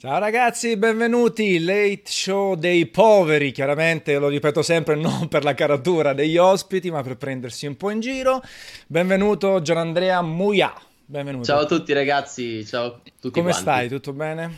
Ciao 0.00 0.20
ragazzi, 0.20 0.76
benvenuti. 0.76 1.58
Late 1.58 2.02
show 2.04 2.54
dei 2.54 2.86
poveri, 2.86 3.50
chiaramente 3.50 4.16
lo 4.16 4.28
ripeto 4.28 4.62
sempre 4.62 4.94
non 4.96 5.26
per 5.26 5.42
la 5.42 5.54
caratura 5.54 6.12
degli 6.12 6.36
ospiti, 6.36 6.88
ma 6.88 7.02
per 7.02 7.16
prendersi 7.16 7.66
un 7.66 7.76
po' 7.76 7.90
in 7.90 7.98
giro. 7.98 8.40
Benvenuto 8.86 9.60
Gianandrea 9.60 10.22
Muia. 10.22 10.72
Benvenuto. 11.04 11.46
Ciao 11.46 11.62
a 11.62 11.66
tutti 11.66 11.92
ragazzi, 11.92 12.64
ciao 12.64 12.84
a 12.86 12.90
tutti 12.90 13.30
Come 13.30 13.50
quanti. 13.50 13.60
stai? 13.60 13.88
Tutto 13.88 14.12
bene? 14.12 14.54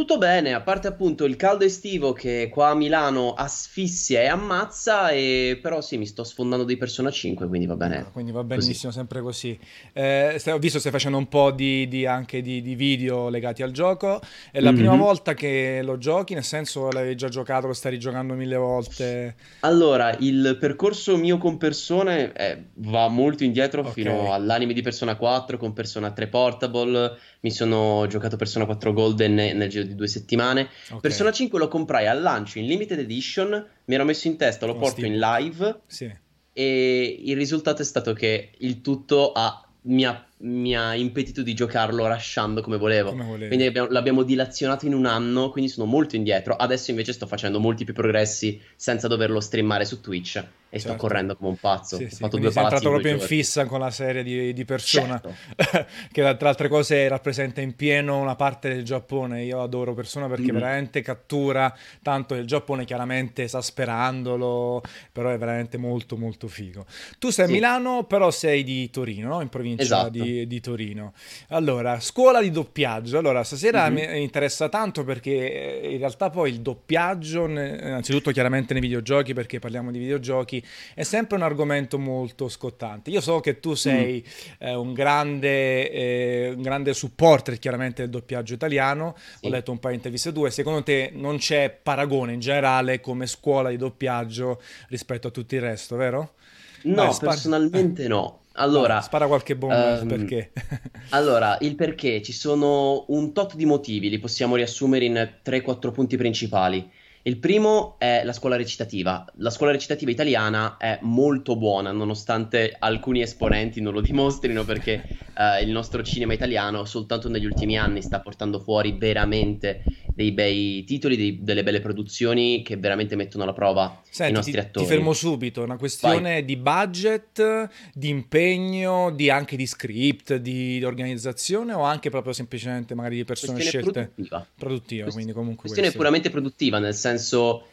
Tutto 0.00 0.16
bene, 0.16 0.54
a 0.54 0.62
parte 0.62 0.88
appunto 0.88 1.26
il 1.26 1.36
caldo 1.36 1.62
estivo 1.62 2.14
che 2.14 2.48
qua 2.50 2.70
a 2.70 2.74
Milano 2.74 3.34
asfissia 3.34 4.22
e 4.22 4.28
ammazza, 4.28 5.10
e... 5.10 5.58
però 5.60 5.82
sì, 5.82 5.98
mi 5.98 6.06
sto 6.06 6.24
sfondando 6.24 6.64
di 6.64 6.78
Persona 6.78 7.10
5, 7.10 7.46
quindi 7.46 7.66
va 7.66 7.76
bene. 7.76 7.98
Ah, 7.98 8.04
quindi 8.04 8.32
va 8.32 8.40
così. 8.42 8.48
benissimo, 8.60 8.92
sempre 8.92 9.20
così. 9.20 9.58
Eh, 9.92 10.40
ho 10.46 10.58
visto 10.58 10.78
stai 10.78 10.90
facendo 10.90 11.18
un 11.18 11.28
po' 11.28 11.50
di, 11.50 11.86
di- 11.86 12.06
anche 12.06 12.40
di, 12.40 12.62
di 12.62 12.74
video 12.76 13.28
legati 13.28 13.62
al 13.62 13.72
gioco. 13.72 14.22
È 14.50 14.60
la 14.60 14.72
prima 14.72 14.94
Mhm. 14.94 14.98
volta 14.98 15.34
che 15.34 15.82
lo 15.84 15.98
giochi, 15.98 16.32
nel 16.32 16.44
senso 16.44 16.90
l'avevi 16.90 17.14
già 17.16 17.28
giocato, 17.28 17.66
lo 17.66 17.74
stai 17.74 17.90
rigiocando 17.92 18.32
mille 18.32 18.56
volte. 18.56 19.34
Allora, 19.60 20.16
il 20.20 20.56
percorso 20.58 21.18
mio 21.18 21.36
con 21.36 21.58
Persone 21.58 22.32
eh, 22.32 22.64
va 22.76 23.06
molto 23.08 23.44
indietro 23.44 23.82
Ok. 23.82 23.90
fino 23.92 24.32
all'anime 24.32 24.72
di 24.72 24.80
Persona 24.80 25.16
4 25.16 25.58
con 25.58 25.74
Persona 25.74 26.10
3 26.10 26.26
Portable. 26.28 27.18
Mi 27.40 27.50
sono 27.50 28.06
giocato 28.08 28.36
Persona 28.36 28.66
4 28.66 28.92
Golden 28.92 29.32
ne- 29.34 29.52
nel 29.54 29.68
giro 29.70 29.84
di 29.84 29.94
due 29.94 30.06
settimane. 30.08 30.68
Ok. 30.90 31.00
Persona 31.00 31.32
5 31.32 31.58
lo 31.58 31.68
comprai 31.68 32.06
al 32.06 32.20
lancio 32.20 32.58
in 32.58 32.66
limited 32.66 32.98
edition. 32.98 33.66
Mi 33.86 33.94
ero 33.94 34.04
messo 34.04 34.28
in 34.28 34.36
testa, 34.36 34.66
lo 34.66 34.72
Con 34.72 34.82
porto 34.82 34.98
Steam. 34.98 35.12
in 35.14 35.18
live. 35.18 35.80
Sì. 35.86 36.12
E 36.52 37.20
il 37.24 37.36
risultato 37.36 37.80
è 37.82 37.84
stato 37.84 38.12
che 38.12 38.50
il 38.58 38.80
tutto 38.82 39.32
ha- 39.32 39.64
mi, 39.84 40.04
ha, 40.04 40.26
mi 40.40 40.76
ha 40.76 40.94
impedito 40.94 41.42
di 41.42 41.54
giocarlo 41.54 42.06
rushando 42.06 42.60
come 42.60 42.76
volevo. 42.76 43.10
Come. 43.14 43.46
Quindi 43.46 43.64
abbiamo- 43.64 43.88
l'abbiamo 43.88 44.22
dilazionato 44.22 44.84
in 44.84 44.92
un 44.92 45.06
anno, 45.06 45.48
quindi 45.48 45.70
sono 45.70 45.86
molto 45.86 46.16
indietro. 46.16 46.54
Adesso 46.56 46.90
invece 46.90 47.14
sto 47.14 47.26
facendo 47.26 47.58
molti 47.60 47.84
più 47.84 47.94
progressi 47.94 48.60
senza 48.76 49.08
doverlo 49.08 49.40
streamare 49.40 49.86
su 49.86 50.02
Twitch 50.02 50.44
e 50.72 50.78
sto 50.78 50.90
Certo. 50.90 51.02
correndo 51.06 51.36
come 51.36 51.50
un 51.50 51.56
pazzo. 51.56 51.96
Sì, 51.96 52.04
Ho 52.04 52.08
sì, 52.08 52.14
fatto 52.16 52.28
quindi 52.30 52.46
due 52.46 52.52
sei 52.52 52.62
entrato 52.62 52.88
proprio 52.90 53.10
in 53.12 53.18
giorni. 53.18 53.34
fissa 53.36 53.64
con 53.66 53.80
la 53.80 53.90
serie 53.90 54.22
di, 54.22 54.52
di 54.52 54.64
Persona, 54.64 55.20
Certo. 55.20 55.86
che 56.12 56.36
tra 56.36 56.48
altre 56.48 56.68
cose 56.68 57.08
rappresenta 57.08 57.60
in 57.60 57.74
pieno 57.74 58.18
una 58.18 58.36
parte 58.36 58.68
del 58.68 58.84
Giappone. 58.84 59.42
Io 59.44 59.60
adoro 59.62 59.94
Persona 59.94 60.28
perché 60.28 60.52
Mm. 60.52 60.54
veramente 60.54 61.02
cattura 61.02 61.76
tanto 62.02 62.34
il 62.34 62.46
Giappone, 62.46 62.84
chiaramente 62.84 63.42
esasperandolo, 63.42 64.82
però 65.12 65.30
è 65.30 65.38
veramente 65.38 65.76
molto 65.76 66.16
molto 66.16 66.48
figo. 66.48 66.86
Tu 67.18 67.30
sei 67.30 67.44
a 67.44 67.48
Sì. 67.48 67.54
Milano, 67.54 68.04
però 68.04 68.30
sei 68.30 68.62
di 68.62 68.88
Torino, 68.90 69.28
no? 69.28 69.40
In 69.40 69.48
provincia 69.48 69.82
Esatto. 69.82 70.10
di, 70.10 70.46
di 70.46 70.60
Torino. 70.60 71.12
Allora, 71.48 71.98
scuola 72.00 72.40
di 72.40 72.50
doppiaggio. 72.50 73.18
Allora, 73.18 73.42
stasera 73.44 73.88
Mhm. 73.88 73.94
mi 73.94 74.22
interessa 74.22 74.68
tanto 74.68 75.04
perché 75.04 75.80
eh, 75.82 75.92
in 75.92 75.98
realtà 75.98 76.30
poi 76.30 76.50
il 76.50 76.60
doppiaggio, 76.60 77.46
innanzitutto 77.48 78.30
chiaramente 78.30 78.72
nei 78.72 78.82
videogiochi, 78.82 79.34
perché 79.34 79.58
parliamo 79.58 79.90
di 79.90 79.98
videogiochi, 79.98 80.59
è 80.94 81.02
sempre 81.02 81.36
un 81.36 81.42
argomento 81.42 81.98
molto 81.98 82.48
scottante. 82.48 83.10
Io 83.10 83.20
so 83.20 83.40
che 83.40 83.60
tu 83.60 83.74
sei 83.74 84.24
eh, 84.58 84.74
un 84.74 84.92
grande, 84.92 85.90
eh, 85.90 86.52
un 86.54 86.62
grande 86.62 86.94
supporter 86.94 87.58
chiaramente 87.58 88.02
del 88.02 88.10
doppiaggio 88.10 88.54
italiano, 88.54 89.14
Sì. 89.38 89.46
ho 89.46 89.50
letto 89.50 89.70
un 89.70 89.78
paio 89.78 89.92
di 89.92 89.96
interviste 89.98 90.32
tue, 90.32 90.50
secondo 90.50 90.82
te 90.82 91.10
non 91.14 91.38
c'è 91.38 91.70
paragone 91.70 92.32
in 92.32 92.40
generale 92.40 93.00
come 93.00 93.26
scuola 93.26 93.70
di 93.70 93.76
doppiaggio 93.76 94.60
rispetto 94.88 95.28
a 95.28 95.30
tutto 95.30 95.54
il 95.54 95.60
resto, 95.60 95.96
vero? 95.96 96.34
No, 96.82 97.04
Dai, 97.04 97.12
spara- 97.12 97.30
personalmente 97.32 98.08
no. 98.08 98.38
Allora, 98.54 98.94
Vai, 98.94 99.02
spara 99.04 99.26
qualche 99.26 99.56
bomba 99.56 100.00
ehm, 100.00 100.08
perché. 100.08 100.52
Allora, 101.10 101.56
il 101.60 101.76
perché 101.76 102.20
ci 102.20 102.32
sono 102.32 103.04
un 103.08 103.32
tot 103.32 103.54
di 103.54 103.64
motivi, 103.64 104.10
li 104.10 104.18
possiamo 104.18 104.56
riassumere 104.56 105.04
in 105.04 105.34
3-4 105.42 105.92
punti 105.92 106.16
principali. 106.16 106.90
Il 107.22 107.36
primo 107.38 107.96
è 107.98 108.22
la 108.24 108.32
scuola 108.32 108.56
recitativa. 108.56 109.26
La 109.36 109.50
scuola 109.50 109.72
recitativa 109.72 110.10
italiana 110.10 110.78
è 110.78 110.98
molto 111.02 111.54
buona, 111.56 111.92
nonostante 111.92 112.74
alcuni 112.78 113.20
esponenti 113.20 113.82
non 113.82 113.92
lo 113.92 114.00
dimostrino, 114.00 114.64
perché 114.64 115.02
eh, 115.36 115.62
il 115.62 115.70
nostro 115.70 116.02
cinema 116.02 116.32
italiano 116.32 116.86
soltanto 116.86 117.28
negli 117.28 117.44
ultimi 117.44 117.76
anni 117.76 118.00
sta 118.00 118.20
portando 118.20 118.58
fuori 118.58 118.96
veramente 118.96 119.82
dei 120.14 120.32
bei 120.32 120.82
titoli, 120.84 121.16
dei- 121.16 121.38
delle 121.42 121.62
belle 121.62 121.80
produzioni 121.80 122.62
che 122.62 122.76
veramente 122.78 123.16
mettono 123.16 123.42
alla 123.44 123.52
prova 123.52 124.00
i 124.02 124.08
Senti, 124.10 124.32
nostri 124.32 124.52
ti, 124.52 124.58
ti 124.58 124.64
attori. 124.66 124.86
fermo 124.86 125.12
subito, 125.12 125.60
è 125.60 125.64
una 125.64 125.76
questione 125.76 126.44
di 126.44 126.56
budget, 126.56 127.68
di 127.92 128.08
impegno, 128.08 129.10
di 129.10 129.28
anche 129.30 129.56
di 129.56 129.66
script, 129.66 130.36
di, 130.36 130.78
di 130.78 130.84
organizzazione 130.84 131.72
o 131.74 131.82
anche 131.82 132.08
proprio 132.10 132.32
semplicemente 132.32 132.94
magari 132.94 133.16
di 133.16 133.24
persone 133.24 133.52
Questione 133.52 133.84
scelte 133.84 134.10
produttiva. 134.14 134.46
produttive, 134.56 135.00
Quest- 135.02 135.14
quindi 135.16 135.32
comunque 135.32 135.60
questione 135.60 135.88
questo. 135.88 135.98
puramente 135.98 136.30
produttiva, 136.30 136.78
nel 136.78 136.94
senso 136.94 137.08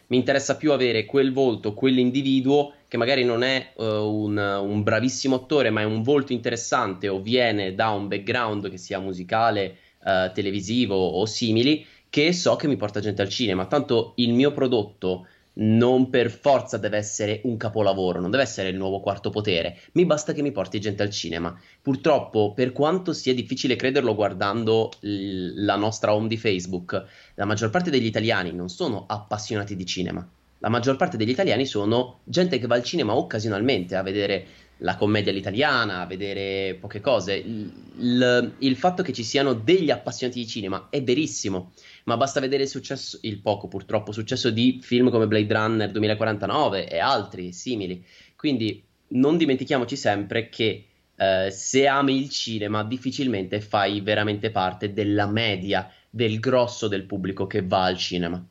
mi 0.08 0.18
interessa 0.18 0.56
più 0.56 0.72
avere 0.72 1.06
quel 1.06 1.34
volto, 1.34 1.74
quell'individuo 1.74 2.74
che 2.88 2.98
magari 2.98 3.24
non 3.24 3.44
è 3.44 3.74
eh, 3.78 3.84
un, 3.84 4.38
un 4.38 4.84
bravissimo 4.84 5.36
attore, 5.36 5.70
ma 5.70 5.81
è 5.81 5.86
un 5.86 6.02
volto 6.02 6.34
interessante 6.34 7.08
o 7.09 7.20
viene 7.20 7.76
da 7.76 7.90
un 7.90 8.08
background 8.08 8.70
che 8.70 8.78
sia 8.78 9.00
musicale, 9.00 9.78
eh, 10.03 10.31
televisivo 10.34 10.96
o 10.96 11.26
simili, 11.26 11.86
che 12.09 12.31
so 12.31 12.56
che 12.56 12.68
mi 12.68 12.78
porta 12.78 13.00
gente 13.00 13.22
al 13.22 13.30
cinema. 13.30 13.66
Tanto 13.66 14.14
il 14.16 14.34
mio 14.34 14.52
prodotto 14.52 15.28
non 15.59 16.09
per 16.09 16.29
forza 16.29 16.78
deve 16.78 16.97
essere 16.97 17.41
un 17.44 17.57
capolavoro, 17.57 18.19
non 18.19 18.29
deve 18.31 18.44
essere 18.44 18.69
il 18.69 18.78
nuovo 18.78 19.00
quarto 19.00 19.29
potere, 19.29 19.79
mi 19.94 20.06
basta 20.06 20.34
che 20.34 20.41
mi 20.41 20.51
porti 20.51 20.79
gente 20.79 21.03
al 21.03 21.09
cinema. 21.09 21.57
Purtroppo, 21.81 22.53
per 22.53 22.72
quanto 22.72 23.13
sia 23.13 23.34
difficile 23.34 23.75
crederlo 23.75 24.16
guardando 24.16 24.91
l- 25.01 25.63
la 25.63 25.75
nostra 25.75 26.13
home 26.13 26.28
di 26.28 26.38
Facebook, 26.38 27.03
la 27.35 27.46
maggior 27.46 27.69
parte 27.69 27.90
degli 27.90 28.06
italiani 28.06 28.51
non 28.51 28.69
sono 28.69 29.06
appassionati 29.07 29.75
di 29.75 29.85
cinema. 29.85 30.28
La 30.59 30.69
maggior 30.69 30.96
parte 30.96 31.17
degli 31.17 31.29
italiani 31.29 31.66
sono 31.66 32.19
gente 32.23 32.57
che 32.57 32.66
va 32.67 32.75
al 32.75 32.84
cinema 32.84 33.16
occasionalmente 33.16 33.96
a 33.96 34.01
vedere 34.01 34.46
la 34.81 34.96
commedia 34.96 35.31
all'italiana, 35.31 36.01
a 36.01 36.06
vedere 36.06 36.75
poche 36.79 37.00
cose. 37.01 37.35
Il, 37.35 37.72
il- 38.00 38.53
il 38.59 38.75
fatto 38.75 39.01
che 39.03 39.13
ci 39.13 39.23
siano 39.23 39.53
degli 39.53 39.90
appassionati 39.91 40.40
di 40.40 40.47
cinema 40.47 40.88
è 40.90 41.01
verissimo, 41.03 41.73
ma 42.07 42.18
basta 42.18 42.40
vedere 42.40 42.63
il 42.63 42.69
successo, 42.69 43.19
il 43.22 43.40
poco 43.40 43.68
purtroppo, 43.68 44.13
successo 44.13 44.50
di 44.50 44.79
film 44.81 45.09
come 45.09 45.28
Blade 45.28 45.53
Runner 45.53 45.91
2049 45.91 46.88
e 46.88 47.00
altri 47.00 47.51
simili. 47.51 48.03
Quindi 48.35 48.81
non 49.09 49.35
dimentichiamoci 49.35 49.97
sempre 49.97 50.47
che 50.47 50.85
eh, 51.16 51.51
se 51.51 51.88
ami 51.88 52.17
il 52.17 52.29
cinema 52.29 52.84
difficilmente 52.84 53.59
fai 53.59 54.00
veramente 54.00 54.51
parte 54.51 54.94
della 54.94 55.28
media, 55.28 55.91
del 56.09 56.40
grosso 56.40 56.88
del 56.88 57.03
pubblico 57.03 57.46
che 57.46 57.62
va 57.66 57.84
al 57.84 57.97
cinema. 57.97 58.44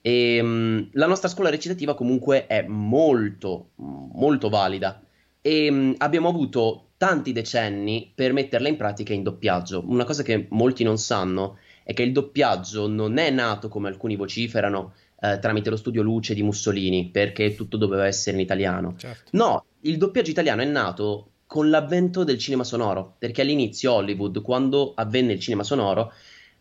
E 0.00 0.40
mh, 0.40 0.90
la 0.92 1.06
nostra 1.06 1.28
scuola 1.28 1.50
recitativa 1.50 1.94
comunque 1.94 2.46
è 2.46 2.62
molto, 2.62 3.70
molto 3.74 4.48
valida 4.48 5.02
e 5.40 5.68
mh, 5.68 5.94
abbiamo 5.98 6.28
avuto 6.28 6.90
tanti 6.96 7.32
decenni 7.32 8.12
per 8.14 8.32
metterla 8.32 8.68
in 8.68 8.76
pratica 8.76 9.12
in 9.12 9.24
doppiaggio. 9.24 9.82
Una 9.84 10.04
cosa 10.04 10.22
che 10.22 10.46
molti 10.50 10.84
non 10.84 10.96
sanno 10.96 11.58
è 11.90 11.92
che 11.92 12.04
il 12.04 12.12
doppiaggio 12.12 12.86
non 12.86 13.18
è 13.18 13.30
nato 13.30 13.66
come 13.66 13.88
alcuni 13.88 14.14
vociferano 14.14 14.94
eh, 15.20 15.40
tramite 15.40 15.70
lo 15.70 15.76
studio 15.76 16.02
Luce 16.02 16.34
di 16.34 16.42
Mussolini, 16.42 17.10
perché 17.10 17.56
tutto 17.56 17.76
doveva 17.76 18.06
essere 18.06 18.36
in 18.36 18.42
italiano. 18.42 18.94
Certo. 18.96 19.30
No, 19.32 19.64
il 19.80 19.96
doppiaggio 19.96 20.30
italiano 20.30 20.62
è 20.62 20.66
nato 20.66 21.32
con 21.46 21.68
l'avvento 21.68 22.22
del 22.22 22.38
cinema 22.38 22.62
sonoro, 22.62 23.16
perché 23.18 23.42
all'inizio 23.42 23.92
Hollywood, 23.92 24.40
quando 24.40 24.92
avvenne 24.94 25.32
il 25.32 25.40
cinema 25.40 25.64
sonoro, 25.64 26.12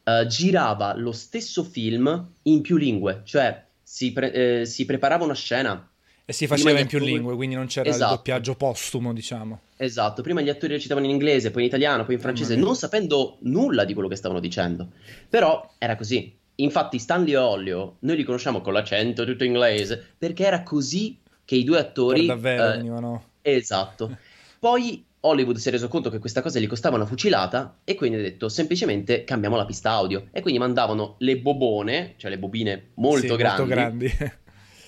eh, 0.03 0.25
girava 0.25 0.95
lo 0.95 1.11
stesso 1.11 1.63
film 1.63 2.31
in 2.43 2.61
più 2.61 2.77
lingue, 2.77 3.21
cioè 3.23 3.63
si, 3.83 4.11
pre- 4.11 4.61
eh, 4.61 4.65
si 4.65 4.85
preparava 4.85 5.25
una 5.25 5.35
scena. 5.35 5.88
E 6.29 6.31
si 6.31 6.45
Prima 6.45 6.59
faceva 6.59 6.77
gli 6.77 6.81
in 6.81 6.87
più 6.87 6.97
attori- 6.99 7.13
lingue, 7.15 7.35
quindi 7.35 7.55
non 7.55 7.65
c'era 7.65 7.89
il 7.89 7.95
Esatto. 7.95 8.15
doppiaggio 8.17 8.53
postumo, 8.53 9.13
diciamo. 9.13 9.61
Esatto, 9.77 10.21
prima 10.21 10.41
gli 10.41 10.49
attori 10.49 10.73
recitavano 10.73 11.07
in 11.07 11.11
inglese, 11.11 11.49
poi 11.49 11.63
in 11.63 11.67
italiano, 11.69 12.05
poi 12.05 12.13
in 12.13 12.19
francese, 12.21 12.55
non 12.55 12.75
sapendo 12.75 13.37
nulla 13.41 13.83
di 13.83 13.95
quello 13.95 14.07
che 14.07 14.15
stavano 14.15 14.39
dicendo. 14.39 14.89
Però 15.27 15.67
era 15.79 15.95
così. 15.95 16.31
Infatti 16.57 16.99
Stanley 16.99 17.31
e 17.33 17.37
Ollio, 17.37 17.95
noi 18.01 18.15
li 18.15 18.23
conosciamo 18.23 18.61
con 18.61 18.73
l'accento 18.73 19.25
tutto 19.25 19.43
inglese, 19.43 20.05
perché 20.19 20.45
era 20.45 20.61
così 20.61 21.17
che 21.43 21.55
i 21.55 21.63
due 21.63 21.77
Per 21.77 21.85
attori... 21.87 22.25
davvero 22.27 22.63
eh, 22.73 22.75
venivano... 22.77 23.23
Esatto. 23.41 24.15
Poi 24.59 25.03
Hollywood 25.21 25.57
si 25.57 25.67
è 25.67 25.71
reso 25.71 25.87
conto 25.87 26.09
che 26.09 26.19
questa 26.19 26.41
cosa 26.41 26.59
gli 26.59 26.67
costava 26.67 26.95
una 26.95 27.05
fucilata 27.05 27.79
e 27.83 27.95
quindi 27.95 28.19
ha 28.19 28.21
detto 28.21 28.47
semplicemente 28.49 29.23
cambiamo 29.25 29.55
la 29.57 29.65
pista 29.65 29.91
audio. 29.91 30.27
E 30.31 30.41
quindi 30.41 30.59
mandavano 30.59 31.15
le 31.19 31.37
bobone, 31.37 32.13
cioè 32.17 32.29
le 32.29 32.37
bobine 32.37 32.89
molto 32.95 33.27
Sì, 33.27 33.35
grandi, 33.35 33.61
molto 33.61 33.73
grandi. 33.73 34.13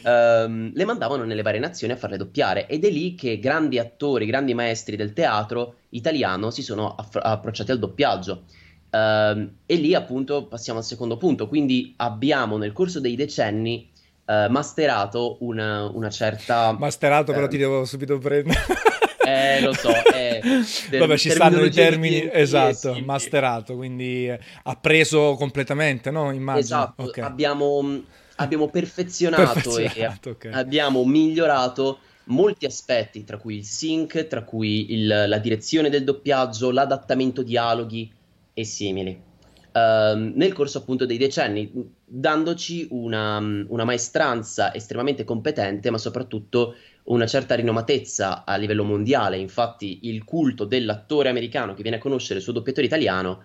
ehm, 0.03 0.71
le 0.73 0.85
mandavano 0.85 1.23
nelle 1.23 1.41
varie 1.41 1.59
nazioni 1.59 1.93
a 1.93 1.97
farle 1.97 2.17
doppiare. 2.17 2.67
Ed 2.67 2.85
è 2.85 2.89
lì 2.89 3.15
che 3.15 3.39
grandi 3.39 3.79
attori, 3.79 4.25
grandi 4.25 4.53
maestri 4.53 4.95
del 4.95 5.13
teatro 5.13 5.75
italiano 5.89 6.51
si 6.51 6.61
sono 6.61 6.95
aff- 6.95 7.19
approcciati 7.21 7.71
al 7.71 7.79
doppiaggio. 7.79 8.43
Ehm, 8.89 9.55
e 9.65 9.75
lì 9.75 9.93
appunto 9.93 10.45
passiamo 10.45 10.79
al 10.79 10.85
secondo 10.85 11.17
punto. 11.17 11.47
Quindi 11.47 11.93
abbiamo 11.97 12.57
nel 12.57 12.71
corso 12.71 12.99
dei 12.99 13.15
decenni 13.15 13.89
eh, 14.25 14.47
masterato 14.49 15.37
una, 15.41 15.89
una 15.89 16.09
certa... 16.09 16.75
Masterato, 16.77 17.33
però 17.33 17.45
eh, 17.45 17.49
ti 17.49 17.57
devo 17.57 17.85
subito 17.85 18.17
prendere. 18.17 18.59
Eh, 19.23 19.61
lo 19.61 19.73
so. 19.73 19.91
Eh, 20.13 20.41
Vabbè, 20.97 21.17
ci 21.17 21.29
stanno 21.29 21.63
i 21.63 21.69
termini, 21.69 22.27
esatto, 22.31 22.99
masterato, 23.03 23.75
quindi 23.75 24.27
eh, 24.27 24.39
ha 24.63 24.75
preso 24.75 25.35
completamente, 25.35 26.11
no? 26.11 26.31
Immagino. 26.31 26.59
Esatto, 26.59 27.03
okay. 27.03 27.23
abbiamo, 27.23 28.01
abbiamo 28.41 28.69
perfezionato, 28.69 29.53
perfezionato 29.53 30.29
e 30.29 30.31
okay. 30.31 30.51
abbiamo 30.51 31.05
migliorato 31.05 31.99
molti 32.25 32.65
aspetti, 32.65 33.23
tra 33.23 33.37
cui 33.37 33.57
il 33.57 33.65
sync, 33.65 34.27
tra 34.27 34.43
cui 34.43 34.93
il, 34.93 35.07
la 35.07 35.37
direzione 35.37 35.89
del 35.89 36.03
doppiaggio, 36.03 36.71
l'adattamento 36.71 37.43
dialoghi 37.43 38.11
e 38.53 38.63
simili. 38.63 39.29
Uh, 39.73 40.33
nel 40.35 40.51
corso 40.51 40.79
appunto 40.79 41.05
dei 41.05 41.17
decenni, 41.17 41.71
dandoci 42.03 42.87
una, 42.91 43.37
una, 43.37 43.85
maestranza 43.85 44.73
estremamente 44.73 45.23
competente, 45.23 45.89
ma 45.89 45.97
soprattutto 45.97 46.75
una 47.03 47.25
certa 47.25 47.55
rinomatezza 47.55 48.43
a 48.43 48.57
livello 48.57 48.83
mondiale. 48.83 49.37
Infatti, 49.37 49.99
il 50.03 50.25
culto 50.25 50.65
dell'attore 50.65 51.29
americano 51.29 51.73
che 51.73 51.83
viene 51.83 51.97
a 51.97 52.01
conoscere 52.01 52.39
il 52.39 52.43
suo 52.43 52.51
doppiatore 52.51 52.85
italiano 52.85 53.43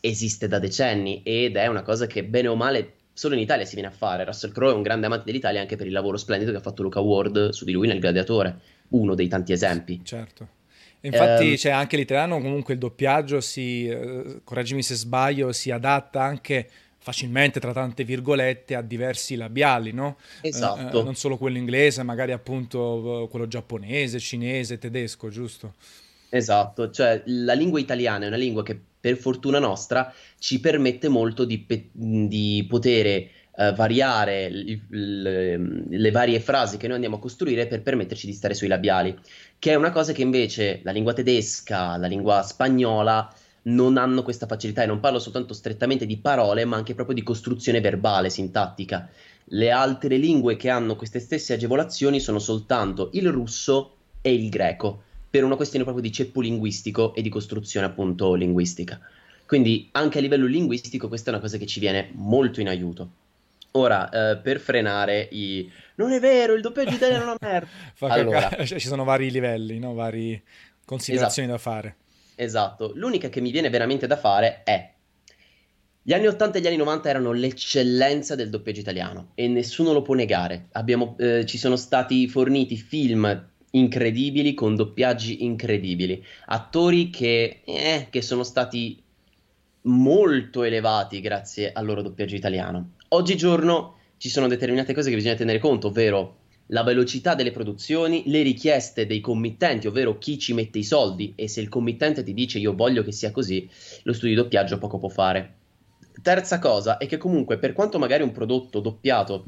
esiste 0.00 0.48
da 0.48 0.58
decenni 0.58 1.22
ed 1.22 1.56
è 1.56 1.66
una 1.66 1.82
cosa 1.82 2.06
che 2.06 2.24
bene 2.24 2.48
o 2.48 2.56
male 2.56 2.92
solo 3.14 3.34
in 3.34 3.40
Italia 3.40 3.64
si 3.64 3.74
viene 3.74 3.88
a 3.88 3.92
fare. 3.92 4.24
Russell 4.24 4.52
Crowe 4.52 4.72
è 4.72 4.76
un 4.76 4.82
grande 4.82 5.06
amante 5.06 5.24
dell'Italia 5.24 5.60
anche 5.60 5.76
per 5.76 5.86
il 5.86 5.92
lavoro 5.92 6.18
splendido 6.18 6.50
che 6.50 6.58
ha 6.58 6.60
fatto 6.60 6.82
Luca 6.82 7.00
Ward 7.00 7.50
su 7.50 7.64
di 7.64 7.72
lui 7.72 7.86
nel 7.86 8.00
Gladiatore, 8.00 8.58
uno 8.88 9.14
dei 9.14 9.28
tanti 9.28 9.52
esempi. 9.52 10.00
Certo. 10.04 10.48
Infatti 11.00 11.50
um, 11.50 11.54
c'è 11.56 11.70
anche 11.70 11.96
l'italiano, 11.96 12.40
comunque 12.40 12.74
il 12.74 12.80
doppiaggio 12.80 13.40
si, 13.40 13.86
eh, 13.86 14.40
correggimi 14.42 14.82
se 14.82 14.94
sbaglio, 14.94 15.52
si 15.52 15.70
adatta 15.70 16.22
anche 16.22 16.68
facilmente 16.98 17.60
tra 17.60 17.72
tante 17.72 18.02
virgolette 18.02 18.74
a 18.74 18.80
diversi 18.80 19.36
labiali, 19.36 19.92
no? 19.92 20.16
Esatto. 20.40 21.00
Eh, 21.00 21.02
non 21.04 21.14
solo 21.14 21.36
quello 21.36 21.58
inglese, 21.58 22.02
magari 22.02 22.32
appunto 22.32 23.28
quello 23.30 23.46
giapponese, 23.46 24.18
cinese, 24.18 24.78
tedesco, 24.78 25.28
giusto? 25.28 25.74
Esatto, 26.30 26.90
cioè 26.90 27.22
la 27.26 27.52
lingua 27.52 27.78
italiana 27.78 28.24
è 28.24 28.28
una 28.28 28.36
lingua 28.36 28.62
che 28.62 28.80
per 29.04 29.18
fortuna 29.18 29.58
nostra 29.58 30.10
ci 30.38 30.60
permette 30.60 31.08
molto 31.08 31.44
di, 31.44 31.58
pe- 31.58 31.90
di 31.92 32.64
poter 32.66 33.28
uh, 33.50 33.74
variare 33.74 34.48
l- 34.48 34.80
l- 34.88 35.84
le 35.90 36.10
varie 36.10 36.40
frasi 36.40 36.78
che 36.78 36.86
noi 36.86 36.94
andiamo 36.94 37.16
a 37.16 37.18
costruire 37.18 37.66
per 37.66 37.82
permetterci 37.82 38.24
di 38.24 38.32
stare 38.32 38.54
sui 38.54 38.66
labiali, 38.66 39.14
che 39.58 39.72
è 39.72 39.74
una 39.74 39.90
cosa 39.90 40.12
che 40.14 40.22
invece 40.22 40.80
la 40.84 40.90
lingua 40.90 41.12
tedesca, 41.12 41.98
la 41.98 42.06
lingua 42.06 42.40
spagnola 42.40 43.30
non 43.64 43.98
hanno 43.98 44.22
questa 44.22 44.46
facilità 44.46 44.82
e 44.82 44.86
non 44.86 45.00
parlo 45.00 45.18
soltanto 45.18 45.52
strettamente 45.52 46.06
di 46.06 46.16
parole, 46.16 46.64
ma 46.64 46.76
anche 46.76 46.94
proprio 46.94 47.14
di 47.14 47.22
costruzione 47.22 47.82
verbale, 47.82 48.30
sintattica. 48.30 49.06
Le 49.48 49.70
altre 49.70 50.16
lingue 50.16 50.56
che 50.56 50.70
hanno 50.70 50.96
queste 50.96 51.18
stesse 51.20 51.52
agevolazioni 51.52 52.20
sono 52.20 52.38
soltanto 52.38 53.10
il 53.12 53.30
russo 53.30 53.96
e 54.22 54.32
il 54.32 54.48
greco, 54.48 55.02
per 55.34 55.42
una 55.42 55.56
questione 55.56 55.82
proprio 55.82 56.04
di 56.04 56.12
ceppo 56.12 56.40
linguistico 56.40 57.12
e 57.12 57.20
di 57.20 57.28
costruzione 57.28 57.86
appunto 57.86 58.34
linguistica. 58.34 59.00
Quindi 59.44 59.88
anche 59.90 60.18
a 60.18 60.20
livello 60.20 60.46
linguistico 60.46 61.08
questa 61.08 61.30
è 61.30 61.32
una 61.32 61.42
cosa 61.42 61.58
che 61.58 61.66
ci 61.66 61.80
viene 61.80 62.10
molto 62.12 62.60
in 62.60 62.68
aiuto. 62.68 63.10
Ora, 63.72 64.08
eh, 64.10 64.36
per 64.36 64.60
frenare 64.60 65.26
i... 65.32 65.68
Non 65.96 66.12
è 66.12 66.20
vero, 66.20 66.52
il 66.52 66.60
doppiaggio 66.60 66.94
italiano 66.94 67.22
è 67.22 67.26
una 67.26 67.36
merda. 67.40 67.68
allora, 68.14 68.48
ci 68.64 68.78
sono 68.78 69.02
vari 69.02 69.28
livelli, 69.32 69.80
no? 69.80 69.92
varie 69.92 70.42
considerazioni 70.84 71.48
esatto. 71.48 71.64
da 71.64 71.72
fare. 71.72 71.96
Esatto, 72.36 72.92
l'unica 72.94 73.28
che 73.28 73.40
mi 73.40 73.50
viene 73.50 73.70
veramente 73.70 74.06
da 74.06 74.16
fare 74.16 74.62
è... 74.62 74.92
Gli 76.00 76.12
anni 76.12 76.28
80 76.28 76.58
e 76.58 76.60
gli 76.60 76.66
anni 76.68 76.76
90 76.76 77.08
erano 77.08 77.32
l'eccellenza 77.32 78.36
del 78.36 78.50
doppiaggio 78.50 78.78
italiano 78.78 79.30
e 79.34 79.48
nessuno 79.48 79.92
lo 79.92 80.02
può 80.02 80.14
negare. 80.14 80.68
Abbiamo, 80.72 81.16
eh, 81.18 81.44
ci 81.44 81.58
sono 81.58 81.74
stati 81.74 82.28
forniti 82.28 82.76
film 82.76 83.52
incredibili 83.74 84.54
con 84.54 84.74
doppiaggi 84.74 85.44
incredibili, 85.44 86.24
attori 86.46 87.10
che, 87.10 87.60
eh, 87.64 88.06
che 88.10 88.22
sono 88.22 88.42
stati 88.42 89.00
molto 89.82 90.62
elevati 90.62 91.20
grazie 91.20 91.72
al 91.72 91.84
loro 91.84 92.02
doppiaggio 92.02 92.36
italiano. 92.36 92.92
Oggigiorno 93.08 93.96
ci 94.16 94.28
sono 94.28 94.48
determinate 94.48 94.94
cose 94.94 95.10
che 95.10 95.16
bisogna 95.16 95.34
tenere 95.34 95.58
conto, 95.58 95.88
ovvero 95.88 96.38
la 96.68 96.82
velocità 96.82 97.34
delle 97.34 97.50
produzioni, 97.50 98.22
le 98.26 98.42
richieste 98.42 99.06
dei 99.06 99.20
committenti, 99.20 99.86
ovvero 99.86 100.18
chi 100.18 100.38
ci 100.38 100.54
mette 100.54 100.78
i 100.78 100.84
soldi 100.84 101.34
e 101.36 101.48
se 101.48 101.60
il 101.60 101.68
committente 101.68 102.22
ti 102.22 102.32
dice 102.32 102.58
io 102.58 102.74
voglio 102.74 103.02
che 103.02 103.12
sia 103.12 103.30
così, 103.30 103.68
lo 104.04 104.12
studio 104.12 104.34
di 104.34 104.42
doppiaggio 104.42 104.78
poco 104.78 104.98
può 104.98 105.08
fare. 105.08 105.56
Terza 106.22 106.58
cosa 106.58 106.96
è 106.96 107.06
che 107.06 107.18
comunque 107.18 107.58
per 107.58 107.72
quanto 107.72 107.98
magari 107.98 108.22
un 108.22 108.32
prodotto 108.32 108.80
doppiato 108.80 109.44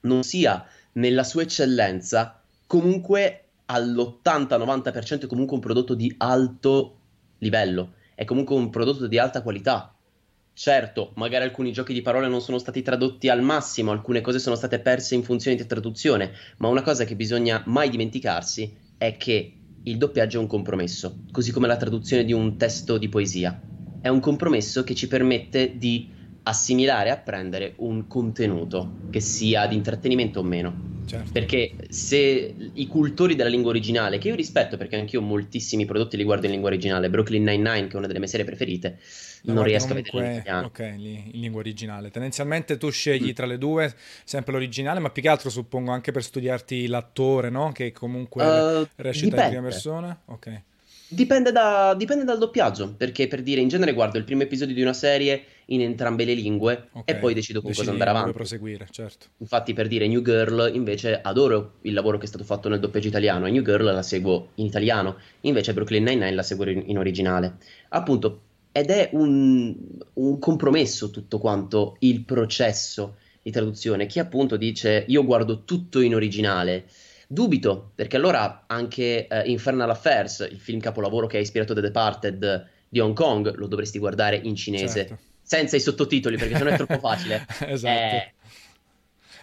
non 0.00 0.22
sia 0.24 0.66
nella 0.92 1.24
sua 1.24 1.42
eccellenza, 1.42 2.42
comunque 2.66 3.44
all'80-90% 3.66 5.22
è 5.22 5.26
comunque 5.26 5.54
un 5.54 5.62
prodotto 5.62 5.94
di 5.94 6.14
alto 6.18 6.98
livello, 7.38 7.94
è 8.14 8.24
comunque 8.24 8.54
un 8.54 8.70
prodotto 8.70 9.06
di 9.06 9.18
alta 9.18 9.42
qualità 9.42 9.96
Certo, 10.58 11.12
magari 11.16 11.44
alcuni 11.44 11.70
giochi 11.70 11.92
di 11.92 12.00
parole 12.00 12.28
non 12.28 12.40
sono 12.40 12.56
stati 12.56 12.80
tradotti 12.80 13.28
al 13.28 13.42
massimo, 13.42 13.90
alcune 13.90 14.22
cose 14.22 14.38
sono 14.38 14.56
state 14.56 14.78
perse 14.78 15.14
in 15.14 15.22
funzione 15.22 15.54
di 15.54 15.66
traduzione, 15.66 16.32
ma 16.56 16.68
una 16.68 16.80
cosa 16.80 17.04
che 17.04 17.14
bisogna 17.14 17.62
mai 17.66 17.90
dimenticarsi 17.90 18.74
è 18.96 19.18
che 19.18 19.52
il 19.82 19.98
doppiaggio 19.98 20.38
è 20.38 20.40
un 20.40 20.46
compromesso, 20.46 21.24
così 21.30 21.52
come 21.52 21.66
la 21.66 21.76
traduzione 21.76 22.24
di 22.24 22.32
un 22.32 22.56
testo 22.56 22.96
di 22.96 23.10
poesia. 23.10 23.60
È 24.00 24.08
un 24.08 24.20
compromesso 24.20 24.82
che 24.82 24.94
ci 24.94 25.08
permette 25.08 25.76
di 25.76 26.08
assimilare 26.46 27.08
e 27.08 27.12
apprendere 27.12 27.74
un 27.78 28.06
contenuto, 28.06 28.92
che 29.10 29.20
sia 29.20 29.66
di 29.66 29.74
intrattenimento 29.74 30.40
o 30.40 30.42
meno. 30.42 30.94
Certo. 31.06 31.30
Perché 31.32 31.72
se 31.88 32.54
i 32.72 32.86
cultori 32.88 33.36
della 33.36 33.48
lingua 33.48 33.70
originale, 33.70 34.18
che 34.18 34.28
io 34.28 34.34
rispetto 34.34 34.76
perché 34.76 34.96
anch'io 34.96 35.20
moltissimi 35.20 35.84
prodotti 35.84 36.16
li 36.16 36.24
guardo 36.24 36.46
in 36.46 36.52
lingua 36.52 36.68
originale, 36.68 37.08
Brooklyn 37.10 37.44
Nine-Nine, 37.44 37.86
che 37.86 37.94
è 37.94 37.96
una 37.96 38.06
delle 38.08 38.18
mie 38.18 38.28
serie 38.28 38.44
preferite, 38.44 38.98
La 39.42 39.52
non 39.52 39.62
riesco 39.62 39.92
a 39.92 39.94
vedere 39.94 40.18
in 40.18 40.32
italiano. 40.32 40.66
Ok, 40.66 40.78
in 40.80 41.40
lingua 41.40 41.60
originale. 41.60 42.10
Tendenzialmente 42.10 42.76
tu 42.76 42.90
scegli 42.90 43.30
mm. 43.30 43.34
tra 43.34 43.46
le 43.46 43.58
due 43.58 43.94
sempre 44.24 44.52
l'originale, 44.52 44.98
ma 44.98 45.10
più 45.10 45.22
che 45.22 45.28
altro 45.28 45.50
suppongo 45.50 45.92
anche 45.92 46.10
per 46.10 46.24
studiarti 46.24 46.88
l'attore, 46.88 47.50
no? 47.50 47.70
Che 47.70 47.92
comunque 47.92 48.44
uh, 48.44 48.86
recita 48.96 49.26
dipende. 49.26 49.42
in 49.42 49.48
prima 49.50 49.62
persona. 49.62 50.20
Ok. 50.26 50.62
Dipende, 51.08 51.52
da, 51.52 51.94
dipende, 51.96 52.24
dal 52.24 52.38
doppiaggio, 52.38 52.94
perché 52.96 53.28
per 53.28 53.42
dire 53.42 53.60
in 53.60 53.68
genere 53.68 53.92
guardo 53.92 54.18
il 54.18 54.24
primo 54.24 54.42
episodio 54.42 54.74
di 54.74 54.82
una 54.82 54.92
serie 54.92 55.44
in 55.66 55.80
entrambe 55.80 56.24
le 56.24 56.34
lingue 56.34 56.88
okay. 56.92 57.14
e 57.14 57.18
poi 57.18 57.32
decido 57.32 57.60
con 57.60 57.70
Decidi 57.70 57.86
cosa 57.86 57.98
andare 57.98 58.18
avanti. 58.18 58.36
proseguire, 58.36 58.88
certo. 58.90 59.26
Infatti 59.38 59.72
per 59.72 59.86
dire 59.86 60.08
New 60.08 60.22
Girl 60.22 60.70
invece 60.74 61.20
adoro 61.20 61.74
il 61.82 61.92
lavoro 61.92 62.18
che 62.18 62.24
è 62.24 62.28
stato 62.28 62.44
fatto 62.44 62.68
nel 62.68 62.80
doppiaggio 62.80 63.08
italiano 63.08 63.46
e 63.46 63.50
New 63.52 63.62
Girl 63.62 63.84
la 63.84 64.02
seguo 64.02 64.50
in 64.56 64.66
italiano, 64.66 65.16
invece 65.42 65.72
Brooklyn 65.72 66.02
Nine-Nine 66.02 66.34
la 66.34 66.42
seguo 66.42 66.68
in, 66.68 66.82
in 66.86 66.98
originale. 66.98 67.58
Appunto, 67.90 68.40
ed 68.72 68.90
è 68.90 69.10
un, 69.12 69.74
un 70.14 70.38
compromesso 70.38 71.10
tutto 71.10 71.38
quanto 71.38 71.96
il 72.00 72.24
processo 72.24 73.16
di 73.42 73.52
traduzione. 73.52 74.06
Chi 74.06 74.18
appunto 74.18 74.56
dice 74.56 75.04
io 75.06 75.24
guardo 75.24 75.62
tutto 75.62 76.00
in 76.00 76.16
originale 76.16 76.86
Dubito, 77.26 77.90
perché 77.94 78.16
allora 78.16 78.64
anche 78.66 79.26
uh, 79.28 79.48
Infernal 79.48 79.90
Affairs, 79.90 80.46
il 80.50 80.60
film 80.60 80.80
capolavoro 80.80 81.26
che 81.26 81.38
ha 81.38 81.40
ispirato 81.40 81.74
The 81.74 81.80
Departed 81.80 82.68
di 82.88 83.00
Hong 83.00 83.14
Kong, 83.14 83.54
lo 83.56 83.66
dovresti 83.66 83.98
guardare 83.98 84.36
in 84.36 84.54
cinese. 84.54 85.06
Certo. 85.06 85.18
Senza 85.42 85.76
i 85.76 85.80
sottotitoli, 85.80 86.36
perché 86.36 86.56
sennò 86.56 86.70
è 86.70 86.76
troppo 86.76 86.98
facile. 86.98 87.46
esatto. 87.66 88.16
Eh, 88.16 88.32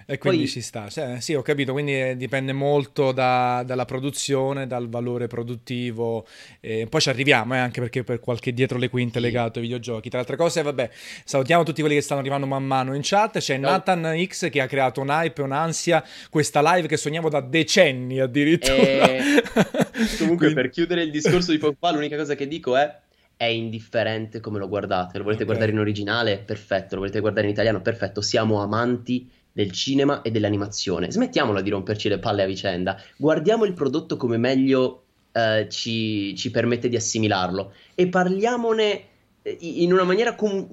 e 0.06 0.18
quindi 0.18 0.44
Poi... 0.44 0.48
ci 0.48 0.62
sta. 0.62 0.90
Cioè, 0.90 1.20
sì, 1.20 1.34
ho 1.34 1.42
capito, 1.42 1.72
quindi 1.72 2.00
eh, 2.00 2.18
dipende 2.18 2.54
molto 2.54 3.12
da, 3.12 3.64
dalla 3.66 3.86
produzione, 3.86 4.68
dal 4.68 4.90
valore 4.90 5.28
produttivo. 5.28 6.26
E 6.60 6.88
poi 6.90 7.02
ci 7.02 7.10
arriviamo, 7.10 7.56
eh, 7.56 7.60
anche 7.60 7.80
perché 7.80 8.04
per 8.04 8.20
qualche 8.20 8.54
dietro 8.54 8.78
le 8.78 8.90
quinte 8.90 9.20
sì. 9.20 9.26
legato 9.26 9.60
ai 9.60 9.66
videogiochi. 9.66 10.10
Tra 10.10 10.20
altre 10.20 10.36
cose, 10.36 10.62
vabbè, 10.62 10.90
salutiamo 11.24 11.64
tutti 11.64 11.82
quelli 11.82 11.96
che 11.96 12.02
stanno 12.02 12.20
arrivando 12.22 12.46
man 12.46 12.66
mano 12.66 12.96
in 12.96 13.02
chat. 13.04 13.40
C'è 13.40 13.58
no. 13.58 13.70
Nathan 13.70 14.24
X 14.26 14.50
che 14.50 14.62
ha 14.62 14.68
creato 14.68 15.02
un 15.02 15.10
hype, 15.10 15.42
un'ansia, 15.42 16.04
questa 16.30 16.62
live 16.74 16.88
che 16.88 16.98
sogniamo 16.98 17.30
da 17.30 17.42
decenni 17.42 18.20
addirittura. 18.20 18.76
E... 18.76 19.18
Eh, 19.18 19.44
comunque, 20.20 20.48
quindi... 20.48 20.54
per 20.54 20.70
chiudere 20.70 21.04
il 21.04 21.12
discorso 21.12 21.52
di 21.52 21.58
Pogba, 21.58 21.92
l'unica 21.92 22.18
cosa 22.18 22.36
che 22.36 22.48
dico 22.48 22.76
è 22.76 23.02
è 23.36 23.46
indifferente 23.46 24.40
come 24.40 24.60
lo 24.60 24.68
guardate. 24.68 25.18
Lo 25.18 25.24
volete 25.24 25.44
okay. 25.44 25.56
guardare 25.56 25.72
in 25.72 25.80
originale? 25.80 26.38
Perfetto. 26.38 26.96
Lo 26.96 27.02
volete 27.02 27.20
guardare 27.20 27.48
in 27.48 27.54
italiano? 27.54 27.82
Perfetto. 27.82 28.22
Siamo 28.22 28.62
amanti 28.62 29.30
del 29.54 29.72
cinema 29.72 30.22
e 30.24 30.32
dell'animazione. 30.32 31.12
Smettiamola 31.12 31.62
di 31.62 31.70
romperci 31.70 32.10
le 32.10 32.20
palle 32.20 32.44
a 32.44 32.48
vicenda, 32.48 33.00
guardiamo 33.16 33.64
il 33.64 33.74
prodotto 33.74 34.18
come 34.18 34.38
meglio 34.38 35.04
eh, 35.32 35.68
ci, 35.70 36.36
ci, 36.36 36.52
permette 36.52 36.90
di 36.90 36.96
assimilarlo 36.96 37.74
e 37.96 38.08
parliamone 38.08 39.04
eh, 39.44 39.58
in 39.62 39.94
una 39.94 40.04
maniera 40.04 40.36
com- 40.36 40.68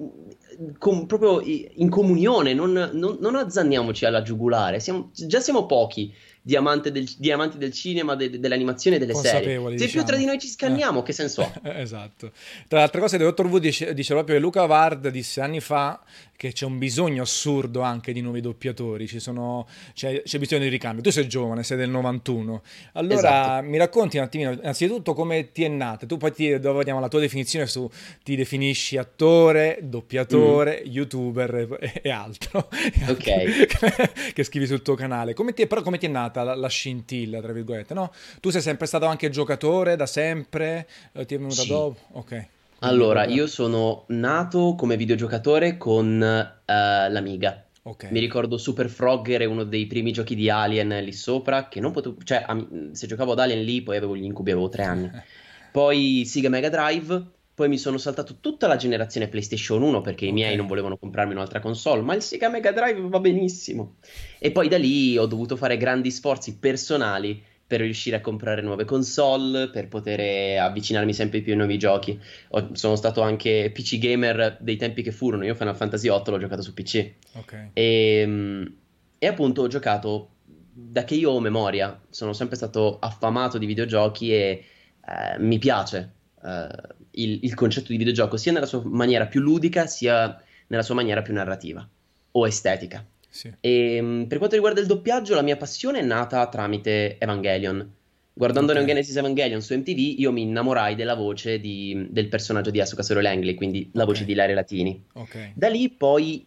con, 0.77 1.05
proprio 1.05 1.41
in 1.41 1.89
comunione, 1.89 2.53
non, 2.53 2.71
non, 2.93 3.17
non 3.19 3.35
azzanniamoci 3.35 4.05
alla 4.05 4.21
giugulare, 4.21 4.79
siamo, 4.79 5.09
già 5.13 5.39
siamo 5.39 5.65
pochi 5.65 6.13
diamante 6.43 6.91
del, 6.91 7.07
diamanti 7.17 7.57
del 7.57 7.71
cinema, 7.71 8.15
de, 8.15 8.39
dell'animazione, 8.39 8.97
delle 8.97 9.13
serie. 9.13 9.55
Se 9.57 9.69
diciamo. 9.69 9.91
più 9.91 10.03
tra 10.03 10.15
di 10.15 10.25
noi 10.25 10.39
ci 10.39 10.47
scanniamo, 10.47 10.99
eh. 10.99 11.03
che 11.03 11.13
senso 11.13 11.41
ha? 11.41 11.51
esatto. 11.79 12.31
Tra 12.67 12.79
le 12.79 12.83
altre 12.83 12.99
cose, 12.99 13.15
il 13.17 13.21
dottor 13.23 13.45
Wu 13.45 13.59
dice, 13.59 13.93
dice 13.93 14.13
proprio 14.13 14.35
che 14.35 14.41
Luca 14.41 14.63
Ward 14.65 15.09
disse 15.09 15.41
anni 15.41 15.59
fa 15.59 16.01
che 16.41 16.53
c'è 16.53 16.65
un 16.65 16.79
bisogno 16.79 17.21
assurdo 17.21 17.81
anche 17.81 18.11
di 18.13 18.19
nuovi 18.19 18.41
doppiatori, 18.41 19.05
sono, 19.19 19.67
c'è, 19.93 20.23
c'è, 20.23 20.39
bisogno 20.39 20.63
di 20.63 20.69
ricambio. 20.69 21.03
Tu 21.03 21.11
sei 21.11 21.27
giovane, 21.27 21.61
sei 21.61 21.77
del 21.77 21.91
91, 21.91 22.63
allora 22.93 23.15
esatto. 23.15 23.67
mi 23.67 23.77
racconti 23.77 24.17
un 24.17 24.23
attimino, 24.23 24.51
innanzitutto 24.53 25.13
come 25.13 25.51
ti 25.51 25.63
è 25.63 25.67
nata, 25.67 26.07
tu 26.07 26.17
poi 26.17 26.33
ti, 26.33 26.49
vediamo 26.49 26.99
la 26.99 27.09
tua 27.09 27.19
definizione 27.19 27.67
su, 27.67 27.87
ti 28.23 28.35
definisci 28.35 28.97
attore, 28.97 29.81
doppiatore, 29.83 30.81
mm. 30.83 30.89
youtuber 30.91 31.77
e, 31.79 31.99
e 32.01 32.09
altro, 32.09 32.69
ok, 33.07 34.33
che 34.33 34.43
scrivi 34.43 34.65
sul 34.65 34.81
tuo 34.81 34.95
canale, 34.95 35.35
come 35.35 35.53
ti, 35.53 35.67
però 35.67 35.83
come 35.83 35.99
ti 35.99 36.07
è 36.07 36.09
nata 36.09 36.41
la, 36.41 36.55
la, 36.55 36.69
scintilla, 36.69 37.39
tra 37.39 37.53
virgolette, 37.53 37.93
no? 37.93 38.11
Tu 38.39 38.49
sei 38.49 38.61
sempre 38.61 38.87
stato 38.87 39.05
anche 39.05 39.29
giocatore 39.29 39.95
da 39.95 40.07
sempre, 40.07 40.87
eh, 41.11 41.23
ti 41.23 41.35
è 41.35 41.37
venuta 41.37 41.61
sì. 41.61 41.67
dopo? 41.67 41.99
Ok. 42.13 42.47
Allora, 42.83 43.25
io 43.25 43.45
sono 43.45 44.05
nato 44.07 44.73
come 44.75 44.97
videogiocatore 44.97 45.77
con 45.77 46.07
uh, 46.15 46.71
l'Amiga. 47.11 47.63
Okay. 47.83 48.11
Mi 48.11 48.19
ricordo 48.19 48.57
Super 48.57 48.89
Frogger, 48.89 49.47
uno 49.47 49.63
dei 49.63 49.85
primi 49.85 50.11
giochi 50.11 50.33
di 50.33 50.49
Alien 50.49 50.89
lì 51.03 51.13
sopra, 51.13 51.67
che 51.67 51.79
non 51.79 51.91
potevo... 51.91 52.17
Cioè, 52.23 52.43
am- 52.47 52.91
se 52.91 53.05
giocavo 53.05 53.33
ad 53.33 53.39
Alien 53.39 53.63
lì, 53.63 53.83
poi 53.83 53.97
avevo 53.97 54.15
gli 54.15 54.23
incubi, 54.23 54.51
avevo 54.51 54.69
tre 54.69 54.83
anni. 54.83 55.11
poi 55.71 56.23
Sega 56.25 56.49
Mega 56.49 56.69
Drive, 56.69 57.23
poi 57.53 57.69
mi 57.69 57.77
sono 57.77 57.99
saltato 57.99 58.37
tutta 58.39 58.65
la 58.65 58.77
generazione 58.77 59.27
PlayStation 59.27 59.83
1 59.83 60.01
perché 60.01 60.25
okay. 60.25 60.29
i 60.29 60.33
miei 60.33 60.55
non 60.55 60.65
volevano 60.65 60.97
comprarmi 60.97 61.33
un'altra 61.33 61.59
console, 61.59 62.01
ma 62.01 62.15
il 62.15 62.23
Sega 62.23 62.49
Mega 62.49 62.71
Drive 62.71 62.99
va 63.09 63.19
benissimo. 63.19 63.97
E 64.39 64.51
poi 64.51 64.67
da 64.67 64.79
lì 64.79 65.19
ho 65.19 65.27
dovuto 65.27 65.55
fare 65.55 65.77
grandi 65.77 66.09
sforzi 66.09 66.57
personali 66.57 67.43
per 67.71 67.79
riuscire 67.79 68.17
a 68.17 68.19
comprare 68.19 68.61
nuove 68.61 68.83
console, 68.83 69.69
per 69.69 69.87
poter 69.87 70.59
avvicinarmi 70.59 71.13
sempre 71.13 71.39
più 71.39 71.53
ai 71.53 71.57
nuovi 71.57 71.77
giochi. 71.77 72.19
Ho, 72.49 72.71
sono 72.73 72.97
stato 72.97 73.21
anche 73.21 73.71
PC 73.73 73.97
gamer 73.97 74.57
dei 74.59 74.75
tempi 74.75 75.01
che 75.01 75.13
furono. 75.13 75.45
Io 75.45 75.55
Final 75.55 75.77
Fantasy 75.77 76.09
VIII 76.09 76.23
l'ho 76.25 76.37
giocato 76.37 76.61
su 76.61 76.73
PC. 76.73 77.13
Okay. 77.31 77.69
E, 77.71 78.19
ehm, 78.23 78.75
e 79.17 79.25
appunto 79.25 79.61
ho 79.61 79.67
giocato 79.67 80.31
da 80.43 81.05
che 81.05 81.15
io 81.15 81.31
ho 81.31 81.39
memoria. 81.39 81.97
Sono 82.09 82.33
sempre 82.33 82.57
stato 82.57 82.99
affamato 82.99 83.57
di 83.57 83.65
videogiochi 83.65 84.33
e 84.33 84.65
eh, 85.07 85.39
mi 85.39 85.57
piace 85.57 86.11
eh, 86.43 86.67
il, 87.11 87.39
il 87.43 87.53
concetto 87.53 87.93
di 87.93 87.97
videogioco 87.97 88.35
sia 88.35 88.51
nella 88.51 88.65
sua 88.65 88.81
maniera 88.83 89.27
più 89.27 89.39
ludica 89.39 89.87
sia 89.87 90.37
nella 90.67 90.83
sua 90.83 90.95
maniera 90.95 91.21
più 91.21 91.33
narrativa 91.33 91.87
o 92.31 92.45
estetica. 92.45 93.05
Sì. 93.31 93.51
E, 93.61 93.95
ehm, 93.95 94.25
per 94.27 94.37
quanto 94.37 94.55
riguarda 94.55 94.81
il 94.81 94.87
doppiaggio, 94.87 95.33
la 95.33 95.41
mia 95.41 95.55
passione 95.55 95.99
è 95.99 96.03
nata 96.03 96.45
tramite 96.47 97.17
Evangelion. 97.17 97.99
Guardando 98.33 98.71
okay. 98.71 98.83
Neon 98.83 98.95
Genesis 98.95 99.15
Evangelion 99.15 99.61
su 99.61 99.75
MTV, 99.75 100.19
io 100.19 100.31
mi 100.31 100.41
innamorai 100.43 100.95
della 100.95 101.15
voce 101.15 101.59
di, 101.59 102.07
del 102.09 102.27
personaggio 102.27 102.69
di 102.69 102.81
Asuka 102.81 103.03
Solo 103.03 103.21
Langley, 103.21 103.55
quindi 103.55 103.89
la 103.93 104.05
voce 104.05 104.25
di 104.25 104.33
Ilaria 104.33 104.55
Latini. 104.55 105.03
Okay. 105.13 105.53
Da 105.55 105.69
lì 105.69 105.89
poi 105.89 106.45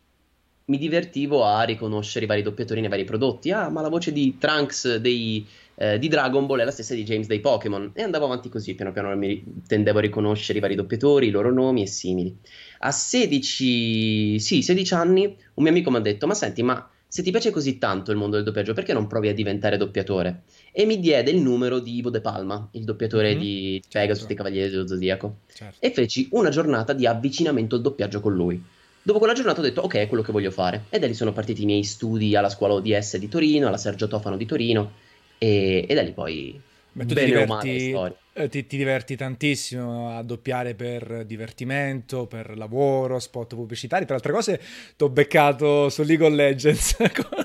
mi 0.67 0.79
divertivo 0.79 1.45
a 1.45 1.63
riconoscere 1.63 2.25
i 2.25 2.29
vari 2.29 2.43
doppiatori 2.43 2.81
nei 2.81 2.89
vari 2.89 3.05
prodotti. 3.05 3.51
Ah, 3.51 3.69
ma 3.69 3.81
la 3.81 3.89
voce 3.89 4.13
di 4.13 4.39
Trunks 4.39 4.97
dei, 4.97 5.47
eh, 5.75 5.99
di 5.99 6.09
Dragon 6.09 6.47
Ball 6.47 6.61
è 6.61 6.65
la 6.65 6.71
stessa 6.71 6.95
di 6.95 7.05
James 7.05 7.27
dei 7.27 7.41
Pokémon. 7.41 7.91
E 7.95 8.03
andavo 8.03 8.25
avanti 8.25 8.49
così, 8.49 8.75
piano 8.75 8.93
piano 8.93 9.15
mi 9.17 9.45
tendevo 9.67 9.99
a 9.99 10.03
riconoscere 10.03 10.59
i 10.59 10.61
vari 10.61 10.75
doppiatori, 10.75 11.27
i 11.27 11.31
loro 11.31 11.53
nomi 11.53 11.83
e 11.83 11.87
simili. 11.87 12.35
A 12.81 12.91
16, 12.91 14.39
sì, 14.39 14.63
16 14.63 14.95
anni, 14.95 15.25
un 15.27 15.63
mio 15.63 15.71
amico 15.71 15.91
mi 15.91 15.97
ha 15.97 16.01
detto: 16.01 16.27
Ma 16.27 16.35
senti, 16.35 16.63
ma 16.63 16.89
se 17.15 17.23
ti 17.23 17.31
piace 17.31 17.51
così 17.51 17.79
tanto 17.79 18.11
il 18.11 18.17
mondo 18.17 18.35
del 18.35 18.45
doppiaggio, 18.45 18.73
perché 18.73 18.93
non 18.93 19.07
provi 19.07 19.29
a 19.29 19.35
diventare 19.35 19.77
doppiatore? 19.77 20.43
E 20.73 20.85
mi 20.85 20.99
diede 20.99 21.31
il 21.31 21.41
numero 21.41 21.79
di 21.79 21.95
Ivo 21.97 22.11
De 22.11 22.21
Palma, 22.21 22.69
il 22.73 22.83
doppiatore 22.83 23.31
mm-hmm. 23.31 23.39
di 23.39 23.83
Pegasus 23.89 24.19
certo. 24.19 24.33
e 24.33 24.37
Cavalieri 24.37 24.71
dello 24.71 24.87
Zodiaco. 24.87 25.37
Certo. 25.55 25.77
E 25.79 25.93
feci 25.93 26.27
una 26.33 26.49
giornata 26.49 26.93
di 26.93 27.07
avvicinamento 27.07 27.77
al 27.77 27.83
doppiaggio 27.83 28.19
con 28.19 28.35
lui. 28.35 28.61
Dopo 29.07 29.19
quella 29.19 29.35
giornata 29.35 29.61
ho 29.61 29.63
detto 29.63 29.83
ok, 29.83 29.97
è 29.97 30.09
quello 30.09 30.23
che 30.23 30.33
voglio 30.33 30.51
fare. 30.51 30.85
E 30.89 30.99
da 30.99 31.07
lì 31.07 31.13
sono 31.13 31.35
partiti 31.35 31.63
i 31.63 31.67
miei 31.67 31.85
studi 31.85 32.35
alla 32.35 32.49
scuola 32.49 32.73
ODS 32.73 33.19
di 33.19 33.29
Torino, 33.29 33.67
alla 33.69 33.77
Sergio 33.77 34.09
Tofano 34.09 34.39
di 34.39 34.47
Torino. 34.47 34.93
E, 35.37 35.85
e 35.87 35.95
da 35.95 36.01
lì 36.01 36.13
poi 36.13 36.59
Beh, 36.97 37.05
tu 37.05 37.15
ti 37.15 37.25
diverti, 37.25 37.93
eh, 38.33 38.49
ti, 38.49 38.67
ti 38.67 38.77
diverti, 38.77 39.17
tantissimo 39.17 40.17
a 40.17 40.23
doppiare 40.23 40.75
per 40.75 41.25
divertimento, 41.27 42.27
per 42.27 42.57
lavoro, 42.57 43.19
spot 43.19 43.55
pubblicitari. 43.57 44.07
Tra 44.07 44.15
altre 44.15 44.33
cose, 44.33 44.61
ti 44.97 45.03
ho 45.03 45.11
beccato 45.11 45.91
su 45.91 46.03
League 46.03 46.25
of 46.25 46.33
Legends. 46.33 46.97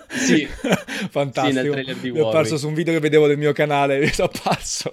sì, 0.07 0.47
fantastico. 1.09 1.75
Sì, 1.99 2.11
è 2.11 2.19
apparso 2.19 2.57
su 2.57 2.67
un 2.69 2.73
video 2.73 2.93
che 2.93 2.99
vedevo 3.01 3.27
del 3.27 3.37
mio 3.37 3.51
canale, 3.51 3.99
è 3.99 4.13
apparso, 4.19 4.91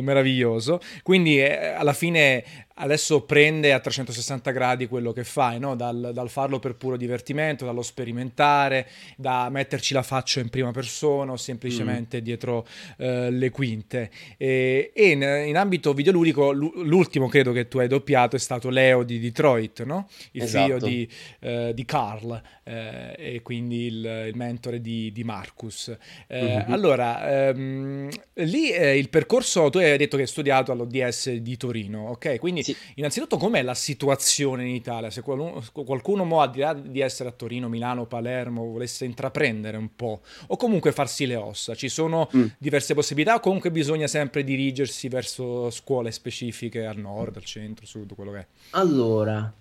meraviglioso. 0.00 0.80
Quindi 1.02 1.38
eh, 1.40 1.66
alla 1.66 1.92
fine 1.92 2.66
adesso 2.78 3.22
prende 3.22 3.72
a 3.72 3.80
360 3.80 4.50
gradi 4.50 4.86
quello 4.86 5.12
che 5.12 5.24
fai, 5.24 5.58
no? 5.58 5.74
dal, 5.74 6.10
dal, 6.12 6.30
farlo 6.30 6.58
per 6.58 6.74
puro 6.74 6.96
divertimento, 6.96 7.64
dallo 7.64 7.82
sperimentare, 7.82 8.88
da 9.16 9.48
metterci 9.50 9.94
la 9.94 10.02
faccia 10.02 10.40
in 10.40 10.48
prima 10.48 10.70
persona 10.70 11.32
o 11.32 11.36
semplicemente 11.36 12.20
mm. 12.20 12.24
dietro 12.24 12.66
uh, 12.98 13.30
le 13.30 13.50
quinte. 13.50 14.10
E, 14.36 14.90
e 14.94 15.10
in, 15.10 15.22
in, 15.22 15.56
ambito 15.56 15.92
videoludico, 15.92 16.52
l'ultimo 16.52 17.28
credo 17.28 17.52
che 17.52 17.68
tu 17.68 17.78
hai 17.78 17.88
doppiato 17.88 18.36
è 18.36 18.38
stato 18.38 18.68
Leo 18.68 19.02
di 19.02 19.18
Detroit, 19.18 19.84
no? 19.84 20.08
il 20.32 20.42
esatto. 20.42 20.64
figlio 20.64 20.78
di, 20.78 21.08
uh, 21.40 21.72
di 21.72 21.84
Carl 21.84 22.40
eh, 22.68 23.14
e 23.16 23.42
quindi 23.42 23.86
il, 23.86 24.24
il 24.28 24.36
mentore 24.36 24.80
di, 24.80 25.10
di 25.10 25.24
Marcus. 25.24 25.96
Eh, 26.26 26.42
mm-hmm. 26.42 26.72
Allora, 26.72 27.48
ehm, 27.48 28.08
lì 28.34 28.70
eh, 28.70 28.98
il 28.98 29.08
percorso, 29.08 29.70
tu 29.70 29.78
hai 29.78 29.96
detto 29.96 30.16
che 30.16 30.22
hai 30.22 30.28
studiato 30.28 30.70
all'ODS 30.70 31.32
di 31.32 31.56
Torino, 31.56 32.10
ok? 32.10 32.38
Quindi 32.38 32.62
sì. 32.72 32.76
innanzitutto 32.96 33.36
com'è 33.36 33.62
la 33.62 33.74
situazione 33.74 34.68
in 34.68 34.74
Italia? 34.74 35.10
Se 35.10 35.22
qualcuno, 35.22 35.62
qualcuno 35.72 36.24
mo, 36.24 36.40
al 36.40 36.50
di 36.50 36.60
là 36.60 36.74
di 36.74 37.00
essere 37.00 37.28
a 37.28 37.32
Torino, 37.32 37.68
Milano, 37.68 38.06
Palermo, 38.06 38.64
volesse 38.64 39.04
intraprendere 39.04 39.76
un 39.76 39.94
po' 39.94 40.20
o 40.48 40.56
comunque 40.56 40.92
farsi 40.92 41.26
le 41.26 41.36
ossa, 41.36 41.74
ci 41.74 41.88
sono 41.88 42.28
mm. 42.34 42.46
diverse 42.58 42.94
possibilità 42.94 43.34
o 43.34 43.40
comunque 43.40 43.70
bisogna 43.70 44.06
sempre 44.06 44.44
dirigersi 44.44 45.08
verso 45.08 45.70
scuole 45.70 46.10
specifiche 46.10 46.86
al 46.86 46.98
nord, 46.98 47.36
al 47.36 47.44
centro, 47.44 47.86
sud, 47.86 48.14
quello 48.14 48.32
che 48.32 48.38
è? 48.38 48.46
Allora, 48.70 49.52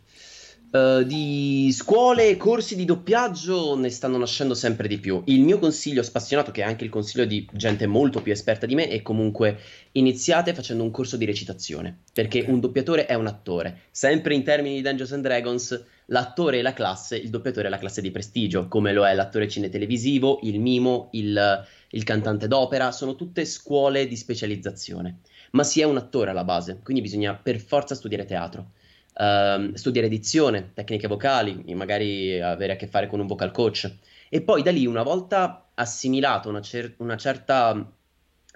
Uh, 0.70 1.02
di 1.04 1.72
scuole 1.72 2.28
e 2.28 2.36
corsi 2.36 2.76
di 2.76 2.84
doppiaggio 2.84 3.78
ne 3.78 3.90
stanno 3.90 4.18
nascendo 4.18 4.54
sempre 4.54 4.90
di 4.90 4.98
più. 4.98 5.22
Il 5.28 5.40
mio 5.40 5.60
consiglio 5.60 6.04
spassionato, 6.04 6.52
che 6.52 6.62
è 6.62 6.66
anche 6.66 6.84
il 6.84 6.90
consiglio 6.90 7.24
di 7.24 7.48
gente 7.54 7.88
molto 7.88 8.22
più 8.22 8.34
esperta 8.34 8.66
di 8.66 8.76
me, 8.76 8.90
è 8.90 9.02
comunque 9.02 9.60
iniziate 9.94 10.54
facendo 10.54 10.84
un 10.84 10.92
corso 10.92 11.16
di 11.16 11.24
recitazione, 11.24 12.00
perché 12.12 12.40
okay. 12.40 12.52
un 12.52 12.60
doppiatore 12.60 13.06
è 13.06 13.14
un 13.14 13.28
attore. 13.28 13.84
Sempre 13.92 14.34
in 14.34 14.44
termini 14.44 14.76
di 14.76 14.82
Dungeons 14.82 15.14
and 15.14 15.24
Dragons, 15.24 15.86
l'attore 16.08 16.60
è 16.60 16.62
la 16.62 16.74
classe, 16.74 17.16
il 17.16 17.30
doppiatore 17.30 17.68
è 17.68 17.70
la 17.70 17.80
classe 17.80 18.02
di 18.02 18.12
prestigio, 18.12 18.68
come 18.68 18.92
lo 18.92 19.08
è 19.08 19.14
l'attore 19.14 19.48
cinetelevisivo, 19.48 20.40
il 20.44 20.60
mimo, 20.60 21.08
il, 21.14 21.66
il 21.92 22.04
cantante 22.04 22.50
d'opera, 22.50 22.92
sono 22.92 23.16
tutte 23.16 23.46
scuole 23.46 24.06
di 24.06 24.18
specializzazione. 24.18 25.20
Ma 25.52 25.64
si 25.64 25.80
è 25.80 25.86
un 25.86 25.96
attore 25.96 26.32
alla 26.32 26.44
base, 26.44 26.82
quindi 26.84 27.02
bisogna 27.02 27.36
per 27.36 27.58
forza 27.58 27.96
studiare 27.96 28.26
teatro 28.26 28.72
uh, 29.18 29.74
studiare 29.76 30.08
edizione, 30.08 30.72
tecniche 30.74 31.08
vocali, 31.08 31.64
magari 31.74 32.40
avere 32.40 32.74
a 32.74 32.76
che 32.76 32.88
fare 32.88 33.08
con 33.08 33.20
un 33.20 33.28
vocal 33.28 33.52
coach. 33.52 33.92
E 34.30 34.42
poi 34.42 34.62
da 34.62 34.72
lì, 34.72 34.86
una 34.86 35.04
volta 35.04 35.70
assimilato 35.74 36.50
una, 36.50 36.62
cer- 36.62 36.96
una 36.98 37.18
certa 37.18 37.92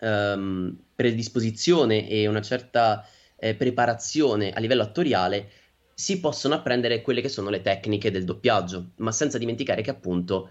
um, 0.01 0.77
predisposizione 0.95 2.07
e 2.09 2.27
una 2.27 2.41
certa 2.41 3.05
eh, 3.37 3.55
preparazione 3.55 4.51
a 4.51 4.59
livello 4.59 4.83
attoriale, 4.83 5.49
si 5.93 6.19
possono 6.19 6.55
apprendere 6.55 7.01
quelle 7.01 7.21
che 7.21 7.29
sono 7.29 7.49
le 7.49 7.61
tecniche 7.61 8.11
del 8.11 8.23
doppiaggio, 8.23 8.91
ma 8.97 9.11
senza 9.11 9.37
dimenticare 9.37 9.81
che 9.81 9.91
appunto 9.91 10.49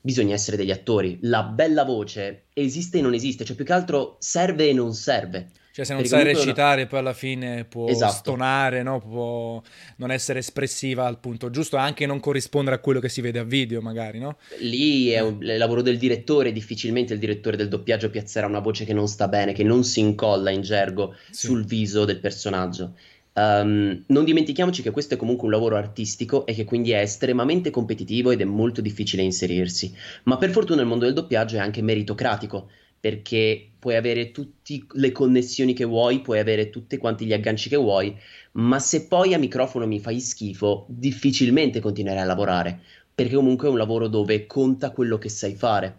bisogna 0.00 0.34
essere 0.34 0.56
degli 0.56 0.70
attori. 0.70 1.18
La 1.22 1.42
bella 1.44 1.84
voce 1.84 2.46
esiste 2.52 2.98
e 2.98 3.00
non 3.00 3.14
esiste, 3.14 3.44
cioè 3.44 3.56
più 3.56 3.64
che 3.64 3.72
altro 3.72 4.16
serve 4.18 4.68
e 4.68 4.72
non 4.72 4.94
serve. 4.94 5.50
Cioè, 5.74 5.86
se 5.86 5.94
non 5.94 6.04
sai 6.04 6.22
recitare, 6.22 6.86
poi 6.86 6.98
alla 6.98 7.14
fine 7.14 7.64
può 7.64 7.88
esatto. 7.88 8.12
stonare, 8.12 8.82
no? 8.82 9.00
può 9.00 9.62
non 9.96 10.10
essere 10.10 10.40
espressiva 10.40 11.06
al 11.06 11.18
punto 11.18 11.48
giusto, 11.48 11.78
anche 11.78 12.04
non 12.04 12.20
corrispondere 12.20 12.76
a 12.76 12.78
quello 12.78 13.00
che 13.00 13.08
si 13.08 13.22
vede 13.22 13.38
a 13.38 13.44
video, 13.44 13.80
magari, 13.80 14.18
no? 14.18 14.36
Lì 14.58 15.08
è 15.08 15.20
un, 15.20 15.38
il 15.40 15.56
lavoro 15.56 15.80
del 15.80 15.96
direttore, 15.96 16.52
difficilmente 16.52 17.14
il 17.14 17.18
direttore 17.18 17.56
del 17.56 17.68
doppiaggio 17.68 18.10
piazzerà 18.10 18.46
una 18.46 18.58
voce 18.58 18.84
che 18.84 18.92
non 18.92 19.08
sta 19.08 19.28
bene, 19.28 19.54
che 19.54 19.64
non 19.64 19.82
si 19.82 20.00
incolla 20.00 20.50
in 20.50 20.60
gergo 20.60 21.14
sì. 21.30 21.46
sul 21.46 21.64
viso 21.64 22.04
del 22.04 22.20
personaggio. 22.20 22.92
Um, 23.34 24.04
non 24.08 24.24
dimentichiamoci 24.26 24.82
che 24.82 24.90
questo 24.90 25.14
è 25.14 25.16
comunque 25.16 25.46
un 25.46 25.52
lavoro 25.52 25.76
artistico 25.76 26.44
e 26.44 26.52
che 26.52 26.64
quindi 26.64 26.90
è 26.90 26.98
estremamente 26.98 27.70
competitivo 27.70 28.30
ed 28.30 28.42
è 28.42 28.44
molto 28.44 28.82
difficile 28.82 29.22
inserirsi. 29.22 29.96
Ma 30.24 30.36
per 30.36 30.50
fortuna 30.50 30.82
il 30.82 30.86
mondo 30.86 31.06
del 31.06 31.14
doppiaggio 31.14 31.56
è 31.56 31.60
anche 31.60 31.80
meritocratico 31.80 32.68
perché 33.02 33.68
puoi 33.80 33.96
avere 33.96 34.30
tutte 34.30 34.86
le 34.92 35.10
connessioni 35.10 35.72
che 35.72 35.84
vuoi, 35.84 36.20
puoi 36.20 36.38
avere 36.38 36.70
tutti 36.70 36.98
quanti 36.98 37.26
gli 37.26 37.32
agganci 37.32 37.68
che 37.68 37.74
vuoi, 37.74 38.16
ma 38.52 38.78
se 38.78 39.08
poi 39.08 39.34
a 39.34 39.40
microfono 39.40 39.88
mi 39.88 39.98
fai 39.98 40.20
schifo, 40.20 40.86
difficilmente 40.88 41.80
continuerai 41.80 42.22
a 42.22 42.26
lavorare, 42.26 42.78
perché 43.12 43.34
comunque 43.34 43.66
è 43.66 43.70
un 43.72 43.78
lavoro 43.78 44.06
dove 44.06 44.46
conta 44.46 44.92
quello 44.92 45.18
che 45.18 45.28
sai 45.28 45.56
fare, 45.56 45.98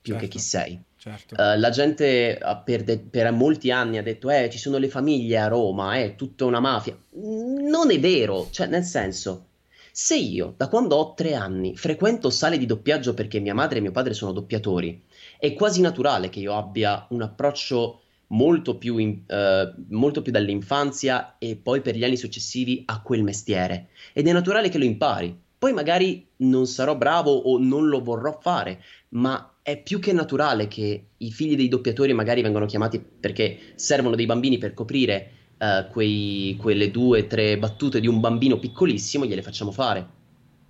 più 0.00 0.12
certo, 0.12 0.28
che 0.28 0.30
chi 0.30 0.38
sei. 0.38 0.80
Certo. 0.96 1.34
Uh, 1.34 1.58
la 1.58 1.70
gente 1.70 2.38
per, 2.64 2.84
de- 2.84 3.00
per, 3.00 3.32
molti 3.32 3.72
anni 3.72 3.98
ha 3.98 4.02
detto, 4.04 4.30
eh, 4.30 4.48
ci 4.48 4.58
sono 4.58 4.78
le 4.78 4.88
famiglie 4.88 5.38
a 5.38 5.48
Roma, 5.48 5.96
è 5.96 6.14
tutta 6.14 6.44
una 6.44 6.60
mafia. 6.60 6.96
Non 7.14 7.90
è 7.90 7.98
vero, 7.98 8.46
cioè, 8.52 8.68
nel 8.68 8.84
senso, 8.84 9.46
se 9.90 10.14
io, 10.14 10.54
da 10.56 10.68
quando 10.68 10.94
ho 10.94 11.14
tre 11.14 11.34
anni, 11.34 11.76
frequento 11.76 12.30
sale 12.30 12.58
di 12.58 12.66
doppiaggio 12.66 13.14
perché 13.14 13.40
mia 13.40 13.54
madre 13.54 13.78
e 13.78 13.80
mio 13.80 13.90
padre 13.90 14.14
sono 14.14 14.30
doppiatori, 14.30 15.02
è 15.38 15.54
quasi 15.54 15.80
naturale 15.80 16.28
che 16.28 16.40
io 16.40 16.54
abbia 16.54 17.06
un 17.10 17.22
approccio 17.22 18.02
molto 18.28 18.76
più, 18.76 18.98
in, 18.98 19.22
uh, 19.26 19.82
molto 19.90 20.20
più 20.20 20.32
dall'infanzia 20.32 21.36
e 21.38 21.56
poi 21.56 21.80
per 21.80 21.96
gli 21.96 22.04
anni 22.04 22.16
successivi 22.16 22.82
a 22.86 23.00
quel 23.00 23.22
mestiere. 23.22 23.88
Ed 24.12 24.26
è 24.26 24.32
naturale 24.32 24.68
che 24.68 24.78
lo 24.78 24.84
impari. 24.84 25.36
Poi 25.58 25.72
magari 25.72 26.26
non 26.38 26.66
sarò 26.66 26.94
bravo 26.96 27.32
o 27.32 27.58
non 27.58 27.88
lo 27.88 28.00
vorrò 28.00 28.38
fare, 28.40 28.82
ma 29.10 29.54
è 29.62 29.80
più 29.80 29.98
che 29.98 30.12
naturale 30.12 30.68
che 30.68 31.06
i 31.16 31.30
figli 31.32 31.56
dei 31.56 31.68
doppiatori 31.68 32.12
magari 32.12 32.42
vengano 32.42 32.66
chiamati 32.66 33.00
perché 33.00 33.58
servono 33.74 34.14
dei 34.14 34.26
bambini 34.26 34.58
per 34.58 34.72
coprire 34.74 35.30
uh, 35.58 35.90
quei, 35.90 36.56
quelle 36.60 36.90
due 36.90 37.22
o 37.22 37.26
tre 37.26 37.58
battute 37.58 38.00
di 38.00 38.06
un 38.06 38.20
bambino 38.20 38.58
piccolissimo, 38.58 39.24
gliele 39.24 39.42
facciamo 39.42 39.72
fare. 39.72 40.16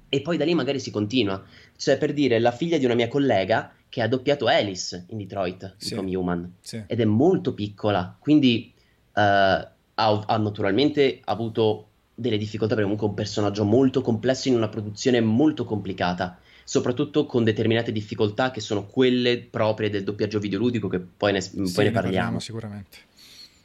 E 0.09 0.23
poi 0.23 0.39
da 0.39 0.45
lì 0.45 0.55
magari 0.55 0.81
si 0.81 0.91
continua. 0.91 1.43
Cioè, 1.77 1.99
per 1.99 2.15
dire, 2.15 2.39
la 2.39 2.51
figlia 2.51 2.79
di 2.79 2.87
una 2.87 2.95
mia 2.95 3.09
collega 3.09 3.73
che 3.89 4.03
ha 4.03 4.09
doppiato 4.09 4.47
Alice 4.47 5.07
in 5.09 5.19
Detroit, 5.19 5.75
sì. 5.77 5.91
Become 5.91 6.17
Human, 6.17 6.53
sì. 6.61 6.83
ed 6.87 7.01
è 7.01 7.05
molto 7.05 7.55
piccola, 7.55 8.17
quindi 8.19 8.73
uh, 8.75 9.21
ha, 9.21 9.71
ha, 9.95 10.37
naturalmente 10.37 11.21
avuto 11.25 11.87
delle 12.15 12.37
difficoltà 12.37 12.75
perché 12.75 12.91
comunque 12.91 13.07
è 13.07 13.11
un 13.11 13.17
personaggio 13.17 13.65
molto 13.65 14.01
complesso 14.01 14.49
in 14.49 14.57
una 14.57 14.69
produzione 14.69 15.21
molto 15.21 15.65
complicata, 15.65 16.39
soprattutto 16.65 17.27
con 17.27 17.45
determinate 17.45 17.93
difficoltà 17.93 18.51
che 18.51 18.61
sono 18.61 18.87
quelle 18.87 19.39
proprie 19.39 19.89
del 19.89 20.05
doppiaggio 20.05 20.39
videoludico 20.39 20.89
che 20.89 21.01
poi 21.01 21.33
ne, 21.33 21.41
sì, 21.41 21.57
poi 21.57 21.65
ne 21.65 21.73
parliamo. 21.73 21.93
parliamo. 21.93 22.39
sicuramente. 22.41 22.99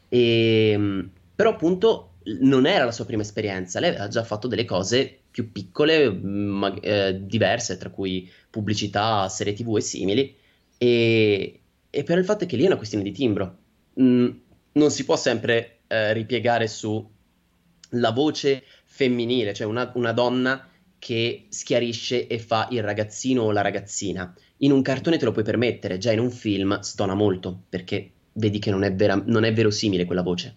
E, 0.07 0.69
ehm, 0.71 1.09
però 1.35 1.49
appunto 1.49 2.11
non 2.41 2.65
era 2.65 2.85
la 2.85 2.91
sua 2.91 3.05
prima 3.05 3.21
esperienza, 3.21 3.79
lei 3.79 3.89
aveva 3.89 4.07
già 4.07 4.23
fatto 4.23 4.47
delle 4.47 4.65
cose 4.65 5.19
più 5.29 5.51
piccole, 5.51 6.11
ma, 6.11 6.73
eh, 6.79 7.19
diverse, 7.25 7.77
tra 7.77 7.89
cui 7.89 8.29
pubblicità, 8.49 9.27
serie 9.29 9.53
tv 9.53 9.77
e 9.77 9.81
simili, 9.81 10.35
e, 10.77 11.59
e 11.89 12.03
però 12.03 12.19
il 12.19 12.25
fatto 12.25 12.45
che 12.45 12.55
lì 12.55 12.63
è 12.63 12.67
una 12.67 12.77
questione 12.77 13.03
di 13.03 13.11
timbro. 13.11 13.57
Mm, 13.99 14.29
non 14.73 14.91
si 14.91 15.05
può 15.05 15.15
sempre 15.15 15.79
eh, 15.87 16.13
ripiegare 16.13 16.67
sulla 16.67 18.11
voce 18.13 18.63
femminile, 18.85 19.53
cioè 19.53 19.67
una, 19.67 19.91
una 19.95 20.11
donna 20.11 20.67
che 20.99 21.47
schiarisce 21.49 22.27
e 22.27 22.39
fa 22.39 22.67
il 22.71 22.81
ragazzino 22.81 23.41
o 23.43 23.51
la 23.51 23.61
ragazzina. 23.61 24.33
In 24.57 24.71
un 24.71 24.81
cartone 24.81 25.17
te 25.17 25.25
lo 25.25 25.31
puoi 25.31 25.43
permettere, 25.43 25.97
già 25.97 26.11
in 26.11 26.19
un 26.19 26.31
film 26.31 26.79
stona 26.79 27.13
molto, 27.13 27.63
perché 27.67 28.11
vedi 28.33 28.59
che 28.59 28.71
non 28.71 28.83
è, 28.83 28.93
vera- 28.93 29.21
non 29.25 29.43
è 29.43 29.51
verosimile 29.51 30.05
quella 30.05 30.21
voce. 30.21 30.55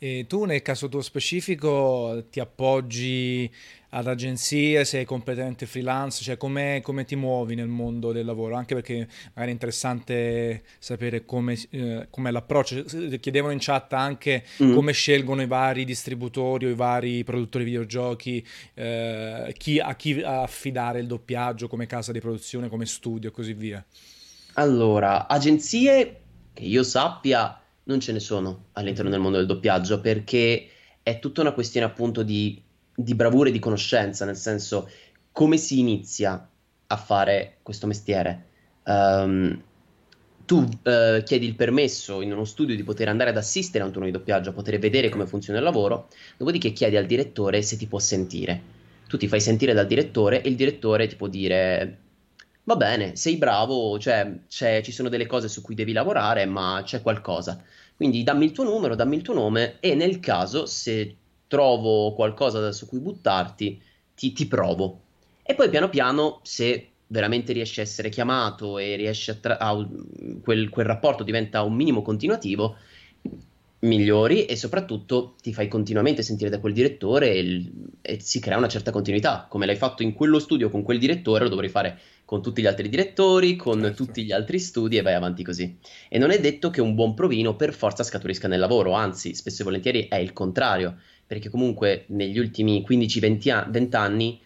E 0.00 0.26
tu 0.28 0.44
nel 0.44 0.62
caso 0.62 0.88
tuo 0.88 1.00
specifico 1.00 2.24
ti 2.30 2.38
appoggi 2.38 3.50
ad 3.90 4.06
agenzie, 4.06 4.84
sei 4.84 5.04
completamente 5.04 5.66
freelance, 5.66 6.22
cioè 6.22 6.36
come 6.36 7.04
ti 7.04 7.16
muovi 7.16 7.56
nel 7.56 7.66
mondo 7.66 8.12
del 8.12 8.24
lavoro? 8.24 8.54
Anche 8.54 8.74
perché 8.74 9.08
magari 9.30 9.50
è 9.50 9.52
interessante 9.52 10.62
sapere 10.78 11.24
come 11.24 11.58
eh, 11.70 12.06
è 12.08 12.30
l'approccio. 12.30 12.84
Chiedevano 13.18 13.52
in 13.52 13.58
chat 13.60 13.92
anche 13.94 14.44
mm. 14.62 14.72
come 14.72 14.92
scelgono 14.92 15.42
i 15.42 15.46
vari 15.48 15.84
distributori 15.84 16.66
o 16.66 16.68
i 16.68 16.74
vari 16.74 17.24
produttori 17.24 17.64
videogiochi, 17.64 18.46
eh, 18.74 19.52
chi, 19.56 19.80
a 19.80 19.96
chi 19.96 20.22
affidare 20.22 21.00
il 21.00 21.08
doppiaggio 21.08 21.66
come 21.66 21.86
casa 21.86 22.12
di 22.12 22.20
produzione, 22.20 22.68
come 22.68 22.86
studio 22.86 23.30
e 23.30 23.32
così 23.32 23.54
via. 23.54 23.84
Allora, 24.54 25.26
agenzie 25.26 26.20
che 26.52 26.62
io 26.62 26.84
sappia 26.84 27.60
non 27.88 28.00
ce 28.00 28.12
ne 28.12 28.20
sono 28.20 28.66
all'interno 28.72 29.10
del 29.10 29.20
mondo 29.20 29.38
del 29.38 29.46
doppiaggio 29.46 30.00
perché 30.00 30.68
è 31.02 31.18
tutta 31.18 31.40
una 31.40 31.52
questione 31.52 31.86
appunto 31.86 32.22
di, 32.22 32.60
di 32.94 33.14
bravura 33.14 33.48
e 33.48 33.52
di 33.52 33.58
conoscenza, 33.58 34.24
nel 34.24 34.36
senso 34.36 34.90
come 35.32 35.56
si 35.56 35.78
inizia 35.78 36.48
a 36.86 36.96
fare 36.96 37.58
questo 37.62 37.86
mestiere. 37.86 38.44
Um, 38.84 39.62
tu 40.44 40.56
uh, 40.56 41.22
chiedi 41.24 41.46
il 41.46 41.54
permesso 41.54 42.22
in 42.22 42.32
uno 42.32 42.44
studio 42.44 42.74
di 42.74 42.82
poter 42.82 43.08
andare 43.08 43.30
ad 43.30 43.36
assistere 43.36 43.82
a 43.82 43.86
un 43.86 43.92
turno 43.92 44.06
di 44.06 44.12
doppiaggio, 44.12 44.50
a 44.50 44.54
poter 44.54 44.78
vedere 44.78 45.08
come 45.08 45.26
funziona 45.26 45.58
il 45.58 45.64
lavoro, 45.64 46.08
dopodiché 46.36 46.72
chiedi 46.72 46.96
al 46.96 47.06
direttore 47.06 47.62
se 47.62 47.76
ti 47.76 47.86
può 47.86 47.98
sentire. 47.98 48.76
Tu 49.08 49.16
ti 49.16 49.28
fai 49.28 49.40
sentire 49.40 49.72
dal 49.72 49.86
direttore 49.86 50.42
e 50.42 50.48
il 50.48 50.56
direttore 50.56 51.06
ti 51.06 51.16
può 51.16 51.28
dire 51.28 51.98
va 52.68 52.76
bene, 52.76 53.16
sei 53.16 53.36
bravo, 53.36 53.98
cioè 53.98 54.40
ci 54.46 54.92
sono 54.92 55.08
delle 55.08 55.26
cose 55.26 55.48
su 55.48 55.62
cui 55.62 55.74
devi 55.74 55.92
lavorare, 55.92 56.44
ma 56.44 56.82
c'è 56.84 57.00
qualcosa. 57.00 57.64
Quindi 57.98 58.22
dammi 58.22 58.44
il 58.44 58.52
tuo 58.52 58.62
numero, 58.62 58.94
dammi 58.94 59.16
il 59.16 59.22
tuo 59.22 59.34
nome 59.34 59.78
e 59.80 59.96
nel 59.96 60.20
caso 60.20 60.66
se 60.66 61.16
trovo 61.48 62.12
qualcosa 62.12 62.70
su 62.70 62.86
cui 62.86 63.00
buttarti, 63.00 63.82
ti, 64.14 64.32
ti 64.32 64.46
provo. 64.46 65.00
E 65.42 65.56
poi 65.56 65.68
piano 65.68 65.88
piano, 65.88 66.38
se 66.44 66.90
veramente 67.08 67.52
riesci 67.52 67.80
a 67.80 67.82
essere 67.82 68.08
chiamato 68.08 68.78
e 68.78 68.94
riesci 68.94 69.30
a, 69.30 69.34
tra- 69.34 69.58
a 69.58 69.84
quel, 70.40 70.68
quel 70.68 70.86
rapporto 70.86 71.24
diventa 71.24 71.62
un 71.62 71.74
minimo 71.74 72.00
continuativo, 72.02 72.76
migliori 73.80 74.44
e 74.44 74.54
soprattutto 74.54 75.34
ti 75.42 75.52
fai 75.52 75.66
continuamente 75.66 76.22
sentire 76.22 76.50
da 76.50 76.60
quel 76.60 76.74
direttore 76.74 77.32
e, 77.32 77.38
il, 77.40 77.72
e, 78.00 78.20
si 78.20 78.38
crea 78.38 78.58
una 78.58 78.68
certa 78.68 78.92
continuità. 78.92 79.46
Come 79.48 79.66
l'hai 79.66 79.74
fatto 79.74 80.04
in 80.04 80.12
quello 80.12 80.38
studio 80.38 80.70
con 80.70 80.82
quel 80.84 81.00
direttore, 81.00 81.42
lo 81.42 81.50
dovrai 81.50 81.68
fare 81.68 81.98
con 82.28 82.42
tutti 82.42 82.60
gli 82.60 82.66
altri 82.66 82.90
direttori, 82.90 83.56
con 83.56 83.80
certo. 83.80 84.04
tutti 84.04 84.22
gli 84.22 84.32
altri 84.32 84.58
studi 84.58 84.98
e 84.98 85.00
vai 85.00 85.14
avanti 85.14 85.42
così. 85.42 85.78
E 86.10 86.18
non 86.18 86.30
è 86.30 86.38
detto 86.38 86.68
che 86.68 86.82
un 86.82 86.94
buon 86.94 87.14
provino 87.14 87.56
per 87.56 87.72
forza 87.72 88.02
scaturisca 88.02 88.46
nel 88.46 88.60
lavoro, 88.60 88.92
anzi, 88.92 89.32
spesso 89.32 89.62
e 89.62 89.64
volentieri 89.64 90.08
è 90.08 90.16
il 90.16 90.34
contrario, 90.34 90.98
perché 91.26 91.48
comunque 91.48 92.04
negli 92.08 92.38
ultimi 92.38 92.84
15-20 92.86 93.96
anni 93.96 94.38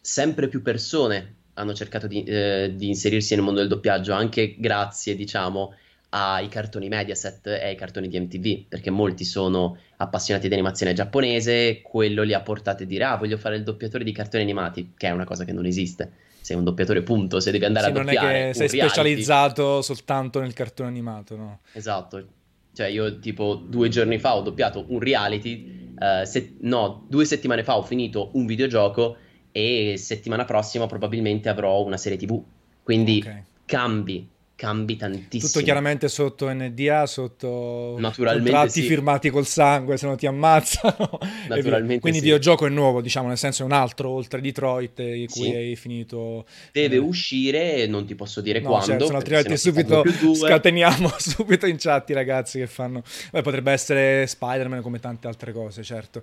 sempre 0.00 0.48
più 0.48 0.62
persone 0.62 1.34
hanno 1.52 1.74
cercato 1.74 2.06
di, 2.06 2.24
eh, 2.24 2.72
di 2.74 2.88
inserirsi 2.88 3.34
nel 3.34 3.44
mondo 3.44 3.60
del 3.60 3.68
doppiaggio, 3.68 4.14
anche 4.14 4.56
grazie, 4.58 5.14
diciamo, 5.14 5.74
ai 6.08 6.48
cartoni 6.48 6.88
Mediaset 6.88 7.48
e 7.48 7.66
ai 7.66 7.76
cartoni 7.76 8.08
di 8.08 8.18
MTV, 8.18 8.64
perché 8.66 8.88
molti 8.88 9.26
sono 9.26 9.76
appassionati 9.98 10.48
di 10.48 10.54
animazione 10.54 10.94
giapponese, 10.94 11.82
quello 11.82 12.22
li 12.22 12.32
ha 12.32 12.40
portati 12.40 12.84
a 12.84 12.86
dire 12.86 13.04
ah 13.04 13.16
voglio 13.16 13.36
fare 13.36 13.56
il 13.56 13.62
doppiatore 13.62 14.04
di 14.04 14.12
cartoni 14.12 14.42
animati, 14.42 14.94
che 14.96 15.08
è 15.08 15.10
una 15.10 15.26
cosa 15.26 15.44
che 15.44 15.52
non 15.52 15.66
esiste 15.66 16.24
sei 16.46 16.56
un 16.56 16.62
doppiatore 16.62 17.02
punto, 17.02 17.40
se 17.40 17.50
devi 17.50 17.64
andare 17.64 17.86
sì, 17.86 17.90
a 17.90 17.94
doppiare 17.94 18.26
non 18.26 18.36
è 18.36 18.46
che 18.52 18.54
sei 18.54 18.68
specializzato 18.68 19.82
soltanto 19.82 20.38
nel 20.38 20.52
cartone 20.52 20.88
animato, 20.88 21.34
no? 21.34 21.58
Esatto. 21.72 22.24
Cioè 22.72 22.86
io 22.86 23.18
tipo 23.18 23.56
due 23.56 23.88
giorni 23.88 24.20
fa 24.20 24.36
ho 24.36 24.42
doppiato 24.42 24.84
un 24.90 25.00
reality, 25.00 25.92
uh, 25.98 26.24
se- 26.24 26.54
no, 26.60 27.04
due 27.08 27.24
settimane 27.24 27.64
fa 27.64 27.76
ho 27.76 27.82
finito 27.82 28.30
un 28.34 28.46
videogioco 28.46 29.16
e 29.50 29.96
settimana 29.96 30.44
prossima 30.44 30.86
probabilmente 30.86 31.48
avrò 31.48 31.82
una 31.82 31.96
serie 31.96 32.16
TV. 32.16 32.40
Quindi 32.80 33.18
okay. 33.24 33.42
cambi, 33.64 34.28
cambi 34.56 34.96
tantissimo. 34.96 35.52
Tutto 35.52 35.62
chiaramente 35.62 36.08
sotto 36.08 36.50
NDA, 36.50 37.06
sotto 37.06 37.98
contratti 38.16 38.70
sì. 38.70 38.82
firmati 38.82 39.28
col 39.28 39.46
sangue, 39.46 39.98
se 39.98 40.06
no 40.06 40.16
ti 40.16 40.26
ammazzano. 40.26 41.18
Naturalmente 41.48 42.00
Quindi 42.00 42.18
sì. 42.18 42.24
il 42.24 42.30
videogioco 42.32 42.66
è 42.66 42.70
nuovo, 42.70 43.02
diciamo, 43.02 43.28
nel 43.28 43.36
senso 43.36 43.62
è 43.62 43.66
un 43.66 43.72
altro 43.72 44.08
oltre 44.08 44.40
Detroit 44.40 44.98
in 44.98 45.26
cui 45.28 45.44
sì. 45.44 45.54
hai 45.54 45.76
finito. 45.76 46.46
Deve 46.72 46.96
eh... 46.96 46.98
uscire, 46.98 47.86
non 47.86 48.06
ti 48.06 48.14
posso 48.14 48.40
dire 48.40 48.60
no, 48.60 48.70
quando. 48.70 48.86
Certo, 48.86 49.14
altrimenti 49.14 49.56
subito 49.58 50.02
scateniamo 50.34 51.12
subito 51.18 51.66
in 51.66 51.76
chat 51.78 52.08
i 52.10 52.14
ragazzi 52.14 52.58
che 52.58 52.66
fanno. 52.66 53.02
Beh, 53.30 53.42
potrebbe 53.42 53.72
essere 53.72 54.26
Spider-Man 54.26 54.80
come 54.80 54.98
tante 54.98 55.28
altre 55.28 55.52
cose, 55.52 55.82
certo. 55.82 56.22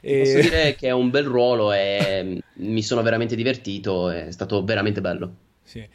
E... 0.00 0.20
Posso 0.20 0.40
dire 0.40 0.74
che 0.74 0.88
è 0.88 0.92
un 0.92 1.10
bel 1.10 1.24
ruolo 1.24 1.70
e 1.70 2.40
mi 2.54 2.82
sono 2.82 3.02
veramente 3.02 3.36
divertito, 3.36 4.08
è 4.08 4.30
stato 4.30 4.64
veramente 4.64 5.02
bello. 5.02 5.34
Sì. 5.62 5.86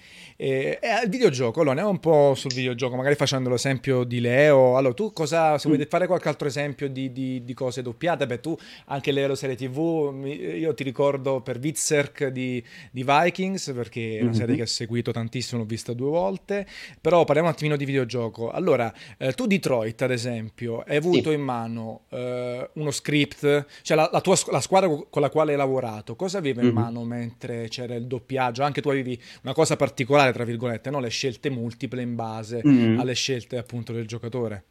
E, 0.41 0.80
e 0.82 1.04
il 1.04 1.10
videogioco, 1.10 1.60
allora 1.60 1.71
andiamo 1.71 1.89
un 1.89 1.99
po' 1.99 2.34
sul 2.34 2.54
videogioco, 2.54 2.95
magari 2.95 3.15
facendo 3.15 3.49
l'esempio 3.49 4.06
di 4.06 4.21
Leo. 4.21 4.78
Allora, 4.78 4.93
tu 4.93 5.12
cosa, 5.12 5.58
se 5.58 5.67
mm. 5.67 5.73
vuoi 5.73 5.86
fare 5.86 6.08
qualche 6.08 6.30
altro 6.30 6.47
esempio 6.47 6.88
di, 6.88 7.12
di, 7.12 7.43
di, 7.43 7.54
cose 7.54 7.82
doppiate, 7.82 8.25
beh, 8.25 8.39
tu 8.39 8.58
anche 8.86 9.12
Leo 9.12 9.36
serie 9.36 9.58
TV, 9.58 10.23
io 10.23 10.73
ti 10.73 10.84
ricordo 10.84 11.41
per 11.41 11.60
Vitzerk 11.60 12.28
di, 12.28 12.63
di 12.89 13.04
Vikings, 13.04 13.73
perché 13.75 14.19
è 14.19 14.21
una 14.21 14.32
serie 14.32 14.47
mm-hmm. 14.47 14.56
che 14.56 14.62
ho 14.62 14.65
seguito 14.65 15.12
tantissimo, 15.12 15.60
l'ho 15.60 15.67
vista 15.67 15.91
due 15.91 16.10
volte, 16.10 16.65
però 17.02 17.25
parliamo 17.25 17.49
un 17.49 17.54
attimino 17.54 17.75
di 17.75 17.84
videogioco. 17.84 18.49
Allora, 18.49 18.93
eh, 19.17 19.34
tu 19.34 19.45
Detroit, 19.45 20.02
ad 20.04 20.12
esempio, 20.12 20.86
hai 20.88 20.95
avuto 20.95 21.32
sì. 21.32 21.36
in 21.36 21.41
mano 21.41 22.04
eh, 22.12 22.69
uno 22.75 22.91
script, 22.91 23.65
cioè 23.82 23.97
la, 23.97 24.10
la, 24.10 24.21
tua, 24.21 24.38
la 24.52 24.62
squadra 24.62 24.88
con 24.88 25.21
la 25.21 25.30
quale 25.30 25.52
hai 25.52 25.58
lavorato, 25.58 26.15
cosa 26.15 26.38
aveva 26.38 26.62
in 26.62 26.67
mm-hmm. 26.67 26.75
mano 26.75 27.04
mentre 27.04 27.67
c'era 27.67 27.95
il 27.95 28.08
doppiaggio? 28.08 28.63
Anche 28.63 28.82
tu 28.82 28.88
avevi 28.88 29.21
una 29.43 29.52
cosa 29.52 29.75
particolare, 29.75 30.28
tra 30.32 30.44
virgolette, 30.44 30.89
no? 30.89 31.00
le 31.00 31.10
scelte 31.10 31.50
multiple 31.50 32.02
in 32.02 32.15
base 32.15 32.62
Mm. 32.65 33.00
alle 33.00 33.13
scelte 33.13 33.58
appunto 33.58 33.92
del 33.94 34.08
giocatore. 34.08 34.63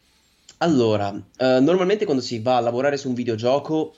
Allora, 0.59 1.15
eh, 1.37 1.61
normalmente 1.61 2.05
quando 2.05 2.23
si 2.23 2.41
va 2.41 2.57
a 2.57 2.61
lavorare 2.61 2.97
su 2.97 3.09
un 3.09 3.15
videogioco, 3.15 3.95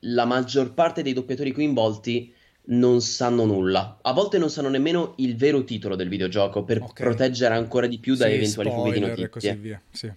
la 0.00 0.24
maggior 0.24 0.72
parte 0.74 1.02
dei 1.02 1.12
doppiatori 1.12 1.52
coinvolti 1.52 2.32
non 2.62 3.00
sanno 3.00 3.44
nulla. 3.44 3.98
A 4.02 4.12
volte 4.12 4.38
non 4.38 4.50
sanno 4.50 4.68
nemmeno 4.68 5.14
il 5.18 5.36
vero 5.36 5.62
titolo 5.64 5.96
del 5.96 6.08
videogioco 6.08 6.64
per 6.64 6.82
Ok. 6.82 7.02
proteggere 7.02 7.54
ancora 7.54 7.86
di 7.86 7.98
più 7.98 8.14
da 8.16 8.26
Sì, 8.26 8.32
eventuali 8.32 8.70
fughe 8.70 8.90
di 8.90 8.96
spoiler 8.98 9.20
e 9.20 9.28
così 9.28 9.46
notizie. 9.48 9.68
via. 9.68 9.82
Sì. 9.90 10.12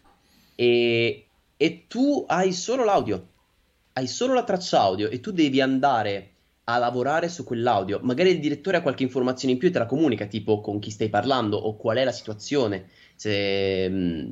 E, 0.55 1.27
e 1.57 1.85
tu 1.87 2.25
hai 2.27 2.53
solo 2.53 2.83
l'audio, 2.83 3.27
hai 3.93 4.07
solo 4.07 4.33
la 4.33 4.43
traccia 4.43 4.81
audio 4.81 5.09
e 5.09 5.19
tu 5.19 5.31
devi 5.31 5.61
andare 5.61 6.32
a 6.65 6.77
lavorare 6.77 7.27
su 7.27 7.43
quell'audio. 7.43 7.99
Magari 8.03 8.29
il 8.29 8.39
direttore 8.39 8.77
ha 8.77 8.81
qualche 8.81 9.03
informazione 9.03 9.53
in 9.53 9.59
più 9.59 9.67
e 9.67 9.71
te 9.71 9.79
la 9.79 9.85
comunica, 9.85 10.25
tipo 10.25 10.61
con 10.61 10.79
chi 10.79 10.91
stai 10.91 11.09
parlando 11.09 11.57
o 11.57 11.75
qual 11.75 11.97
è 11.97 12.03
la 12.03 12.11
situazione, 12.11 12.89
se, 13.15 14.31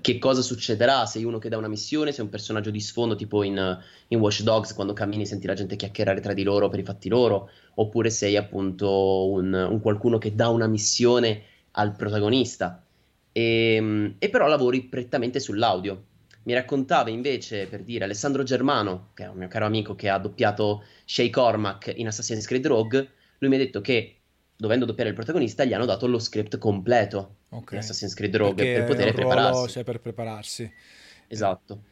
che 0.00 0.18
cosa 0.18 0.40
succederà, 0.40 1.04
sei 1.06 1.24
uno 1.24 1.38
che 1.38 1.48
dà 1.48 1.58
una 1.58 1.68
missione, 1.68 2.12
sei 2.12 2.24
un 2.24 2.30
personaggio 2.30 2.70
di 2.70 2.80
sfondo, 2.80 3.14
tipo 3.14 3.42
in, 3.42 3.78
in 4.08 4.18
Watch 4.18 4.42
Dogs, 4.42 4.72
quando 4.74 4.94
cammini 4.94 5.26
senti 5.26 5.46
la 5.46 5.54
gente 5.54 5.76
chiacchierare 5.76 6.20
tra 6.20 6.32
di 6.32 6.42
loro 6.42 6.68
per 6.68 6.80
i 6.80 6.84
fatti 6.84 7.08
loro, 7.08 7.50
oppure 7.74 8.10
sei 8.10 8.36
appunto 8.36 9.28
un, 9.30 9.52
un 9.52 9.80
qualcuno 9.80 10.18
che 10.18 10.34
dà 10.34 10.48
una 10.48 10.66
missione 10.66 11.42
al 11.72 11.94
protagonista. 11.94 12.82
E, 13.32 14.14
e 14.18 14.28
però 14.30 14.46
lavori 14.48 14.84
prettamente 14.84 15.40
sull'audio. 15.40 16.04
Mi 16.42 16.54
raccontava 16.54 17.10
invece, 17.10 17.66
per 17.66 17.82
dire, 17.82 18.04
Alessandro 18.04 18.42
Germano, 18.42 19.10
che 19.14 19.24
è 19.24 19.28
un 19.28 19.36
mio 19.36 19.48
caro 19.48 19.66
amico 19.66 19.94
che 19.94 20.08
ha 20.08 20.18
doppiato 20.18 20.84
Shay 21.04 21.28
Cormac 21.30 21.92
in 21.96 22.06
Assassin's 22.06 22.46
Creed 22.46 22.66
Rogue, 22.66 23.10
lui 23.38 23.50
mi 23.50 23.56
ha 23.56 23.58
detto 23.58 23.80
che, 23.80 24.16
dovendo 24.56 24.84
doppiare 24.86 25.10
il 25.10 25.14
protagonista, 25.16 25.64
gli 25.64 25.72
hanno 25.74 25.84
dato 25.86 26.06
lo 26.06 26.18
script 26.18 26.58
completo 26.58 27.36
Ok. 27.50 27.70
di 27.70 27.76
Assassin's 27.76 28.14
Creed 28.14 28.36
Rogue 28.36 28.54
Perché 28.54 28.72
per 28.72 28.84
poter 28.84 29.14
ruolo, 29.14 29.14
prepararsi. 29.14 29.68
cioè, 29.68 29.84
per 29.84 30.00
prepararsi. 30.00 30.72
Esatto. 31.28 31.82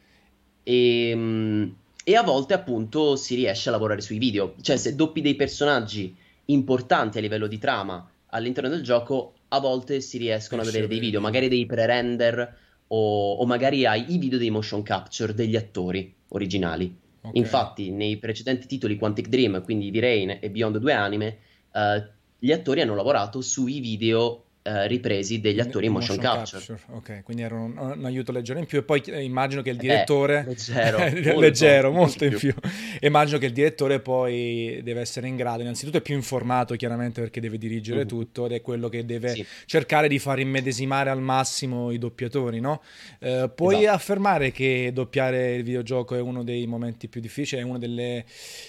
E, 0.63 1.11
mm, 1.15 1.69
e 2.03 2.15
a 2.15 2.23
volte 2.23 2.53
appunto 2.53 3.15
si 3.15 3.35
riesce 3.35 3.69
a 3.69 3.71
lavorare 3.71 4.01
sui 4.01 4.17
video, 4.17 4.55
cioè 4.61 4.77
se 4.77 4.95
doppi 4.95 5.21
dei 5.21 5.35
personaggi 5.35 6.15
importanti 6.45 7.17
a 7.17 7.21
livello 7.21 7.47
di 7.47 7.57
trama 7.59 8.09
all'interno 8.27 8.69
del 8.69 8.83
gioco, 8.83 9.33
a 9.49 9.59
volte 9.59 10.01
si 10.01 10.17
riescono 10.17 10.61
a 10.61 10.65
avere 10.67 10.87
dei 10.87 10.99
video. 10.99 11.19
magari 11.21 11.47
dei 11.47 11.65
pre-render 11.65 12.57
o, 12.89 13.33
o 13.33 13.45
magari 13.45 13.85
hai 13.85 14.13
i 14.13 14.17
video 14.17 14.37
dei 14.37 14.49
motion 14.49 14.83
capture 14.83 15.33
degli 15.33 15.55
attori 15.55 16.13
originali. 16.29 16.95
Ok. 17.21 17.35
Infatti, 17.35 17.91
nei 17.91 18.17
precedenti 18.17 18.67
titoli 18.67 18.97
Quantic 18.97 19.27
Dream, 19.27 19.63
quindi 19.63 19.91
di 19.91 19.99
Rain 19.99 20.37
e 20.39 20.49
Beyond 20.49 20.77
Due 20.77 20.93
Anime, 20.93 21.37
eh, 21.73 22.09
gli 22.39 22.51
attori 22.51 22.81
hanno 22.81 22.95
lavorato 22.95 23.41
sui 23.41 23.79
video 23.79 24.45
eh, 24.69 24.87
ripresi 24.87 25.39
degli 25.39 25.59
attori 25.59 25.87
in 25.87 25.93
motion, 25.93 26.17
capture. 26.17 26.79
Ok, 26.91 27.23
quindi 27.23 27.43
era 27.43 27.55
un, 27.55 27.77
un 27.77 28.05
aiuto 28.05 28.31
leggero 28.31 28.59
in 28.59 28.65
più. 28.65 28.79
E 28.79 28.83
poi 28.83 29.01
eh, 29.07 29.23
immagino 29.23 29.61
che 29.61 29.69
il 29.71 29.77
Eh, 29.77 29.79
direttore. 29.79 30.43
leggero, 30.47 30.97
molto, 31.09 31.39
leggero, 31.39 31.91
molto 31.91 32.23
in 32.25 32.29
più. 32.37 32.53
più. 32.53 32.69
Immagino 33.01 33.37
che 33.37 33.45
il 33.47 33.53
direttore 33.53 33.99
poi 33.99 34.79
deve 34.83 35.01
essere 35.01 35.27
in 35.27 35.35
grado, 35.35 35.61
innanzitutto 35.61 35.97
è 35.97 36.01
più 36.01 36.15
informato 36.15 36.75
chiaramente 36.75 37.21
perché 37.21 37.39
deve 37.39 37.57
dirigere 37.57 38.01
Mhm. 38.01 38.07
tutto 38.07 38.45
ed 38.45 38.51
è 38.53 38.61
quello 38.61 38.89
che 38.89 39.05
deve 39.05 39.29
Sì. 39.29 39.45
cercare 39.65 40.07
di 40.07 40.19
far 40.19 40.39
immedesimare 40.39 41.09
al 41.09 41.21
massimo 41.21 41.91
i 41.91 41.97
doppiatori, 41.97 42.59
no? 42.59 42.81
Eh, 43.19 43.49
puoi 43.53 43.79
Esatto. 43.81 43.95
affermare 43.95 44.51
che 44.51 44.91
doppiare 44.93 45.55
il 45.55 45.63
videogioco 45.63 46.15
è 46.15 46.19
uno 46.21 46.43
dei 46.43 46.65
momenti 46.67 47.07
più 47.07 47.21
difficili, 47.21 47.61
è 47.61 47.63
una 47.65 47.77
delle 47.77 48.25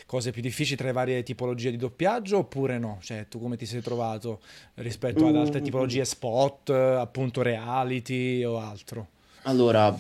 cose 0.07 0.31
più 0.31 0.43
difficili 0.43 0.77
tra 0.77 0.87
le 0.87 0.93
varie 0.93 1.23
tipologie 1.23 1.71
di 1.71 1.77
doppiaggio 1.77 2.39
oppure 2.39 2.79
no? 2.79 2.99
Cioè, 3.03 3.27
tu 3.29 3.41
come 3.41 3.57
ti 3.57 3.67
sei 3.67 3.81
trovato 3.83 4.41
rispetto 4.77 5.27
ad 5.27 5.37
altre 5.37 5.61
Mm. 5.61 5.65
Tipologie 5.91 6.05
spot, 6.05 6.71
appunto 6.71 7.43
reality 7.43 8.45
o 8.45 8.59
altro? 8.59 9.09
Allora, 9.43 9.97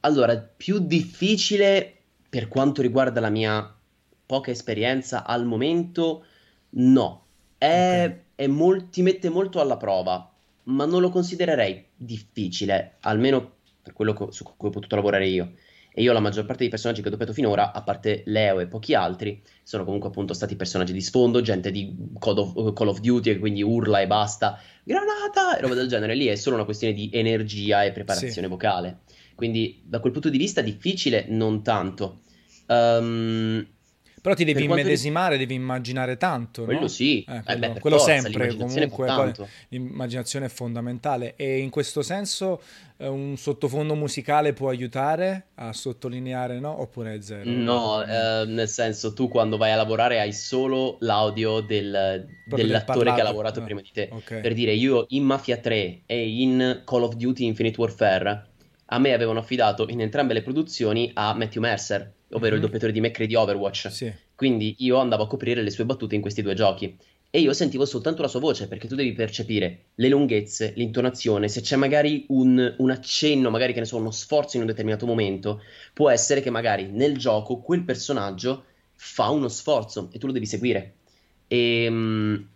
allora, 0.00 0.36
più 0.36 0.78
difficile 0.78 1.94
per 2.28 2.48
quanto 2.48 2.82
riguarda 2.82 3.20
la 3.20 3.30
mia 3.30 3.74
poca 4.26 4.50
esperienza 4.50 5.24
al 5.24 5.46
momento, 5.46 6.24
no. 6.70 7.24
È, 7.56 8.04
Ok. 8.06 8.20
è 8.34 8.46
mol- 8.46 8.88
ti 8.90 9.02
mette 9.02 9.28
molto 9.28 9.60
alla 9.60 9.76
prova, 9.76 10.30
ma 10.64 10.84
non 10.84 11.00
lo 11.00 11.08
considererei 11.08 11.86
difficile, 11.96 12.96
almeno 13.00 13.52
per 13.82 13.92
quello 13.94 14.12
co- 14.12 14.30
su 14.30 14.44
cui 14.56 14.68
ho 14.68 14.72
potuto 14.72 14.94
lavorare 14.96 15.26
io. 15.26 15.52
E 15.98 16.02
io 16.02 16.12
la 16.12 16.20
maggior 16.20 16.44
parte 16.44 16.60
dei 16.60 16.68
personaggi 16.68 17.02
che 17.02 17.08
ho 17.08 17.10
doppiato 17.10 17.32
finora, 17.32 17.72
a 17.72 17.82
parte 17.82 18.22
Leo 18.26 18.60
e 18.60 18.68
pochi 18.68 18.94
altri, 18.94 19.42
sono 19.64 19.82
comunque 19.82 20.10
appunto 20.10 20.32
stati 20.32 20.54
personaggi 20.54 20.92
di 20.92 21.00
sfondo, 21.00 21.40
gente 21.40 21.72
di 21.72 21.92
Call 22.20 22.38
of, 22.38 22.72
Call 22.72 22.86
of 22.86 23.00
Duty 23.00 23.32
che 23.32 23.38
quindi 23.40 23.64
urla 23.64 23.98
e 23.98 24.06
basta, 24.06 24.60
granata 24.84 25.58
e 25.58 25.60
roba 25.60 25.74
del 25.74 25.88
genere. 25.88 26.14
Lì 26.14 26.26
è 26.26 26.36
solo 26.36 26.54
una 26.54 26.64
questione 26.64 26.94
di 26.94 27.10
energia 27.12 27.82
e 27.82 27.90
preparazione 27.90 28.46
vocale. 28.46 29.00
Quindi 29.34 29.82
da 29.84 29.98
quel 29.98 30.12
punto 30.12 30.28
di 30.28 30.38
vista 30.38 30.60
difficile, 30.60 31.24
non 31.26 31.64
tanto. 31.64 32.20
Ehm, 32.68 33.66
Però 34.28 34.34
ti 34.34 34.44
devi 34.44 34.64
immedesimare, 34.64 35.38
devi 35.38 35.54
immaginare 35.54 36.18
tanto, 36.18 36.64
quello 36.64 36.80
no? 36.80 36.88
sì, 36.88 37.24
Eh, 37.24 37.36
Eh, 37.36 37.42
quello, 37.42 37.60
beh, 37.60 37.68
per 37.70 37.80
quello 37.80 37.96
forza, 37.96 38.20
sempre, 38.20 38.56
comunque, 38.56 39.06
poi 39.06 39.32
l'immaginazione 39.68 40.46
è 40.46 40.48
fondamentale 40.50 41.34
e 41.36 41.58
in 41.58 41.70
questo 41.70 42.02
senso 42.02 42.60
eh, 42.98 43.08
un 43.08 43.38
sottofondo 43.38 43.94
musicale 43.94 44.52
può 44.52 44.68
aiutare 44.68 45.46
a 45.54 45.72
sottolineare, 45.72 46.60
no? 46.60 46.78
Oppure 46.78 47.14
è 47.14 47.22
zero? 47.22 47.48
No, 47.50 48.04
eh, 48.04 48.44
nel 48.46 48.68
senso, 48.68 49.14
tu 49.14 49.28
quando 49.28 49.56
vai 49.56 49.72
a 49.72 49.76
lavorare 49.76 50.20
hai 50.20 50.34
solo 50.34 50.98
l'audio 51.00 51.60
del- 51.60 52.26
Proprio 52.48 52.56
del 52.56 52.66
dell'attore 52.66 53.14
che 53.14 53.20
ha 53.20 53.24
lavorato 53.24 53.60
Ah, 53.60 53.64
prima 53.64 53.80
di 53.80 53.90
te. 53.92 54.10
ok. 54.12 54.40
Per 54.42 54.52
dire, 54.52 54.72
io 54.74 55.06
in 55.08 55.24
Mafia 55.24 55.56
3 55.56 56.02
e 56.04 56.28
in 56.28 56.82
Call 56.84 57.04
of 57.04 57.14
Duty 57.14 57.46
Infinite 57.46 57.80
Warfare, 57.80 58.46
a 58.90 58.98
me 58.98 59.12
avevano 59.12 59.38
affidato 59.38 59.88
in 59.88 60.00
entrambe 60.00 60.34
le 60.34 60.42
produzioni 60.42 61.10
a 61.14 61.34
Matthew 61.34 61.62
Mercer, 61.62 62.12
ovvero 62.32 62.54
il 62.54 62.60
Mhm. 62.60 62.66
doppiatore 62.66 62.92
di 62.92 63.00
McCree 63.00 63.26
di 63.26 63.34
Overwatch. 63.34 63.90
Sì, 63.90 64.12
Quindi 64.34 64.76
io 64.78 64.98
andavo 64.98 65.24
a 65.24 65.26
coprire 65.26 65.62
le 65.62 65.70
sue 65.70 65.84
battute 65.84 66.14
in 66.14 66.20
questi 66.20 66.42
due 66.42 66.54
giochi. 66.54 66.96
E 67.30 67.40
io 67.40 67.52
sentivo 67.52 67.84
soltanto 67.84 68.22
la 68.22 68.28
sua 68.28 68.40
voce, 68.40 68.68
perché 68.68 68.88
tu 68.88 68.94
devi 68.94 69.12
percepire 69.12 69.86
le 69.96 70.08
lunghezze, 70.08 70.72
l'intonazione, 70.76 71.48
se 71.48 71.60
c'è 71.60 71.76
magari 71.76 72.24
un, 72.28 72.74
un 72.78 72.90
accenno, 72.90 73.50
magari 73.50 73.74
che 73.74 73.80
ne 73.80 73.84
so, 73.84 73.96
uno 73.98 74.10
sforzo 74.10 74.56
in 74.56 74.62
un 74.62 74.68
determinato 74.68 75.04
momento, 75.04 75.60
può 75.92 76.08
essere 76.08 76.40
che 76.40 76.48
magari 76.50 76.86
nel 76.86 77.18
gioco 77.18 77.58
quel 77.58 77.82
personaggio 77.84 78.64
fa 78.94 79.28
uno 79.28 79.48
sforzo 79.48 80.08
e 80.12 80.18
tu 80.18 80.26
lo 80.26 80.32
devi 80.32 80.46
seguire. 80.46 80.94
E 81.48 81.90
mh, 81.90 82.48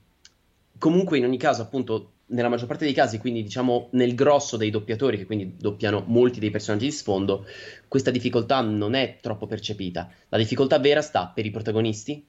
comunque 0.78 1.18
in 1.18 1.24
ogni 1.24 1.38
caso, 1.38 1.62
appunto, 1.62 2.11
nella 2.32 2.48
maggior 2.48 2.66
parte 2.66 2.84
dei 2.84 2.94
casi, 2.94 3.18
quindi 3.18 3.42
diciamo 3.42 3.88
nel 3.92 4.14
grosso 4.14 4.56
dei 4.56 4.70
doppiatori, 4.70 5.16
che 5.18 5.26
quindi 5.26 5.56
doppiano 5.58 6.02
molti 6.06 6.40
dei 6.40 6.50
personaggi 6.50 6.86
di 6.86 6.92
sfondo, 6.92 7.46
questa 7.88 8.10
difficoltà 8.10 8.60
non 8.60 8.94
è 8.94 9.18
troppo 9.20 9.46
percepita. 9.46 10.10
La 10.28 10.38
difficoltà 10.38 10.78
vera 10.78 11.02
sta 11.02 11.26
per 11.28 11.46
i 11.46 11.50
protagonisti 11.50 12.24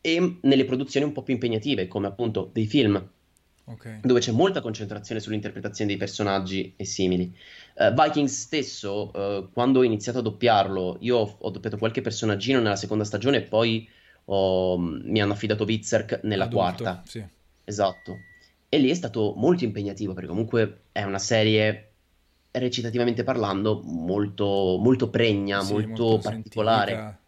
e 0.00 0.38
nelle 0.42 0.64
produzioni 0.64 1.06
un 1.06 1.12
po' 1.12 1.22
più 1.22 1.34
impegnative, 1.34 1.88
come 1.88 2.06
appunto 2.06 2.50
dei 2.52 2.66
film, 2.66 3.02
ok. 3.66 4.00
dove 4.02 4.20
c'è 4.20 4.32
molta 4.32 4.60
concentrazione 4.60 5.20
sull'interpretazione 5.20 5.90
dei 5.90 5.98
personaggi 5.98 6.74
e 6.76 6.84
simili. 6.84 7.34
Eh, 7.74 7.92
Vikings 7.92 8.40
stesso, 8.40 9.12
eh, 9.12 9.48
quando 9.52 9.80
ho 9.80 9.82
iniziato 9.82 10.18
a 10.18 10.22
doppiarlo, 10.22 10.98
io 11.00 11.16
ho, 11.16 11.36
ho 11.38 11.50
doppiato 11.50 11.76
qualche 11.76 12.02
personaggino 12.02 12.60
nella 12.60 12.76
seconda 12.76 13.04
stagione 13.04 13.38
e 13.38 13.42
poi 13.42 13.88
ho- 14.26 14.78
mi 14.78 15.20
hanno 15.20 15.32
affidato 15.32 15.64
Wizard 15.64 16.20
nella 16.24 16.44
Adulto, 16.44 16.82
quarta. 16.84 17.02
sì. 17.04 17.24
Esatto. 17.64 18.18
E 18.76 18.78
lì 18.78 18.90
è 18.90 18.94
stato 18.94 19.32
molto 19.36 19.64
impegnativo 19.64 20.12
perché 20.12 20.28
comunque 20.28 20.88
è 20.92 21.02
una 21.02 21.18
serie 21.18 21.92
recitativamente 22.50 23.22
parlando 23.24 23.80
molto, 23.82 24.76
molto 24.78 25.08
pregna, 25.08 25.62
Sì, 25.62 25.84
molto, 25.86 25.86
molto 25.86 26.20
particolare. 26.20 26.92
sentita. 26.92 27.18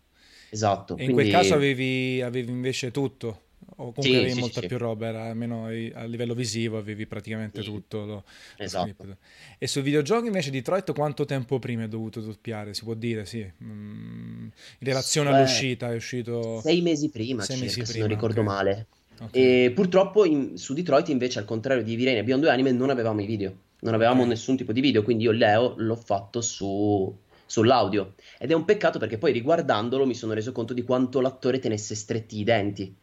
Esatto. 0.48 0.94
E 0.94 1.04
in 1.04 1.10
quindi 1.10 1.12
quel 1.12 1.28
caso 1.28 1.54
avevi, 1.54 2.20
avevi 2.22 2.50
invece 2.50 2.90
tutto, 2.90 3.42
o 3.76 3.92
comunque 3.92 4.18
Sì, 4.18 4.18
avevi 4.18 4.34
sì, 4.34 4.40
molta 4.40 4.60
sì. 4.60 4.66
più 4.66 4.76
roba, 4.78 5.06
era 5.06 5.24
almeno 5.30 5.66
a 5.66 6.04
livello 6.04 6.34
visivo 6.34 6.76
avevi 6.78 7.06
praticamente 7.06 7.62
tutto. 7.62 8.04
lo- 8.04 8.14
lo 8.14 8.24
Esatto. 8.56 9.04
script. 9.04 9.16
E 9.58 9.66
sui 9.68 9.82
videogiochi 9.82 10.26
invece 10.26 10.50
Detroit 10.50 10.92
quanto 10.92 11.24
tempo 11.24 11.58
prima 11.60 11.84
è 11.84 11.88
dovuto 11.88 12.20
doppiare? 12.20 12.74
Si 12.74 12.82
può 12.84 12.94
dire, 12.94 13.24
sì. 13.26 13.38
Mm, 13.62 14.42
in 14.44 14.50
relazione 14.80 15.28
Eh, 15.28 15.30
all'uscita 15.30 15.92
è 15.92 15.94
uscito 15.96 16.62
sei 16.62 16.82
mesi 16.82 17.10
prima 17.10 17.44
sei 17.44 17.56
circa, 17.56 17.66
mesi 17.66 17.84
se 17.84 17.92
prima, 17.92 18.06
non 18.06 18.08
ricordo 18.08 18.42
ok. 18.42 18.42
male. 18.42 18.86
Ok. 19.20 19.30
E 19.36 19.72
purtroppo 19.74 20.24
in- 20.24 20.56
su 20.56 20.74
Detroit 20.74 21.08
invece, 21.08 21.38
al 21.38 21.44
contrario 21.44 21.82
di 21.82 21.94
Virene 21.96 22.18
e 22.18 22.24
Beyond 22.24 22.42
Due 22.42 22.50
Anime, 22.52 22.72
non 22.72 22.90
avevamo 22.90 23.20
i 23.20 23.26
video. 23.26 23.54
Non 23.80 23.94
avevamo 23.94 24.22
Ok. 24.22 24.28
nessun 24.28 24.56
tipo 24.56 24.72
di 24.72 24.80
video, 24.80 25.02
quindi 25.02 25.24
io 25.24 25.30
Leo 25.32 25.74
l'ho 25.76 25.96
fatto 25.96 26.40
su, 26.40 27.16
sull'audio. 27.46 28.14
Ed 28.38 28.50
è 28.50 28.54
un 28.54 28.64
peccato 28.64 28.98
perché 28.98 29.18
poi 29.18 29.32
riguardandolo 29.32 30.04
mi 30.06 30.14
sono 30.14 30.32
reso 30.32 30.52
conto 30.52 30.74
di 30.74 30.82
quanto 30.82 31.20
l'attore 31.20 31.58
tenesse 31.58 31.94
stretti 31.94 32.38
i 32.38 32.44
denti. 32.44 32.94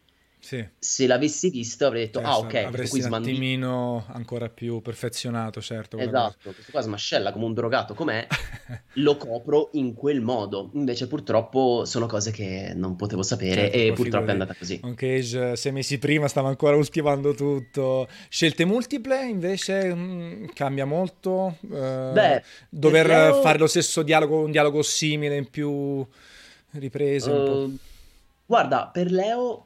Sì. 0.46 0.64
Se 0.78 1.08
l'avessi 1.08 1.50
visto 1.50 1.88
avrei 1.88 2.04
detto, 2.06 2.20
ah 2.20 2.34
Certo, 2.34 2.42
ok, 2.42 2.50
questo 2.52 2.68
avresti 2.68 2.96
un 2.98 3.02
smandi... 3.02 3.30
attimino 3.32 4.06
ancora 4.10 4.48
più 4.48 4.80
perfezionato, 4.80 5.60
certo, 5.60 5.98
quella 5.98 6.12
cosa. 6.12 6.28
Esatto, 6.28 6.52
questo 6.54 6.72
qua 6.72 6.82
smascella 6.82 7.32
come 7.32 7.46
un 7.46 7.54
drogato 7.56 7.96
com'è, 7.96 8.28
lo 9.02 9.18
copro 9.18 9.70
in 9.72 9.96
quel 9.96 10.22
modo. 10.22 10.70
Invece 10.76 11.08
purtroppo 11.08 11.86
sono 11.86 12.06
cose 12.06 12.30
che 12.30 12.74
non 12.76 12.96
potevo 12.96 13.24
sapere 13.24 13.72
Certo, 13.72 13.76
e 13.76 13.80
purtroppo 13.94 13.98
è 13.98 14.04
figurati. 14.04 14.32
andata 14.32 14.54
così. 14.56 14.80
On 14.84 14.94
Cage 14.94 15.52
eh, 15.52 15.56
sei 15.56 15.72
mesi 15.72 15.98
prima 15.98 16.28
stava 16.28 16.50
ancora 16.50 16.76
ultimando 16.76 17.34
tutto. 17.34 18.08
Scelte 18.30 18.66
multiple 18.66 19.26
invece 19.26 19.96
mm, 19.96 20.46
cambia 20.54 20.86
molto. 20.86 21.58
eh, 21.64 22.12
Beh, 22.14 22.44
dover 22.70 23.08
Leo... 23.08 23.42
fare 23.42 23.58
lo 23.58 23.66
stesso 23.66 24.04
dialogo, 24.04 24.42
un 24.44 24.52
dialogo 24.52 24.84
simile 24.84 25.38
in 25.38 25.50
più 25.50 26.06
riprese, 26.74 27.32
un 27.32 27.46
po'. 27.46 27.52
Uh, 27.52 27.78
guarda, 28.46 28.90
per 28.94 29.10
Leo, 29.10 29.65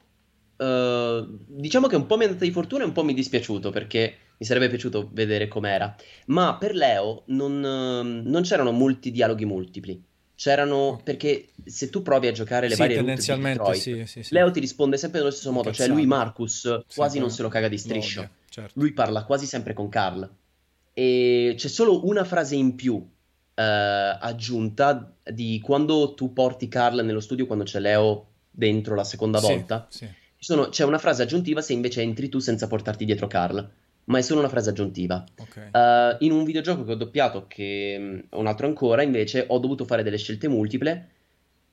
uh, 0.60 1.38
diciamo 1.48 1.88
che 1.88 1.96
un 1.96 2.06
po' 2.06 2.16
mi 2.18 2.24
è 2.24 2.28
andata 2.28 2.46
di 2.46 2.52
fortuna 2.52 2.84
e 2.84 2.86
un 2.86 2.92
po' 2.92 3.04
mi 3.04 3.14
è 3.14 3.16
dispiaciuto 3.16 3.70
perché 3.72 4.14
mi 4.38 4.46
sarebbe 4.46 4.70
piaciuto 4.70 5.10
vedere 5.12 5.48
com'era. 5.48 5.96
Ma 6.28 6.58
per 6.58 6.76
Leo 6.76 7.24
non, 7.28 7.58
uh, 7.64 8.30
non 8.30 8.42
c'erano 8.44 8.72
molti 8.72 9.12
dialoghi 9.12 9.46
multipli. 9.46 10.02
C'erano 10.36 11.02
perché 11.04 11.50
se 11.66 11.90
tu 11.90 12.02
provi 12.02 12.28
a 12.28 12.32
giocare 12.32 12.68
le 12.70 12.76
Sì, 12.76 12.80
varie 12.80 12.96
route 12.96 13.08
tendenzialmente 13.08 13.58
Detroit, 13.58 13.82
sì, 13.82 14.06
sì, 14.06 14.24
sì. 14.24 14.34
Leo 14.34 14.52
ti 14.52 14.62
risponde 14.62 14.96
sempre 14.96 15.20
nello 15.20 15.32
stesso 15.32 15.52
modo. 15.52 15.74
Cioè, 15.74 15.88
lui. 15.88 16.06
Marcus, 16.06 16.84
quasi 16.96 17.20
non 17.20 17.30
se 17.30 17.42
lo 17.42 17.50
caga 17.50 17.68
di 17.68 17.78
striscio. 17.78 18.22
odia, 18.22 18.32
certo. 18.50 18.80
Lui 18.80 18.94
parla 18.94 19.26
quasi 19.26 19.46
sempre 19.46 19.74
con 19.74 19.90
Carl. 19.90 20.30
E 20.94 21.56
c'è 21.58 21.68
solo 21.68 22.08
una 22.08 22.24
frase 22.24 22.56
in 22.56 22.76
più 22.76 23.06
eh, 23.54 23.62
aggiunta 23.62 25.14
di 25.24 25.60
quando 25.62 26.14
tu 26.14 26.32
porti 26.32 26.70
Carl 26.70 27.04
nello 27.04 27.20
studio 27.20 27.46
quando 27.46 27.66
c'è 27.66 27.80
Leo 27.80 28.28
dentro 28.50 28.96
la 28.96 29.04
seconda 29.04 29.40
Sì, 29.40 29.48
volta. 29.48 29.88
sì. 29.90 30.08
Ci 30.40 30.46
sono- 30.46 30.70
c'è 30.70 30.86
una 30.86 30.98
frase 31.00 31.22
aggiuntiva 31.24 31.62
se 31.62 31.74
invece 31.74 32.02
entri 32.02 32.30
tu 32.30 32.40
senza 32.40 32.68
portarti 32.68 33.04
dietro 33.04 33.28
Carl, 33.28 33.70
ma 34.06 34.18
è 34.20 34.22
solo 34.22 34.40
una 34.40 34.48
frase 34.48 34.70
aggiuntiva. 34.70 35.22
Ok. 35.38 35.70
Eh, 35.74 36.18
in 36.22 36.32
un 36.32 36.46
videogioco 36.46 36.86
che 36.86 36.94
ho 36.94 36.96
doppiato, 36.96 37.46
che 37.48 37.98
mh, 38.00 38.38
un 38.38 38.48
altro 38.48 38.66
ancora, 38.66 39.02
invece 39.02 39.44
ho 39.50 39.60
dovuto 39.60 39.84
fare 39.84 40.02
delle 40.02 40.18
scelte 40.18 40.48
multiple 40.48 41.10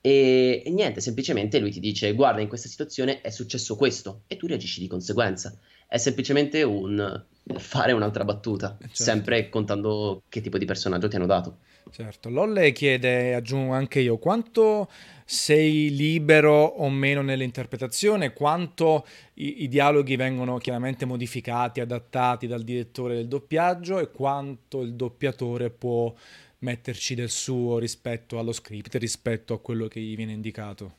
e, 0.01 0.61
e 0.65 0.69
niente, 0.69 0.99
semplicemente 0.99 1.59
lui 1.59 1.71
ti 1.71 1.79
dice: 1.79 2.11
Guarda, 2.13 2.41
in 2.41 2.49
questa 2.49 2.67
situazione 2.67 3.21
è 3.21 3.29
successo 3.29 3.77
questo, 3.77 4.23
e 4.27 4.35
tu 4.35 4.47
reagisci 4.47 4.81
di 4.81 4.87
conseguenza. 4.87 5.57
È 5.87 5.95
semplicemente 5.97 6.63
un 6.63 7.23
fare 7.55 7.93
un'altra 7.93 8.25
battuta, 8.25 8.75
Certo. 8.81 9.01
sempre 9.01 9.47
contando 9.47 10.23
che 10.27 10.41
tipo 10.41 10.57
di 10.57 10.65
personaggio 10.65 11.07
ti 11.07 11.15
hanno 11.15 11.25
dato. 11.25 11.59
Certo, 11.89 12.29
Lolle 12.29 12.73
chiede, 12.73 13.33
aggiungo 13.33 13.71
anche 13.73 14.01
io, 14.01 14.17
quanto 14.17 14.89
sei 15.29 15.93
libero 15.93 16.63
o 16.63 16.89
meno 16.89 17.21
nell'interpretazione, 17.21 18.31
quanto 18.31 19.05
i, 19.33 19.63
i 19.63 19.67
dialoghi 19.67 20.15
vengono 20.15 20.57
chiaramente 20.57 21.03
modificati, 21.03 21.81
adattati 21.81 22.47
dal 22.47 22.63
direttore 22.63 23.15
del 23.15 23.27
doppiaggio 23.27 23.99
e 23.99 24.09
quanto 24.09 24.81
il 24.81 24.93
doppiatore 24.93 25.69
può 25.69 26.13
metterci 26.59 27.13
del 27.13 27.29
suo 27.29 27.77
rispetto 27.77 28.39
allo 28.39 28.53
script, 28.53 28.95
rispetto 28.95 29.53
a 29.53 29.59
quello 29.59 29.87
che 29.87 29.99
gli 29.99 30.15
viene 30.15 30.31
indicato. 30.31 30.93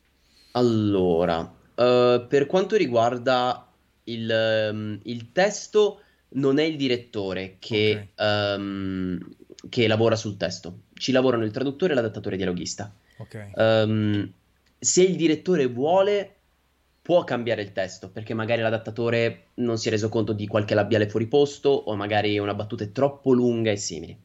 Allora, 0.52 1.50
eh, 1.74 2.26
per 2.28 2.44
quanto 2.44 2.76
riguarda 2.76 3.66
il, 4.04 4.30
ehm, 4.30 5.00
il 5.04 5.32
testo, 5.32 6.02
non 6.32 6.58
è 6.58 6.64
il 6.64 6.76
direttore 6.76 7.56
che, 7.58 8.08
Ok, 8.12 8.20
ehm, 8.20 9.36
che 9.70 9.86
lavora 9.86 10.16
sul 10.16 10.36
testo. 10.36 10.80
Ci 10.92 11.12
lavorano 11.12 11.44
il 11.44 11.50
traduttore 11.50 11.92
e 11.92 11.94
l'adattatore 11.94 12.36
dialoghista. 12.36 12.94
Ok, 13.18 13.50
Ehm, 13.54 14.32
se 14.78 15.02
il 15.02 15.16
direttore 15.16 15.66
vuole, 15.66 16.34
può 17.02 17.24
cambiare 17.24 17.62
il 17.62 17.72
testo, 17.72 18.10
perché 18.10 18.34
magari 18.34 18.60
l'adattatore 18.62 19.46
non 19.54 19.78
si 19.78 19.88
è 19.88 19.90
reso 19.90 20.08
conto 20.08 20.32
di 20.32 20.46
qualche 20.46 20.74
labiale 20.74 21.08
fuori 21.08 21.26
posto, 21.26 21.70
o 21.70 21.96
magari 21.96 22.38
una 22.38 22.54
battuta 22.54 22.84
è 22.84 22.92
troppo 22.92 23.32
lunga 23.32 23.70
e 23.70 23.76
simili. 23.76 24.16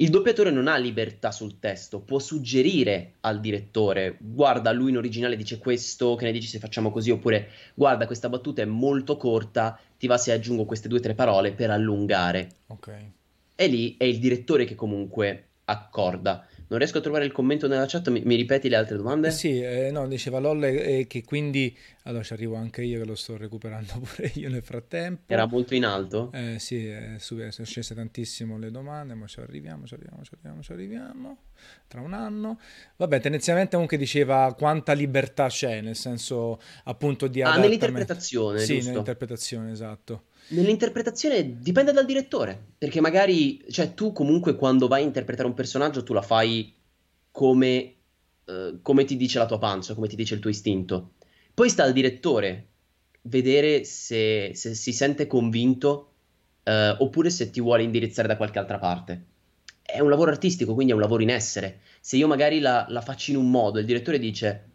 Il 0.00 0.10
doppiatore 0.10 0.52
non 0.52 0.68
ha 0.68 0.76
libertà 0.76 1.32
sul 1.32 1.58
testo, 1.58 1.98
può 1.98 2.20
suggerire 2.20 3.14
al 3.20 3.40
direttore, 3.40 4.16
guarda, 4.20 4.70
lui 4.70 4.90
in 4.90 4.96
originale 4.96 5.34
dice 5.34 5.58
questo, 5.58 6.14
che 6.14 6.24
ne 6.24 6.30
dici 6.30 6.46
se 6.46 6.60
facciamo 6.60 6.92
così, 6.92 7.10
oppure 7.10 7.48
guarda, 7.74 8.06
questa 8.06 8.28
battuta 8.28 8.62
è 8.62 8.66
molto 8.66 9.16
corta, 9.16 9.80
ti 9.98 10.06
va 10.06 10.16
se 10.16 10.30
aggiungo 10.30 10.66
queste 10.66 10.86
due 10.86 10.98
o 10.98 11.02
tre 11.02 11.14
parole 11.14 11.52
per 11.52 11.70
allungare. 11.70 12.48
ok. 12.68 12.92
E 13.56 13.66
lì 13.66 13.96
è 13.98 14.04
il 14.04 14.20
direttore 14.20 14.66
che 14.66 14.76
comunque 14.76 15.46
accorda. 15.64 16.46
Non 16.68 16.78
riesco 16.78 16.98
a 16.98 17.00
trovare 17.00 17.24
il 17.24 17.32
commento 17.32 17.66
nella 17.68 17.86
chat, 17.86 18.08
mi, 18.08 18.22
mi 18.24 18.34
ripeti 18.34 18.68
le 18.68 18.76
altre 18.76 18.94
Eh 18.94 18.98
domande? 18.98 19.30
sì, 19.30 19.60
eh, 19.60 19.90
no, 19.90 20.06
diceva 20.06 20.38
Lolle 20.38 20.84
eh, 21.00 21.06
che 21.06 21.24
quindi, 21.24 21.76
allora 22.04 22.22
ci 22.22 22.32
arrivo 22.34 22.54
anche 22.56 22.82
io 22.82 22.98
che 23.00 23.04
lo 23.06 23.14
sto 23.14 23.36
recuperando 23.36 23.92
pure 24.00 24.30
io 24.34 24.48
nel 24.48 24.62
frattempo. 24.62 25.32
Era 25.32 25.46
molto 25.46 25.74
in 25.74 25.84
alto? 25.84 26.30
Eh, 26.32 26.58
sì, 26.58 26.88
eh, 26.88 27.16
su- 27.18 27.36
sono 27.50 27.66
scese 27.66 27.94
tantissimo 27.94 28.58
le 28.58 28.70
domande, 28.70 29.14
ma 29.14 29.26
ci 29.26 29.40
arriviamo, 29.40 29.86
ci 29.86 29.94
arriviamo, 29.94 30.22
ci 30.22 30.30
arriviamo, 30.34 30.62
ci 30.62 30.72
arriviamo, 30.72 31.38
tra 31.88 32.00
un 32.00 32.12
anno. 32.12 32.60
Vabbè, 32.96 33.20
tendenzialmente 33.20 33.72
comunque 33.72 33.96
diceva 33.96 34.54
quanta 34.56 34.92
libertà 34.92 35.48
c'è, 35.48 35.80
nel 35.80 35.96
senso 35.96 36.60
appunto 36.84 37.26
di 37.28 37.40
Ah, 37.42 37.56
adattamento. 37.56 37.60
nell'interpretazione, 37.62 38.58
Sì, 38.58 38.74
giusto? 38.74 38.88
nell'interpretazione, 38.88 39.70
esatto. 39.72 40.24
Nell'interpretazione 40.50 41.60
dipende 41.60 41.92
dal 41.92 42.06
direttore, 42.06 42.58
perché 42.78 43.00
magari, 43.00 43.62
cioè 43.70 43.92
tu 43.92 44.12
comunque 44.12 44.56
quando 44.56 44.88
vai 44.88 45.02
a 45.02 45.06
interpretare 45.06 45.46
un 45.46 45.54
personaggio 45.54 46.02
tu 46.02 46.14
la 46.14 46.22
fai 46.22 46.74
come, 47.30 47.94
eh, 48.46 48.78
come 48.80 49.04
ti 49.04 49.16
dice 49.16 49.38
la 49.38 49.46
tua 49.46 49.58
pancia, 49.58 49.94
come 49.94 50.08
ti 50.08 50.16
dice 50.16 50.34
il 50.34 50.40
tuo 50.40 50.50
istinto. 50.50 51.12
Poi 51.52 51.68
sta 51.68 51.84
al 51.84 51.92
direttore 51.92 52.66
vedere 53.22 53.84
se, 53.84 54.52
se 54.54 54.74
si 54.74 54.92
sente 54.92 55.26
convinto, 55.26 56.12
eh, 56.62 56.96
oppure 56.98 57.28
se 57.28 57.50
ti 57.50 57.60
vuole 57.60 57.82
indirizzare 57.82 58.26
da 58.26 58.36
qualche 58.36 58.58
altra 58.58 58.78
parte. 58.78 59.24
È 59.82 60.00
un 60.00 60.08
lavoro 60.08 60.30
artistico, 60.30 60.72
quindi 60.72 60.92
è 60.92 60.94
un 60.94 61.02
lavoro 61.02 61.22
in 61.22 61.30
essere. 61.30 61.80
Se 62.00 62.16
io 62.16 62.26
magari 62.26 62.58
la, 62.60 62.86
la 62.88 63.02
faccio 63.02 63.32
in 63.32 63.36
un 63.36 63.50
modo, 63.50 63.78
il 63.80 63.86
direttore 63.86 64.18
dice, 64.18 64.68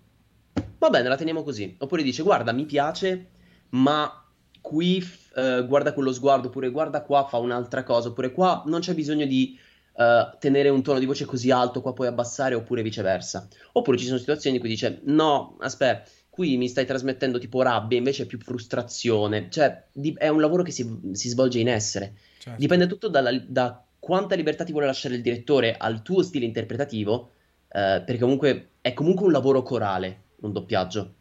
va 0.77 0.89
bene, 0.89 1.09
la 1.09 1.17
teniamo 1.17 1.41
così. 1.41 1.75
Oppure 1.79 2.03
dice, 2.03 2.21
guarda, 2.21 2.51
mi 2.51 2.65
piace, 2.65 3.29
ma 3.69 4.23
qui 4.61 5.01
eh, 5.35 5.65
guarda 5.67 5.93
quello 5.93 6.11
sguardo, 6.11 6.47
oppure 6.47 6.69
guarda 6.69 7.01
qua 7.01 7.25
fa 7.25 7.37
un'altra 7.37 7.83
cosa, 7.83 8.09
oppure 8.09 8.31
qua 8.31 8.63
non 8.65 8.79
c'è 8.79 8.93
bisogno 8.93 9.25
di 9.25 9.57
eh, 9.95 10.29
tenere 10.39 10.69
un 10.69 10.81
tono 10.81 10.99
di 10.99 11.05
voce 11.05 11.25
così 11.25 11.51
alto, 11.51 11.81
qua 11.81 11.93
puoi 11.93 12.07
abbassare, 12.07 12.55
oppure 12.55 12.81
viceversa. 12.81 13.47
Oppure 13.73 13.97
ci 13.97 14.05
sono 14.05 14.17
situazioni 14.17 14.55
in 14.55 14.61
cui 14.61 14.71
dice, 14.71 15.01
no, 15.05 15.57
aspetta, 15.59 16.09
qui 16.29 16.57
mi 16.57 16.67
stai 16.67 16.85
trasmettendo 16.85 17.37
tipo 17.37 17.61
rabbia, 17.61 17.97
invece 17.97 18.23
è 18.23 18.25
più 18.25 18.39
frustrazione. 18.39 19.49
Cioè, 19.49 19.85
di- 19.91 20.15
è 20.17 20.27
un 20.29 20.41
lavoro 20.41 20.63
che 20.63 20.71
si, 20.71 20.99
si 21.11 21.29
svolge 21.29 21.59
in 21.59 21.69
essere. 21.69 22.15
Certo. 22.39 22.59
Dipende 22.59 22.87
tutto 22.87 23.07
dalla- 23.07 23.37
da 23.45 23.83
quanta 23.99 24.35
libertà 24.35 24.63
ti 24.63 24.71
vuole 24.71 24.87
lasciare 24.87 25.15
il 25.15 25.21
direttore 25.21 25.77
al 25.77 26.01
tuo 26.01 26.23
stile 26.23 26.45
interpretativo, 26.45 27.31
eh, 27.69 28.01
perché 28.05 28.17
comunque 28.17 28.69
è 28.81 28.93
comunque 28.93 29.25
un 29.25 29.31
lavoro 29.31 29.61
corale, 29.61 30.21
un 30.41 30.51
doppiaggio. 30.51 31.13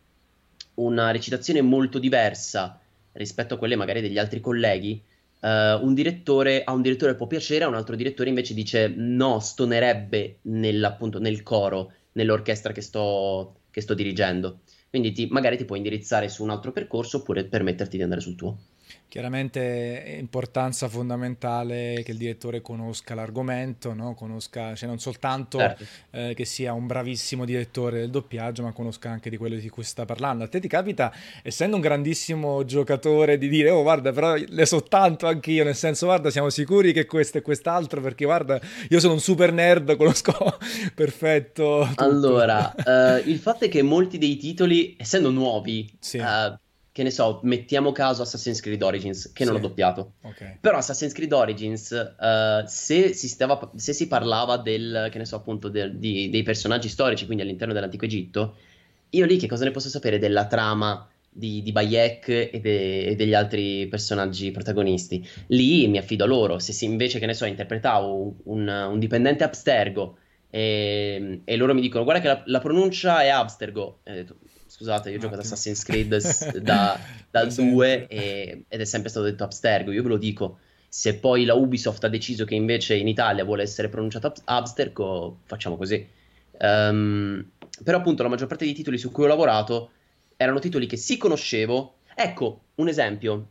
Una 0.75 1.11
recitazione 1.11 1.61
molto 1.61 1.99
diversa 1.99 2.81
rispetto 3.13 3.55
a 3.55 3.59
quelle 3.59 3.77
magari 3.77 4.01
degli 4.01 4.19
altri 4.19 4.41
colleghi. 4.41 5.03
eh, 5.41 5.75
un 5.75 5.95
direttore, 5.95 6.63
a 6.65 6.73
un 6.73 6.83
direttore 6.83 7.15
può 7.17 7.27
piacere, 7.27 7.65
a 7.65 7.69
un 7.69 7.75
altro 7.75 7.97
direttore 7.97 8.29
invece 8.29 8.55
dice 8.55 8.89
no, 8.89 9.41
stonerebbe 9.41 10.39
nel 10.43 11.43
coro, 11.43 11.93
nell'orchestra 12.13 12.73
che 12.73 12.81
sto, 12.81 13.63
che 13.71 13.81
sto 13.81 13.95
dirigendo. 13.95 14.61
Quindi 14.91 15.13
ti- 15.13 15.27
magari 15.31 15.57
ti 15.57 15.65
puoi 15.65 15.79
indirizzare 15.79 16.29
su 16.29 16.43
un 16.43 16.51
altro 16.51 16.73
percorso 16.73 17.19
oppure 17.19 17.45
permetterti 17.45 17.97
di 17.97 18.03
andare 18.03 18.21
sul 18.21 18.37
tuo. 18.37 18.59
Chiaramente 19.13 20.03
è 20.05 20.17
importanza 20.17 20.89
fondamentale 20.89 22.01
che 22.03 22.13
il 22.13 22.17
direttore 22.17 22.63
conosca 22.63 23.15
l'argomento, 23.15 23.93
no? 23.93 24.15
Conosca, 24.15 24.75
cioè 24.75 24.89
non 24.89 24.99
soltanto 25.01 25.59
Certo. 25.59 25.85
eh, 26.13 26.33
che 26.35 26.47
sia 26.47 26.73
un 26.73 26.87
bravissimo 26.87 27.45
direttore 27.45 27.99
del 28.01 28.09
doppiaggio, 28.09 28.63
ma 28.63 28.73
conosca 28.73 29.11
anche 29.11 29.29
di 29.29 29.37
quello 29.37 29.57
di 29.57 29.69
cui 29.69 29.83
sta 29.83 30.07
parlando. 30.07 30.45
A 30.45 30.49
te 30.49 30.61
ti 30.61 30.67
capita, 30.67 31.13
essendo 31.43 31.77
un 31.77 31.83
grandissimo 31.83 32.65
giocatore, 32.65 33.37
di 33.37 33.51
dire, 33.51 33.69
oh 33.69 33.83
guarda, 33.83 34.13
però 34.13 34.35
ne 34.35 34.65
so 34.65 34.83
tanto 34.83 35.27
anch'io, 35.27 35.63
nel 35.63 35.77
senso, 35.77 36.07
guarda, 36.07 36.31
siamo 36.31 36.49
sicuri 36.49 36.95
che 36.95 37.05
questo 37.05 37.37
e 37.37 37.43
quest'altro, 37.43 38.01
perché 38.01 38.25
guarda, 38.25 38.59
io 38.89 38.99
sono 38.99 39.13
un 39.13 39.21
super 39.21 39.53
nerd, 39.53 39.95
conosco 40.01 40.57
perfetto 40.95 41.87
tutto. 41.91 42.03
Allora, 42.03 42.73
eh, 43.19 43.25
il 43.27 43.39
fatto 43.39 43.67
è 43.67 43.69
che 43.69 43.83
molti 43.83 44.17
dei 44.17 44.39
titoli, 44.39 44.97
essendo 44.99 45.29
nuovi, 45.29 45.87
Sì, 45.99 46.17
eh, 46.17 46.59
che 46.93 47.03
ne 47.03 47.11
so, 47.11 47.41
mettiamo 47.45 47.91
caso 47.93 48.23
Assassin's 48.23 48.61
Creed 48.61 48.83
Origins, 48.83 49.33
che 49.33 49.45
non 49.45 49.55
sì, 49.55 49.59
ho 49.59 49.63
doppiato. 49.63 50.13
ok, 50.23 50.59
Però 50.61 50.77
Assassin's 50.77 51.13
Creed 51.13 51.33
Origins, 51.33 51.91
eh, 51.93 52.65
se 52.67 53.13
si 53.15 53.29
stava- 53.29 53.73
se 53.77 53.93
si 53.93 54.07
parlava 54.07 54.59
del, 54.59 55.09
che 55.11 55.19
ne 55.19 55.25
so, 55.25 55.37
appunto, 55.37 55.69
del- 55.69 55.97
di- 55.99 56.31
dei 56.31 56.43
personaggi 56.43 56.89
storici, 56.89 57.25
quindi 57.27 57.43
all'interno 57.43 57.73
dell'antico 57.75 58.05
Egitto, 58.05 58.57
io 59.11 59.27
lì 59.27 59.37
che 59.37 59.47
cosa 59.49 59.65
ne 59.65 59.71
posso 59.71 59.89
sapere 59.89 60.19
della 60.19 60.47
trama 60.47 61.07
di, 61.29 61.63
di 61.63 61.73
Bayek 61.73 62.29
e, 62.29 62.61
de- 62.61 63.05
e 63.07 63.15
degli 63.17 63.35
altri 63.35 63.87
personaggi 63.89 64.51
protagonisti? 64.51 65.27
Lì 65.49 65.87
mi 65.89 65.99
affido 65.99 66.25
a 66.25 66.27
loro. 66.27 66.59
Se 66.59 66.73
si- 66.73 66.85
invece, 66.85 67.19
che 67.19 67.27
ne 67.27 67.35
so, 67.35 67.45
interpretavo 67.45 68.37
un, 68.45 68.69
un 68.69 68.99
dipendente 68.99 69.45
abstergo 69.45 70.19
e, 70.51 71.41
e 71.45 71.57
loro 71.57 71.75
mi 71.75 71.81
dicono, 71.81 72.05
guarda 72.05 72.21
che 72.23 72.29
la, 72.29 72.43
la 72.47 72.61
pronuncia 72.61 73.23
è 73.23 73.29
abstergo, 73.29 74.01
e 74.05 74.11
ho 74.13 74.15
detto, 74.15 74.37
scusate, 74.83 75.11
io 75.11 75.17
ho 75.17 75.21
giocato 75.21 75.43
Assassin's 75.43 75.85
Creed 75.85 76.17
da, 76.59 76.99
dal 77.31 77.53
2 77.53 78.09
e, 78.09 78.65
ed 78.67 78.81
è 78.81 78.85
sempre 78.85 79.11
stato 79.11 79.25
detto 79.25 79.45
Abstergo, 79.45 79.93
io 79.93 80.03
ve 80.03 80.09
lo 80.09 80.17
dico, 80.17 80.59
se 80.89 81.15
poi 81.15 81.45
la 81.45 81.55
Ubisoft 81.55 82.03
ha 82.05 82.09
deciso 82.09 82.45
che 82.45 82.57
invece 82.57 82.97
in 82.97 83.07
Italia 83.07 83.45
vuole 83.45 83.63
essere 83.63 83.89
pronunciato 83.89 84.33
Abstergo, 84.45 85.39
facciamo 85.45 85.77
così. 85.77 86.07
Um, 86.59 87.45
però 87.83 87.99
appunto 87.99 88.23
la 88.23 88.29
maggior 88.29 88.49
parte 88.49 88.65
dei 88.65 88.75
titoli 88.75 88.99
su 88.99 89.11
cui 89.11 89.25
ho 89.25 89.29
lavorato 89.29 89.91
erano 90.37 90.59
titoli 90.59 90.87
che 90.87 90.97
sì 90.97 91.17
conoscevo. 91.17 91.95
Ecco, 92.15 92.65
un 92.77 92.89
esempio. 92.89 93.49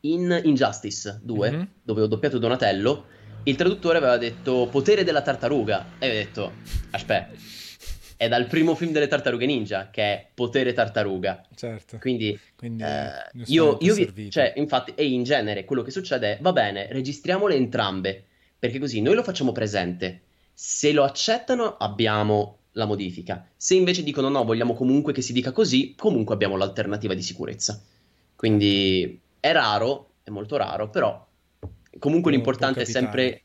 In 0.00 0.40
Injustice 0.44 1.18
2, 1.22 1.50
mm-hmm. 1.50 1.62
dove 1.82 2.02
ho 2.02 2.06
doppiato 2.06 2.38
Donatello, 2.38 3.06
il 3.44 3.56
traduttore 3.56 3.98
aveva 3.98 4.16
detto 4.16 4.68
potere 4.70 5.02
della 5.02 5.22
tartaruga. 5.22 5.84
E 5.98 6.06
avevo 6.06 6.24
detto, 6.24 6.52
aspetta, 6.90 7.32
è 8.16 8.28
dal 8.28 8.46
primo 8.46 8.74
film 8.74 8.92
delle 8.92 9.08
tartarughe 9.08 9.46
ninja, 9.46 9.90
che 9.90 10.02
è 10.02 10.26
Potere 10.32 10.72
Tartaruga. 10.72 11.44
Certo. 11.54 11.98
Quindi, 11.98 12.38
Quindi 12.56 12.82
eh, 12.82 13.30
io, 13.46 13.76
io 13.80 13.94
vi, 13.94 14.30
cioè, 14.30 14.54
infatti, 14.56 14.92
e 14.94 15.06
in 15.06 15.22
genere 15.22 15.64
quello 15.64 15.82
che 15.82 15.90
succede 15.90 16.36
è, 16.36 16.38
va 16.40 16.52
bene, 16.52 16.88
registriamole 16.90 17.54
entrambe, 17.54 18.24
perché 18.58 18.78
così 18.78 19.00
noi 19.00 19.14
lo 19.14 19.22
facciamo 19.22 19.52
presente. 19.52 20.22
Se 20.52 20.92
lo 20.92 21.04
accettano, 21.04 21.76
abbiamo 21.76 22.58
la 22.72 22.86
modifica. 22.86 23.46
Se 23.56 23.74
invece 23.74 24.02
dicono 24.02 24.28
no, 24.28 24.44
vogliamo 24.44 24.74
comunque 24.74 25.12
che 25.12 25.22
si 25.22 25.32
dica 25.32 25.52
così, 25.52 25.94
comunque 25.96 26.34
abbiamo 26.34 26.56
l'alternativa 26.56 27.14
di 27.14 27.22
sicurezza. 27.22 27.82
Quindi 28.34 29.20
è 29.40 29.52
raro, 29.52 30.12
è 30.22 30.30
molto 30.30 30.56
raro, 30.56 30.88
però 30.88 31.26
comunque 31.98 32.30
l'importante 32.30 32.82
è 32.82 32.84
sempre 32.84 33.42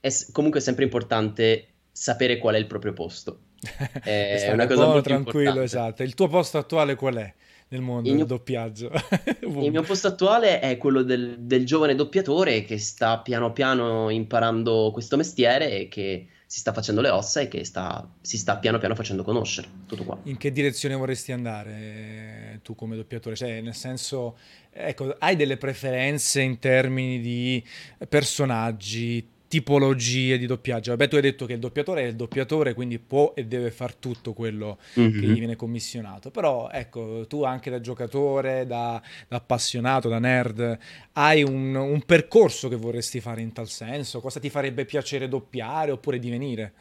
è 0.00 0.10
comunque 0.32 0.58
è 0.58 0.62
sempre 0.62 0.82
importante 0.82 1.68
sapere 1.92 2.38
qual 2.38 2.56
è 2.56 2.58
il 2.58 2.66
proprio 2.66 2.92
posto. 2.92 3.40
È 4.02 4.50
una 4.52 4.66
cosa 4.66 4.86
molto 4.86 5.02
tranquillo, 5.02 5.48
importante. 5.50 5.62
esatto. 5.62 6.02
Il 6.02 6.14
tuo 6.14 6.28
posto 6.28 6.58
attuale 6.58 6.94
qual 6.94 7.14
è? 7.16 7.34
nel 7.72 7.80
mondo 7.80 8.02
il 8.02 8.08
del 8.08 8.14
mio, 8.16 8.24
doppiaggio. 8.26 8.90
il 9.40 9.70
mio 9.70 9.82
posto 9.82 10.08
attuale 10.08 10.60
è 10.60 10.76
quello 10.76 11.02
del, 11.02 11.36
del, 11.38 11.64
giovane 11.64 11.94
doppiatore 11.94 12.64
che 12.64 12.78
sta 12.78 13.18
piano 13.20 13.52
piano 13.52 14.10
imparando 14.10 14.90
questo 14.92 15.16
mestiere 15.16 15.80
e 15.80 15.88
che 15.88 16.26
si 16.52 16.58
sta 16.58 16.74
facendo 16.74 17.00
le 17.00 17.08
ossa 17.08 17.40
e 17.40 17.48
che 17.48 17.64
sta, 17.64 18.06
si 18.20 18.36
sta 18.36 18.58
piano 18.58 18.76
piano 18.76 18.94
facendo 18.94 19.22
conoscere. 19.22 19.68
Tutto 19.86 20.04
qua. 20.04 20.18
In 20.24 20.36
che 20.36 20.52
direzione 20.52 20.94
vorresti 20.94 21.32
andare 21.32 21.70
eh, 21.72 22.60
tu 22.62 22.74
come 22.74 22.94
doppiatore? 22.94 23.34
Cioè, 23.34 23.62
nel 23.62 23.74
senso, 23.74 24.36
ecco, 24.70 25.16
hai 25.18 25.34
delle 25.34 25.56
preferenze 25.56 26.42
in 26.42 26.58
termini 26.58 27.20
di 27.20 27.64
personaggi, 28.06 29.26
tipologie 29.52 30.38
di 30.38 30.46
doppiaggio. 30.46 30.92
Vabbè, 30.92 31.08
tu 31.08 31.16
hai 31.16 31.20
detto 31.20 31.44
che 31.44 31.52
il 31.52 31.58
doppiatore 31.58 32.04
è 32.04 32.06
il 32.06 32.16
doppiatore, 32.16 32.72
quindi 32.72 32.98
può 32.98 33.34
e 33.36 33.44
deve 33.44 33.70
fare 33.70 33.96
tutto 33.98 34.32
quello 34.32 34.78
mm-hmm. 34.98 35.20
che 35.20 35.26
gli 35.26 35.38
viene 35.38 35.56
commissionato. 35.56 36.30
Però, 36.30 36.70
ecco, 36.72 37.26
tu 37.28 37.44
anche 37.44 37.68
da 37.68 37.78
giocatore, 37.78 38.64
da, 38.64 38.98
da 39.28 39.36
appassionato, 39.36 40.08
da 40.08 40.18
nerd, 40.18 40.78
hai 41.12 41.42
un, 41.42 41.74
un, 41.74 42.00
percorso 42.06 42.70
che 42.70 42.76
vorresti 42.76 43.20
fare 43.20 43.42
in 43.42 43.52
tal 43.52 43.68
senso? 43.68 44.22
Cosa 44.22 44.40
ti 44.40 44.48
farebbe 44.48 44.86
piacere 44.86 45.28
doppiare 45.28 45.90
oppure 45.90 46.18
divenire? 46.18 46.72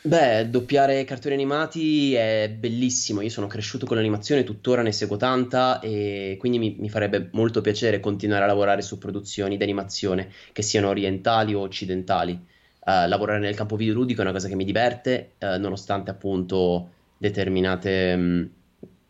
Beh, 0.00 0.48
doppiare 0.48 1.04
cartoni 1.04 1.34
animati 1.34 2.14
è 2.14 2.54
bellissimo. 2.56 3.20
Io 3.20 3.30
sono 3.30 3.48
cresciuto 3.48 3.84
con 3.84 3.96
l'animazione, 3.96 4.44
tuttora 4.44 4.82
ne 4.82 4.92
seguo 4.92 5.16
tanta 5.16 5.80
e 5.80 6.36
quindi 6.38 6.58
mi, 6.58 6.76
mi 6.78 6.88
farebbe 6.88 7.28
molto 7.32 7.60
piacere 7.60 7.98
continuare 7.98 8.44
a 8.44 8.46
lavorare 8.46 8.80
su 8.80 8.96
produzioni 8.96 9.56
di 9.56 9.62
animazione, 9.62 10.30
che 10.52 10.62
siano 10.62 10.88
orientali 10.88 11.52
o 11.52 11.60
occidentali. 11.60 12.32
Uh, 12.32 13.06
lavorare 13.08 13.40
nel 13.40 13.56
campo 13.56 13.76
videoludico 13.76 14.20
è 14.20 14.22
una 14.22 14.32
cosa 14.32 14.48
che 14.48 14.54
mi 14.54 14.64
diverte, 14.64 15.32
uh, 15.40 15.58
nonostante 15.58 16.10
appunto 16.10 16.90
determinate, 17.18 18.14
um, 18.16 18.48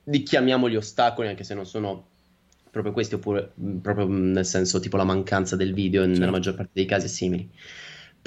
li 0.05 0.23
chiamiamoli 0.23 0.75
ostacoli, 0.75 1.29
anche 1.29 1.45
se 1.45 1.55
non 1.55 1.67
sono 1.67 2.07
proprio 2.71 2.93
questi, 2.93 3.15
oppure 3.15 3.53
um, 3.57 3.79
proprio 3.81 4.09
nel 4.09 4.47
senso 4.47 4.81
tipo 4.81 4.97
la 4.97 5.05
mancanza 5.05 5.55
del 5.55 5.75
video 5.75 6.03
certo. 6.03 6.19
nella 6.19 6.33
maggior 6.33 6.55
parte 6.55 6.73
dei 6.73 6.87
casi 6.87 7.09
simili. 7.09 7.49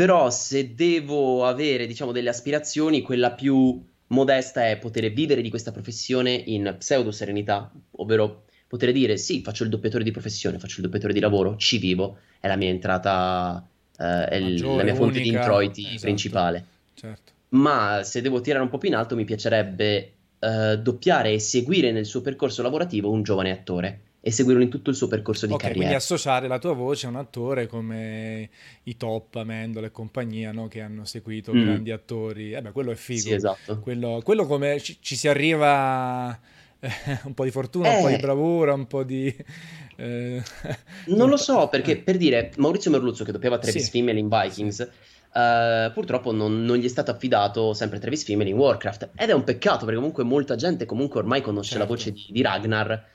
Però 0.02 0.32
se 0.32 0.74
devo 0.74 1.46
avere, 1.46 1.86
diciamo, 1.86 2.12
delle 2.12 2.30
aspirazioni, 2.30 3.04
quella 3.04 3.34
più 3.34 3.80
modesta 4.08 4.68
è 4.68 4.80
poter 4.80 5.14
vivere 5.14 5.44
di 5.44 5.50
questa 5.52 5.72
professione 5.72 6.32
in 6.32 6.74
pseudo 6.80 7.12
serenità, 7.12 7.72
ovvero 7.92 8.46
poter 8.68 8.94
dire 8.94 9.16
sì, 9.18 9.44
faccio 9.44 9.64
il 9.64 9.70
doppiatore 9.70 10.04
di 10.04 10.10
professione, 10.10 10.58
faccio 10.58 10.78
il 10.78 10.86
doppiatore 10.86 11.14
di 11.14 11.20
lavoro, 11.20 11.56
ci 11.56 11.78
vivo, 11.78 12.18
è 12.40 12.48
la 12.48 12.56
mia 12.56 12.70
entrata, 12.70 13.64
eh, 14.00 14.26
è 14.26 14.40
Maggiore, 14.40 14.78
la 14.78 14.84
mia 14.86 14.96
fonte 14.96 15.20
unica, 15.20 15.30
di 15.30 15.36
introiti 15.38 15.82
esatto, 15.84 16.00
principale. 16.00 16.66
Certo. 16.96 17.32
Ma 17.50 18.02
se 18.02 18.22
devo 18.22 18.42
tirare 18.42 18.64
un 18.64 18.72
po' 18.72 18.80
più 18.80 18.90
in 18.90 18.96
alto, 18.96 19.16
mi 19.16 19.24
piacerebbe 19.24 20.14
eh, 20.40 20.80
doppiare 20.80 21.34
e 21.34 21.40
seguire 21.40 21.92
nel 21.92 22.08
suo 22.08 22.22
percorso 22.22 22.64
lavorativo 22.64 23.12
un 23.12 23.22
giovane 23.22 23.52
attore 23.52 24.00
e 24.24 24.30
seguirlo 24.30 24.62
in 24.62 24.70
tutto 24.70 24.92
il 24.92 24.96
suo 24.96 25.08
percorso 25.08 25.48
di 25.48 25.54
okay, 25.54 25.70
carriera. 25.70 25.88
Quindi 25.88 26.04
associare 26.04 26.48
la 26.48 26.60
tua 26.60 26.74
voce 26.74 27.08
a 27.08 27.10
un 27.10 27.16
attore 27.16 27.66
come 27.66 28.50
i 28.84 28.96
top, 28.96 29.36
Amendola 29.36 29.88
e 29.88 29.92
compagnia, 29.92 30.52
no? 30.52 30.68
che 30.68 30.82
hanno 30.82 31.06
seguito 31.06 31.52
mm. 31.52 31.64
grandi 31.64 31.92
attori. 31.92 32.54
Eh 32.54 32.62
beh, 32.62 32.72
quello 32.72 32.92
è 32.92 32.96
figo. 32.96 33.20
Sì, 33.20 33.34
esatto. 33.34 33.80
Quello, 33.80 34.22
quello 34.24 34.46
come 34.46 34.80
ci, 34.80 34.98
ci, 35.02 35.16
si 35.16 35.28
arriva 35.28 36.40
eh, 36.80 36.90
un 37.26 37.34
po' 37.34 37.46
di 37.46 37.52
fortuna, 37.52 37.92
eh. 37.92 37.96
un 37.96 38.02
po' 38.04 38.08
di 38.10 38.14
eh. 38.14 38.20
bravura, 38.20 38.74
un 38.74 38.86
po' 38.86 39.04
di... 39.04 39.36
Eh... 39.96 40.44
Non 41.08 41.28
lo 41.28 41.38
so, 41.38 41.68
perché 41.74 41.98
per 41.98 42.18
dire, 42.18 42.52
Maurizio 42.58 42.92
Merluzzo 42.92 43.24
che 43.24 43.32
doppiava 43.32 43.58
Travis 43.58 43.86
sì. 43.86 43.90
Fimmel 43.90 44.18
in 44.18 44.30
Vikings... 44.30 44.90
Uh, 45.34 45.90
purtroppo 45.94 46.34
non, 46.34 46.66
non, 46.66 46.76
gli 46.76 46.84
è 46.84 46.90
stato 46.90 47.10
affidato 47.10 47.74
sempre 47.74 48.00
Travis 48.00 48.26
Fimmel 48.26 48.50
in 48.50 48.58
Warcraft 48.58 49.12
ed 49.16 49.30
è 49.30 49.32
un 49.32 49.46
peccato 49.46 49.86
perché 49.86 49.96
comunque 49.96 50.26
molta 50.26 50.58
gente 50.58 50.86
comunque 50.86 51.22
ormai 51.22 51.40
conosce 51.40 51.78
certo. 51.78 51.86
la 51.86 51.90
voce 51.90 52.12
di, 52.12 52.26
di 52.32 52.42
Ragnar 52.42 53.06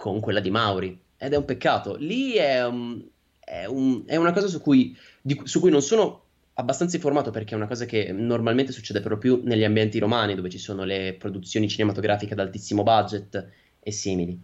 con 0.00 0.18
quella 0.18 0.40
di 0.40 0.50
Mauri. 0.50 0.98
Ed 1.18 1.34
è 1.34 1.36
un 1.36 1.44
peccato. 1.44 1.96
Lì 1.96 2.32
è, 2.32 2.64
um, 2.64 3.06
è, 3.38 3.66
un, 3.66 4.04
è 4.06 4.16
una 4.16 4.32
cosa 4.32 4.46
su 4.46 4.62
cui, 4.62 4.96
di, 5.20 5.38
su 5.44 5.60
cui 5.60 5.70
non 5.70 5.82
sono 5.82 6.22
abbastanza 6.54 6.96
informato 6.96 7.30
perché 7.30 7.52
è 7.52 7.56
una 7.58 7.66
cosa 7.66 7.84
che 7.84 8.10
normalmente 8.10 8.72
succede 8.72 9.00
proprio 9.00 9.36
più 9.36 9.46
negli 9.46 9.62
ambienti 9.62 9.98
romani 9.98 10.34
dove 10.34 10.48
ci 10.48 10.56
sono 10.56 10.84
le 10.84 11.16
produzioni 11.18 11.68
cinematografiche 11.68 12.32
ad 12.32 12.38
altissimo 12.38 12.82
budget 12.82 13.46
e 13.78 13.92
simili 13.92 14.38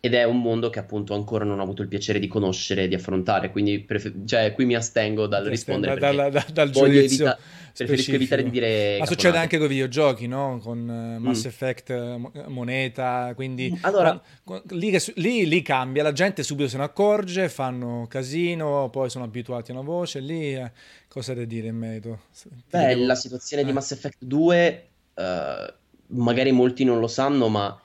ed 0.00 0.14
è 0.14 0.22
un 0.22 0.40
mondo 0.40 0.70
che 0.70 0.78
appunto 0.78 1.14
ancora 1.14 1.44
non 1.44 1.58
ho 1.58 1.62
avuto 1.62 1.82
il 1.82 1.88
piacere 1.88 2.20
di 2.20 2.28
conoscere 2.28 2.84
e 2.84 2.88
di 2.88 2.94
affrontare, 2.94 3.50
quindi 3.50 3.80
prefer- 3.80 4.24
cioè, 4.24 4.52
qui 4.52 4.64
mi 4.64 4.76
astengo 4.76 5.26
dal 5.26 5.44
rispondere 5.44 5.98
da, 5.98 6.12
da, 6.12 6.30
da, 6.30 6.46
dal 6.52 6.70
giudizio 6.70 7.24
evita- 7.24 7.38
preferisco 7.74 8.12
evitare 8.12 8.44
di 8.44 8.50
dire 8.50 8.98
Ma 9.00 9.06
succede 9.06 9.38
anche 9.38 9.56
con 9.56 9.66
i 9.66 9.70
videogiochi, 9.70 10.28
no? 10.28 10.60
Con 10.62 10.88
uh, 10.88 11.20
Mass 11.20 11.44
mm. 11.44 11.48
Effect 11.48 11.88
uh, 11.90 12.48
Moneta, 12.48 13.32
quindi 13.34 13.76
allora, 13.82 14.20
con, 14.44 14.62
con, 14.64 14.78
lì, 14.78 14.96
lì, 15.16 15.48
lì, 15.48 15.62
cambia, 15.62 16.04
la 16.04 16.12
gente 16.12 16.44
subito 16.44 16.68
se 16.68 16.76
ne 16.76 16.84
accorge, 16.84 17.48
fanno 17.48 18.06
casino, 18.08 18.90
poi 18.90 19.10
sono 19.10 19.24
abituati 19.24 19.72
a 19.72 19.74
una 19.74 19.82
voce, 19.82 20.20
lì 20.20 20.54
eh, 20.54 20.70
cosa 21.08 21.34
da 21.34 21.44
dire 21.44 21.68
in 21.68 21.76
merito? 21.76 22.20
Beh, 22.70 22.86
devo... 22.86 23.04
la 23.04 23.16
situazione 23.16 23.62
eh. 23.62 23.66
di 23.66 23.72
Mass 23.72 23.90
Effect 23.90 24.18
2 24.20 24.88
uh, 25.14 25.22
magari 26.08 26.52
molti 26.52 26.84
non 26.84 27.00
lo 27.00 27.08
sanno, 27.08 27.48
ma 27.48 27.80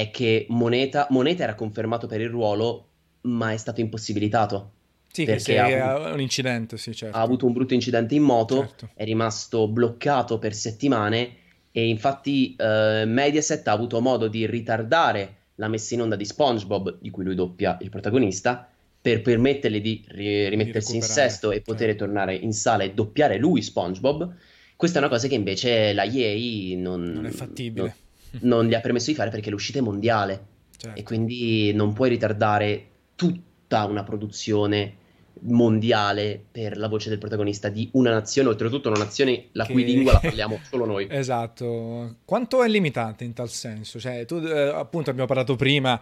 è 0.00 0.10
che 0.10 0.46
Moneta, 0.50 1.06
Moneta 1.10 1.42
era 1.42 1.54
confermato 1.54 2.06
per 2.06 2.20
il 2.20 2.28
ruolo, 2.28 2.88
ma 3.22 3.52
è 3.52 3.56
stato 3.56 3.80
impossibilitato. 3.80 4.72
Sì, 5.10 5.24
perché 5.24 5.58
ha 5.58 5.94
avuto, 5.94 6.12
un 6.12 6.20
incidente, 6.20 6.76
sì, 6.76 6.94
certo. 6.94 7.16
Ha 7.16 7.20
avuto 7.20 7.46
un 7.46 7.52
brutto 7.52 7.74
incidente 7.74 8.14
in 8.14 8.22
moto, 8.22 8.58
certo. 8.58 8.90
è 8.94 9.04
rimasto 9.04 9.66
bloccato 9.66 10.38
per 10.38 10.54
settimane 10.54 11.36
e 11.72 11.88
infatti 11.88 12.54
eh, 12.56 13.04
Mediaset 13.06 13.66
ha 13.66 13.72
avuto 13.72 14.00
modo 14.00 14.28
di 14.28 14.46
ritardare 14.46 15.36
la 15.56 15.68
messa 15.68 15.94
in 15.94 16.02
onda 16.02 16.14
di 16.14 16.24
SpongeBob, 16.24 16.98
di 17.00 17.10
cui 17.10 17.24
lui 17.24 17.34
doppia 17.34 17.76
il 17.80 17.88
protagonista, 17.88 18.68
per 19.00 19.22
permettergli 19.22 19.80
di 19.80 20.04
ri- 20.08 20.48
rimettersi 20.48 20.92
di 20.92 20.98
in 20.98 21.02
sesto 21.02 21.50
e 21.50 21.62
poter 21.62 21.88
certo. 21.88 22.04
tornare 22.04 22.34
in 22.34 22.52
sala 22.52 22.84
e 22.84 22.92
doppiare 22.92 23.38
lui 23.38 23.62
SpongeBob. 23.62 24.34
Questa 24.76 24.98
è 24.98 25.00
una 25.00 25.10
cosa 25.10 25.26
che 25.26 25.34
invece 25.34 25.92
la 25.92 26.04
EA 26.04 26.76
non, 26.76 27.02
non 27.02 27.26
è 27.26 27.30
fattibile. 27.30 27.86
Non, 27.86 27.94
non 28.40 28.66
gli 28.66 28.74
ha 28.74 28.80
permesso 28.80 29.10
di 29.10 29.16
fare 29.16 29.30
perché 29.30 29.50
l'uscita 29.50 29.78
è 29.78 29.82
mondiale 29.82 30.46
certo. 30.76 30.98
e 30.98 31.02
quindi 31.02 31.72
non 31.72 31.92
puoi 31.92 32.08
ritardare 32.08 32.86
tutta 33.14 33.84
una 33.84 34.04
produzione 34.04 34.96
mondiale 35.40 36.42
per 36.50 36.76
la 36.76 36.88
voce 36.88 37.08
del 37.08 37.18
protagonista 37.18 37.68
di 37.68 37.88
una 37.92 38.10
nazione, 38.10 38.48
oltretutto 38.48 38.88
una 38.88 38.98
nazione 38.98 39.48
la 39.52 39.64
che... 39.64 39.72
cui 39.72 39.84
lingua 39.84 40.12
la 40.12 40.20
parliamo 40.20 40.60
solo 40.68 40.84
noi. 40.84 41.06
Esatto. 41.18 42.16
Quanto 42.24 42.62
è 42.62 42.68
limitante 42.68 43.24
in 43.24 43.32
tal 43.32 43.48
senso? 43.48 43.98
Cioè, 43.98 44.24
tu 44.24 44.36
eh, 44.36 44.68
appunto 44.68 45.10
abbiamo 45.10 45.28
parlato 45.28 45.56
prima 45.56 46.00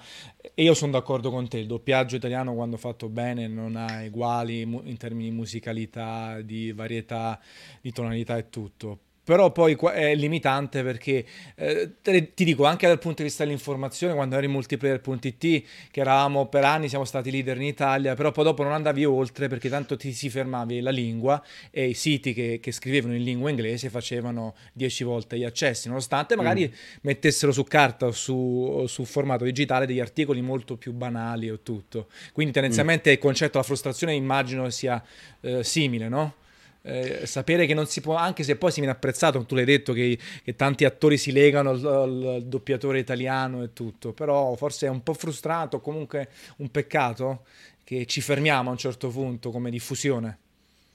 e 0.55 0.63
io 0.63 0.75
sono 0.75 0.93
d'accordo 0.93 1.31
con 1.31 1.49
te, 1.49 1.59
il 1.59 1.67
doppiaggio 1.67 2.17
italiano 2.17 2.55
quando 2.55 2.77
fatto 2.77 3.09
bene 3.09 3.49
non 3.49 3.77
ha 3.77 4.03
uguali 4.05 4.61
in 4.61 4.97
termini 4.97 5.31
di 5.31 5.35
musicalità, 5.35 6.41
di 6.43 6.73
varietà, 6.73 7.41
di 7.81 7.93
tonalità 7.93 8.37
e 8.37 8.49
tutto 8.51 9.01
però 9.27 9.51
poi 9.51 9.77
è 9.93 10.15
limitante 10.15 10.85
perché 10.85 11.25
eh, 11.57 11.95
ti 12.33 12.45
dico 12.45 12.65
anche 12.65 12.87
dal 12.87 13.01
punto 13.01 13.23
di 13.23 13.25
vista 13.25 13.43
dell'informazione 13.43 14.15
quando 14.15 14.37
eri 14.37 14.47
multiplayer.it 14.47 15.65
che 15.91 16.01
eravamo 16.01 16.47
per 16.47 16.63
anni 16.63 16.89
siamo 16.89 17.05
stati 17.05 17.33
leader 17.33 17.57
in 17.57 17.65
Italia 17.65 18.15
però 18.15 18.31
poi 18.31 18.45
dopo 18.45 18.63
non 18.63 18.71
andavi 18.71 19.05
oltre 19.05 19.49
perché 19.49 19.69
tanto 19.69 19.97
ti 19.97 20.13
si 20.13 20.31
fermavi 20.31 20.79
la 20.79 20.91
lingua 20.91 21.43
e 21.73 21.89
i 21.89 21.95
siti 21.95 22.33
che, 22.33 22.61
che 22.63 22.71
scrivevano 22.71 23.17
in 23.17 23.25
lingua 23.25 23.51
inglese 23.51 23.91
facevano 23.91 24.55
10 24.75 25.03
volte 25.03 25.37
gli 25.37 25.45
accessi 25.45 25.89
nonostante 25.89 26.37
magari 26.37 26.69
mm. 26.69 26.99
mettessero 27.01 27.51
su 27.51 27.65
carta 27.65 28.07
o 28.07 28.13
su, 28.13 28.33
o 28.33 28.87
su, 28.87 29.05
formato 29.05 29.43
digitale 29.43 29.87
degli 29.87 29.99
articoli 29.99 30.41
molto 30.41 30.77
più 30.77 30.93
banali 30.93 31.51
o 31.51 31.59
tutto 31.65 32.07
quindi 32.33 32.53
tendenzialmente 32.53 33.11
mm. 33.11 33.15
il 33.15 33.19
concetto 33.19 33.53
della 33.55 33.65
frustrazione 33.65 34.15
immagino 34.15 34.71
sia 34.71 35.03
eh, 35.41 35.65
simile 35.65 36.07
no? 36.09 36.45
Eh, 36.87 37.27
sapere 37.27 37.67
che 37.67 37.75
non 37.75 37.87
si 37.87 38.01
può, 38.01 38.15
anche 38.15 38.45
se 38.45 38.55
poi 38.55 38.71
si 38.71 38.79
viene 38.79 38.95
apprezzato, 38.95 39.45
tu 39.45 39.57
l'hai 39.57 39.65
detto, 39.65 39.93
che, 39.93 40.17
che 40.45 40.55
tanti 40.55 40.85
attori 40.85 41.19
si 41.19 41.33
legano 41.33 41.71
al, 41.71 41.85
al, 41.85 42.43
doppiatore 42.47 43.01
italiano 43.01 43.65
e 43.65 43.73
tutto, 43.73 44.13
però 44.13 44.55
forse 44.55 44.87
è 44.87 44.89
un 44.89 45.03
po' 45.03 45.15
frustrato, 45.15 45.81
comunque 45.81 46.29
un 46.59 46.71
peccato 46.71 47.45
che 47.83 48.07
ci 48.07 48.21
fermiamo 48.21 48.69
a 48.69 48.73
un 48.73 48.79
certo 48.79 49.09
punto 49.09 49.51
come 49.51 49.71
diffusione. 49.71 50.39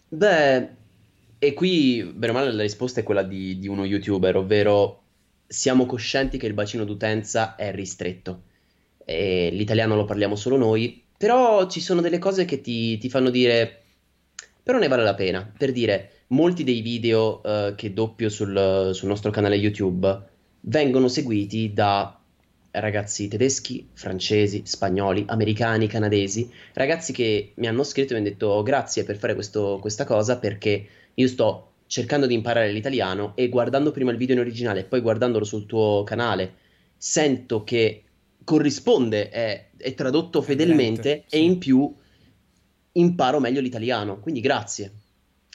Beh, 0.08 0.68
e 1.38 1.54
qui, 1.54 2.04
bene 2.04 2.32
o 2.32 2.36
male, 2.36 2.52
la 2.54 2.62
risposta 2.62 3.02
è 3.02 3.04
quella 3.04 3.24
di, 3.24 3.60
di 3.60 3.68
uno 3.68 3.84
youtuber, 3.84 4.38
ovvero 4.38 5.02
siamo 5.46 5.86
coscienti 5.86 6.38
che 6.38 6.48
il 6.48 6.54
bacino 6.54 6.86
d'utenza 6.86 7.56
è 7.56 7.74
ristretto. 7.74 8.44
E 9.04 9.50
l'italiano 9.52 9.96
lo 9.96 10.06
parliamo 10.06 10.36
solo 10.36 10.56
noi, 10.56 11.04
però 11.18 11.68
ci 11.70 11.82
sono 11.82 12.00
delle 12.00 12.20
cose 12.20 12.46
che 12.46 12.62
ti, 12.62 12.98
ti 12.98 13.10
fanno 13.10 13.30
dire 13.30 13.81
però 14.64 14.78
ne 14.78 14.88
vale 14.88 15.04
la 15.04 15.16
pena. 15.16 15.52
Per 15.58 15.72
dire, 15.72 16.12
molti 16.28 16.64
dei 16.64 16.82
video 16.82 17.42
uh, 17.44 17.76
che 17.76 17.94
doppio 17.94 18.30
sul, 18.30 18.92
sul, 18.94 19.08
nostro 19.08 19.32
canale 19.32 19.56
YouTube 19.56 20.30
vengono 20.62 21.08
seguiti 21.08 21.74
da 21.74 22.18
ragazzi 22.72 23.28
tedeschi, 23.28 23.90
francesi, 23.94 24.62
spagnoli, 24.66 25.26
americani, 25.28 25.88
canadesi, 25.88 26.50
ragazzi 26.74 27.12
che 27.12 27.52
mi 27.56 27.68
hanno 27.68 27.84
scritto 27.84 28.14
e 28.14 28.16
mi 28.16 28.22
hanno 28.22 28.30
detto 28.30 28.48
oh, 28.48 28.64
grazie 28.64 29.04
per 29.04 29.18
fare 29.18 29.34
questo, 29.34 29.78
questa 29.82 30.06
cosa 30.06 30.38
perché 30.38 30.86
io 31.14 31.28
sto 31.28 31.72
cercando 31.88 32.26
di 32.26 32.34
imparare 32.34 32.72
l'italiano 32.72 33.34
e 33.36 33.50
guardando 33.50 33.92
prima 33.92 34.12
il 34.12 34.18
video 34.18 34.36
in 34.36 34.42
originale 34.42 34.82
e 34.82 34.84
poi 34.86 35.02
guardandolo 35.02 35.44
sul 35.44 35.66
tuo 35.66 36.04
canale 36.04 36.54
sento 36.96 37.66
che 37.66 38.04
corrisponde, 38.44 39.30
è, 39.30 39.68
è 39.76 39.94
tradotto 39.94 40.42
fedelmente 40.42 41.24
sì. 41.28 41.36
e 41.36 41.40
in 41.40 41.58
più 41.58 41.94
imparo 42.94 43.40
meglio 43.40 43.62
l'italiano, 43.62 44.20
quindi 44.20 44.42
grazie. 44.42 44.92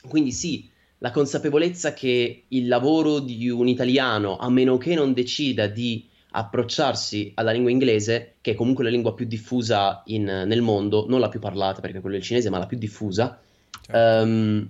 Quindi 0.09 0.33
sì, 0.33 0.69
la 0.99 1.11
consapevolezza 1.11 1.93
che 1.93 2.45
il 2.49 2.69
lavoro 2.69 3.19
di 3.19 3.49
un 3.49 3.69
italiano, 3.69 4.37
a 4.37 4.49
meno 4.49 4.79
che 4.79 4.95
non 4.95 5.13
decida 5.13 5.67
di 5.67 6.09
approcciarsi 6.31 7.33
alla 7.35 7.51
lingua 7.51 7.71
inglese, 7.71 8.35
che 8.41 8.53
è 8.53 8.55
comunque 8.55 8.85
la 8.85 8.91
lingua 8.91 9.15
più 9.15 9.27
diffusa 9.27 10.03
in, 10.07 10.25
nel 10.25 10.63
mondo, 10.63 11.07
non 11.09 11.21
la 11.21 11.29
più 11.29 11.41
parlata 11.41 11.81
perché 11.81 12.01
quello 12.01 12.17
è 12.17 12.19
il 12.19 12.25
cinese, 12.25 12.51
ma 12.51 12.59
la 12.59 12.67
più 12.67 12.79
diffusa, 12.79 13.41
certo. 13.81 14.25
um, 14.25 14.69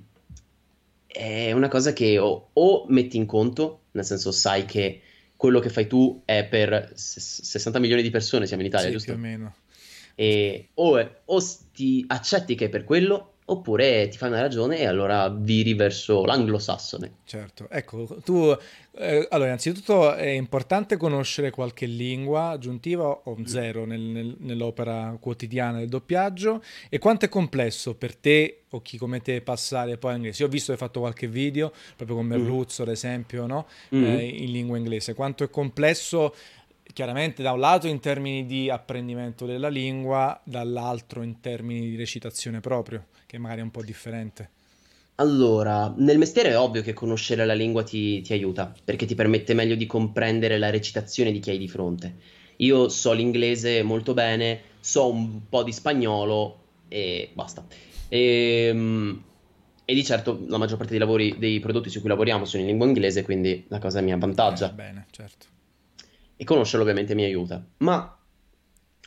è 1.07 1.53
una 1.53 1.69
cosa 1.69 1.93
che 1.93 2.19
o, 2.19 2.51
o, 2.53 2.85
metti 2.89 3.17
in 3.17 3.27
conto, 3.27 3.83
nel 3.93 4.05
senso 4.05 4.31
sai 4.31 4.65
che 4.65 5.01
quello 5.37 5.59
che 5.59 5.69
fai 5.69 5.87
tu 5.87 6.23
è 6.25 6.45
per 6.45 6.93
60 6.95 7.79
milioni 7.79 8.03
di 8.03 8.11
persone, 8.11 8.47
siamo 8.47 8.63
in 8.63 8.69
Italia, 8.69 8.87
sì, 8.87 8.93
giusto? 8.93 9.13
Più 9.13 9.21
o 9.21 9.25
meno. 9.25 9.55
E 10.17 10.71
o, 10.75 11.11
o 11.25 11.43
ti 11.73 12.05
accetti 12.09 12.57
che 12.57 12.65
è 12.65 12.69
per 12.69 12.83
quello, 12.85 13.35
oppure 13.49 14.09
ti 14.09 14.17
fai 14.17 14.31
una 14.31 14.41
ragione 14.41 14.79
e 14.79 14.87
allora 14.87 15.29
viri 15.29 15.75
verso 15.75 16.25
l'anglosassone. 16.25 17.19
Certo, 17.25 17.69
ecco, 17.71 18.19
tu, 18.25 18.57
eh, 18.99 19.27
allora 19.31 19.49
innanzitutto 19.49 20.15
è 20.15 20.29
importante 20.29 20.97
conoscere 20.97 21.51
qualche 21.51 21.87
lingua 21.87 22.49
aggiuntiva 22.49 23.07
o 23.07 23.37
zero 23.45 23.85
nel, 23.85 24.01
nel, 24.01 24.37
nell'opera 24.39 25.17
quotidiana 25.21 25.79
del 25.79 25.89
doppiaggio 25.89 26.63
e 26.89 26.99
quanto 26.99 27.27
è 27.27 27.29
complesso 27.29 27.95
per 27.95 28.17
te 28.17 28.63
o 28.71 28.83
chi 28.83 28.99
come 28.99 29.21
te 29.21 29.41
passare 29.43 29.97
poi 29.97 30.13
all'inglese. 30.13 30.43
Io 30.43 30.49
ho 30.49 30.51
visto 30.51 30.73
che 30.73 30.79
hai 30.81 30.85
fatto 30.85 31.01
qualche 31.01 31.29
video, 31.29 31.73
proprio 31.95 32.17
con 32.17 32.27
mm. 32.27 32.31
Merluzzo 32.31 32.83
mm. 32.83 32.87
ad 32.87 32.93
esempio, 32.93 33.47
no? 33.47 33.67
mm. 33.95 34.05
eh, 34.05 34.25
in 34.25 34.51
lingua 34.51 34.77
inglese, 34.77 35.15
quanto 35.15 35.45
è 35.45 35.51
complesso 35.51 36.35
chiaramente 36.97 37.43
da 37.43 37.53
un 37.53 37.61
lato 37.61 37.89
in 37.89 38.01
termini 38.01 38.47
di 38.47 38.71
apprendimento 38.71 39.45
della 39.45 39.69
lingua, 39.69 40.41
dall'altro 40.45 41.23
in 41.23 41.41
termini 41.41 41.91
di 41.91 41.95
recitazione 41.95 42.61
proprio, 42.61 43.09
che 43.27 43.37
magari 43.37 43.61
è 43.61 43.65
un 43.65 43.71
po' 43.71 43.83
differente. 43.83 44.49
Allora, 45.17 45.93
nel 45.99 46.17
mestiere 46.17 46.53
è 46.53 46.59
ovvio 46.59 46.81
che 46.81 46.95
conoscere 46.95 47.45
la 47.45 47.53
lingua 47.53 47.83
ti, 47.83 48.23
ti, 48.23 48.33
aiuta, 48.33 48.75
perché 48.83 49.05
ti 49.05 49.15
permette 49.15 49.53
meglio 49.53 49.75
di 49.75 49.85
comprendere 49.85 50.57
la 50.57 50.71
recitazione 50.71 51.33
di 51.33 51.39
chi 51.39 51.51
hai 51.51 51.59
di 51.59 51.69
fronte. 51.69 52.15
Io 52.57 52.89
so 52.89 53.13
l'inglese 53.13 53.83
molto 53.83 54.15
bene, 54.15 54.61
so 54.81 55.11
un 55.11 55.51
po' 55.51 55.65
di 55.65 55.73
spagnolo 55.73 56.61
e 56.89 57.29
basta. 57.35 57.63
E, 58.09 58.69
ehm, 58.71 59.23
e 59.85 59.93
di 59.93 60.03
certo 60.03 60.43
la 60.49 60.57
maggior 60.57 60.79
parte 60.79 60.93
dei 60.93 61.01
lavori, 61.01 61.37
dei 61.39 61.61
prodotti 61.61 61.91
su 61.91 62.01
cui 62.01 62.09
lavoriamo 62.09 62.47
sono 62.47 62.63
in 62.63 62.69
lingua 62.71 62.87
inglese, 62.87 63.23
quindi 63.23 63.67
la 63.69 63.81
cosa 63.81 64.01
mi 64.01 64.15
avvantaggia. 64.15 64.71
Eh, 64.71 64.73
bene, 64.75 65.07
certo 65.11 65.56
e 66.37 66.45
conoscerlo 66.45 66.83
ovviamente 66.83 67.15
mi 67.15 67.25
aiuta. 67.25 67.65
Ma 67.79 68.17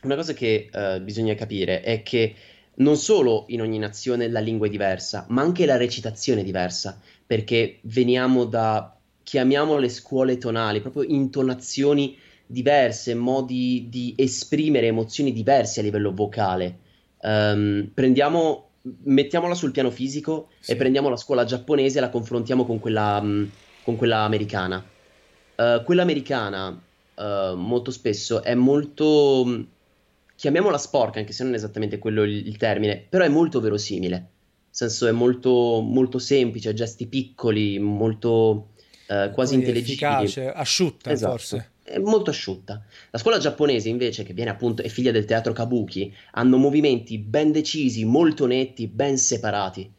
una 0.01 0.15
cosa 0.15 0.33
che 0.33 0.69
uh, 0.71 1.01
bisogna 1.01 1.35
capire 1.35 1.81
è 1.81 2.01
che 2.03 2.35
non 2.75 2.95
solo 2.95 3.45
in 3.49 3.61
ogni 3.61 3.77
nazione 3.77 4.29
la 4.29 4.39
lingua 4.39 4.67
è 4.67 4.69
diversa, 4.69 5.25
ma 5.29 5.41
anche 5.41 5.65
la 5.65 5.77
recitazione 5.77 6.41
è 6.41 6.43
diversa, 6.43 6.99
perché 7.25 7.79
veniamo 7.83 8.45
da, 8.45 8.95
chiamiamole 9.23 9.89
scuole 9.89 10.37
tonali, 10.37 10.81
proprio 10.81 11.03
intonazioni 11.03 12.17
diverse, 12.45 13.13
modi 13.13 13.87
di 13.89 14.13
esprimere 14.17 14.87
emozioni 14.87 15.33
diverse 15.33 15.81
a 15.81 15.83
livello 15.83 16.13
vocale. 16.13 16.79
Um, 17.21 17.91
prendiamo, 17.93 18.69
mettiamola 19.03 19.53
sul 19.53 19.71
piano 19.71 19.91
fisico 19.91 20.47
sì. 20.59 20.71
e 20.71 20.75
prendiamo 20.77 21.09
la 21.09 21.17
scuola 21.17 21.43
giapponese 21.43 21.97
e 21.97 22.01
la 22.01 22.09
confrontiamo 22.09 22.65
con 22.65 22.79
quella, 22.79 23.19
um, 23.21 23.47
con 23.83 23.97
quella 23.97 24.19
americana. 24.19 24.83
Uh, 25.57 25.83
quella 25.83 26.01
americana 26.01 26.81
uh, 27.19 27.55
molto 27.55 27.91
spesso 27.91 28.41
è 28.41 28.55
molto, 28.55 29.43
mm, 29.45 29.61
chiamiamola 30.35 30.77
sporca, 30.77 31.19
anche 31.19 31.33
se 31.33 31.43
non 31.43 31.53
è 31.53 31.57
esattamente 31.57 31.99
quello 31.99 32.23
il, 32.23 32.47
il 32.47 32.57
termine, 32.57 33.05
però 33.07 33.23
è 33.23 33.29
molto 33.29 33.59
verosimile. 33.59 34.15
Nel 34.15 34.89
senso 34.89 35.07
è 35.07 35.11
molto, 35.11 35.81
molto 35.81 36.19
semplice, 36.19 36.73
gesti 36.73 37.07
piccoli, 37.07 37.79
molto 37.79 38.69
uh, 39.07 39.31
quasi 39.31 39.55
Poi 39.55 39.63
intelligibili. 39.63 40.23
Efficace, 40.23 40.51
asciutta 40.51 41.11
esatto. 41.11 41.31
forse. 41.31 41.71
È 41.83 41.97
molto 41.97 42.29
asciutta. 42.29 42.83
La 43.09 43.17
scuola 43.17 43.39
giapponese, 43.39 43.89
invece, 43.89 44.23
che 44.23 44.33
viene 44.33 44.51
appunto, 44.51 44.83
è 44.83 44.87
figlia 44.87 45.11
del 45.11 45.25
teatro 45.25 45.53
kabuki, 45.53 46.13
hanno 46.33 46.57
movimenti 46.57 47.17
ben 47.17 47.51
decisi, 47.51 48.05
molto 48.05 48.45
netti, 48.45 48.87
ben 48.87 49.17
separati. 49.17 49.91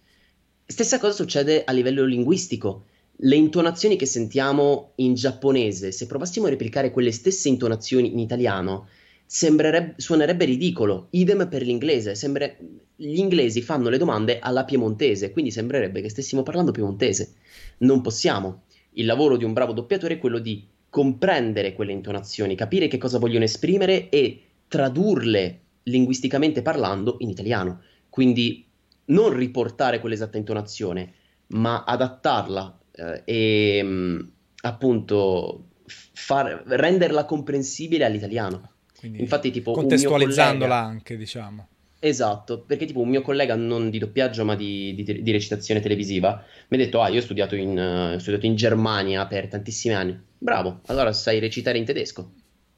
Stessa 0.65 1.01
cosa 1.01 1.15
succede 1.15 1.65
a 1.65 1.73
livello 1.73 2.05
linguistico 2.05 2.85
le 3.23 3.37
intonazioni 3.37 3.97
che 3.97 4.07
sentiamo 4.07 4.93
in 4.97 5.15
giapponese, 5.15 5.93
se 5.93 6.07
provassimo 6.07 6.47
a 6.47 6.51
replicare 6.51 6.91
quelle 6.91 7.13
stesse 7.13 7.49
intonazioni 7.49 8.13
in 8.13 8.19
italiano, 8.19 8.89
suonerebbe 9.27 10.45
ridicolo. 10.45 11.09
Idem 11.11 11.49
per 11.49 11.63
l'inglese. 11.63 12.15
Sembra... 12.15 12.51
Gli 12.97 13.19
inglesi 13.19 13.63
fanno 13.63 13.89
le 13.89 13.97
domande 13.97 14.39
alla 14.41 14.65
piemontese, 14.65 15.31
quindi 15.31 15.51
sembrerebbe 15.51 16.01
che 16.01 16.11
stessimo 16.11 16.43
parlando 16.43 16.71
piemontese. 16.71 17.35
Non 17.79 18.01
possiamo. 18.01 18.63
Il 18.93 19.07
lavoro 19.07 19.37
di 19.37 19.45
un 19.45 19.53
bravo 19.53 19.73
doppiatore 19.73 20.15
è 20.15 20.19
quello 20.19 20.39
di 20.39 20.67
comprendere 20.89 21.75
quelle 21.75 21.93
intonazioni, 21.93 22.55
capire 22.55 22.89
che 22.89 22.99
cosa 22.99 23.19
vogliono 23.19 23.45
esprimere 23.45 24.09
e 24.09 24.43
tradurle 24.67 25.61
linguisticamente 25.85 26.63
parlando 26.63 27.17
in 27.21 27.29
italiano. 27.29 27.83
Quindi 28.09 28.67
non 29.07 29.33
riportare 29.33 30.01
quell'esatta 30.01 30.37
intonazione, 30.37 31.13
ma 31.49 31.85
adattarla 31.85 32.80
eh, 33.01 33.23
e 33.25 33.83
mm, 33.83 34.21
appunto 34.63 35.65
far, 35.87 36.63
renderla 36.67 37.25
comprensibile 37.25 38.05
all'italiano. 38.05 38.73
Quindi 38.99 39.21
Infatti, 39.21 39.51
tipo, 39.51 39.73
contestualizzandola 39.73 40.75
collega... 40.75 40.77
anche, 40.77 41.17
diciamo. 41.17 41.69
Esatto, 42.03 42.61
perché 42.61 42.87
tipo 42.87 43.01
un 43.01 43.11
mio 43.11 43.21
collega 43.21 43.55
non 43.55 43.91
di 43.91 43.99
doppiaggio 43.99 44.43
ma 44.43 44.57
di, 44.57 44.95
di, 44.95 45.23
di 45.23 45.31
recitazione 45.33 45.81
televisiva 45.81 46.43
mi 46.69 46.79
ha 46.79 46.81
detto 46.81 47.03
ah 47.03 47.11
io 47.11 47.19
ho 47.19 47.23
studiato, 47.23 47.55
in, 47.57 47.77
uh, 47.77 48.15
ho 48.15 48.19
studiato 48.19 48.47
in 48.47 48.55
Germania 48.55 49.27
per 49.27 49.49
tantissimi 49.49 49.95
anni. 49.95 50.19
Bravo, 50.39 50.81
allora 50.87 51.13
sai 51.13 51.39
recitare 51.41 51.79
in 51.79 51.85
tedesco. 51.85 52.33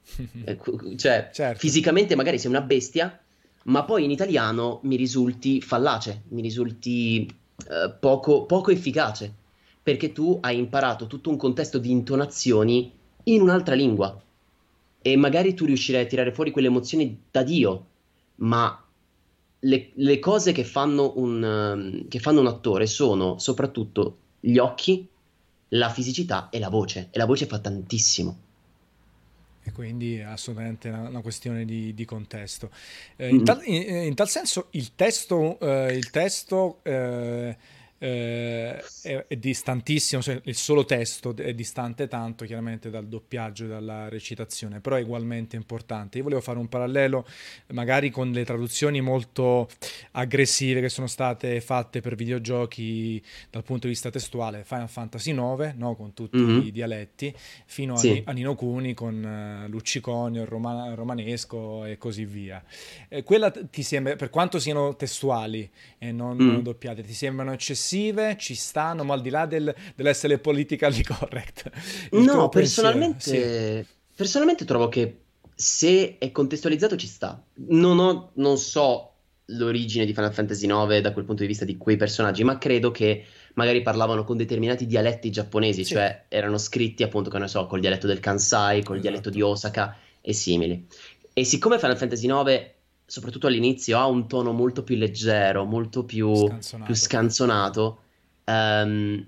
Eh, 0.45 0.59
cioè, 0.97 1.29
certo. 1.31 1.59
fisicamente 1.59 2.15
magari 2.15 2.37
sei 2.37 2.49
una 2.49 2.61
bestia, 2.61 3.17
ma 3.63 3.85
poi 3.85 4.03
in 4.03 4.11
italiano 4.11 4.81
mi 4.83 4.97
risulti 4.97 5.61
fallace, 5.61 6.23
mi 6.29 6.41
risulti 6.41 7.33
uh, 7.69 7.97
poco, 7.99 8.45
poco 8.45 8.71
efficace 8.71 9.33
perché 9.83 10.13
tu 10.13 10.37
hai 10.41 10.57
imparato 10.57 11.07
tutto 11.07 11.29
un 11.29 11.37
contesto 11.37 11.77
di 11.77 11.91
intonazioni 11.91 12.91
in 13.25 13.41
un'altra 13.41 13.75
lingua 13.75 14.19
e 15.01 15.17
magari 15.17 15.53
tu 15.53 15.65
riuscirai 15.65 16.03
a 16.03 16.07
tirare 16.07 16.31
fuori 16.31 16.51
quelle 16.51 16.67
emozioni 16.67 17.23
da 17.29 17.43
Dio, 17.43 17.85
ma 18.35 18.81
le, 19.59 19.89
le 19.93 20.19
cose 20.19 20.53
che 20.53 20.63
fanno, 20.63 21.13
un, 21.17 22.05
che 22.07 22.19
fanno 22.19 22.39
un 22.39 22.47
attore 22.47 22.85
sono 22.87 23.37
soprattutto 23.37 24.17
gli 24.39 24.57
occhi, 24.57 25.05
la 25.69 25.89
fisicità 25.89 26.49
e 26.49 26.59
la 26.59 26.69
voce, 26.69 27.09
e 27.11 27.17
la 27.17 27.25
voce 27.25 27.45
fa 27.45 27.59
tantissimo. 27.59 28.37
E 29.65 29.71
quindi 29.71 30.17
è 30.17 30.23
assolutamente 30.23 30.89
una, 30.89 31.07
una 31.07 31.21
questione 31.21 31.65
di, 31.65 31.93
di 31.93 32.05
contesto. 32.05 32.69
Eh, 33.17 33.29
in, 33.29 33.43
tal, 33.43 33.61
in, 33.65 33.81
in, 34.05 34.13
tal, 34.13 34.27
senso 34.27 34.67
il 34.71 34.95
testo, 34.95 35.59
eh, 35.59 35.93
il 35.93 36.09
testo 36.09 36.79
eh, 36.83 37.57
eh, 38.03 38.83
è, 39.03 39.25
è, 39.29 39.35
distantissimo, 39.37 40.21
cioè 40.21 40.41
il 40.43 40.55
solo 40.55 40.83
testo 40.83 41.33
è 41.37 41.53
distante 41.53 42.09
tanto 42.09 42.43
chiaramente 42.43 42.89
dal 42.89 43.07
doppiaggio 43.07 43.63
e 43.63 43.67
dalla 43.69 44.09
recitazione, 44.09 44.81
però 44.81 44.97
è 44.97 45.03
ugualmente 45.03 45.55
importante. 45.55 46.17
Io 46.17 46.23
volevo 46.23 46.41
fare 46.41 46.59
un 46.59 46.67
parallelo 46.67 47.25
magari 47.67 48.09
con 48.09 48.31
le 48.31 48.43
traduzioni 48.43 48.99
molto 48.99 49.69
aggressive 50.11 50.81
che 50.81 50.89
sono 50.89 51.07
state 51.07 51.61
fatte 51.61 52.01
per 52.01 52.15
videogiochi 52.15 53.23
dal 53.49 53.63
punto 53.63 53.87
di 53.87 53.93
vista 53.93 54.09
testuale, 54.09 54.65
Final 54.65 54.89
Fantasy 54.89 55.31
IX, 55.31 55.73
no? 55.77 55.95
con 55.95 56.13
tutti 56.13 56.37
mm-hmm. 56.37 56.67
i 56.67 56.71
dialetti, 56.73 57.33
fino 57.65 57.95
sì. 57.95 58.21
a, 58.25 58.31
a, 58.31 58.33
Nino 58.33 58.55
Cuni 58.55 58.93
con 58.93 59.63
uh, 59.63 59.69
Lucciconio, 59.69 60.41
il 60.41 60.47
Roma- 60.47 60.93
romanesco 60.93 61.85
e 61.85 61.97
così 61.97 62.25
via. 62.25 62.61
Eh, 63.07 63.23
quella 63.23 63.49
ti 63.49 63.81
sembra, 63.81 64.17
per 64.17 64.29
quanto 64.29 64.59
siano 64.59 64.93
testuali 64.97 65.69
e 65.97 66.11
non 66.11 66.35
mm. 66.35 66.57
doppiate, 66.57 67.01
ti 67.01 67.13
sembrano 67.13 67.53
eccessive? 67.53 67.91
Offensive 67.93 68.35
ci 68.37 68.55
stanno, 68.55 69.03
ma 69.03 69.13
al 69.13 69.21
di 69.21 69.29
là 69.29 69.45
del, 69.45 69.73
dell'essere 69.95 70.39
politically 70.39 71.03
correct. 71.03 71.69
No, 72.11 72.49
personalmente, 72.49 73.83
sì. 73.83 73.93
personalmente 74.15 74.65
trovo 74.65 74.89
che 74.89 75.19
se 75.55 76.17
è 76.17 76.31
contestualizzato 76.31 76.95
ci 76.95 77.07
sta. 77.07 77.41
Non, 77.67 77.99
ho, 77.99 78.31
non 78.35 78.57
so 78.57 79.09
l'origine 79.47 80.05
di 80.05 80.13
Final 80.13 80.33
Fantasy 80.33 80.65
IX 80.65 80.99
da 80.99 81.13
quel 81.13 81.25
punto 81.25 81.41
di 81.41 81.47
vista 81.47 81.65
di 81.65 81.77
quei 81.77 81.95
personaggi, 81.95 82.43
ma 82.43 82.57
credo 82.57 82.91
che 82.91 83.25
magari 83.55 83.81
parlavano 83.81 84.23
con 84.23 84.37
determinati 84.37 84.85
dialetti 84.87 85.29
giapponesi, 85.29 85.83
sì. 85.83 85.93
cioè 85.93 86.25
erano 86.27 86.57
scritti 86.57 87.03
appunto, 87.03 87.29
che 87.29 87.37
ne 87.37 87.47
so, 87.47 87.67
col 87.67 87.79
dialetto 87.79 88.07
del 88.07 88.19
Kansai, 88.19 88.81
col 88.83 88.97
esatto. 88.97 89.01
dialetto 89.01 89.29
di 89.29 89.41
Osaka 89.41 89.95
e 90.21 90.33
simili. 90.33 90.87
E 91.33 91.43
siccome 91.43 91.79
Final 91.79 91.97
Fantasy 91.97 92.27
IX 92.27 92.71
soprattutto 93.13 93.45
all'inizio, 93.45 93.99
ha 93.99 94.07
un 94.07 94.27
tono 94.27 94.53
molto 94.53 94.81
più 94.81 94.95
leggero, 94.95 95.65
molto 95.65 96.03
più 96.03 96.33
scanzonato, 96.33 96.83
più 96.83 96.95
scanzonato 96.95 97.99
um, 98.45 99.27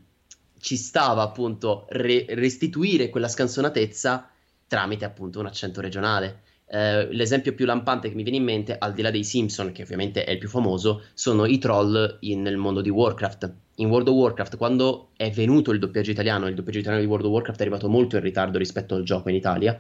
ci 0.60 0.76
stava 0.76 1.22
appunto 1.22 1.86
re- 1.90 2.26
restituire 2.30 3.10
quella 3.10 3.28
scansonatezza 3.28 4.28
tramite 4.66 5.06
appunto 5.06 5.40
un 5.40 5.46
accento 5.46 5.82
regionale. 5.82 6.42
Uh, 6.66 7.10
l'esempio 7.12 7.54
più 7.54 7.68
lampante 7.68 8.10
che 8.10 8.16
mi 8.16 8.24
viene 8.24 8.40
in 8.40 8.44
mente, 8.44 8.76
al 8.76 8.92
di 8.92 9.04
là 9.04 9.12
dei 9.12 9.24
Simpson, 9.24 9.72
che 9.72 9.84
ovviamente 9.84 10.24
è 10.24 10.32
il 10.32 10.40
più 10.40 10.50
famoso, 10.50 11.04
sono 11.14 11.46
i 11.46 11.60
troll 11.60 12.18
in, 12.22 12.42
nel 12.42 12.58
mondo 12.58 12.82
di 12.82 12.90
Warcraft. 12.90 13.54
In 13.76 13.90
World 13.90 14.08
of 14.08 14.16
Warcraft, 14.16 14.58
quando 14.58 15.10
è 15.16 15.30
venuto 15.30 15.70
il 15.70 15.78
doppiaggio 15.78 16.10
italiano, 16.10 16.48
il 16.48 16.56
doppiaggio 16.56 16.80
italiano 16.80 17.04
di 17.04 17.08
World 17.08 17.28
of 17.28 17.34
Warcraft 17.34 17.60
è 17.60 17.62
arrivato 17.62 17.88
molto 17.88 18.16
in 18.16 18.24
ritardo 18.24 18.58
rispetto 18.58 18.96
al 18.96 19.04
gioco 19.04 19.30
in 19.30 19.36
Italia. 19.36 19.80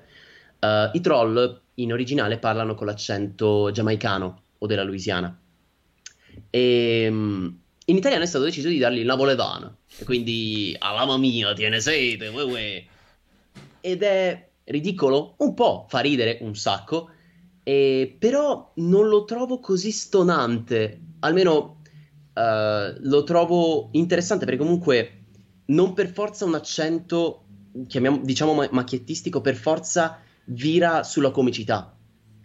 Uh, 0.66 0.90
I 0.94 1.02
troll 1.02 1.62
in 1.76 1.94
originale 1.94 2.38
parlano 2.38 2.74
con 2.74 2.88
l'accento 2.88 3.70
giamaicano 3.72 4.42
o 4.58 4.66
della 4.66 4.84
Louisiana. 4.84 5.38
E 6.50 7.08
um, 7.10 7.60
in 7.86 7.96
italiano 7.98 8.24
è 8.24 8.28
stato 8.28 8.46
deciso 8.46 8.68
di 8.68 8.80
dargli 8.80 9.00
il 9.00 9.06
napoletano. 9.06 9.78
E 9.98 10.04
quindi, 10.06 10.76
alla 10.80 11.18
mia, 11.18 11.54
tiene 11.54 11.80
sete, 11.80 12.28
uè, 12.30 12.44
uè. 12.44 12.86
Ed 13.82 14.02
è 14.02 14.50
ridicolo, 14.66 15.36
un 15.38 15.54
po', 15.54 15.86
fa 15.88 16.00
ridere 16.00 16.40
un 16.42 16.56
sacco, 16.56 17.10
e, 17.62 18.16
però 18.18 18.72
non 18.76 19.08
lo 19.08 19.26
trovo 19.26 19.60
così 19.60 19.92
stonante. 19.92 21.02
Almeno 21.20 21.82
uh, 22.34 22.96
lo 23.00 23.24
trovo 23.24 23.90
interessante 23.92 24.46
perché 24.46 24.60
comunque 24.60 25.20
non 25.66 25.94
per 25.94 26.12
forza 26.12 26.46
un 26.46 26.56
accento, 26.56 27.46
diciamo 27.72 28.68
macchiettistico, 28.72 29.42
per 29.42 29.56
forza 29.56 30.20
vira 30.46 31.04
sulla 31.04 31.32
comicità. 31.32 31.96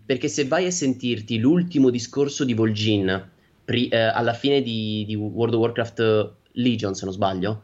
Perché 0.04 0.28
se 0.28 0.46
vai 0.46 0.66
a 0.66 0.70
sentirti 0.70 1.38
l'ultimo 1.38 1.90
discorso 1.90 2.44
di 2.44 2.54
Vol'jin 2.54 3.28
pri- 3.64 3.88
eh, 3.88 3.96
alla 3.96 4.32
fine 4.32 4.62
di, 4.62 5.04
di, 5.06 5.14
World 5.14 5.54
of 5.54 5.60
Warcraft 5.60 6.32
Legion, 6.52 6.94
se 6.94 7.04
non 7.04 7.14
sbaglio, 7.14 7.62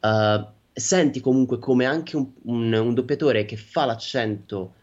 uh, 0.00 0.46
senti 0.72 1.20
comunque 1.20 1.58
come 1.58 1.86
anche 1.86 2.16
un, 2.16 2.30
un, 2.42 2.72
un 2.72 2.92
doppiatore 2.92 3.46
che 3.46 3.56
fa 3.56 3.86
l'accento 3.86 4.74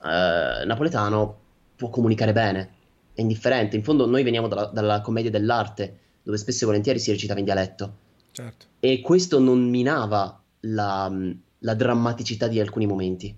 uh, 0.00 0.66
napoletano 0.66 1.40
può 1.76 1.90
comunicare 1.90 2.32
bene. 2.32 2.70
È 3.12 3.20
indifferente. 3.20 3.76
In 3.76 3.82
fondo, 3.82 4.06
noi 4.06 4.22
veniamo 4.22 4.48
dalla, 4.48 4.66
dalla 4.66 5.00
commedia 5.02 5.30
dell'arte, 5.30 5.98
dove 6.22 6.38
spesso 6.38 6.64
e 6.64 6.66
volentieri 6.66 6.98
si 6.98 7.10
recitava 7.10 7.38
in 7.38 7.44
dialetto. 7.44 7.96
Certo. 8.30 8.66
E 8.80 9.02
questo 9.02 9.38
non 9.38 9.68
minava 9.68 10.42
la, 10.60 11.12
la 11.58 11.74
drammaticità 11.74 12.48
di 12.48 12.58
alcuni 12.58 12.86
momenti. 12.86 13.36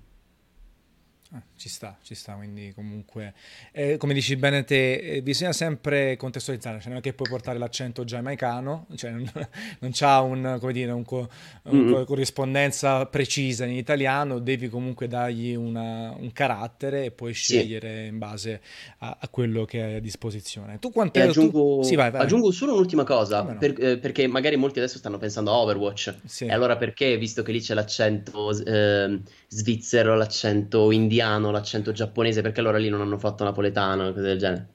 Huh. 1.35 1.41
Ci 1.57 1.68
sta, 1.68 1.96
ci 2.02 2.14
sta, 2.14 2.34
quindi 2.34 2.72
comunque, 2.74 3.32
eh, 3.72 3.96
come 3.96 4.12
dici 4.12 4.36
bene 4.36 4.64
te, 4.64 4.94
eh, 4.94 5.22
bisogna 5.22 5.52
sempre 5.52 6.16
contestualizzare, 6.16 6.78
cioè 6.78 6.88
non 6.88 6.98
è 6.98 7.00
che 7.00 7.12
puoi 7.12 7.28
portare 7.28 7.59
l'accento 7.59 8.05
giamaicano, 8.05 8.86
cioè 8.96 9.11
non, 9.11 9.30
non 9.80 9.90
c'ha 9.92 10.20
un, 10.20 10.57
come 10.59 10.72
dire, 10.72 10.90
un 10.90 11.05
co, 11.05 11.28
mm-hmm. 11.68 12.05
corrispondenza 12.05 13.07
precisa 13.07 13.64
in 13.64 13.76
italiano, 13.76 14.40
devi 14.40 14.68
comunque 14.68 15.07
dargli 15.07 15.55
una, 15.55 16.14
un 16.18 16.32
carattere 16.32 17.05
e 17.05 17.11
puoi 17.12 17.32
scegliere 17.32 18.02
sì. 18.02 18.09
in 18.09 18.18
base 18.18 18.61
a, 18.98 19.16
a, 19.20 19.28
quello 19.28 19.64
che 19.64 19.82
hai 19.82 19.94
a 19.94 20.00
disposizione. 20.00 20.78
Tu 20.80 20.90
quanto 20.90 21.20
aggiungo, 21.20 21.76
tu... 21.76 21.82
Sì, 21.82 21.94
vai, 21.94 22.11
vai. 22.11 22.22
aggiungo 22.22 22.50
solo 22.50 22.72
un'ultima 22.72 23.05
cosa, 23.05 23.42
no? 23.42 23.57
per, 23.59 23.74
eh, 23.78 23.98
perché 23.98 24.26
magari 24.26 24.57
molti 24.57 24.80
adesso 24.80 24.98
stanno 24.98 25.18
pensando 25.18 25.52
a 25.52 25.59
Overwatch, 25.59 26.16
sì. 26.24 26.46
e 26.46 26.52
allora 26.52 26.76
perché, 26.76 27.16
visto 27.16 27.42
che 27.42 27.52
lì 27.52 27.61
c'è 27.61 27.74
l'accento 27.74 28.50
eh, 28.50 29.20
svizzero, 29.48 30.16
l'accento 30.16 30.90
indiano, 30.90 31.43
l'accento 31.51 31.92
giapponese, 31.92 32.42
perché 32.42 32.61
allora 32.61 32.78
lì 32.78 32.88
non 32.88 33.01
hanno 33.01 33.18
fatto 33.18 33.45
napoletano, 33.45 34.12
cose 34.12 34.22
del 34.22 34.38
genere. 34.38 34.68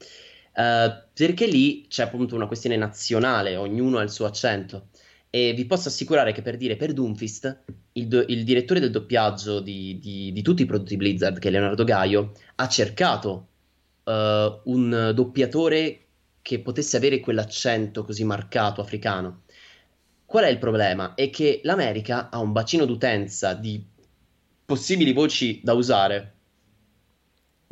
Uh, 0.52 0.92
perché 1.14 1.46
lì 1.46 1.86
c'è 1.88 2.02
appunto 2.02 2.34
una 2.34 2.46
questione 2.46 2.76
nazionale, 2.76 3.56
ognuno 3.56 3.98
ha 3.98 4.02
il 4.02 4.10
suo 4.10 4.26
accento. 4.26 4.88
E 5.30 5.52
vi 5.52 5.64
posso 5.64 5.88
assicurare 5.88 6.32
che 6.32 6.42
per 6.42 6.56
dire 6.56 6.76
per 6.76 6.92
Doomfist, 6.92 7.64
il, 7.92 8.08
do- 8.08 8.24
il 8.26 8.42
direttore 8.42 8.80
del 8.80 8.90
doppiaggio 8.90 9.60
di, 9.60 9.98
di, 10.00 10.32
di, 10.32 10.42
tutti 10.42 10.62
i 10.62 10.66
prodotti 10.66 10.96
Blizzard, 10.96 11.38
che 11.38 11.48
è 11.48 11.50
Leonardo 11.50 11.84
Gaio, 11.84 12.32
ha 12.56 12.68
cercato 12.68 13.48
uh, 14.04 14.12
un 14.64 15.12
doppiatore 15.14 16.06
che 16.42 16.60
potesse 16.60 16.96
avere 16.96 17.20
quell'accento 17.20 18.04
così 18.04 18.24
marcato 18.24 18.80
africano. 18.80 19.42
Qual 20.24 20.44
è 20.44 20.48
il 20.48 20.58
problema? 20.58 21.14
È 21.14 21.30
che 21.30 21.60
l'America 21.64 22.28
ha 22.30 22.38
un 22.38 22.52
bacino 22.52 22.84
d'utenza 22.84 23.54
di 23.54 23.84
possibili 24.64 25.12
voci 25.12 25.60
da 25.62 25.72
usare 25.72 26.34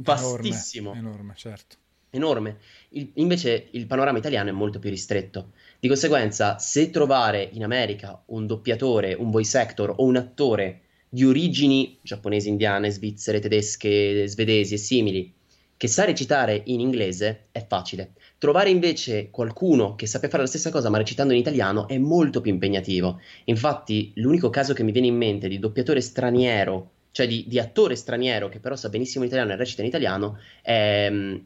vastissimo. 0.03 0.91
Enorme, 0.91 1.09
enorme 1.09 1.33
certo. 1.37 1.77
Enorme. 2.11 2.59
Il, 2.91 3.11
invece 3.15 3.69
il 3.73 3.87
panorama 3.87 4.19
italiano 4.19 4.49
è 4.49 4.53
molto 4.53 4.79
più 4.79 4.91
ristretto. 4.91 5.53
Di 5.79 5.89
conseguenza, 5.89 6.59
se 6.59 6.91
trovare 6.91 7.49
in 7.53 7.63
America 7.63 8.23
un 8.27 8.47
doppiatore, 8.47 9.15
un 9.15 9.31
voice 9.31 9.59
actor 9.59 9.95
o 9.97 10.05
un 10.05 10.17
attore 10.17 10.83
di 11.09 11.25
origini 11.25 11.99
giapponesi, 12.03 12.49
indiane, 12.49 12.91
svizzere, 12.91 13.41
tedesche, 13.41 14.27
svedesi 14.27 14.75
e 14.75 14.79
simili, 14.79 15.35
che 15.77 15.87
sa 15.87 16.05
recitare 16.05 16.63
in 16.67 16.81
inglese 16.81 17.47
è 17.53 17.65
facile. 17.67 18.15
Trovare 18.37 18.71
invece 18.71 19.31
qualcuno 19.31 19.95
che 19.95 20.07
sappia 20.07 20.29
fare 20.29 20.43
la 20.43 20.49
stessa 20.49 20.71
cosa 20.71 20.91
ma 20.91 20.99
recitando 20.99 21.33
in 21.33 21.39
italiano 21.39 21.87
è 21.87 21.99
molto 21.99 22.41
più 22.41 22.51
impegnativo. 22.53 23.21
Infatti, 23.45 24.13
l'unico 24.17 24.51
caso 24.51 24.75
che 24.75 24.83
mi 24.83 24.93
viene 24.93 25.07
in 25.07 25.17
mente 25.17 25.47
di 25.47 25.59
doppiatore 25.59 26.01
straniero 26.01 26.91
cioè 27.11 27.27
di, 27.27 27.45
di, 27.47 27.59
attore 27.59 27.97
straniero 27.97 28.49
che 28.49 28.61
però 28.61 28.77
sa 28.77 28.89
benissimo 28.89 29.25
l'italiano 29.25 29.53
e 29.53 29.57
recita 29.57 29.83
in 29.83 29.89
italiano, 29.89 30.39
è 30.63 31.09
um, 31.11 31.43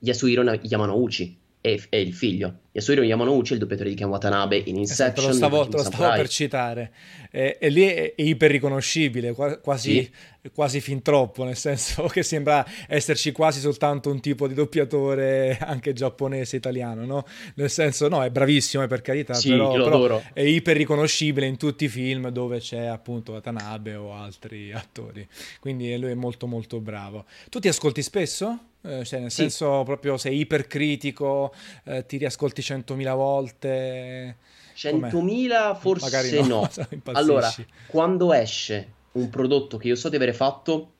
Yasuhiro 0.00 0.42
Yamanouchi, 0.42 1.38
è, 1.64 1.80
è 1.88 1.96
il 1.96 2.12
figlio. 2.12 2.58
Yasuhiro 2.72 3.02
Yamanouchi 3.02 3.50
è 3.50 3.54
il 3.54 3.60
doppiatore 3.60 3.88
di 3.88 3.94
Ken 3.94 4.08
Watanabe 4.08 4.56
in 4.66 4.76
Inception. 4.76 5.30
Esatto, 5.30 5.48
lo 5.48 5.64
stavo, 5.64 5.68
lo 5.70 5.82
stavo 5.82 6.14
per 6.14 6.28
citare. 6.28 6.92
E, 7.30 7.56
e, 7.58 7.68
lì 7.70 7.84
è, 7.84 8.14
è 8.14 8.20
iper 8.20 8.50
riconoscibile, 8.50 9.32
quasi, 9.32 10.02
sì. 10.02 10.50
quasi, 10.52 10.82
fin 10.82 11.00
troppo, 11.00 11.42
nel 11.44 11.56
senso 11.56 12.02
che 12.12 12.22
sembra 12.22 12.66
esserci 12.86 13.32
quasi 13.32 13.60
soltanto 13.60 14.10
un 14.10 14.20
tipo 14.20 14.46
di 14.46 14.52
doppiatore 14.52 15.56
anche 15.58 15.94
giapponese 15.94 16.56
italiano, 16.56 17.06
no? 17.06 17.24
Nel 17.54 17.70
senso, 17.70 18.08
no, 18.08 18.22
è 18.22 18.28
bravissimo, 18.28 18.82
è 18.82 18.86
per 18.86 19.00
carità, 19.00 19.32
sì, 19.32 19.48
però, 19.48 19.72
però 19.72 20.22
è 20.34 20.42
iper 20.42 20.76
riconoscibile 20.76 21.46
in 21.46 21.56
tutti 21.56 21.86
i 21.86 21.88
film 21.88 22.28
dove 22.28 22.58
c'è 22.58 22.84
appunto 22.84 23.32
Watanabe 23.32 23.94
o 23.94 24.12
altri 24.12 24.70
attori. 24.70 25.26
Quindi 25.60 25.96
lui 25.96 26.10
è 26.10 26.14
molto 26.14 26.46
molto 26.46 26.78
bravo. 26.78 27.24
Tu 27.48 27.58
ti 27.58 27.68
ascolti 27.68 28.02
spesso? 28.02 28.72
Eh, 28.84 29.04
cioè, 29.04 29.20
nel 29.20 29.30
sì. 29.30 29.42
senso 29.42 29.82
proprio 29.84 30.16
sei 30.18 30.40
ipercritico, 30.40 31.54
eh, 31.84 32.04
ti 32.04 32.18
riascolti 32.18 32.60
100.000 32.60 33.14
volte. 33.14 34.36
100.000 34.76 35.76
forse 35.76 36.40
no. 36.42 36.46
no. 36.46 36.70
allora, 37.12 37.50
quando 37.86 38.32
esce 38.32 38.92
un 39.12 39.30
prodotto 39.30 39.76
che 39.76 39.88
io 39.88 39.96
so 39.96 40.08
di 40.08 40.16
avere 40.16 40.32
fatto, 40.32 40.92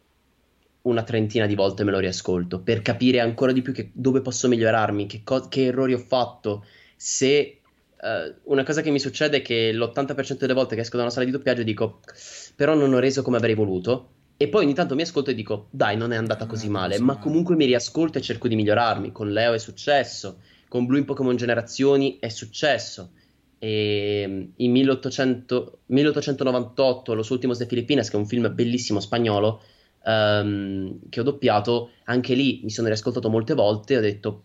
una 0.83 1.03
trentina 1.03 1.47
di 1.47 1.55
volte 1.55 1.85
me 1.85 1.91
lo 1.91 1.99
riascolto 1.99 2.61
per 2.61 2.83
capire 2.83 3.21
ancora 3.21 3.53
di 3.53 3.63
più 3.63 3.73
che, 3.73 3.91
dove 3.93 4.21
posso 4.21 4.49
migliorarmi, 4.49 5.07
che, 5.07 5.23
co- 5.23 5.49
che 5.49 5.67
errori 5.67 5.95
ho 5.95 5.99
fatto, 5.99 6.65
se 6.97 7.61
uh, 8.01 8.35
una 8.45 8.65
cosa 8.65 8.81
che 8.81 8.91
mi 8.91 8.99
succede 8.99 9.39
è 9.39 9.43
che 9.43 9.73
l'80% 9.73 10.39
delle 10.39 10.53
volte 10.53 10.75
che 10.75 10.83
esco 10.83 10.97
da 10.97 11.03
una 11.03 11.13
sala 11.13 11.25
di 11.25 11.31
doppiaggio 11.31 11.63
dico, 11.63 12.01
però 12.55 12.75
non 12.75 12.93
ho 12.93 12.99
reso 12.99 13.23
come 13.23 13.37
avrei 13.37 13.55
voluto. 13.55 14.11
E 14.37 14.49
poi 14.49 14.65
ogni 14.65 14.75
tanto 14.75 14.95
mi 14.95 15.03
ascolto 15.03 15.31
e 15.31 15.35
dico, 15.35 15.69
dai, 15.71 15.97
non 15.97 16.13
è 16.13 16.17
andata 16.17 16.47
così 16.47 16.69
male, 16.69 16.99
ma 16.99 17.19
comunque 17.19 17.55
mi 17.55 17.67
riascolto 17.67 18.19
e 18.19 18.21
cerco 18.21 18.49
di 18.49 18.57
migliorarmi. 18.57 19.13
Con 19.13 19.31
Leo 19.31 19.53
è 19.53 19.59
successo, 19.59 20.41
con 20.69 20.87
Blue 20.87 20.99
in 20.99 21.05
Pokémon 21.05 21.37
Generazioni 21.37 22.19
è 22.19 22.29
successo. 22.29 23.13
E 23.59 24.51
in 24.57 24.71
1800, 24.73 25.79
1898, 25.87 27.15
Lo 27.15 27.23
suo 27.23 27.37
ultimo 27.37 27.55
de 27.55 27.67
Filipinas, 27.67 28.11
che 28.11 28.17
è 28.17 28.19
un 28.19 28.27
film 28.27 28.53
bellissimo 28.53 28.99
spagnolo, 28.99 29.63
um, 30.05 30.99
che 31.09 31.21
ho 31.21 31.23
doppiato, 31.23 31.91
anche 32.05 32.35
lì 32.35 32.61
mi 32.65 32.71
sono 32.71 32.89
riascoltato 32.89 33.31
molte 33.31 33.55
volte 33.55 33.95
e 33.95 33.99
ho 33.99 34.01
detto, 34.01 34.45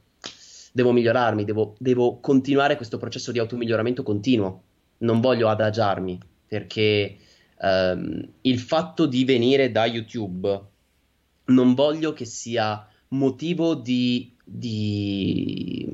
devo 0.72 0.92
migliorarmi, 0.92 1.44
devo, 1.44 1.76
devo 1.80 2.20
continuare 2.20 2.76
questo 2.76 2.98
processo 2.98 3.32
di 3.32 3.40
automiglioramento 3.40 4.04
continuo. 4.04 4.64
Non 5.00 5.20
voglio 5.20 5.50
adagiarmi, 5.50 6.20
perché 6.48 7.18
um, 7.60 8.28
il 8.42 8.60
fatto 8.60 9.06
di 9.06 9.26
venire 9.26 9.72
da 9.72 9.86
YouTube 9.86 10.68
non 11.46 11.74
voglio 11.74 12.14
che 12.14 12.26
sia 12.26 12.88
motivo 13.10 13.74
di, 13.74 14.36
di, 14.44 15.88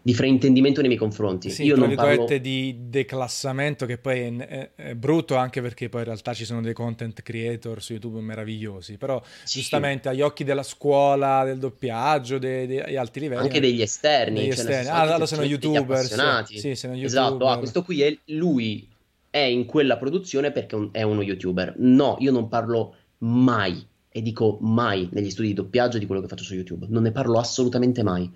di 0.00 0.14
fraintendimento 0.14 0.80
nei 0.80 0.88
miei 0.88 1.00
confronti. 1.00 1.50
Sì, 1.50 1.64
Io 1.64 1.74
non 1.74 1.94
parlo... 1.96 2.26
di 2.38 2.76
declassamento 2.88 3.86
che 3.86 3.98
poi 3.98 4.20
è, 4.20 4.70
è, 4.76 4.94
brutto 4.94 5.34
anche 5.34 5.60
perché 5.60 5.88
poi 5.88 6.02
in 6.02 6.06
realtà 6.06 6.32
ci 6.32 6.44
sono 6.44 6.60
dei 6.60 6.74
content 6.74 7.20
creator 7.22 7.82
su 7.82 7.94
YouTube 7.94 8.20
meravigliosi, 8.20 8.98
però 8.98 9.20
sì. 9.42 9.58
giustamente 9.58 10.08
agli 10.08 10.20
occhi 10.20 10.44
della 10.44 10.62
scuola, 10.62 11.42
del 11.44 11.58
doppiaggio, 11.58 12.38
dei, 12.38 12.68
dei 12.68 12.96
alti 12.96 13.18
livelli... 13.20 13.42
Anche 13.42 13.60
degli 13.60 13.82
esterni. 13.82 14.42
Degli 14.42 14.52
cioè 14.52 14.60
esterni. 14.60 14.88
Ah, 14.90 15.00
allora 15.00 15.26
sono 15.26 15.42
youtuber. 15.42 16.44
Sì, 16.46 16.76
sono 16.76 16.94
youtuber. 16.94 17.04
Esatto, 17.04 17.48
ah, 17.48 17.58
questo 17.58 17.82
qui 17.82 18.02
è 18.02 18.16
lui 18.26 18.96
è 19.30 19.38
in 19.38 19.66
quella 19.66 19.96
produzione 19.96 20.52
perché 20.52 20.88
è 20.92 21.02
uno 21.02 21.22
youtuber. 21.22 21.74
No, 21.78 22.16
io 22.20 22.32
non 22.32 22.48
parlo 22.48 22.94
mai, 23.18 23.86
e 24.10 24.22
dico 24.22 24.58
mai 24.60 25.08
negli 25.12 25.30
studi 25.30 25.48
di 25.48 25.54
doppiaggio 25.54 25.98
di 25.98 26.06
quello 26.06 26.20
che 26.20 26.28
faccio 26.28 26.44
su 26.44 26.54
YouTube. 26.54 26.86
Non 26.88 27.02
ne 27.02 27.12
parlo 27.12 27.38
assolutamente 27.38 28.02
mai. 28.02 28.30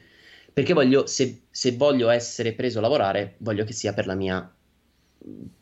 Perché 0.52 0.74
voglio, 0.74 1.06
se, 1.06 1.42
se 1.50 1.76
voglio 1.76 2.10
essere 2.10 2.52
preso 2.52 2.78
a 2.78 2.82
lavorare, 2.82 3.36
voglio 3.38 3.64
che 3.64 3.72
sia 3.72 3.94
per 3.94 4.06
la 4.06 4.14
mia. 4.14 4.54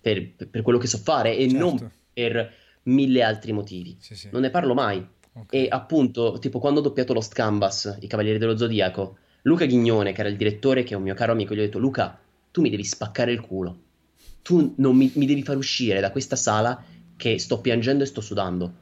per, 0.00 0.32
per 0.50 0.62
quello 0.62 0.78
che 0.78 0.88
so 0.88 0.98
fare 0.98 1.36
e 1.36 1.48
certo. 1.48 1.64
non 1.64 1.90
per 2.12 2.52
mille 2.84 3.22
altri 3.22 3.52
motivi. 3.52 3.96
Sì, 4.00 4.16
sì. 4.16 4.28
Non 4.32 4.42
ne 4.42 4.50
parlo 4.50 4.74
mai. 4.74 5.06
Okay. 5.32 5.64
E 5.64 5.68
appunto, 5.70 6.38
tipo 6.40 6.58
quando 6.58 6.80
ho 6.80 6.82
doppiato 6.82 7.12
Lost 7.12 7.32
Canvas, 7.32 7.98
I 8.00 8.08
Cavalieri 8.08 8.38
dello 8.38 8.56
Zodiaco, 8.56 9.18
Luca 9.42 9.64
Ghignone, 9.64 10.12
che 10.12 10.20
era 10.20 10.28
il 10.28 10.36
direttore, 10.36 10.82
che 10.82 10.94
è 10.94 10.96
un 10.96 11.04
mio 11.04 11.14
caro 11.14 11.32
amico, 11.32 11.54
gli 11.54 11.60
ho 11.60 11.62
detto: 11.62 11.78
Luca, 11.78 12.18
tu 12.50 12.60
mi 12.60 12.68
devi 12.68 12.84
spaccare 12.84 13.30
il 13.30 13.40
culo 13.40 13.82
tu 14.42 14.74
non 14.76 14.96
mi, 14.96 15.10
mi, 15.14 15.26
devi 15.26 15.42
far 15.42 15.56
uscire 15.56 16.00
da 16.00 16.10
questa 16.10 16.36
sala 16.36 16.82
che 17.16 17.38
sto 17.38 17.60
piangendo 17.60 18.02
e 18.02 18.06
sto 18.06 18.20
sudando. 18.20 18.72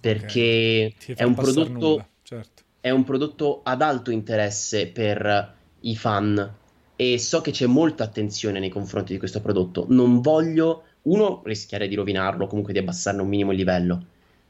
Perché 0.00 0.94
okay. 0.94 1.14
è, 1.16 1.22
un 1.22 1.34
prodotto, 1.34 2.06
certo. 2.22 2.62
è 2.80 2.90
un 2.90 3.04
prodotto 3.04 3.60
ad 3.62 3.82
alto 3.82 4.10
interesse 4.10 4.88
per 4.88 5.54
i 5.80 5.96
fan 5.96 6.54
e 6.96 7.18
so 7.18 7.40
che 7.40 7.50
c'è 7.50 7.66
molta 7.66 8.04
attenzione 8.04 8.58
nei 8.58 8.68
confronti 8.68 9.12
di 9.12 9.18
questo 9.18 9.40
prodotto. 9.40 9.86
Non 9.88 10.20
voglio, 10.20 10.84
uno, 11.02 11.42
rischiare 11.44 11.88
di 11.88 11.94
rovinarlo, 11.94 12.46
comunque 12.46 12.72
di 12.72 12.78
abbassarne 12.78 13.22
un 13.22 13.28
minimo 13.28 13.52
il 13.52 13.58
livello. 13.58 14.06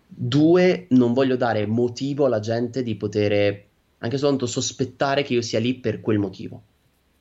Due, 0.06 0.86
non 0.90 1.12
voglio 1.12 1.36
dare 1.36 1.66
motivo 1.66 2.26
alla 2.26 2.40
gente 2.40 2.82
di 2.82 2.94
poter 2.94 3.64
anche 3.98 4.18
soltanto 4.18 4.46
sospettare 4.46 5.22
che 5.22 5.34
io 5.34 5.42
sia 5.42 5.60
lì 5.60 5.74
per 5.74 6.00
quel 6.00 6.18
motivo. 6.18 6.62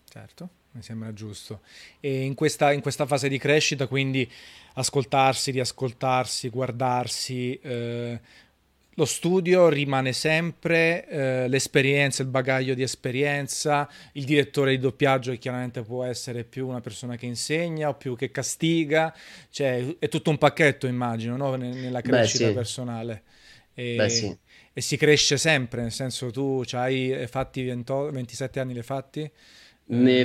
Certo 0.09 0.49
mi 0.74 0.82
sembra 0.82 1.13
giusto. 1.13 1.61
E 1.99 2.22
in 2.24 2.34
questa, 2.34 2.72
in 2.72 2.82
questa 2.82 3.05
fase 3.05 3.28
di 3.28 3.38
crescita, 3.38 3.88
quindi 3.88 4.30
ascoltarsi, 4.74 5.51
riascoltarsi, 5.51 6.49
guardarsi, 6.49 7.59
eh, 7.61 8.19
lo 8.95 9.05
studio 9.05 9.69
rimane 9.69 10.11
sempre, 10.11 11.07
eh, 11.07 11.47
l'esperienza, 11.47 12.22
il 12.24 12.28
bagaglio 12.28 12.74
di 12.74 12.84
esperienza, 12.84 13.89
il 14.13 14.26
direttore 14.26 14.72
di 14.72 14.80
doppiaggio 14.80 15.32
che 15.32 15.38
chiaramente 15.38 15.82
può 15.82 16.03
essere 16.03 16.43
più 16.43 16.67
una 16.67 16.82
persona 16.82 17.15
che 17.15 17.26
insegna 17.26 17.89
o 17.89 17.95
più 17.95 18.15
che 18.15 18.32
castiga, 18.32 19.15
cioè 19.49 19.95
è 19.97 20.07
tutto 20.09 20.30
un 20.30 20.38
pacchetto 20.38 20.88
immagino 20.88 21.38
no? 21.38 21.55
nella 21.55 22.01
crescita 22.01 22.43
Beh, 22.43 22.49
sì. 22.49 22.55
personale. 22.55 23.24
E, 23.74 23.95
Beh, 23.95 24.09
sì. 24.09 24.38
e, 24.74 24.82
si 24.82 24.97
cresce 24.97 25.38
sempre, 25.38 25.82
nel 25.84 25.91
senso 25.91 26.30
tu 26.30 26.61
hai 26.72 27.26
fatti 27.30 27.63
20, 27.63 27.93
27 28.11 28.59
anni, 28.59 28.74
li 28.74 28.84
fatti? 28.84 29.32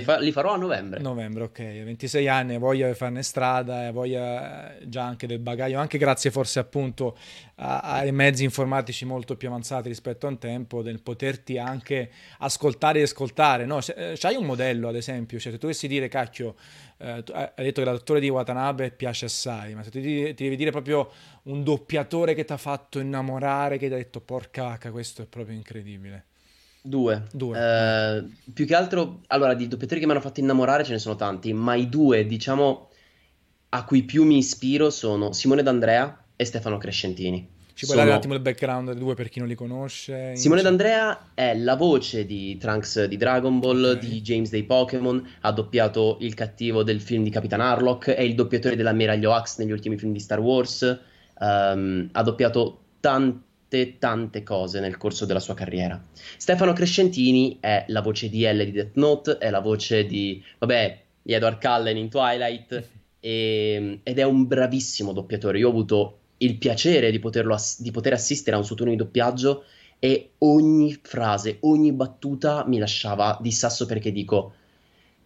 Fa- 0.01 0.19
li 0.19 0.31
farò 0.31 0.53
a 0.53 0.57
novembre. 0.57 1.01
Novembre, 1.01 1.43
ok. 1.45 1.59
26 1.59 2.29
anni, 2.29 2.57
voglia 2.57 2.87
di 2.87 2.95
farne 2.95 3.25
strada, 3.25 3.91
voglia 3.91 4.77
già 4.85 5.03
anche 5.03 5.27
del 5.27 5.41
bagaglio, 5.41 5.81
anche 5.81 5.99
grazie 5.99 6.31
forse 6.31 6.61
appunto 6.61 7.17
ai 7.57 8.13
mezzi 8.13 8.45
informatici 8.45 9.05
molto 9.05 9.37
più 9.37 9.49
avanzati 9.49 9.89
rispetto 9.89 10.27
a 10.27 10.31
un 10.31 10.39
tempo, 10.39 10.83
del 10.83 11.03
poterti 11.03 11.59
anche 11.59 12.11
ascoltare 12.39 13.01
e 13.01 13.03
ascoltare. 13.03 13.67
No, 13.67 13.81
se, 13.81 14.13
eh, 14.13 14.17
c'hai 14.17 14.37
un 14.37 14.45
modello, 14.45 14.89
ad 14.89 14.97
esempio, 14.97 15.39
cioè 15.41 15.51
se 15.51 15.59
tu 15.59 15.67
dovessi 15.67 15.89
dire, 15.89 16.07
cacchio, 16.07 16.55
eh, 16.99 17.25
hai 17.35 17.51
detto 17.57 17.83
che 17.83 17.91
l'attore 17.91 18.21
di 18.21 18.29
Watanabe 18.29 18.93
piace 18.93 19.25
assai, 19.25 19.75
ma 19.75 19.83
se 19.83 19.91
tu 19.91 20.01
ti, 20.01 20.33
ti 20.35 20.45
devi 20.45 20.57
dire 20.57 20.71
proprio 20.71 21.11
un 21.45 21.65
doppiatore 21.65 22.35
che 22.35 22.45
ti 22.45 22.53
ha 22.53 22.57
fatto 22.57 23.01
innamorare, 23.01 23.79
che 23.79 23.89
ti 23.89 23.95
ha 23.95 23.97
detto 23.97 24.21
porca 24.21 24.79
questo 24.91 25.23
è 25.23 25.27
proprio 25.27 25.57
incredibile. 25.57 26.27
Due. 26.87 27.25
due. 27.33 27.59
Eh, 27.59 28.25
più 28.53 28.65
che 28.65 28.75
altro, 28.75 29.21
allora, 29.27 29.55
di 29.55 29.67
doppiatori 29.67 29.99
che 30.01 30.07
mi 30.07 30.13
hanno 30.13 30.21
fatto 30.21 30.41
innamorare 30.41 30.85
ce 30.85 30.93
ne 30.93 30.99
sono 30.99 31.17
tanti, 31.17 31.53
ma 31.53 31.75
i 31.75 31.89
due, 31.89 32.27
diciamo, 32.27 32.91
a 33.71 33.85
cui 33.85 34.05
più 34.05 34.25
mi 34.25 34.39
ispiro 34.39 34.91
sono 34.91 35.33
Simone 35.33 35.63
D'Andrea 35.63 36.25
e 36.37 36.45
Stefano 36.45 36.79
Crescentini. 36.79 37.55
Ci 37.77 37.85
puoi 37.85 37.99
sono... 37.99 38.09
dare 38.09 38.11
un 38.11 38.17
attimo 38.17 38.35
il 38.35 38.41
background 38.41 38.89
dei 38.91 38.99
due 38.99 39.15
per 39.15 39.29
chi 39.29 39.39
non 39.39 39.49
li 39.49 39.55
conosce? 39.55 40.35
Simone 40.35 40.63
D'Andrea 40.63 41.33
è 41.35 41.55
la 41.55 41.75
voce 41.75 42.25
di 42.25 42.57
Trunks 42.57 43.05
di 43.05 43.19
Dragon 43.19 43.59
Ball, 43.59 43.97
okay. 43.97 43.99
di 43.99 44.23
James 44.23 44.49
dei 44.49 44.63
Pokémon, 44.63 45.23
ha 45.41 45.53
doppiato 45.53 46.17
il 46.21 46.33
cattivo 46.33 46.83
del 46.83 47.03
film 47.03 47.23
di 47.23 47.29
Capitan 47.29 47.61
Harlock, 47.61 48.11
è 48.11 48.23
il 48.23 48.35
doppiatore 48.35 48.77
dell'ammiraglio 48.77 49.33
Axe 49.33 49.63
negli 49.63 49.73
ultimi 49.73 49.99
film 49.99 50.13
di 50.13 50.21
Star 50.21 50.39
Wars, 50.41 50.99
um, 51.39 52.09
ha 52.13 52.23
doppiato 52.23 52.81
tanti 53.01 53.45
tante, 53.99 54.43
cose 54.43 54.81
nel 54.81 54.97
corso 54.97 55.25
della 55.25 55.41
sua 55.41 55.55
carriera. 55.55 56.03
Stefano 56.37 56.73
Crescentini 56.73 57.59
è 57.61 57.85
la 57.89 58.01
voce 58.01 58.29
di 58.29 58.45
L 58.45 58.65
di 58.65 58.73
Death 58.73 58.95
Note, 58.95 59.39
è 59.39 59.51
la 59.51 59.61
voce 59.61 60.07
di, 60.07 60.43
vabbè, 60.59 61.03
di 61.23 61.33
Edward 61.33 61.61
Cullen 61.61 61.97
in 61.97 62.09
Twilight, 62.09 62.89
e, 63.21 64.01
ed 64.03 64.19
è 64.19 64.23
un 64.23 64.47
bravissimo 64.47 65.13
doppiatore. 65.13 65.59
Io 65.59 65.67
ho 65.67 65.71
avuto 65.71 66.19
il 66.39 66.57
piacere 66.59 67.11
di, 67.11 67.21
ass- 67.51 67.81
di 67.81 67.91
poter 67.91 68.13
assistere 68.13 68.57
a 68.57 68.59
un 68.59 68.65
suo 68.65 68.77
turno 68.77 68.93
di 68.93 68.99
doppiaggio 68.99 69.65
e 69.99 70.33
ogni 70.39 70.99
frase, 71.03 71.59
ogni 71.61 71.93
battuta 71.93 72.65
mi 72.67 72.79
lasciava 72.79 73.39
di 73.41 73.51
sasso 73.51 73.87
perché 73.87 74.13
dico 74.13 74.53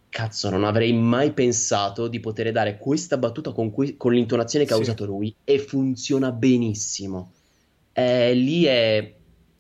cazzo, 0.09 0.51
non 0.51 0.65
avrei 0.65 0.93
mai 0.93 1.33
pensato 1.33 2.09
di 2.09 2.21
poter 2.21 2.51
dare 2.53 2.79
questa 2.79 3.17
battuta 3.17 3.53
con, 3.53 3.71
cui, 3.71 3.97
con 3.97 4.13
l'intonazione 4.13 4.65
che 4.65 4.73
sì. 4.73 4.79
ha 4.79 4.83
usato 4.83 5.05
lui 5.05 5.35
e 5.45 5.59
funziona 5.59 6.33
benissimo 6.33 7.33
eh, 8.01 8.35
lì 8.35 8.65
è, 8.65 9.15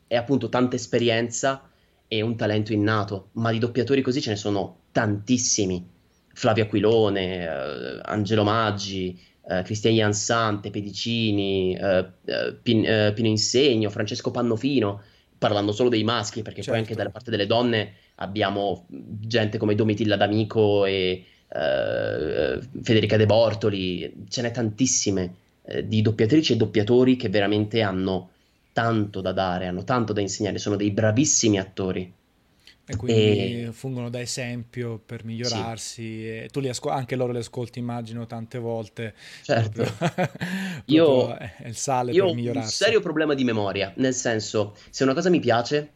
è 0.07 0.16
appunto 0.16 0.49
tanta 0.49 0.76
esperienza 0.76 1.68
e 2.09 2.22
un 2.22 2.36
talento 2.36 2.72
innato, 2.72 3.28
ma 3.32 3.51
di 3.53 3.59
doppiatori 3.59 4.03
così 4.03 4.20
ce 4.20 4.30
ne 4.30 4.36
sono 4.36 4.78
tantissimi. 4.93 5.88
Flavio 6.32 6.64
Aquilone, 6.64 7.45
eh, 7.45 8.01
Angelo 8.03 8.43
Maggi, 8.43 9.18
eh, 9.49 9.62
Cristian 9.62 9.95
Jansante, 9.95 10.70
Pedicini, 10.70 11.74
eh, 11.74 12.07
eh 12.24 12.55
Pin, 12.61 12.84
eh, 12.84 13.12
Pino 13.12 13.28
Insegno, 13.28 13.91
Francesco 13.91 14.30
Pannofino, 14.30 15.03
parlando 15.38 15.72
solo 15.72 15.88
dei 15.88 16.03
maschi, 16.03 16.43
perché 16.43 16.62
certo. 16.62 16.70
poi 16.70 16.80
anche 16.80 16.95
dalla 16.95 17.11
parte 17.11 17.30
delle 17.30 17.47
donne 17.47 17.95
abbiamo 18.16 18.86
gente 18.88 19.59
come 19.59 19.74
Domitilla 19.74 20.16
D'Amico 20.16 20.84
e 20.84 21.24
eh, 21.49 22.59
Federica 22.82 23.16
De 23.16 23.26
Bortoli, 23.26 24.24
ce 24.28 24.43
n'è 24.43 24.51
tantissime 24.51 25.34
eh, 25.63 25.87
di 25.87 26.03
doppiatrici 26.03 26.55
e 26.55 26.57
doppiatori 26.57 27.17
che 27.17 27.29
veramente 27.29 27.83
hanno 27.83 28.31
tanto 28.73 29.21
da 29.21 29.33
dare, 29.33 29.67
hanno 29.67 29.85
tanto 29.85 30.13
da 30.13 30.21
insegnare, 30.21 30.59
sono 30.59 30.77
dei 30.77 30.91
bravissimi 30.91 31.59
attori. 31.59 32.13
E 32.91 32.97
quindi 32.97 33.63
e... 33.63 33.73
fungono 33.73 34.11
da 34.11 34.21
esempio 34.21 34.99
per 34.99 35.25
migliorarsi. 35.25 36.03
Sì. 36.03 36.29
E 36.29 36.49
tu 36.51 36.59
li 36.59 36.69
ascol- 36.69 36.93
anche 36.93 37.15
loro 37.15 37.31
li 37.31 37.39
ascolti, 37.39 37.79
immagino, 37.79 38.27
tante 38.27 38.59
volte. 38.59 39.15
Certo. 39.43 39.85
Proprio, 39.85 40.33
io, 40.87 41.37
il 41.67 41.77
sale 41.77 42.11
io 42.11 42.27
per 42.27 42.35
migliorarsi. 42.35 42.59
ho 42.59 42.63
un 42.63 42.71
serio 42.71 43.01
problema 43.01 43.35
di 43.35 43.45
memoria, 43.45 43.93
nel 43.97 44.15
senso, 44.15 44.75
se 44.91 45.05
una 45.05 45.15
cosa 45.15 45.31
mi 45.31 45.39
piace, 45.39 45.93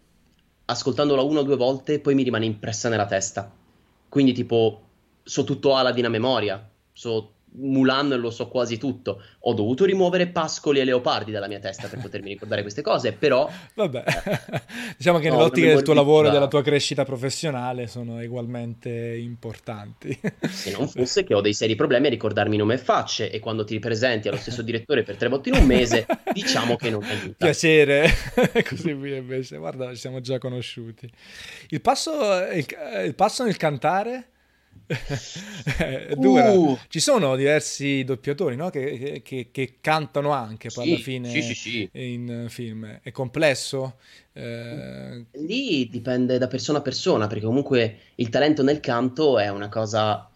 ascoltandola 0.67 1.23
una 1.23 1.41
o 1.41 1.43
due 1.43 1.57
volte, 1.57 1.99
poi 1.99 2.15
mi 2.15 2.23
rimane 2.23 2.45
impressa 2.45 2.89
nella 2.89 3.07
testa. 3.07 3.53
Quindi, 4.09 4.33
tipo, 4.33 4.83
so 5.25 5.43
tutto 5.43 5.75
Aladdin 5.75 6.05
a 6.05 6.11
memoria, 6.11 6.71
so 6.93 7.33
Mulan 7.57 8.09
lo 8.19 8.31
so 8.31 8.49
quasi 8.49 8.79
tutto. 8.79 9.23
Ho 9.41 9.55
dovuto 9.55 9.85
rimuovere 9.85 10.27
pascoli 10.27 10.81
e 10.81 10.85
leopardi 10.85 11.31
dalla 11.31 11.47
mia 11.47 11.61
testa 11.61 11.89
per 11.89 12.01
potermi 12.01 12.31
ricordare 12.31 12.63
queste 12.63 12.83
cose, 12.83 13.13
però... 13.13 13.49
Vabbè, 13.75 14.05
diciamo 14.97 15.19
che 15.19 15.31
nell'ottica 15.31 15.69
del 15.69 15.83
tuo 15.83 15.95
lavoro 15.95 16.29
e 16.29 16.31
della 16.31 16.49
tua 16.49 16.63
crescita 16.63 17.05
professionale 17.05 17.87
sono 17.87 18.21
ugualmente 18.21 18.91
importanti. 18.91 20.19
Se 20.49 20.73
non 20.73 20.89
fosse 20.89 21.25
che 21.25 21.35
ho 21.35 21.41
dei 21.41 21.55
seri 21.55 21.75
problemi 21.75 22.07
a 22.07 22.11
ricordarmi 22.11 22.57
nome 22.57 22.75
e 22.75 22.79
facce 22.79 23.31
e 23.31 23.39
quando 23.39 23.65
ti 23.65 23.75
ripresenti 23.75 24.29
allo 24.29 24.37
stesso 24.37 24.63
direttore 24.63 25.03
per 25.03 25.17
tre 25.17 25.29
volte 25.29 25.51
in 25.51 25.57
un 25.57 25.67
mese, 25.67 26.07
diciamo 26.33 26.77
che 26.77 26.91
non 26.91 27.03
aiuta. 27.05 27.45
Piacere, 27.45 28.09
così 28.69 28.93
via 28.95 29.17
invece, 29.17 29.57
guarda, 29.59 29.91
ci 29.91 29.97
siamo 29.97 30.21
già 30.21 30.39
conosciuti. 30.39 31.09
Il 31.69 31.81
passo, 31.81 32.13
il, 32.53 32.67
il 33.05 33.15
passo 33.15 33.45
nel 33.45 33.57
cantare 33.57 34.31
dura. 36.17 36.51
Uh. 36.51 36.79
Ci 36.89 37.01
sono 37.01 37.37
diversi 37.37 38.05
doppiatori 38.05 38.57
no? 38.57 38.71
che, 38.71 39.23
che, 39.25 39.49
che, 39.51 39.77
cantano 39.81 40.31
anche 40.31 40.71
poi 40.73 40.85
sì, 40.85 40.93
alla 40.93 41.03
fine 41.03 41.29
sì, 41.31 41.55
sì, 41.55 41.91
in 41.93 42.47
film. 42.49 43.01
È 43.03 43.11
complesso? 43.11 43.97
Eh... 44.33 45.25
Lì 45.33 45.89
dipende 45.89 46.39
da 46.39 46.47
persona 46.47 46.79
a 46.79 46.83
persona, 46.83 47.27
perché 47.27 47.45
comunque 47.45 47.99
il 48.17 48.29
talento 48.29 48.63
nel 48.63 48.81
canto 48.81 49.39
è 49.39 49.49
una 49.49 49.69
cosa 49.69 50.29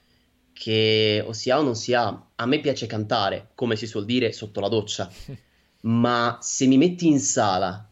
che 0.53 1.23
o 1.25 1.33
si 1.33 1.51
ha 1.51 1.59
o 1.59 1.63
non 1.63 1.77
si 1.77 1.95
ha. 1.95 2.27
A 2.35 2.47
me 2.47 2.61
piace 2.61 2.87
cantare, 2.87 3.49
come 3.55 3.77
si 3.77 3.87
suol 3.87 4.05
dire, 4.05 4.33
sotto 4.33 4.61
la 4.61 4.69
doccia. 4.69 5.11
Ma 5.83 6.39
se 6.41 6.67
mi 6.67 6.77
metti 6.77 7.07
in 7.07 7.21
sala 7.21 7.89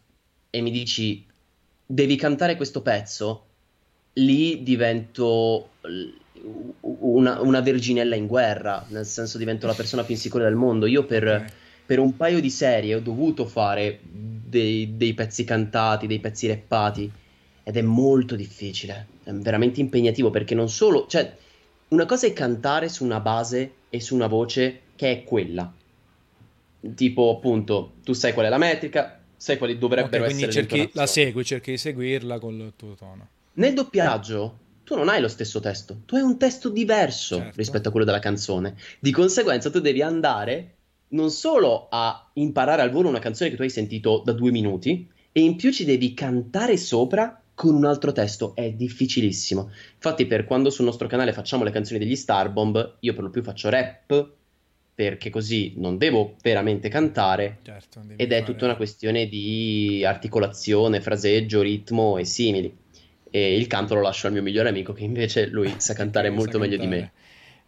e 0.49 0.61
mi 0.61 0.71
dici 0.71 1.25
devi 1.85 2.17
cantare 2.17 2.57
questo 2.57 2.81
pezzo, 2.81 3.45
lì 4.13 4.61
divento 4.63 5.69
una, 6.81 7.41
una, 7.41 7.61
verginella 7.61 8.15
in 8.15 8.27
guerra, 8.27 8.85
nel 8.89 9.05
senso 9.05 9.37
divento 9.37 9.67
la 9.67 9.73
persona 9.73 10.03
più 10.03 10.13
insicura 10.13 10.43
del 10.43 10.55
mondo. 10.55 10.85
Io 10.85 11.05
per, 11.05 11.51
per 11.85 11.99
un 11.99 12.15
paio 12.15 12.39
di 12.39 12.49
serie 12.49 12.95
ho 12.95 12.99
dovuto 12.99 13.45
fare 13.45 13.99
dei, 14.03 14.95
dei, 14.97 15.13
pezzi 15.13 15.43
cantati, 15.43 16.07
dei 16.07 16.19
pezzi 16.19 16.47
rappati 16.47 17.11
ed 17.63 17.75
è 17.75 17.81
molto 17.81 18.35
difficile, 18.35 19.07
è 19.23 19.31
veramente 19.31 19.81
impegnativo 19.81 20.29
perché 20.29 20.55
non 20.55 20.69
solo, 20.69 21.05
cioè 21.07 21.35
una 21.89 22.05
cosa 22.05 22.27
è 22.27 22.33
cantare 22.33 22.89
su 22.89 23.03
una 23.03 23.19
base 23.19 23.71
e 23.89 23.99
su 23.99 24.15
una 24.15 24.27
voce 24.27 24.81
che 24.95 25.11
è 25.11 25.23
quella. 25.23 25.71
Tipo 26.95 27.35
appunto, 27.35 27.93
tu 28.03 28.13
sai 28.13 28.33
qual 28.33 28.45
è 28.45 28.49
la 28.49 28.57
metrica, 28.57 29.19
sai 29.35 29.57
quali 29.57 29.77
dovrebbero 29.77 30.23
okay, 30.23 30.35
essere 30.35 30.45
le 30.47 30.51
cerchi, 30.51 30.89
la 30.93 31.05
segui, 31.05 31.43
cerchi 31.43 31.71
di 31.71 31.77
seguirla 31.77 32.39
con 32.39 32.53
il 32.53 32.73
tuo 32.75 32.95
tono. 32.95 33.27
Nel 33.53 33.73
doppiaggio 33.73 34.57
tu 34.87 34.95
non 34.95 35.09
hai 35.09 35.19
lo 35.19 35.27
stesso 35.27 35.59
testo, 35.59 36.03
tu 36.05 36.15
hai 36.15 36.21
un 36.21 36.37
testo 36.37 36.69
diverso 36.69 37.35
certo. 37.35 37.57
rispetto 37.57 37.89
a 37.89 37.91
quello 37.91 38.05
della 38.05 38.19
canzone. 38.19 38.77
Di 39.01 39.11
conseguenza 39.11 39.69
tu 39.69 39.81
devi 39.81 40.01
andare 40.01 40.75
non 41.09 41.29
solo 41.29 41.87
a 41.89 42.29
imparare 42.35 42.83
al 42.83 42.89
volo 42.89 43.09
una 43.09 43.19
canzone 43.19 43.49
che 43.49 43.57
tu 43.57 43.63
hai 43.63 43.69
sentito 43.69 44.21
da 44.23 44.31
due 44.31 44.49
minuti, 44.49 45.05
e 45.33 45.41
in 45.41 45.57
più 45.57 45.73
ci 45.73 45.83
devi 45.83 46.13
cantare 46.13 46.77
sopra 46.77 47.37
con 47.53 47.75
un 47.75 47.83
altro 47.83 48.13
testo. 48.13 48.55
È 48.55 48.71
difficilissimo. 48.71 49.71
Infatti, 49.95 50.25
per 50.25 50.45
quando 50.45 50.69
sul 50.69 50.85
nostro 50.85 51.07
canale 51.07 51.33
facciamo 51.33 51.65
le 51.65 51.71
canzoni 51.71 51.99
degli 51.99 52.15
Starbomb, 52.15 52.95
io 53.01 53.13
per 53.13 53.23
lo 53.23 53.29
più 53.29 53.43
faccio 53.43 53.67
rap, 53.67 54.29
perché 54.95 55.29
così 55.29 55.73
non 55.75 55.97
devo 55.97 56.35
veramente 56.41 56.87
cantare. 56.87 57.59
Certo, 57.61 58.03
ed 58.15 58.31
è 58.31 58.39
fare... 58.39 58.51
tutta 58.51 58.63
una 58.63 58.77
questione 58.77 59.27
di 59.27 60.05
articolazione, 60.05 61.01
fraseggio, 61.01 61.61
ritmo 61.61 62.17
e 62.17 62.23
simili 62.23 62.85
e 63.31 63.55
il 63.55 63.67
canto 63.67 63.95
lo 63.95 64.01
lascio 64.01 64.27
al 64.27 64.33
mio 64.33 64.41
migliore 64.41 64.69
amico 64.69 64.93
che 64.93 65.03
invece 65.03 65.47
lui 65.47 65.73
sa 65.77 65.93
cantare 65.93 66.29
molto 66.31 66.53
sa 66.53 66.57
meglio 66.59 66.77
cantare. 66.77 66.95
di 66.95 67.01
me. 67.01 67.11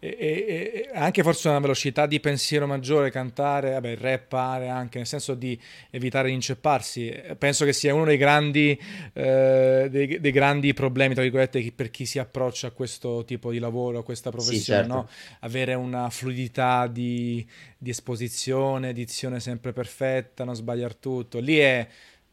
E, 0.01 0.15
e, 0.17 0.87
e, 0.87 0.89
anche 0.93 1.23
forse 1.23 1.49
una 1.49 1.59
velocità 1.59 2.05
di 2.05 2.21
pensiero 2.21 2.65
maggiore 2.65 3.11
cantare, 3.11 3.71
vabbè, 3.71 3.97
rappare 3.97 4.69
anche 4.69 4.97
nel 4.97 5.07
senso 5.07 5.35
di 5.35 5.59
evitare 5.89 6.29
di 6.29 6.35
incepparsi. 6.35 7.13
Penso 7.37 7.65
che 7.65 7.73
sia 7.73 7.93
uno 7.93 8.05
dei 8.05 8.15
grandi, 8.15 8.79
eh, 9.11 9.87
dei, 9.91 10.21
dei, 10.21 10.31
grandi 10.31 10.73
problemi, 10.73 11.13
tra 11.13 11.23
virgolette, 11.23 11.73
per 11.75 11.89
chi 11.91 12.05
si 12.05 12.17
approccia 12.17 12.67
a 12.67 12.71
questo 12.71 13.25
tipo 13.25 13.51
di 13.51 13.59
lavoro, 13.59 13.99
a 13.99 14.03
questa 14.03 14.31
professione, 14.31 14.83
sì, 14.83 14.87
certo. 14.89 14.93
no? 14.93 15.09
avere 15.41 15.73
una 15.73 16.09
fluidità 16.09 16.87
di, 16.87 17.45
di 17.77 17.89
esposizione, 17.89 18.93
dizione 18.93 19.41
sempre 19.41 19.73
perfetta, 19.73 20.45
non 20.45 20.55
sbagliare 20.55 20.95
tutto. 21.01 21.39
Lì 21.39 21.57
è 21.57 21.85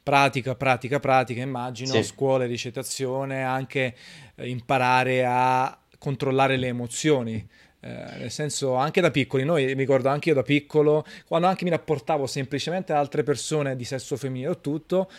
pratica, 0.06 0.54
pratica, 0.54 1.00
pratica, 1.00 1.42
immagino, 1.42 1.94
sì. 1.94 2.04
scuole, 2.04 2.46
recitazione, 2.46 3.42
anche 3.42 3.92
eh, 4.36 4.48
imparare 4.48 5.24
a 5.26 5.76
controllare 5.98 6.56
le 6.56 6.68
emozioni. 6.68 7.44
Eh, 7.80 7.88
nel 8.18 8.30
senso, 8.30 8.76
anche 8.76 9.00
da 9.00 9.10
piccoli, 9.10 9.42
noi 9.42 9.64
mi 9.64 9.72
ricordo 9.72 10.08
anche 10.08 10.28
io 10.28 10.36
da 10.36 10.44
piccolo, 10.44 11.04
quando 11.26 11.48
anche 11.48 11.64
mi 11.64 11.70
rapportavo 11.70 12.28
semplicemente 12.28 12.92
ad 12.92 12.98
altre 12.98 13.24
persone 13.24 13.74
di 13.74 13.82
sesso 13.82 14.16
femminile 14.16 14.50
o 14.50 14.60
tutto, 14.60 15.10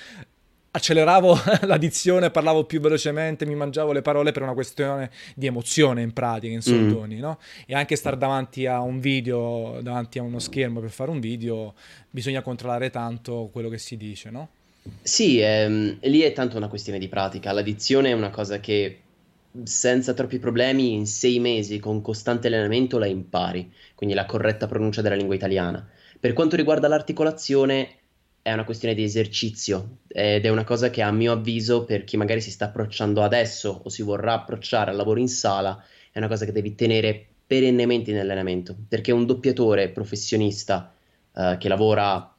acceleravo 0.71 1.37
la 1.67 1.77
dizione, 1.77 2.31
parlavo 2.31 2.63
più 2.63 2.79
velocemente, 2.79 3.45
mi 3.45 3.55
mangiavo 3.55 3.91
le 3.91 4.01
parole 4.01 4.31
per 4.31 4.43
una 4.43 4.53
questione 4.53 5.11
di 5.35 5.47
emozione 5.47 6.01
in 6.01 6.13
pratica, 6.13 6.53
in 6.53 6.61
soldoni, 6.61 7.15
mm. 7.15 7.19
no? 7.19 7.39
E 7.65 7.75
anche 7.75 7.97
stare 7.97 8.17
davanti 8.17 8.65
a 8.65 8.79
un 8.79 9.01
video, 9.01 9.79
davanti 9.81 10.17
a 10.17 10.21
uno 10.21 10.39
schermo 10.39 10.79
per 10.79 10.91
fare 10.91 11.11
un 11.11 11.19
video, 11.19 11.73
bisogna 12.09 12.41
controllare 12.41 12.89
tanto 12.89 13.49
quello 13.51 13.67
che 13.67 13.79
si 13.79 13.97
dice, 13.97 14.29
no? 14.29 14.51
Sì, 15.01 15.39
ehm, 15.39 15.99
lì 16.01 16.21
è 16.21 16.33
tanto 16.33 16.57
una 16.57 16.67
questione 16.67 16.99
di 16.99 17.07
pratica. 17.07 17.51
L'addizione 17.51 18.09
è 18.09 18.13
una 18.13 18.29
cosa 18.29 18.59
che 18.59 19.01
senza 19.63 20.13
troppi 20.13 20.39
problemi 20.39 20.93
in 20.93 21.07
sei 21.07 21.39
mesi 21.39 21.79
con 21.79 22.01
costante 22.01 22.47
allenamento 22.47 22.97
la 22.99 23.07
impari, 23.07 23.71
quindi 23.95 24.15
la 24.15 24.25
corretta 24.25 24.67
pronuncia 24.67 25.01
della 25.01 25.15
lingua 25.15 25.35
italiana. 25.35 25.87
Per 26.19 26.33
quanto 26.33 26.55
riguarda 26.55 26.87
l'articolazione 26.87 27.95
è 28.41 28.53
una 28.53 28.63
questione 28.65 28.93
di 28.93 29.03
esercizio 29.03 29.99
ed 30.07 30.45
è 30.45 30.49
una 30.49 30.63
cosa 30.63 30.89
che 30.89 31.01
a 31.01 31.11
mio 31.11 31.33
avviso 31.33 31.83
per 31.83 32.03
chi 32.03 32.15
magari 32.17 32.39
si 32.41 32.51
sta 32.51 32.65
approcciando 32.65 33.21
adesso 33.23 33.81
o 33.83 33.89
si 33.89 34.03
vorrà 34.03 34.33
approcciare 34.33 34.91
al 34.91 34.95
lavoro 34.95 35.19
in 35.19 35.27
sala 35.27 35.83
è 36.11 36.17
una 36.19 36.27
cosa 36.27 36.45
che 36.45 36.51
devi 36.51 36.75
tenere 36.75 37.27
perennemente 37.45 38.11
in 38.11 38.19
allenamento, 38.19 38.75
perché 38.87 39.11
un 39.11 39.25
doppiatore 39.25 39.89
professionista 39.89 40.93
eh, 41.35 41.57
che 41.59 41.67
lavora 41.67 42.36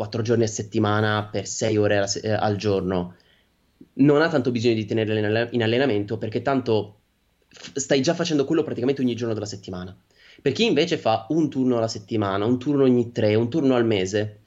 quattro 0.00 0.22
giorni 0.22 0.44
a 0.44 0.46
settimana 0.46 1.28
per 1.30 1.46
sei 1.46 1.76
ore 1.76 2.08
eh, 2.22 2.30
al 2.30 2.56
giorno, 2.56 3.16
non 3.94 4.22
ha 4.22 4.30
tanto 4.30 4.50
bisogno 4.50 4.72
di 4.72 4.86
tenerla 4.86 5.48
in 5.50 5.62
allenamento 5.62 6.16
perché 6.16 6.40
tanto 6.40 7.00
stai 7.74 8.00
già 8.00 8.14
facendo 8.14 8.46
quello 8.46 8.62
praticamente 8.62 9.02
ogni 9.02 9.14
giorno 9.14 9.34
della 9.34 9.44
settimana. 9.44 9.94
Per 10.40 10.52
chi 10.52 10.64
invece 10.64 10.96
fa 10.96 11.26
un 11.28 11.50
turno 11.50 11.76
alla 11.76 11.86
settimana, 11.86 12.46
un 12.46 12.58
turno 12.58 12.84
ogni 12.84 13.12
tre, 13.12 13.34
un 13.34 13.50
turno 13.50 13.74
al 13.74 13.84
mese, 13.84 14.38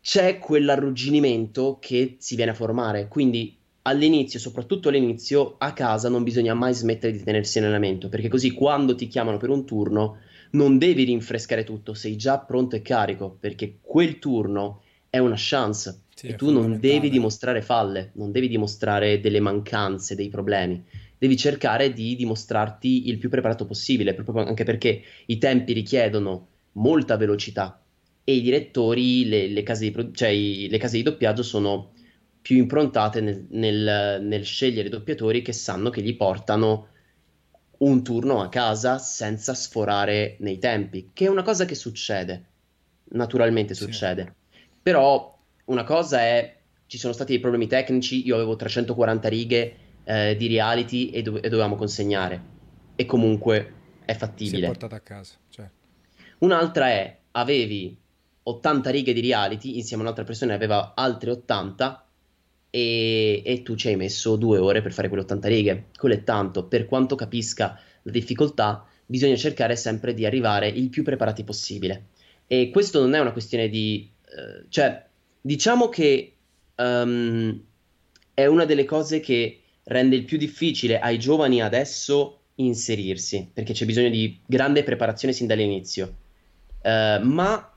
c'è 0.00 0.38
quell'arrugginimento 0.38 1.76
che 1.78 2.16
si 2.18 2.34
viene 2.34 2.52
a 2.52 2.54
formare. 2.54 3.08
Quindi 3.08 3.54
all'inizio, 3.82 4.38
soprattutto 4.38 4.88
all'inizio, 4.88 5.56
a 5.58 5.74
casa 5.74 6.08
non 6.08 6.22
bisogna 6.22 6.54
mai 6.54 6.72
smettere 6.72 7.12
di 7.12 7.22
tenersi 7.22 7.58
in 7.58 7.64
allenamento, 7.64 8.08
perché 8.08 8.28
così 8.28 8.52
quando 8.52 8.94
ti 8.94 9.06
chiamano 9.06 9.36
per 9.36 9.50
un 9.50 9.66
turno 9.66 10.16
non 10.52 10.78
devi 10.78 11.04
rinfrescare 11.04 11.64
tutto, 11.64 11.94
sei 11.94 12.16
già 12.16 12.38
pronto 12.38 12.76
e 12.76 12.82
carico, 12.82 13.36
perché 13.38 13.78
quel 13.80 14.18
turno 14.18 14.82
è 15.08 15.18
una 15.18 15.34
chance 15.36 16.04
sì, 16.14 16.28
e 16.28 16.34
tu 16.36 16.50
non 16.50 16.78
devi 16.80 17.10
dimostrare 17.10 17.62
falle, 17.62 18.10
non 18.14 18.32
devi 18.32 18.48
dimostrare 18.48 19.20
delle 19.20 19.40
mancanze, 19.40 20.14
dei 20.14 20.28
problemi. 20.28 20.82
Devi 21.18 21.36
cercare 21.36 21.92
di 21.92 22.16
dimostrarti 22.16 23.08
il 23.08 23.18
più 23.18 23.28
preparato 23.28 23.64
possibile, 23.66 24.14
proprio 24.14 24.44
anche 24.44 24.64
perché 24.64 25.02
i 25.26 25.38
tempi 25.38 25.72
richiedono 25.72 26.48
molta 26.72 27.16
velocità 27.16 27.80
e 28.24 28.34
i 28.34 28.40
direttori, 28.40 29.28
le, 29.28 29.48
le, 29.48 29.62
case, 29.62 29.90
di, 29.90 30.10
cioè, 30.12 30.28
i, 30.28 30.68
le 30.68 30.78
case 30.78 30.96
di 30.96 31.02
doppiaggio 31.02 31.42
sono 31.42 31.92
più 32.40 32.56
improntate 32.56 33.20
nel, 33.20 33.46
nel, 33.50 34.20
nel 34.22 34.44
scegliere 34.44 34.88
doppiatori 34.88 35.42
che 35.42 35.52
sanno 35.52 35.90
che 35.90 36.02
gli 36.02 36.16
portano 36.16 36.88
un 37.82 38.02
turno 38.02 38.40
a 38.40 38.48
casa 38.48 38.98
senza 38.98 39.54
sforare 39.54 40.36
nei 40.40 40.58
tempi, 40.58 41.10
che 41.12 41.26
è 41.26 41.28
una 41.28 41.42
cosa 41.42 41.64
che 41.64 41.74
succede, 41.74 42.44
naturalmente 43.10 43.74
succede. 43.74 44.34
Sì. 44.50 44.58
Però 44.82 45.38
una 45.66 45.84
cosa 45.84 46.20
è, 46.20 46.56
ci 46.86 46.98
sono 46.98 47.12
stati 47.12 47.32
dei 47.32 47.40
problemi 47.40 47.66
tecnici, 47.66 48.24
io 48.24 48.36
avevo 48.36 48.56
340 48.56 49.28
righe 49.28 49.76
eh, 50.04 50.36
di 50.36 50.46
reality 50.46 51.10
e, 51.10 51.22
do- 51.22 51.42
e, 51.42 51.48
dovevamo 51.48 51.76
consegnare, 51.76 52.40
e 52.94 53.04
comunque 53.04 53.74
è 54.04 54.14
fattibile. 54.14 54.58
Si 54.58 54.62
è 54.62 54.66
portata 54.66 54.96
a 54.96 55.00
casa, 55.00 55.34
certo. 55.48 55.80
Un'altra 56.38 56.88
è, 56.88 57.18
avevi 57.32 57.96
80 58.44 58.90
righe 58.90 59.12
di 59.12 59.20
reality, 59.20 59.76
insieme 59.76 60.02
a 60.02 60.06
un'altra 60.06 60.24
persona 60.24 60.54
aveva 60.54 60.92
altre 60.94 61.30
80, 61.30 62.06
e, 62.74 63.42
e, 63.44 63.62
tu 63.62 63.74
ci 63.74 63.88
hai 63.88 63.96
messo 63.96 64.36
due 64.36 64.56
ore 64.56 64.80
per 64.80 64.94
fare 64.94 65.08
quelle 65.08 65.24
80 65.24 65.48
righe. 65.48 65.84
Quello 65.94 66.14
è 66.14 66.24
tanto. 66.24 66.64
Per 66.64 66.86
quanto 66.86 67.16
capisca 67.16 67.78
la 68.00 68.10
difficoltà, 68.10 68.86
bisogna 69.04 69.36
cercare 69.36 69.76
sempre 69.76 70.14
di 70.14 70.24
arrivare 70.24 70.68
il 70.68 70.88
più 70.88 71.02
preparati 71.02 71.44
possibile. 71.44 72.06
E 72.46 72.70
questo 72.70 72.98
non 73.00 73.12
è 73.12 73.18
una 73.20 73.32
questione 73.32 73.68
di... 73.68 74.10
Uh, 74.24 74.64
cioè, 74.70 75.04
diciamo 75.38 75.90
che 75.90 76.32
um, 76.76 77.62
è 78.32 78.46
una 78.46 78.64
delle 78.64 78.86
cose 78.86 79.20
che 79.20 79.60
rende 79.84 80.16
il 80.16 80.24
più 80.24 80.38
difficile 80.38 80.98
ai 80.98 81.18
giovani 81.18 81.60
adesso 81.60 82.38
inserirsi, 82.54 83.50
perché 83.52 83.74
c'è 83.74 83.84
bisogno 83.84 84.08
di 84.08 84.40
grande 84.46 84.82
preparazione 84.82 85.34
sin 85.34 85.46
dall'inizio. 85.46 86.16
Uh, 86.82 87.22
ma 87.22 87.70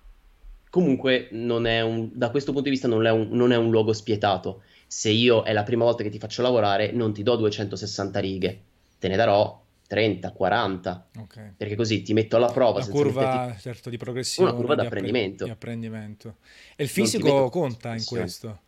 comunque 0.70 1.28
un, 1.32 2.10
da 2.14 2.30
questo 2.30 2.52
punto 2.52 2.70
di 2.70 2.76
vista 2.76 2.88
non 2.88 3.06
è, 3.06 3.12
un, 3.12 3.28
non 3.32 3.52
è 3.52 3.58
un 3.58 3.70
luogo 3.70 3.92
spietato. 3.92 4.62
Se 4.88 5.10
io 5.10 5.44
è 5.44 5.54
la 5.54 5.64
prima 5.64 5.84
volta 5.84 6.04
che 6.04 6.10
ti 6.10 6.20
faccio 6.20 6.42
lavorare, 6.42 6.92
non 6.92 7.14
ti 7.14 7.24
do 7.24 7.36
260 7.36 8.20
righe, 8.20 8.62
te 9.00 9.08
ne 9.08 9.16
darò 9.16 9.64
30, 9.88 10.32
40, 10.32 11.08
okay. 11.20 11.54
perché 11.56 11.76
così 11.76 12.02
ti 12.02 12.14
metto 12.14 12.38
alla 12.38 12.52
prova. 12.52 12.80
Una 12.80 12.88
curva 12.88 13.36
metterti... 13.38 13.62
certo, 13.62 13.90
di 13.90 13.98
progressione. 13.98 14.50
Una 14.50 14.58
curva 14.58 14.76
di 14.76 14.86
apprendimento. 14.86 15.44
Di 15.46 15.52
apprendimento. 15.52 16.36
E 16.76 16.84
il 16.84 16.90
fisico 16.90 17.50
conta 17.50 17.96
in 17.96 18.04
questo? 18.04 18.62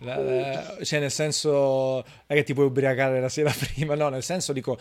La, 0.00 0.16
la, 0.16 0.78
cioè 0.82 0.98
nel 0.98 1.10
senso, 1.10 2.04
è 2.26 2.34
che 2.34 2.42
ti 2.42 2.54
puoi 2.54 2.66
ubriacare 2.66 3.20
la 3.20 3.28
sera 3.28 3.52
prima, 3.56 3.94
no, 3.94 4.08
nel 4.08 4.22
senso 4.22 4.52
dico, 4.52 4.78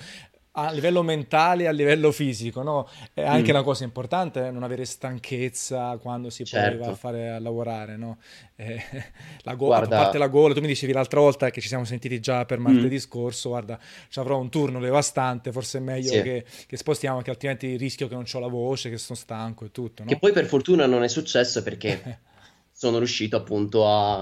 a 0.55 0.71
livello 0.71 1.01
mentale 1.01 1.63
e 1.63 1.67
a 1.67 1.71
livello 1.71 2.11
fisico, 2.11 2.61
no? 2.61 2.87
È 3.11 3.23
anche 3.23 3.51
mm. 3.51 3.55
una 3.55 3.63
cosa 3.63 3.83
importante 3.83 4.51
non 4.51 4.61
avere 4.61 4.85
stanchezza 4.85 5.97
quando 5.99 6.29
si 6.29 6.45
certo. 6.45 6.77
poi 6.77 6.85
va 6.85 6.91
a 6.91 6.95
fare 6.95 7.29
a 7.31 7.39
lavorare, 7.39 7.97
no? 7.97 8.19
Eh, 8.55 8.79
la 9.41 9.55
gola, 9.55 9.77
guarda... 9.77 9.97
a 9.97 10.03
parte 10.03 10.17
la 10.19 10.27
gola, 10.27 10.53
tu 10.53 10.61
mi 10.61 10.67
dicevi 10.67 10.93
l'altra 10.93 11.19
volta 11.19 11.49
che 11.49 11.59
ci 11.59 11.67
siamo 11.67 11.85
sentiti 11.85 12.19
già 12.19 12.45
per 12.45 12.59
martedì 12.59 12.95
mm. 12.95 12.99
scorso, 12.99 13.49
guarda, 13.49 13.79
ci 14.09 14.19
avrò 14.19 14.37
un 14.37 14.49
turno 14.49 14.79
devastante, 14.79 15.51
forse 15.51 15.79
è 15.79 15.81
meglio 15.81 16.11
sì. 16.11 16.21
che, 16.21 16.45
che, 16.67 16.77
spostiamo, 16.77 17.21
che 17.21 17.31
altrimenti 17.31 17.75
rischio 17.75 18.07
che 18.07 18.13
non 18.13 18.25
ho 18.31 18.39
la 18.39 18.47
voce, 18.47 18.91
che 18.91 18.99
sono 18.99 19.17
stanco 19.17 19.65
e 19.65 19.71
tutto, 19.71 20.03
no? 20.03 20.09
Che 20.09 20.19
poi 20.19 20.33
per 20.33 20.45
fortuna 20.45 20.85
non 20.85 21.01
è 21.01 21.07
successo 21.07 21.63
perché 21.63 22.19
sono 22.71 22.99
riuscito 22.99 23.37
appunto 23.37 23.89
a, 23.89 24.21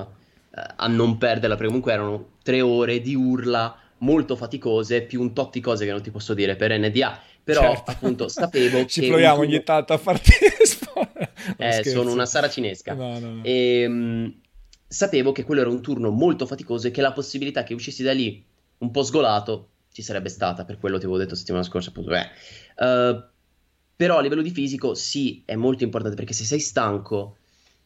a 0.78 0.88
non 0.88 1.18
perderla, 1.18 1.56
perché 1.56 1.68
comunque 1.68 1.92
erano 1.92 2.30
tre 2.42 2.62
ore 2.62 3.02
di 3.02 3.16
urla 3.16 3.81
molto 4.02 4.36
faticose, 4.36 5.02
più 5.02 5.22
un 5.22 5.34
tot 5.34 5.54
di 5.54 5.60
cose 5.60 5.86
che 5.86 5.92
non 5.92 6.02
ti 6.02 6.12
posso 6.12 6.34
dire 6.34 6.56
per 6.56 6.78
NDA. 6.78 7.20
Però 7.44 7.62
certo. 7.62 7.92
appunto 7.92 8.28
sapevo 8.28 8.86
Ci 8.86 9.00
che... 9.00 9.06
Ci 9.06 9.08
proviamo 9.08 9.40
ogni 9.42 9.64
tanto 9.64 9.94
a 9.94 9.98
farti 9.98 10.32
Eh, 11.58 11.72
scherzo. 11.72 11.90
sono 11.90 12.12
una 12.12 12.26
saracinesca. 12.26 12.94
No, 12.94 13.18
no, 13.18 13.36
no. 13.36 13.44
E, 13.44 13.86
um, 13.88 14.34
sapevo 14.88 15.32
che 15.32 15.44
quello 15.44 15.62
era 15.62 15.70
un 15.70 15.82
turno 15.82 16.12
molto 16.12 16.46
faticoso 16.46 16.88
e 16.88 16.92
che 16.92 17.02
la 17.02 17.14
possibilità 17.14 17.64
che 17.64 17.74
uscissi 17.74 18.04
da 18.04 18.12
lì 18.12 18.44
un 18.80 18.92
po' 18.92 19.04
sgolato 19.04 19.70
ci 19.92 20.02
sarebbe 20.02 20.30
stata, 20.30 20.66
per 20.66 20.78
quello 20.78 20.98
ti 20.98 21.06
avevo 21.06 21.20
detto 21.20 21.36
settimana 21.36 21.64
scorsa 21.64 21.90
appunto. 21.90 22.14
Eh. 22.14 22.28
Uh, 22.78 23.24
però 23.96 24.18
a 24.18 24.22
livello 24.22 24.42
di 24.42 24.52
fisico 24.52 24.94
sì, 24.94 25.42
è 25.46 25.56
molto 25.56 25.84
importante 25.84 26.16
perché 26.16 26.34
se 26.34 26.44
sei 26.44 26.60
stanco, 26.60 27.38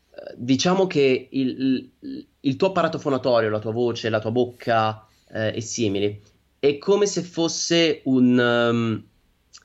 uh, 0.09 0.33
diciamo 0.35 0.87
che 0.87 1.27
il, 1.31 1.91
il, 1.99 2.27
il 2.41 2.55
tuo 2.55 2.67
apparato 2.67 2.99
fonatorio, 2.99 3.49
la 3.49 3.59
tua 3.59 3.71
voce, 3.71 4.09
la 4.09 4.19
tua 4.19 4.31
bocca, 4.31 5.05
eh, 5.35 5.53
e 5.55 5.61
simili. 5.61 6.21
È 6.57 6.77
come 6.77 7.05
se 7.05 7.21
fosse 7.21 8.01
un, 8.05 8.37
um, 8.39 9.03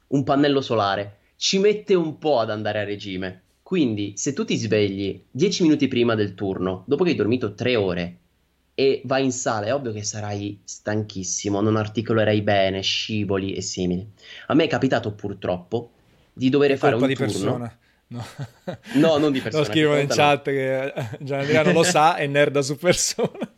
un 0.08 0.24
pannello 0.24 0.60
solare. 0.60 1.18
Ci 1.36 1.58
mette 1.58 1.94
un 1.94 2.18
po' 2.18 2.40
ad 2.40 2.50
andare 2.50 2.80
a 2.80 2.84
regime. 2.84 3.42
Quindi, 3.62 4.14
se 4.16 4.32
tu 4.32 4.44
ti 4.44 4.56
svegli 4.56 5.22
10 5.30 5.62
minuti 5.62 5.86
prima 5.86 6.16
del 6.16 6.34
turno, 6.34 6.82
dopo 6.86 7.04
che 7.04 7.10
hai 7.10 7.16
dormito 7.16 7.54
3 7.54 7.76
ore, 7.76 8.16
e 8.74 9.02
vai 9.04 9.24
in 9.24 9.32
sala, 9.32 9.66
è 9.66 9.74
ovvio 9.74 9.92
che 9.92 10.02
sarai 10.02 10.60
stanchissimo, 10.64 11.60
non 11.60 11.76
articolerai 11.76 12.42
bene, 12.42 12.80
scivoli 12.80 13.54
e 13.54 13.60
simili. 13.60 14.06
A 14.48 14.54
me 14.54 14.64
è 14.64 14.68
capitato 14.68 15.12
purtroppo 15.12 15.92
di 16.32 16.48
dover 16.48 16.76
fare 16.78 16.96
un 16.96 17.06
di 17.06 17.14
turno. 17.14 17.32
Persona. 17.32 17.78
No. 18.08 18.26
no, 18.94 19.18
non 19.18 19.30
di 19.30 19.40
persona. 19.40 19.62
Lo 19.62 19.70
scrivo 19.70 19.96
in 19.96 20.08
chat 20.08 20.46
no. 20.46 20.52
che 20.52 20.94
Gianandrea 21.20 21.62
non 21.62 21.74
lo 21.74 21.82
sa, 21.84 22.16
è 22.16 22.26
nerda 22.26 22.60
su 22.62 22.76
persona. 22.76 23.52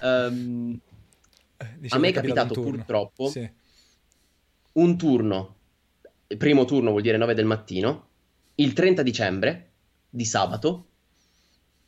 Um, 0.00 0.80
a 1.88 1.98
me 1.98 2.08
è 2.08 2.12
capitato 2.12 2.60
purtroppo 2.60 3.28
sì. 3.28 3.48
un 4.72 4.96
turno, 4.96 5.54
il 6.26 6.36
primo 6.36 6.64
turno 6.64 6.90
vuol 6.90 7.02
dire 7.02 7.16
9 7.16 7.34
del 7.34 7.46
mattino, 7.46 8.08
il 8.56 8.72
30 8.72 9.02
dicembre 9.02 9.70
di 10.08 10.24
sabato, 10.24 10.86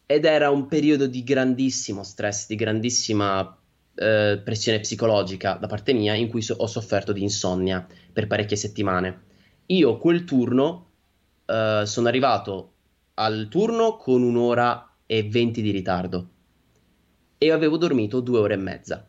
ed 0.07 0.25
era 0.25 0.51
un 0.51 0.67
periodo 0.69 1.07
di 1.07 1.23
grandissimo 1.23 2.03
stress, 2.03 2.47
di 2.47 2.55
grandissima 2.55 3.59
eh, 3.95 4.41
pressione 4.43 4.81
psicologica 4.81 5.55
da 5.55 5.67
parte 5.67 5.93
mia, 5.93 6.15
in 6.15 6.29
cui 6.29 6.41
so- 6.41 6.55
ho 6.55 6.67
sofferto 6.67 7.13
di 7.13 7.23
insonnia 7.23 7.87
per 8.13 8.27
parecchie 8.27 8.57
settimane. 8.57 9.23
Io 9.67 9.99
quel 9.99 10.25
turno 10.25 10.91
eh, 11.45 11.83
sono 11.85 12.09
arrivato 12.09 12.73
al 13.15 13.49
turno 13.51 13.97
con 13.97 14.23
un'ora 14.23 14.95
e 15.05 15.25
venti 15.25 15.61
di 15.61 15.71
ritardo 15.71 16.29
e 17.37 17.51
avevo 17.51 17.77
dormito 17.77 18.21
due 18.21 18.39
ore 18.39 18.55
e 18.55 18.59
mezza 18.59 19.09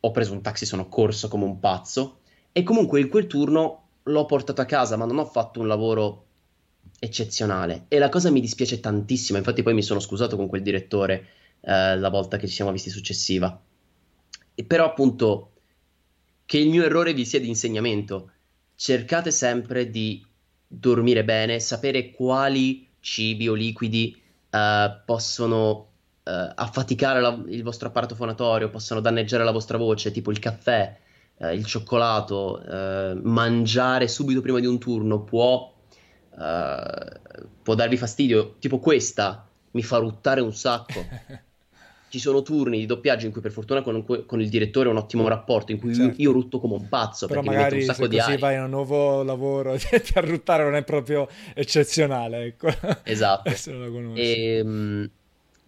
ho 0.00 0.10
preso 0.10 0.32
un 0.32 0.42
taxi, 0.42 0.66
sono 0.66 0.88
corso 0.88 1.28
come 1.28 1.44
un 1.44 1.58
pazzo 1.58 2.20
e 2.52 2.62
comunque 2.62 3.00
in 3.00 3.08
quel 3.08 3.26
turno 3.26 3.82
l'ho 4.04 4.26
portato 4.26 4.60
a 4.60 4.64
casa, 4.64 4.96
ma 4.96 5.04
non 5.04 5.18
ho 5.18 5.24
fatto 5.24 5.60
un 5.60 5.66
lavoro 5.66 6.24
eccezionale 6.98 7.84
e 7.88 7.98
la 7.98 8.08
cosa 8.08 8.30
mi 8.30 8.40
dispiace 8.40 8.80
tantissimo, 8.80 9.38
infatti 9.38 9.62
poi 9.62 9.74
mi 9.74 9.82
sono 9.82 10.00
scusato 10.00 10.36
con 10.36 10.48
quel 10.48 10.62
direttore 10.62 11.26
eh, 11.60 11.96
la 11.96 12.08
volta 12.08 12.36
che 12.36 12.46
ci 12.46 12.54
siamo 12.54 12.72
visti 12.72 12.90
successiva. 12.90 13.60
E 14.54 14.64
però 14.64 14.86
appunto 14.86 15.52
che 16.44 16.58
il 16.58 16.68
mio 16.68 16.84
errore 16.84 17.12
vi 17.12 17.24
sia 17.24 17.40
di 17.40 17.48
insegnamento, 17.48 18.30
cercate 18.74 19.30
sempre 19.30 19.90
di 19.90 20.24
dormire 20.66 21.24
bene, 21.24 21.60
sapere 21.60 22.10
quali 22.10 22.88
cibi 23.00 23.48
o 23.48 23.54
liquidi 23.54 24.20
eh, 24.50 25.00
possono 25.04 25.87
eh, 26.28 26.52
affaticare 26.54 27.20
la, 27.22 27.38
il 27.46 27.62
vostro 27.62 27.88
apparato 27.88 28.14
fonatorio, 28.14 28.68
possono 28.68 29.00
danneggiare 29.00 29.44
la 29.44 29.50
vostra 29.50 29.78
voce, 29.78 30.10
tipo 30.10 30.30
il 30.30 30.38
caffè, 30.38 30.94
eh, 31.38 31.54
il 31.54 31.64
cioccolato, 31.64 32.62
eh, 32.62 33.18
mangiare 33.22 34.06
subito 34.08 34.42
prima 34.42 34.60
di 34.60 34.66
un 34.66 34.78
turno 34.78 35.22
può, 35.22 35.72
eh, 36.38 37.20
può 37.62 37.74
darvi 37.74 37.96
fastidio, 37.96 38.56
tipo 38.58 38.78
questa 38.78 39.46
mi 39.70 39.82
fa 39.82 39.96
ruttare 39.96 40.42
un 40.42 40.52
sacco. 40.52 41.02
Ci 42.10 42.18
sono 42.20 42.40
turni 42.40 42.78
di 42.78 42.86
doppiaggio 42.86 43.26
in 43.26 43.32
cui 43.32 43.42
per 43.42 43.52
fortuna 43.52 43.82
con, 43.82 44.02
con 44.24 44.40
il 44.40 44.48
direttore 44.48 44.88
ho 44.88 44.92
un 44.92 44.96
ottimo 44.96 45.28
rapporto, 45.28 45.72
in 45.72 45.78
cui 45.78 45.94
certo. 45.94 46.22
io, 46.22 46.30
io, 46.30 46.32
rutto 46.32 46.58
come 46.58 46.72
un 46.72 46.88
pazzo 46.88 47.26
Però 47.26 47.42
perché 47.42 47.54
magari 47.54 47.74
mi 47.74 47.80
metto 47.80 47.90
un 47.90 47.96
sacco 47.96 48.08
di 48.08 48.18
aria. 48.18 48.38
vai 48.38 48.56
a 48.56 48.64
un 48.64 48.70
nuovo 48.70 49.22
lavoro 49.22 49.72
a 49.76 50.20
ruttare 50.20 50.64
non 50.64 50.74
è 50.74 50.84
proprio 50.84 51.28
eccezionale, 51.52 52.44
ecco. 52.44 52.68
Esatto. 53.02 53.50
e, 54.16 55.10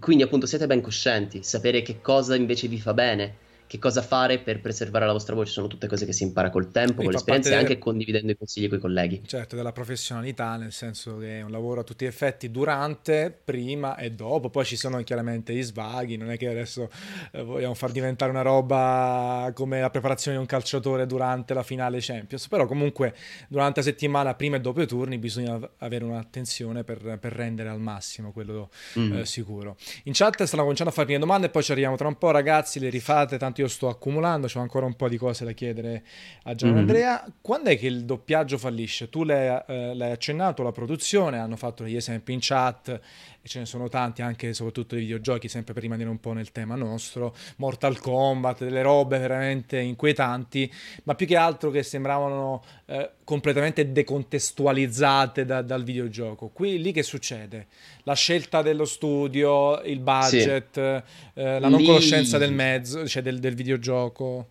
quindi 0.01 0.25
appunto 0.25 0.47
siete 0.47 0.67
ben 0.67 0.81
coscienti, 0.81 1.43
sapere 1.43 1.83
che 1.83 2.01
cosa 2.01 2.35
invece 2.35 2.67
vi 2.69 2.81
fa 2.81 2.95
bene, 2.95 3.37
che 3.71 3.79
cosa 3.79 4.03
fare 4.03 4.41
per 4.41 4.61
preservare 4.61 5.07
la 5.07 5.13
vostra 5.13 5.37
voce 5.37 5.53
sono 5.53 5.69
tutte 5.69 5.87
cose 5.87 6.05
che 6.05 6.13
si 6.13 6.25
impara 6.25 6.51
col 6.51 6.73
tempo, 6.73 7.05
con 7.05 7.13
l'esperienza 7.13 7.51
e 7.51 7.55
anche 7.55 7.79
condividendo 7.79 8.33
i 8.33 8.37
consigli 8.37 8.69
con 8.69 8.79
i 8.79 8.81
colleghi. 8.81 9.23
Certo, 9.25 9.55
della 9.55 9.71
professionalità, 9.71 10.57
nel 10.57 10.73
senso 10.73 11.19
che 11.19 11.39
è 11.39 11.43
un 11.43 11.53
lavoro 11.53 11.83
a 11.83 11.85
tutti 11.85 12.05
gli 12.05 12.09
effetti 12.09 12.51
durante, 12.51 13.33
prima 13.45 13.95
e 13.95 14.11
dopo, 14.11 14.51
poi 14.51 14.65
ci 14.65 14.75
sono 14.75 15.01
chiaramente 15.05 15.55
gli 15.55 15.63
svaghi, 15.63 16.17
non 16.17 16.33
è 16.33 16.37
che 16.37 16.49
adesso 16.49 16.91
eh, 17.31 17.45
vogliamo 17.45 17.75
far 17.75 17.93
diventare 17.93 18.33
una 18.33 18.43
roba 18.43 19.53
come 19.55 19.81
la 19.81 19.91
preparazione 19.91 20.37
di 20.37 20.43
un 20.43 20.49
calciatore 20.49 21.07
durante 21.07 21.55
la 21.55 21.63
finale 21.63 21.99
Champions, 22.01 22.49
però 22.49 22.67
comunque 22.67 23.15
durante 23.47 23.79
la 23.79 23.87
settimana, 23.87 24.35
prima 24.35 24.57
e 24.57 24.61
dopo 24.61 24.83
i 24.83 24.87
turni, 24.89 25.17
bisogna 25.19 25.61
avere 25.79 26.03
un'attenzione 26.03 26.83
per, 26.83 27.19
per 27.21 27.33
rendere 27.33 27.69
al 27.69 27.79
massimo 27.79 28.33
quello 28.33 28.69
mm. 28.99 29.19
eh, 29.19 29.25
sicuro. 29.27 29.77
In 30.05 30.13
chat 30.13 30.43
stanno 30.43 30.63
cominciando 30.63 30.91
a 30.91 30.95
farmi 30.97 31.17
domande 31.19 31.47
e 31.47 31.51
poi 31.51 31.63
ci 31.63 31.71
arriviamo 31.71 31.95
tra 31.95 32.09
un 32.09 32.19
po', 32.19 32.33
ragazzi, 32.33 32.81
le 32.81 32.89
rifate, 32.89 33.39
tanto 33.39 33.59
io 33.61 33.69
sto 33.69 33.89
accumulando, 33.89 34.49
ho 34.53 34.61
ancora 34.61 34.87
un 34.87 34.95
po' 34.95 35.09
di 35.09 35.17
cose 35.17 35.45
da 35.45 35.53
chiedere 35.53 36.05
a 36.45 36.55
Gian 36.55 36.71
mm-hmm. 36.71 36.79
Andrea. 36.79 37.33
Quando 37.41 37.71
è 37.71 37.79
che 37.79 37.87
il 37.87 38.05
doppiaggio 38.05 38.59
fallisce? 38.59 39.09
Tu 39.09 39.25
l'hai, 39.25 39.63
eh, 39.67 39.95
l'hai, 39.95 40.11
accennato, 40.11 40.63
la 40.63 40.73
produzione, 40.73 41.39
hanno 41.39 41.57
fatto 41.57 41.85
degli 41.85 41.97
esempi 41.97 42.33
in 42.33 42.39
chat, 42.41 43.01
e 43.43 43.49
ce 43.49 43.61
ne 43.61 43.67
sono 43.67 43.89
tanti 43.89 44.21
anche 44.23 44.53
soprattutto 44.53 44.95
dei 44.95 45.05
videogiochi, 45.05 45.49
sempre 45.49 45.73
per 45.73 45.83
rimanere 45.83 46.11
un 46.11 46.21
po' 46.21 46.33
nel 46.33 46.53
tema 46.53 46.75
nostro, 46.75 47.35
Mortal 47.57 47.99
Kombat, 47.99 48.65
delle 48.65 48.83
robe 48.83 49.19
veramente 49.19 49.79
inquietanti, 49.79 50.71
ma 51.05 51.15
più 51.15 51.27
che 51.27 51.37
altro 51.37 51.71
che 51.71 51.83
sembravano 51.83 52.63
eh, 52.87 53.11
completamente 53.25 53.93
decontestualizzate 53.93 55.45
da, 55.45 55.63
dal 55.63 55.85
videogioco. 55.85 56.49
Qui 56.49 56.81
lì 56.83 56.93
che 56.93 57.03
succede? 57.03 57.67
La 58.03 58.15
scelta 58.15 58.61
dello 58.61 58.85
studio, 58.85 59.81
il 59.83 60.01
budget, 60.01 60.75
sì. 60.75 61.41
eh, 61.41 61.61
la 61.61 61.69
non 61.69 61.81
lì... 61.81 61.87
conoscenza 61.87 62.37
del 62.37 62.53
mezzo, 62.53 63.07
cioè 63.09 63.23
del, 63.23 63.39
del 63.39 63.55
videogioco. 63.55 64.51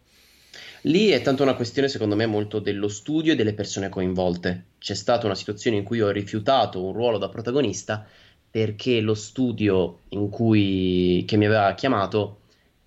Lì 0.84 1.10
è 1.10 1.22
tanto 1.22 1.44
una 1.44 1.56
questione, 1.56 1.90
secondo 1.90 2.16
me, 2.16 2.26
molto 2.26 2.60
dello 2.60 2.88
studio 2.88 3.34
e 3.34 3.36
delle 3.36 3.54
persone 3.54 3.90
coinvolte. 3.90 4.64
C'è 4.80 4.96
stata 4.96 5.26
una 5.26 5.36
situazione 5.36 5.76
in 5.78 5.84
cui 5.84 6.00
ho 6.02 6.10
rifiutato 6.10 6.82
un 6.82 6.94
ruolo 6.94 7.18
da 7.18 7.28
protagonista 7.28 8.08
perché 8.52 9.00
lo 9.02 9.14
studio 9.14 10.00
cui, 10.30 11.24
che 11.28 11.38
mi 11.38 11.46
aveva 11.46 11.74
chiamato 11.74 12.40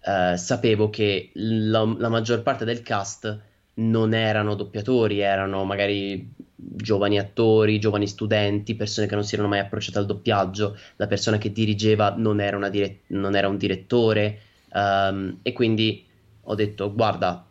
eh, 0.05 0.37
sapevo 0.37 0.91
che 0.91 1.31
la, 1.35 1.85
la 1.99 2.09
maggior 2.09 2.43
parte 2.43 2.65
del 2.65 2.83
cast 2.83 3.41
non 3.75 4.15
erano 4.15 4.55
doppiatori, 4.55 5.21
erano 5.21 5.65
magari 5.65 6.31
giovani 6.55 7.19
attori, 7.19 7.79
giovani 7.79 8.07
studenti, 8.07 8.75
persone 8.75 9.07
che 9.07 9.15
non 9.15 9.25
si 9.25 9.35
erano 9.35 9.49
mai 9.49 9.61
approcciate 9.61 9.99
al 9.99 10.07
doppiaggio, 10.07 10.77
la 10.97 11.07
persona 11.07 11.39
che 11.39 11.53
dirigeva 11.53 12.15
non 12.17 12.41
era, 12.41 12.69
dire- 12.69 13.01
non 13.09 13.35
era 13.35 13.49
un 13.49 13.57
direttore 13.57 14.39
um, 14.73 15.39
e 15.43 15.53
quindi 15.53 16.05
ho 16.43 16.55
detto 16.55 16.93
guarda 16.93 17.47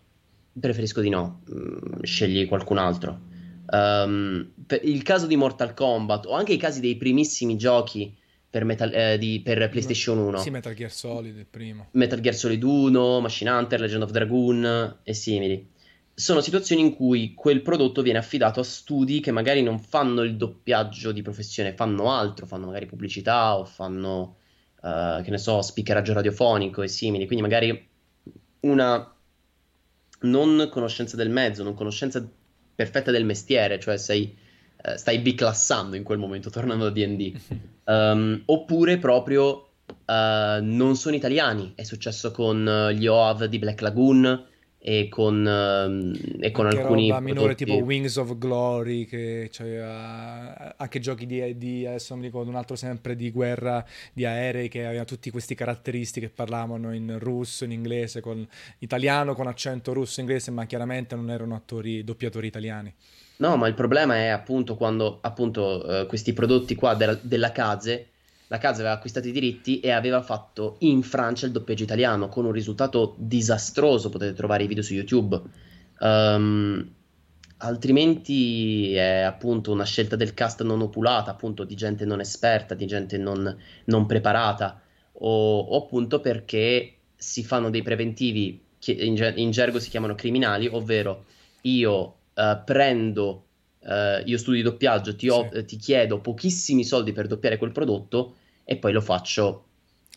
preferisco 0.60 1.02
di 1.02 1.10
no, 1.10 1.42
mm, 1.52 2.02
scegli 2.04 2.48
qualcun 2.48 2.78
altro. 2.78 3.30
Um, 3.74 4.52
il 4.84 5.02
caso 5.02 5.28
di 5.28 5.38
Mortal 5.38 5.74
Kombat 5.74 6.26
o 6.26 6.34
anche 6.34 6.52
i 6.52 6.58
casi 6.58 6.82
dei 6.82 6.98
primissimi 6.98 7.56
giochi 7.56 8.14
per, 8.50 8.66
Metal, 8.66 8.94
eh, 8.94 9.18
di, 9.18 9.42
per 9.42 9.70
PlayStation 9.70 10.18
1. 10.18 10.40
Sì, 10.40 10.50
Metal 10.50 10.74
Gear 10.74 10.92
Solid 10.92 11.38
il 11.38 11.46
primo. 11.46 11.88
Metal 11.92 12.20
Gear 12.20 12.36
Solid 12.36 12.62
1, 12.62 13.22
Machine 13.22 13.50
Hunter, 13.50 13.80
Legend 13.80 14.04
of 14.04 14.12
Dragoon 14.12 14.98
e 15.04 15.14
simili. 15.14 15.70
Sono 16.14 16.42
situazioni 16.42 16.82
in 16.82 16.94
cui 16.94 17.34
quel 17.34 17.62
prodotto 17.62 18.02
viene 18.02 18.20
affidato 18.20 18.60
a 18.60 18.64
studi 18.64 19.22
che 19.22 19.32
magari 19.32 19.64
non 19.64 19.80
fanno 19.80 20.24
il 20.24 20.36
doppiaggio 20.36 21.14
di 21.14 21.22
professione, 21.22 21.74
fanno 21.74 22.12
altro, 22.12 22.46
fanno 22.46 22.66
magari 22.66 22.88
pubblicità 22.88 23.58
o 23.58 23.64
fanno, 23.64 24.36
uh, 24.82 25.22
che 25.24 25.30
ne 25.30 25.38
so, 25.38 25.62
speakeraggio 25.62 26.12
radiofonico 26.12 26.82
e 26.82 26.90
simili. 26.90 27.26
Quindi 27.26 27.44
magari 27.44 27.88
una 28.62 29.16
non 30.24 30.68
conoscenza 30.70 31.16
del 31.16 31.30
mezzo, 31.30 31.64
non 31.64 31.74
conoscenza 31.74 32.30
perfetta 32.82 33.12
del 33.12 33.26
mestiere, 33.26 33.80
cioè 33.80 33.98
sei, 33.98 34.36
uh, 34.84 34.96
stai 34.96 35.20
biclassando 35.20 35.96
in 35.96 36.04
quel 36.04 36.18
momento 36.18 36.50
tornando 36.50 36.88
a 36.88 36.90
DD. 36.90 37.40
Um, 37.86 38.42
oppure 38.48 38.98
proprio 38.98 39.70
uh, 39.88 40.62
non 40.62 40.96
sono 40.96 41.16
italiani. 41.16 41.74
È 41.76 41.84
successo 41.84 42.32
con 42.32 42.66
uh, 42.66 42.92
gli 42.92 43.06
OAV 43.06 43.46
di 43.46 43.60
Black 43.60 43.82
Lagoon 43.82 44.50
e 44.84 45.10
con, 45.10 45.46
uh, 45.46 46.40
e 46.40 46.50
con 46.50 46.66
alcuni 46.66 47.10
roba 47.10 47.20
minore 47.20 47.54
tipo 47.54 47.76
Wings 47.76 48.16
of 48.16 48.36
Glory 48.40 49.06
che 49.06 49.48
c'aveva 49.52 50.76
anche 50.76 51.00
giochi 51.00 51.28
di, 51.28 51.56
di 51.56 51.86
adesso 51.86 52.14
non 52.14 52.22
mi 52.24 52.26
ricordo 52.26 52.50
un 52.50 52.56
altro 52.56 52.76
sempre 52.76 53.16
di 53.16 53.30
guerra 53.30 53.86
di 54.12 54.26
aerei 54.26 54.70
che 54.70 54.88
aveva 54.88 55.06
tutti 55.06 55.30
questi 55.30 55.54
caratteristiche 55.54 56.28
che 56.28 56.34
parlavano 56.34 56.96
in 56.96 57.18
russo 57.20 57.64
in 57.64 57.72
inglese 57.72 58.22
con 58.22 58.48
italiano 58.80 59.36
con 59.36 59.46
accento 59.46 59.94
russo 59.94 60.20
inglese 60.20 60.50
ma 60.50 60.66
chiaramente 60.66 61.16
non 61.16 61.30
erano 61.30 61.54
attori 61.54 62.04
doppiatori 62.04 62.48
italiani. 62.48 62.92
No, 63.38 63.58
ma 63.58 63.68
il 63.68 63.74
problema 63.74 64.18
è 64.18 64.28
appunto 64.28 64.76
quando 64.76 65.18
appunto 65.22 66.02
eh, 66.02 66.06
questi 66.06 66.34
prodotti 66.34 66.76
qua 66.76 66.94
della, 66.94 67.18
della 67.20 67.52
Case, 67.52 68.11
la 68.52 68.58
Case 68.58 68.82
aveva 68.82 68.96
acquistato 68.96 69.30
i 69.30 69.32
diritti 69.32 69.80
e 69.80 69.92
aveva 69.92 70.22
fatto 70.22 70.76
in 70.80 71.04
Francia 71.04 71.46
il 71.46 71.54
doppiaggio 71.54 71.84
italiano 71.84 72.28
con 72.28 72.44
un 72.44 72.52
risultato 72.52 73.16
disastroso, 73.18 74.10
potete 74.10 74.34
trovare 74.34 74.64
i 74.64 74.68
video 74.68 74.84
su 74.84 74.94
YouTube. 74.94 75.42
Um, 76.02 76.86
altrimenti 77.58 78.94
è 78.94 79.22
appunto 79.22 79.72
una 79.72 79.86
scelta 79.86 80.18
del 80.18 80.34
cast 80.34 80.64
non 80.64 80.82
opulata, 80.82 81.32
appunto 81.32 81.64
di 81.64 81.76
gente 81.76 82.04
non 82.04 82.20
esperta, 82.20 82.76
di 82.76 82.86
gente 82.86 83.18
non, 83.18 83.58
non 83.86 84.06
preparata, 84.06 84.82
o, 85.14 85.60
o, 85.60 85.78
appunto 85.78 86.20
perché 86.20 86.96
si 87.16 87.46
fanno 87.46 87.70
dei 87.70 87.84
preventivi 87.84 88.62
che 88.80 88.92
in, 88.92 89.34
in 89.38 89.52
gergo 89.52 89.80
si 89.80 89.90
chiamano 89.90 90.14
criminali, 90.14 90.68
ovvero 90.68 91.24
io 91.62 92.16
uh, 92.34 92.64
prendo, 92.66 93.46
uh, 93.80 94.22
io 94.26 94.38
studio 94.38 94.62
doppiaggio, 94.62 95.16
ti, 95.16 95.30
ho, 95.30 95.50
sì. 95.54 95.64
ti, 95.64 95.78
chiedo 95.78 96.20
pochissimi 96.20 96.84
soldi 96.84 97.14
per 97.14 97.28
doppiare 97.28 97.58
quel 97.58 97.72
prodotto 97.72 98.36
e 98.64 98.78
poi 98.78 98.92
lo 98.92 99.02
faccio 99.02 99.66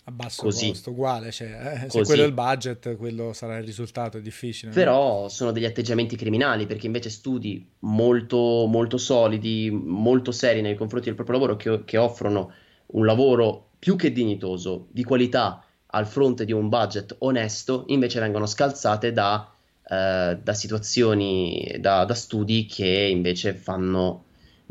a 0.05 0.11
basso 0.11 0.43
così. 0.43 0.69
costo, 0.69 0.91
uguale, 0.91 1.31
cioè, 1.31 1.85
eh, 1.85 1.91
se 1.91 2.03
quello 2.03 2.23
è 2.23 2.27
il 2.27 2.33
budget, 2.33 2.97
quello 2.97 3.33
sarà 3.33 3.57
il 3.57 3.65
risultato, 3.65 4.19
è 4.19 4.21
difficile. 4.21 4.73
Però 4.73 5.23
no? 5.23 5.29
sono 5.29 5.51
degli 5.51 5.65
atteggiamenti 5.65 6.15
criminali, 6.17 6.67
perché 6.67 6.87
invece 6.87 7.09
studi 7.09 7.67
molto, 7.81 8.67
molto 8.69 8.99
solidi, 8.99 9.71
molto 9.71 10.31
seri 10.31 10.61
nei 10.61 10.75
confronti 10.75 11.07
del 11.07 11.15
proprio 11.15 11.39
lavoro, 11.39 11.57
che, 11.57 11.85
che 11.85 11.97
offrono 11.97 12.53
un 12.87 13.07
lavoro 13.07 13.71
più 13.79 13.97
che 13.97 14.13
dignitoso, 14.13 14.89
di 14.91 15.05
qualità, 15.05 15.65
al 15.87 16.07
fronte 16.07 16.45
di 16.45 16.53
un 16.53 16.69
budget 16.69 17.17
onesto, 17.21 17.85
invece 17.89 18.21
vengono 18.21 18.47
scalzate 18.47 19.13
da 19.13 19.49
eh, 19.87 20.39
da 20.43 20.55
situazioni, 20.55 21.77
da, 21.79 22.07
da, 22.07 22.15
studi 22.15 22.65
che 22.65 22.87
invece 22.87 23.53
fanno 23.53 24.25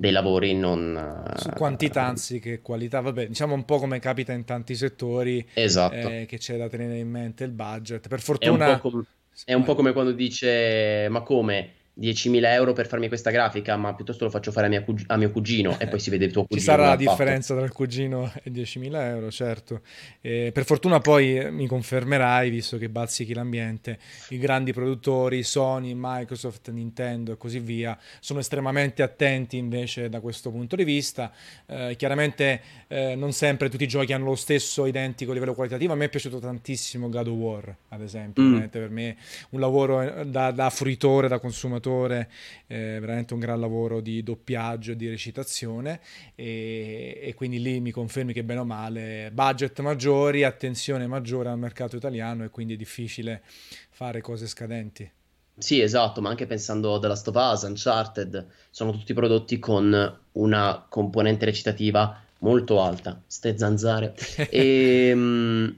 dei 0.04 0.12
lavori 0.12 0.54
non... 0.54 1.32
Su 1.38 1.50
quantità 1.52 2.04
anziché 2.04 2.60
qualità, 2.60 3.00
vabbè, 3.00 3.28
diciamo 3.28 3.54
un 3.54 3.64
po' 3.64 3.80
come 3.80 4.00
capita 4.00 4.34
in 4.34 4.44
tanti 4.44 4.76
settori, 4.76 5.48
esatto. 5.54 5.96
eh, 5.96 6.26
che 6.28 6.38
c'è 6.38 6.58
da 6.58 6.68
tenere 6.68 6.98
in 6.98 7.10
mente 7.10 7.46
il 7.46 7.52
budget. 7.52 8.10
Per 8.10 8.20
fortuna... 8.20 8.66
È 8.66 8.70
un 8.72 8.80
po', 8.82 8.90
com- 8.90 9.06
è 9.46 9.54
un 9.54 9.64
po 9.64 9.76
come 9.76 9.94
quando 9.94 10.12
dice, 10.12 11.08
ma 11.10 11.22
come 11.22 11.72
10.000 12.00 12.44
euro 12.54 12.74
per 12.74 12.88
farmi 12.88 13.08
questa 13.08 13.30
grafica, 13.30 13.78
ma 13.78 13.94
piuttosto 13.94 14.24
lo 14.24 14.32
faccio 14.32 14.52
fare 14.52 14.76
a, 14.76 14.84
cug- 14.84 15.04
a 15.08 15.16
mio 15.16 15.30
cugino 15.30 15.80
e 15.80 15.88
poi 15.88 16.00
si 16.00 16.10
vede 16.10 16.26
il 16.26 16.32
tuo 16.32 16.42
cugino. 16.42 16.60
Ci 16.60 16.66
sarà 16.66 16.88
la 16.88 16.96
differenza 16.96 17.54
tra 17.54 17.64
il 17.64 17.72
cugino 17.72 18.32
e 18.42 18.52
10.000 18.52 18.96
euro, 18.96 19.30
certo. 19.30 19.82
Eh, 20.20 20.50
per 20.52 20.66
fortuna 20.66 21.00
poi 21.00 21.38
eh, 21.38 21.52
mi 21.52 21.68
confermerai, 21.68 22.50
visto 22.50 22.80
che 22.80 22.90
bazzichi 22.90 23.36
l'ambiente, 23.36 24.00
i 24.30 24.40
grandi 24.40 24.74
produttori, 24.74 25.44
Sony, 25.44 25.94
Microsoft, 25.96 26.72
Nintendo 26.72 27.34
e 27.34 27.38
così 27.38 27.60
via, 27.60 27.96
sono 28.20 28.40
estremamente 28.40 29.04
attenti 29.04 29.58
invece 29.58 30.10
da 30.10 30.20
questo 30.20 30.50
punto 30.50 30.76
di 30.76 30.84
vista. 30.84 31.32
Eh, 31.68 31.94
chiaramente 31.96 32.62
eh, 32.88 33.14
non 33.16 33.34
sempre 33.34 33.70
tutti 33.70 33.84
i 33.84 33.88
giochi 33.88 34.14
hanno 34.14 34.26
lo 34.26 34.36
stesso 34.36 34.88
identico 34.88 35.32
livello 35.32 35.54
qualitativo. 35.54 35.94
A 35.94 35.96
me 35.96 36.06
è 36.06 36.10
piaciuto 36.10 36.40
tantissimo 36.40 37.08
God 37.08 37.28
of 37.28 37.36
War, 37.36 37.76
ad 37.90 38.02
esempio. 38.02 38.42
Mm. 38.42 38.66
Per 38.66 38.90
me 38.90 39.16
un 39.52 39.60
lavoro 39.60 40.02
eh, 40.02 40.26
da, 40.26 40.50
da 40.50 40.72
fruitore, 40.72 41.28
da 41.28 41.38
consumatore 41.38 41.82
animatore, 41.84 42.30
eh, 42.68 42.98
veramente 43.00 43.34
un 43.34 43.40
gran 43.40 43.60
lavoro 43.60 44.00
di 44.00 44.24
doppiaggio 44.24 44.94
di 44.94 45.10
recitazione 45.10 46.00
e, 46.36 47.20
e, 47.22 47.34
quindi 47.34 47.62
lì 47.62 47.80
mi 47.80 47.92
confermi 47.92 48.32
che 48.32 48.44
bene 48.44 48.62
o 48.62 48.66
male 48.66 49.30
budget 49.34 49.80
maggiori, 49.82 50.44
attenzione 50.44 51.06
maggiore 51.08 51.50
al 51.50 51.60
mercato 51.60 51.98
italiano 51.98 52.46
e 52.46 52.50
quindi 52.50 52.74
è 52.74 52.78
difficile 52.78 53.42
fare 53.90 54.22
cose 54.22 54.48
scadenti. 54.48 55.10
Sì, 55.56 55.82
esatto, 55.82 56.20
ma 56.20 56.30
anche 56.30 56.48
pensando 56.48 56.96
a 56.96 57.00
The 57.00 57.08
Last 57.08 57.28
of 57.28 57.36
Us, 57.36 57.62
Uncharted, 57.62 58.48
sono 58.72 58.92
tutti 58.92 59.14
prodotti 59.14 59.60
con 59.60 60.20
una 60.32 60.86
componente 60.90 61.46
recitativa 61.46 62.20
molto 62.40 62.82
alta, 62.82 63.22
ste 63.28 63.56
zanzare. 63.58 64.16
e, 64.50 65.10
ehm, 65.14 65.78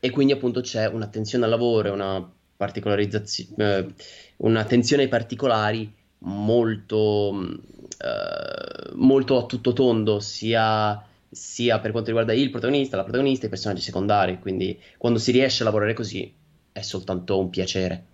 e 0.00 0.10
quindi 0.10 0.32
appunto 0.32 0.62
c'è 0.62 0.86
un'attenzione 0.86 1.44
al 1.44 1.50
lavoro, 1.50 1.92
una 1.92 2.30
particolarizzazione, 2.58 3.54
eh, 3.56 3.86
un'attenzione 4.38 5.04
ai 5.04 5.08
particolari 5.08 5.90
molto, 6.18 7.56
eh, 7.98 8.92
molto 8.96 9.38
a 9.38 9.46
tutto 9.46 9.72
tondo, 9.72 10.18
sia, 10.18 11.00
sia 11.30 11.78
per 11.78 11.92
quanto 11.92 12.08
riguarda 12.08 12.34
il 12.34 12.50
protagonista, 12.50 12.96
la 12.96 13.04
protagonista 13.04 13.44
e 13.44 13.46
i 13.46 13.50
personaggi 13.50 13.80
secondari. 13.80 14.40
Quindi 14.40 14.78
quando 14.98 15.20
si 15.20 15.30
riesce 15.30 15.62
a 15.62 15.66
lavorare 15.66 15.94
così 15.94 16.30
è 16.72 16.82
soltanto 16.82 17.38
un 17.38 17.48
piacere. 17.48 18.04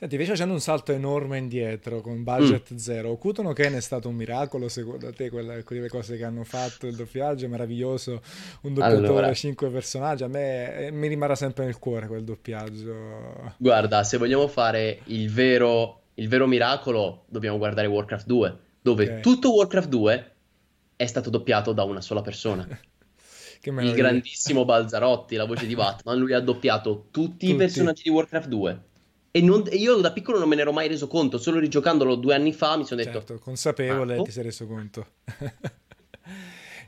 Senti, 0.00 0.14
invece 0.14 0.32
facendo 0.32 0.54
un 0.54 0.60
salto 0.60 0.92
enorme 0.92 1.36
indietro 1.36 2.00
con 2.00 2.22
budget 2.22 2.72
mm. 2.72 2.76
zero, 2.76 3.10
Okutono 3.10 3.52
Ken 3.52 3.74
è 3.74 3.82
stato 3.82 4.08
un 4.08 4.14
miracolo 4.14 4.70
secondo 4.70 5.12
te, 5.12 5.28
quella, 5.28 5.62
quelle 5.62 5.90
cose 5.90 6.16
che 6.16 6.24
hanno 6.24 6.42
fatto, 6.42 6.86
il 6.86 6.96
doppiaggio 6.96 7.44
è 7.44 7.48
meraviglioso, 7.48 8.22
un 8.62 8.72
doppiatore, 8.72 9.06
allora, 9.06 9.34
cinque 9.34 9.68
personaggi, 9.68 10.22
a 10.22 10.28
me 10.28 10.86
eh, 10.86 10.90
mi 10.90 11.06
rimarrà 11.06 11.34
sempre 11.34 11.66
nel 11.66 11.78
cuore 11.78 12.06
quel 12.06 12.24
doppiaggio. 12.24 13.52
Guarda, 13.58 14.02
se 14.02 14.16
vogliamo 14.16 14.48
fare 14.48 15.00
il 15.08 15.30
vero, 15.30 16.04
il 16.14 16.28
vero 16.28 16.46
miracolo, 16.46 17.24
dobbiamo 17.28 17.58
guardare 17.58 17.86
Warcraft 17.86 18.26
2, 18.26 18.58
dove 18.80 19.04
okay. 19.04 19.20
tutto 19.20 19.52
Warcraft 19.52 19.88
2 19.90 20.32
è 20.96 21.04
stato 21.04 21.28
doppiato 21.28 21.74
da 21.74 21.84
una 21.84 22.00
sola 22.00 22.22
persona. 22.22 22.66
il 23.62 23.92
grandissimo 23.92 24.64
Balzarotti, 24.64 25.36
la 25.36 25.44
voce 25.44 25.66
di 25.66 25.74
Batman, 25.74 26.16
lui 26.16 26.32
ha 26.32 26.40
doppiato 26.40 27.08
tutti, 27.10 27.28
tutti. 27.28 27.50
i 27.50 27.54
personaggi 27.54 28.04
di 28.04 28.08
Warcraft 28.08 28.48
2 28.48 28.88
e, 29.30 29.40
non, 29.40 29.64
e, 29.68 29.76
io 29.76 29.96
da 29.96 30.12
piccolo 30.12 30.38
non 30.38 30.48
me 30.48 30.56
ne 30.56 30.62
ero 30.62 30.72
mai 30.72 30.88
reso 30.88 31.06
conto, 31.06 31.38
solo 31.38 31.58
rigiocandolo 31.58 32.16
due 32.16 32.34
anni 32.34 32.52
fa 32.52 32.76
mi 32.76 32.84
sono 32.84 33.02
detto... 33.02 33.18
Certo, 33.18 33.38
consapevole 33.38 34.16
ah, 34.16 34.20
oh. 34.20 34.22
ti 34.24 34.30
sei 34.30 34.42
reso 34.42 34.66
conto. 34.66 35.06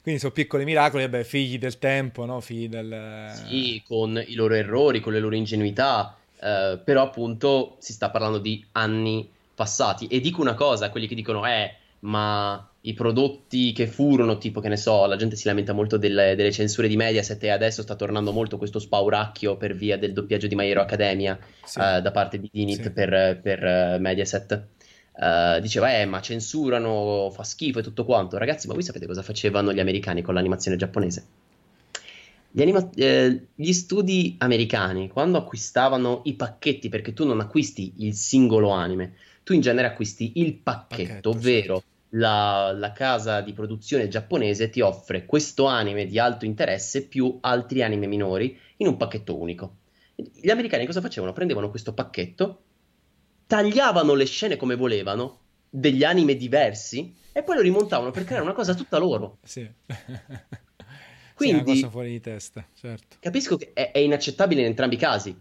Quindi 0.02 0.20
sono 0.20 0.32
piccoli 0.32 0.64
miracoli, 0.64 1.04
vabbè, 1.04 1.22
figli 1.22 1.58
del 1.58 1.78
tempo, 1.78 2.24
no? 2.24 2.40
Figli 2.40 2.68
del... 2.68 3.30
Sì, 3.46 3.80
con 3.86 4.20
i 4.26 4.34
loro 4.34 4.54
errori, 4.54 4.98
con 4.98 5.12
le 5.12 5.20
loro 5.20 5.36
ingenuità, 5.36 6.16
eh, 6.40 6.80
però 6.82 7.02
appunto 7.02 7.76
si 7.78 7.92
sta 7.92 8.10
parlando 8.10 8.38
di 8.38 8.64
anni 8.72 9.30
passati. 9.54 10.08
E 10.08 10.20
dico 10.20 10.40
una 10.40 10.54
cosa 10.54 10.86
a 10.86 10.90
quelli 10.90 11.06
che 11.06 11.14
dicono, 11.14 11.46
eh, 11.46 11.76
ma 12.02 12.66
i 12.84 12.94
prodotti 12.94 13.72
che 13.72 13.86
furono, 13.86 14.38
tipo 14.38 14.60
che 14.60 14.68
ne 14.68 14.76
so, 14.76 15.06
la 15.06 15.16
gente 15.16 15.36
si 15.36 15.46
lamenta 15.46 15.72
molto 15.72 15.96
delle, 15.96 16.34
delle 16.34 16.50
censure 16.50 16.88
di 16.88 16.96
Mediaset 16.96 17.42
e 17.44 17.50
adesso 17.50 17.82
sta 17.82 17.94
tornando 17.94 18.32
molto 18.32 18.58
questo 18.58 18.80
spauracchio 18.80 19.56
per 19.56 19.74
via 19.74 19.96
del 19.96 20.12
doppiaggio 20.12 20.48
di 20.48 20.56
My 20.56 20.68
Hero 20.68 20.80
Academia 20.80 21.38
sì. 21.64 21.78
uh, 21.78 22.00
da 22.00 22.10
parte 22.10 22.40
di 22.40 22.48
Dinit 22.52 22.82
sì. 22.82 22.90
per, 22.90 23.40
per 23.40 23.62
uh, 23.62 24.00
Mediaset. 24.00 24.66
Uh, 25.12 25.60
diceva, 25.60 25.96
eh, 25.96 26.06
ma 26.06 26.20
censurano, 26.20 27.30
fa 27.30 27.44
schifo 27.44 27.78
e 27.78 27.82
tutto 27.82 28.04
quanto. 28.04 28.36
Ragazzi, 28.36 28.66
ma 28.66 28.72
voi 28.72 28.82
sapete 28.82 29.06
cosa 29.06 29.22
facevano 29.22 29.72
gli 29.72 29.80
americani 29.80 30.22
con 30.22 30.34
l'animazione 30.34 30.76
giapponese? 30.76 31.26
Gli, 32.50 32.62
anima- 32.62 32.90
eh, 32.96 33.46
gli 33.54 33.72
studi 33.72 34.34
americani, 34.38 35.08
quando 35.08 35.38
acquistavano 35.38 36.22
i 36.24 36.34
pacchetti, 36.34 36.88
perché 36.88 37.12
tu 37.12 37.24
non 37.24 37.40
acquisti 37.40 37.94
il 37.98 38.14
singolo 38.14 38.70
anime, 38.70 39.14
tu 39.44 39.52
in 39.52 39.60
genere 39.60 39.86
acquisti 39.86 40.32
il 40.36 40.54
pacchetto, 40.54 40.96
pacchetto 40.96 41.30
ovvero 41.30 41.82
la, 42.14 42.72
la, 42.72 42.92
casa 42.92 43.40
di 43.40 43.52
produzione 43.52 44.08
giapponese 44.08 44.70
ti 44.70 44.80
offre 44.80 45.24
questo 45.24 45.66
anime 45.66 46.06
di 46.06 46.18
alto 46.18 46.44
interesse 46.44 47.06
più 47.06 47.38
altri 47.40 47.82
anime 47.82 48.06
minori 48.06 48.58
in 48.78 48.86
un 48.86 48.96
pacchetto 48.96 49.38
unico. 49.38 49.76
Gli 50.14 50.50
americani 50.50 50.86
cosa 50.86 51.00
facevano? 51.00 51.32
Prendevano 51.32 51.70
questo 51.70 51.94
pacchetto, 51.94 52.62
tagliavano 53.46 54.14
le 54.14 54.26
scene 54.26 54.56
come 54.56 54.76
volevano, 54.76 55.40
degli 55.70 56.04
anime 56.04 56.36
diversi, 56.36 57.14
e 57.32 57.42
poi 57.42 57.56
lo 57.56 57.62
rimontavano 57.62 58.10
per 58.10 58.24
creare 58.24 58.44
una 58.44 58.52
cosa 58.52 58.74
tutta 58.74 58.98
loro. 58.98 59.38
Sì. 59.42 59.68
Quindi, 61.34 61.34
sì, 61.36 61.50
una 61.50 61.64
cosa 61.64 61.90
fuori 61.90 62.10
di 62.10 62.20
testa, 62.20 62.66
certo. 62.74 63.16
Capisco 63.20 63.56
che 63.56 63.70
è, 63.72 63.90
è 63.90 63.98
inaccettabile 63.98 64.60
in 64.60 64.66
entrambi 64.66 64.96
i 64.96 64.98
casi. 64.98 65.34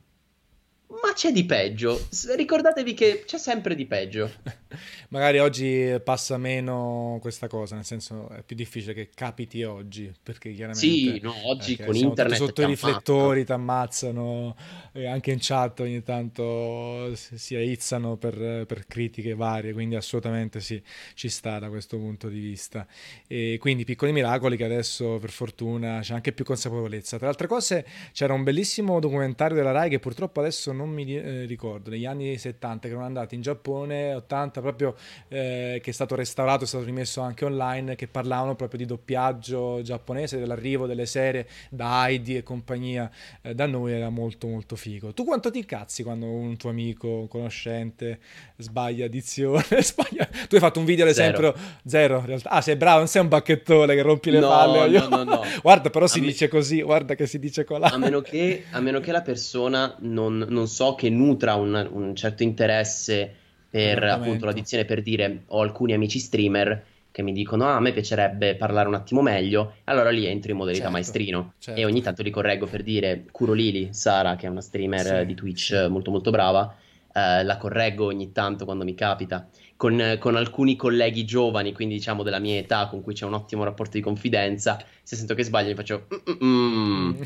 Ma 0.87 1.13
c'è 1.13 1.31
di 1.31 1.45
peggio. 1.45 2.07
Ricordatevi 2.35 2.93
che 2.93 3.23
c'è 3.25 3.37
sempre 3.37 3.75
di 3.75 3.85
peggio. 3.85 4.31
Magari 5.09 5.39
oggi 5.39 5.99
passa 6.03 6.37
meno 6.37 7.17
questa 7.21 7.47
cosa, 7.47 7.75
nel 7.75 7.85
senso 7.85 8.29
è 8.29 8.43
più 8.43 8.55
difficile 8.55 8.93
che 8.93 9.09
capiti 9.13 9.63
oggi, 9.63 10.11
perché 10.21 10.51
chiaramente... 10.51 10.87
Sì, 10.87 11.19
no, 11.21 11.33
oggi 11.45 11.77
con 11.77 11.95
internet... 11.95 12.37
Sotto 12.37 12.61
i 12.61 12.65
riflettori 12.65 13.45
ti 13.45 13.51
ammazzano, 13.51 14.55
e 14.93 15.05
anche 15.05 15.31
in 15.31 15.37
chat 15.39 15.79
ogni 15.81 16.03
tanto 16.03 17.13
si 17.15 17.55
aizzano 17.55 18.17
per, 18.17 18.65
per, 18.65 18.85
critiche 18.87 19.35
varie, 19.35 19.73
quindi 19.73 19.95
assolutamente 19.95 20.59
sì, 20.59 20.81
ci 21.13 21.29
sta 21.29 21.59
da 21.59 21.69
questo 21.69 21.97
punto 21.97 22.27
di 22.27 22.39
vista. 22.39 22.85
E 23.27 23.57
quindi 23.59 23.85
piccoli 23.85 24.11
miracoli 24.11 24.57
che 24.57 24.65
adesso 24.65 25.17
per 25.19 25.29
fortuna 25.29 25.99
c'è 26.01 26.13
anche 26.13 26.31
più 26.31 26.45
consapevolezza. 26.45 27.17
Tra 27.17 27.25
le 27.25 27.31
altre 27.31 27.47
cose 27.47 27.85
c'era 28.11 28.33
un 28.33 28.43
bellissimo 28.43 28.99
documentario 28.99 29.55
della 29.55 29.71
RAI 29.71 29.89
che 29.89 29.99
purtroppo 29.99 30.39
adesso 30.39 30.71
non 30.71 30.89
mi 30.89 31.15
eh, 31.15 31.45
ricordo, 31.45 31.89
negli 31.89 32.05
anni 32.05 32.37
70 32.37 32.87
che 32.87 32.93
erano 32.93 33.05
andati 33.05 33.35
in 33.35 33.41
Giappone, 33.41 34.13
80 34.15 34.60
proprio, 34.61 34.95
eh, 35.27 35.79
che 35.83 35.89
è 35.89 35.93
stato 35.93 36.15
restaurato, 36.15 36.63
è 36.63 36.67
stato 36.67 36.83
rimesso 36.83 37.21
anche 37.21 37.45
online, 37.45 37.95
che 37.95 38.07
parlavano 38.07 38.55
proprio 38.55 38.79
di 38.79 38.85
doppiaggio 38.85 39.81
giapponese, 39.81 40.39
dell'arrivo 40.39 40.87
delle 40.87 41.05
serie 41.05 41.47
da 41.69 42.07
Heidi 42.07 42.37
e 42.37 42.43
compagnia 42.43 43.09
eh, 43.41 43.53
da 43.53 43.65
noi, 43.65 43.93
era 43.93 44.09
molto 44.09 44.47
molto 44.47 44.75
figo. 44.75 45.13
Tu 45.13 45.23
quanto 45.23 45.51
ti 45.51 45.59
incazzi 45.59 46.03
quando 46.03 46.25
un 46.25 46.57
tuo 46.57 46.69
amico, 46.69 47.07
un 47.07 47.27
conoscente 47.27 48.19
sbaglia 48.57 49.07
dizione? 49.07 49.63
sbaglia... 49.81 50.27
Tu 50.47 50.55
hai 50.55 50.61
fatto 50.61 50.79
un 50.79 50.85
video 50.85 51.05
ad 51.05 51.11
esempio 51.11 51.53
zero, 51.53 51.55
zero 51.85 52.19
in 52.19 52.25
realtà. 52.25 52.49
Ah, 52.49 52.61
sei 52.61 52.75
bravo, 52.75 52.99
non 52.99 53.07
sei 53.07 53.21
un 53.21 53.27
bacchettone 53.27 53.95
che 53.95 54.01
rompi 54.01 54.31
le 54.31 54.39
no, 54.39 54.47
palle. 54.47 54.99
No, 54.99 55.07
no, 55.07 55.23
no. 55.23 55.41
guarda, 55.61 55.89
però 55.89 56.07
si 56.07 56.19
a 56.19 56.21
dice 56.21 56.45
me... 56.45 56.51
così, 56.51 56.81
guarda 56.81 57.15
che 57.15 57.25
si 57.25 57.39
dice 57.39 57.63
colà. 57.63 57.91
A 57.91 57.97
meno 57.97 58.21
che, 58.21 58.65
a 58.71 58.79
meno 58.79 58.99
che 58.99 59.11
la 59.11 59.21
persona 59.21 59.95
non, 59.99 60.45
non 60.49 60.67
so 60.67 60.95
che 60.95 61.09
nutra 61.09 61.55
un, 61.55 61.89
un 61.91 62.15
certo 62.15 62.43
interesse 62.43 63.35
per 63.71 64.03
appunto 64.03 64.45
la 64.45 64.51
dizione, 64.51 64.83
per 64.83 65.01
dire 65.01 65.43
ho 65.47 65.61
alcuni 65.61 65.93
amici 65.93 66.19
streamer 66.19 66.83
che 67.09 67.21
mi 67.23 67.31
dicono 67.31 67.65
ah, 67.65 67.75
a 67.75 67.79
me 67.79 67.93
piacerebbe 67.93 68.55
parlare 68.55 68.87
un 68.87 68.95
attimo 68.95 69.21
meglio, 69.21 69.75
allora 69.85 70.09
lì 70.09 70.25
entro 70.25 70.51
in 70.51 70.57
modalità 70.57 70.83
certo, 70.83 70.97
maestrino 70.97 71.53
certo. 71.57 71.79
e 71.79 71.85
ogni 71.85 72.01
tanto 72.01 72.21
li 72.21 72.29
correggo 72.29 72.67
per 72.67 72.83
dire 72.83 73.25
curo 73.31 73.53
Lili, 73.53 73.89
Sara 73.93 74.35
che 74.35 74.45
è 74.45 74.49
una 74.49 74.61
streamer 74.61 75.19
sì, 75.19 75.25
di 75.25 75.33
Twitch 75.33 75.87
molto 75.89 76.11
molto 76.11 76.31
brava, 76.31 76.75
eh, 77.13 77.43
la 77.43 77.57
correggo 77.57 78.05
ogni 78.05 78.31
tanto 78.31 78.65
quando 78.65 78.83
mi 78.83 78.93
capita. 78.93 79.47
Con, 79.81 80.17
con, 80.19 80.35
alcuni 80.35 80.75
colleghi 80.75 81.25
giovani, 81.25 81.73
quindi 81.73 81.95
diciamo 81.95 82.21
della 82.21 82.37
mia 82.37 82.59
età, 82.59 82.85
con 82.85 83.01
cui 83.01 83.15
c'è 83.15 83.25
un 83.25 83.33
ottimo 83.33 83.63
rapporto 83.63 83.97
di 83.97 84.03
confidenza, 84.03 84.79
se 85.01 85.15
sento 85.15 85.33
che 85.33 85.43
sbaglio 85.43 85.69
mi 85.69 85.73
faccio... 85.73 86.05
Mm-mm. 86.29 87.17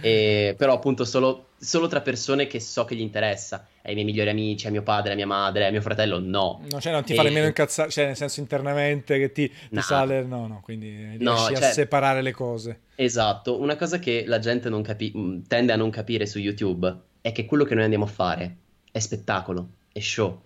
e, 0.00 0.54
però 0.56 0.74
appunto 0.74 1.04
solo, 1.04 1.48
solo, 1.58 1.88
tra 1.88 2.02
persone 2.02 2.46
che 2.46 2.60
so 2.60 2.84
che 2.84 2.94
gli 2.94 3.00
interessa, 3.00 3.66
ai 3.82 3.94
miei 3.94 4.06
migliori 4.06 4.30
amici, 4.30 4.68
a 4.68 4.70
mio 4.70 4.84
padre, 4.84 5.14
a 5.14 5.16
mia 5.16 5.26
madre, 5.26 5.66
a 5.66 5.72
mio 5.72 5.80
fratello, 5.80 6.20
no. 6.20 6.62
No, 6.70 6.80
cioè 6.80 6.92
non 6.92 7.02
ti 7.02 7.14
e... 7.14 7.16
fa 7.16 7.24
nemmeno 7.24 7.46
incazzare, 7.46 7.90
cioè 7.90 8.06
nel 8.06 8.16
senso 8.16 8.38
internamente 8.38 9.18
che 9.18 9.32
ti, 9.32 9.48
ti 9.48 9.54
no. 9.70 9.80
sale, 9.80 10.22
no, 10.22 10.46
no, 10.46 10.60
quindi 10.62 10.94
riesci 10.94 11.24
no, 11.24 11.36
cioè... 11.36 11.56
a 11.56 11.72
separare 11.72 12.22
le 12.22 12.30
cose. 12.30 12.80
Esatto, 12.94 13.60
una 13.60 13.74
cosa 13.74 13.98
che 13.98 14.22
la 14.24 14.38
gente 14.38 14.70
capi- 14.82 15.42
tende 15.48 15.72
a 15.72 15.76
non 15.76 15.90
capire 15.90 16.26
su 16.26 16.38
YouTube 16.38 16.96
è 17.20 17.32
che 17.32 17.44
quello 17.44 17.64
che 17.64 17.74
noi 17.74 17.82
andiamo 17.82 18.04
a 18.04 18.08
fare 18.08 18.56
è 18.92 19.00
spettacolo, 19.00 19.68
è 19.92 19.98
show. 19.98 20.40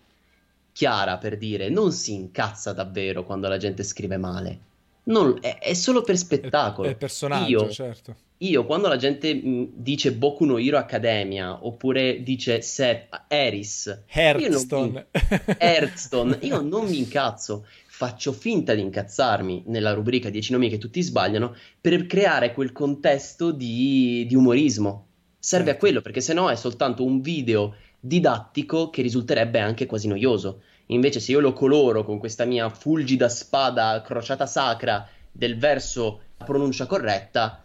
Chiara, 0.79 1.19
per 1.19 1.39
dire, 1.39 1.71
non 1.71 1.91
si 1.91 2.15
incazza 2.15 2.73
davvero 2.73 3.25
quando 3.25 3.49
la 3.49 3.57
gente 3.57 3.83
scrive 3.83 4.17
male. 4.17 4.61
Non, 5.07 5.37
è, 5.41 5.59
è, 5.59 5.75
solo 5.75 6.03
per 6.03 6.17
spettacolo. 6.17 6.87
È, 6.87 6.93
è 6.93 6.95
personaggio, 6.95 7.65
io, 7.65 7.69
certo. 7.69 8.15
Io, 8.37 8.65
quando 8.65 8.87
la 8.87 8.95
gente 8.95 9.35
mh, 9.35 9.71
dice 9.75 10.13
Boku 10.13 10.45
no 10.45 10.57
Hero 10.57 10.79
Academia, 10.79 11.67
oppure 11.67 12.23
dice 12.23 12.63
Seth, 12.63 13.25
Eris, 13.27 14.05
Hearthstone, 14.07 15.07
io 15.11 15.27
Hearthstone, 15.59 16.39
io 16.43 16.61
non 16.61 16.87
mi 16.87 16.99
incazzo. 16.99 17.67
Faccio 17.89 18.31
finta 18.31 18.73
di 18.75 18.81
incazzarmi 18.81 19.65
nella 19.67 19.95
rubrica 19.95 20.31
10 20.31 20.53
nomi 20.53 20.69
che 20.69 20.79
tutti 20.79 21.03
sbagliano 21.03 21.57
per 21.81 22.07
creare 22.07 22.55
quel 22.55 22.71
contesto 22.71 23.51
di, 23.51 24.27
di 24.29 24.37
umorismo. 24.37 25.07
Serve 25.41 25.71
certo. 25.71 25.77
a 25.77 25.81
quello, 25.81 26.03
perché 26.03 26.21
sennò 26.21 26.47
è 26.47 26.55
soltanto 26.55 27.03
un 27.03 27.21
video 27.21 27.75
didattico 27.99 28.91
che 28.91 29.03
risulterebbe 29.03 29.59
anche 29.59 29.87
quasi 29.87 30.07
noioso. 30.07 30.63
Invece, 30.91 31.21
se 31.21 31.33
io 31.33 31.41
lo 31.41 31.53
coloro 31.53 32.05
con 32.05 32.19
questa 32.19 32.45
mia 32.45 32.69
fulgida 32.69 33.29
spada 33.29 34.01
crociata 34.03 34.47
sacra 34.47 35.07
del 35.31 35.59
verso 35.59 36.21
a 36.39 36.45
pronuncia 36.45 36.87
corretta, 36.87 37.65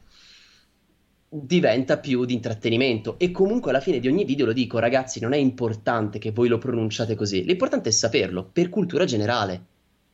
diventa 1.30 1.97
più 1.97 2.26
di 2.26 2.34
intrattenimento. 2.34 3.17
E 3.17 3.32
comunque 3.32 3.71
alla 3.71 3.80
fine 3.80 3.99
di 3.99 4.07
ogni 4.07 4.24
video 4.24 4.45
lo 4.45 4.53
dico, 4.53 4.80
ragazzi, 4.80 5.19
non 5.19 5.34
è 5.34 5.38
importante 5.38 6.19
che 6.19 6.32
voi 6.32 6.47
lo 6.47 6.57
pronunciate 6.57 7.15
così, 7.15 7.43
l'importante 7.43 7.89
è 7.89 7.91
saperlo 7.91 8.43
per 8.43 8.69
cultura 8.69 9.05
generale. 9.05 9.65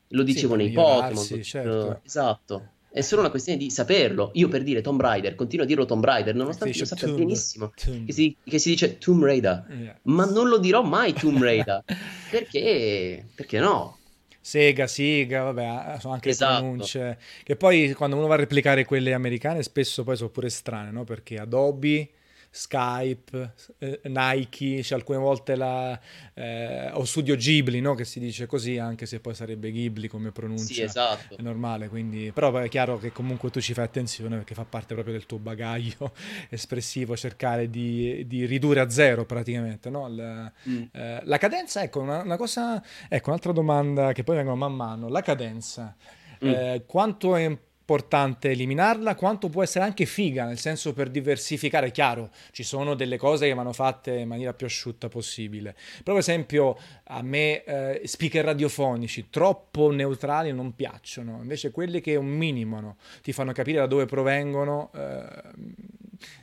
Lo 0.10 0.24
dicevo 0.24 0.58
sì, 0.58 0.64
nei 0.64 0.72
Pokémon. 0.72 1.44
Certo. 1.44 2.02
Esatto. 2.04 2.70
È 2.92 3.02
solo 3.02 3.22
una 3.22 3.30
questione 3.30 3.58
di 3.58 3.70
saperlo. 3.70 4.32
Io 4.34 4.48
per 4.48 4.64
dire 4.64 4.82
Tomb 4.82 5.00
Raider 5.00 5.36
continuo 5.36 5.66
a 5.66 5.68
dirlo 5.68 5.86
Tomb 5.86 6.04
Raider, 6.04 6.34
nonostante 6.34 6.78
io 6.78 6.86
sappia 6.86 7.08
tomb, 7.08 7.20
benissimo 7.20 7.72
tomb. 7.76 8.06
Che, 8.06 8.14
si, 8.14 8.36
che, 8.44 8.58
si, 8.58 8.70
dice 8.70 8.98
Tomb 8.98 9.24
Raider. 9.24 9.66
Yes. 9.70 9.96
Ma 10.04 10.26
non 10.26 10.48
lo 10.48 10.58
dirò 10.58 10.82
mai 10.82 11.14
Tomb 11.14 11.38
Raider. 11.44 11.84
perché? 12.32 13.26
Perché 13.36 13.60
no? 13.60 13.98
Sega, 14.42 14.88
Siga, 14.88 15.44
vabbè, 15.44 16.00
sono 16.00 16.14
anche 16.14 16.30
esatto. 16.30 16.54
le 16.54 16.60
pronunce. 16.60 17.18
Che 17.44 17.56
poi 17.56 17.94
quando 17.94 18.16
uno 18.16 18.26
va 18.26 18.34
a 18.34 18.38
replicare 18.38 18.86
quelle 18.86 19.14
americane 19.14 19.62
spesso 19.62 20.04
poi 20.04 20.16
sono 20.16 20.30
pure 20.30 20.50
strane, 20.50 20.90
no? 20.90 21.04
Perché 21.04 21.36
Adobe 21.36 22.10
Skype, 22.52 23.54
eh, 23.78 24.02
Nike, 24.06 24.82
cioè 24.82 24.98
alcune 24.98 25.20
volte 25.20 25.56
la, 25.56 26.00
eh, 26.34 26.90
o 26.94 27.04
Studio 27.06 27.36
Ghibli, 27.36 27.80
no? 27.80 27.94
che 27.94 28.06
si 28.06 28.20
dice 28.20 28.48
così, 28.48 28.78
anche 28.78 29.06
se 29.06 29.20
poi 29.20 29.36
sarebbe 29.36 29.72
Ghibli 29.72 30.08
come 30.08 30.32
pronuncia, 30.32 30.74
sì, 30.74 30.82
esatto. 30.82 31.38
è 31.38 31.42
normale, 31.42 31.90
quindi, 31.90 32.32
però 32.32 32.56
è 32.58 32.68
chiaro 32.68 32.98
che 32.98 33.12
comunque 33.12 33.52
tu 33.52 33.62
ci 33.62 33.74
fai 33.74 33.86
attenzione 33.86 34.36
perché 34.38 34.56
fa 34.56 34.66
parte 34.66 34.94
proprio 34.96 35.14
del 35.14 35.26
tuo 35.26 35.38
bagaglio 35.38 36.14
espressivo, 36.50 37.16
cercare 37.16 37.70
di, 37.70 38.26
di 38.26 38.46
ridurre 38.46 38.80
a 38.80 38.90
zero 38.90 39.26
praticamente, 39.26 39.90
no? 39.90 40.08
la, 40.08 40.52
mm. 40.68 40.84
eh, 40.92 41.20
la 41.24 41.38
cadenza, 41.38 41.84
ecco, 41.84 42.00
una, 42.00 42.22
una, 42.24 42.38
cosa, 42.38 42.84
ecco, 43.08 43.30
un'altra 43.30 43.52
domanda 43.52 44.12
che 44.12 44.24
poi 44.24 44.38
vengono 44.38 44.56
man 44.56 44.74
mano, 44.74 45.08
la 45.08 45.22
cadenza, 45.22 45.96
mm. 46.44 46.48
Eh, 46.50 46.84
quanto 46.88 47.36
è 47.36 47.42
importante 47.42 47.68
importante 47.90 48.52
eliminarla, 48.52 49.16
quanto 49.16 49.50
può 49.50 49.64
essere 49.64 49.84
anche 49.84 50.06
figa, 50.06 50.46
nel 50.46 50.60
senso 50.60 50.94
per 50.94 51.10
diversificare, 51.10 51.90
chiaro, 51.90 52.30
ci 52.52 52.62
sono 52.62 52.94
delle 52.94 53.18
cose 53.18 53.48
che 53.48 53.54
vanno 53.56 53.74
fatte 53.74 54.12
in 54.12 54.28
maniera 54.28 54.54
più 54.54 54.68
asciutta 54.68 55.10
possibile. 55.10 55.74
Però, 56.04 56.16
per 56.16 56.18
esempio, 56.18 56.78
a 57.06 57.24
me 57.24 57.64
eh, 57.64 58.02
speaker 58.06 58.46
radiofonici 58.46 59.30
troppo 59.32 59.90
neutrali 59.90 60.54
non 60.54 60.76
piacciono, 60.76 61.40
invece 61.42 61.72
quelli 61.72 62.00
che 62.00 62.16
un 62.16 62.28
minimo 62.28 62.98
ti 63.24 63.34
fanno 63.34 63.54
capire 63.54 63.80
da 63.80 63.88
dove 63.88 64.06
provengono. 64.06 64.92
Eh, 64.94 65.28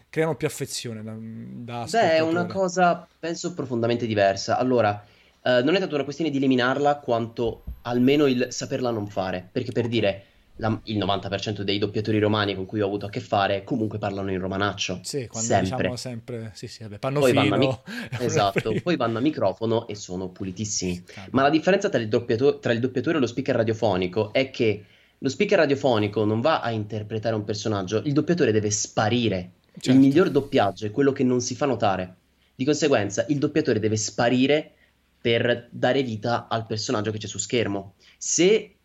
creano 0.08 0.34
più 0.34 0.46
affezione 0.46 1.02
da, 1.02 1.14
da 1.16 1.86
Beh, 1.88 2.12
è 2.12 2.20
una 2.20 2.46
cosa, 2.46 3.06
penso, 3.18 3.52
profondamente 3.54 4.06
diversa. 4.06 4.56
Allora, 4.56 5.04
eh, 5.42 5.62
non 5.62 5.74
è 5.74 5.78
tanto 5.78 5.94
una 5.94 6.04
questione 6.04 6.30
di 6.30 6.38
eliminarla 6.38 6.96
quanto 6.96 7.64
almeno 7.82 8.26
il 8.26 8.46
saperla 8.50 8.90
non 8.90 9.06
fare. 9.06 9.46
Perché 9.52 9.72
per 9.72 9.88
dire, 9.88 10.24
la, 10.56 10.80
il 10.84 10.98
90% 10.98 11.62
dei 11.62 11.78
doppiatori 11.78 12.18
romani 12.18 12.54
con 12.54 12.66
cui 12.66 12.80
ho 12.80 12.86
avuto 12.86 13.06
a 13.06 13.10
che 13.10 13.20
fare 13.20 13.64
comunque 13.64 13.98
parlano 13.98 14.30
in 14.30 14.40
romanaccio. 14.40 15.00
Sì, 15.02 15.26
quando 15.26 15.48
sempre. 15.48 15.76
diciamo 15.76 15.96
sempre, 15.96 16.50
sì, 16.54 16.66
sì, 16.66 16.82
vabbè, 16.82 16.98
poi. 16.98 17.32
Vanno 17.32 17.56
mi- 17.56 17.78
esatto, 18.20 18.74
poi 18.82 18.96
vanno 18.96 19.18
a 19.18 19.20
microfono 19.20 19.86
e 19.86 19.94
sono 19.94 20.28
pulitissimi. 20.28 21.02
Calma. 21.04 21.28
Ma 21.32 21.42
la 21.42 21.50
differenza 21.50 21.88
tra 21.88 22.00
il, 22.00 22.08
tra 22.08 22.72
il 22.72 22.80
doppiatore 22.80 23.18
e 23.18 23.20
lo 23.20 23.26
speaker 23.26 23.56
radiofonico 23.56 24.32
è 24.32 24.50
che 24.50 24.84
lo 25.18 25.28
speaker 25.28 25.58
radiofonico 25.58 26.24
non 26.24 26.40
va 26.40 26.60
a 26.60 26.70
interpretare 26.70 27.34
un 27.34 27.44
personaggio, 27.44 28.02
il 28.04 28.12
doppiatore 28.12 28.52
deve 28.52 28.70
sparire. 28.70 29.52
Certo. 29.72 29.90
Il 29.90 29.98
miglior 29.98 30.30
doppiaggio 30.30 30.86
è 30.86 30.90
quello 30.90 31.12
che 31.12 31.22
non 31.22 31.40
si 31.40 31.54
fa 31.54 31.66
notare. 31.66 32.16
Di 32.54 32.64
conseguenza, 32.64 33.26
il 33.28 33.38
doppiatore 33.38 33.78
deve 33.78 33.96
sparire 33.96 34.72
per 35.20 35.68
dare 35.70 36.02
vita 36.02 36.46
al 36.48 36.66
personaggio 36.66 37.10
che 37.10 37.18
c'è 37.18 37.26
su 37.26 37.38
schermo. 37.38 37.94
Se 38.16 38.75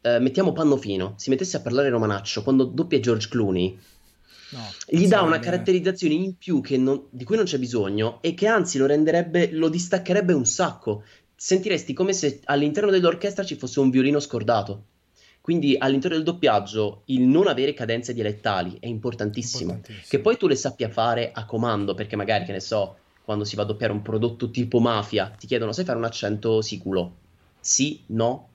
eh, 0.00 0.18
mettiamo 0.18 0.52
Pannofino, 0.52 1.14
si 1.16 1.30
mettesse 1.30 1.56
a 1.56 1.60
parlare 1.60 1.88
romanaccio 1.88 2.42
quando 2.42 2.64
doppia 2.64 3.00
George 3.00 3.28
Clooney, 3.28 3.78
no, 4.50 4.60
gli 4.86 5.06
dà 5.06 5.22
una 5.22 5.38
caratterizzazione 5.38 6.14
in 6.14 6.36
più 6.36 6.62
non, 6.76 7.04
di 7.10 7.24
cui 7.24 7.36
non 7.36 7.44
c'è 7.44 7.58
bisogno 7.58 8.18
e 8.20 8.34
che 8.34 8.46
anzi 8.46 8.78
lo 8.78 8.86
renderebbe, 8.86 9.50
lo 9.52 9.68
distaccherebbe 9.68 10.32
un 10.32 10.46
sacco. 10.46 11.04
Sentiresti 11.40 11.92
come 11.92 12.12
se 12.12 12.40
all'interno 12.44 12.90
dell'orchestra 12.90 13.44
ci 13.44 13.54
fosse 13.54 13.78
un 13.78 13.90
violino 13.90 14.18
scordato. 14.18 14.84
Quindi 15.40 15.76
all'interno 15.78 16.16
del 16.16 16.26
doppiaggio 16.26 17.02
il 17.06 17.22
non 17.22 17.46
avere 17.46 17.72
cadenze 17.72 18.12
dialettali 18.12 18.76
è 18.80 18.86
importantissimo. 18.86 19.72
importantissimo. 19.72 20.06
Che 20.08 20.18
poi 20.18 20.36
tu 20.36 20.46
le 20.46 20.56
sappia 20.56 20.90
fare 20.90 21.30
a 21.32 21.46
comando, 21.46 21.94
perché 21.94 22.16
magari, 22.16 22.44
che 22.44 22.52
ne 22.52 22.60
so, 22.60 22.96
quando 23.24 23.44
si 23.44 23.56
va 23.56 23.62
a 23.62 23.66
doppiare 23.66 23.92
un 23.92 24.02
prodotto 24.02 24.50
tipo 24.50 24.78
mafia, 24.78 25.32
ti 25.38 25.46
chiedono 25.46 25.72
sai 25.72 25.84
fare 25.84 25.96
un 25.96 26.04
accento 26.04 26.60
siculo? 26.60 27.14
Sì, 27.60 28.02
no. 28.08 28.47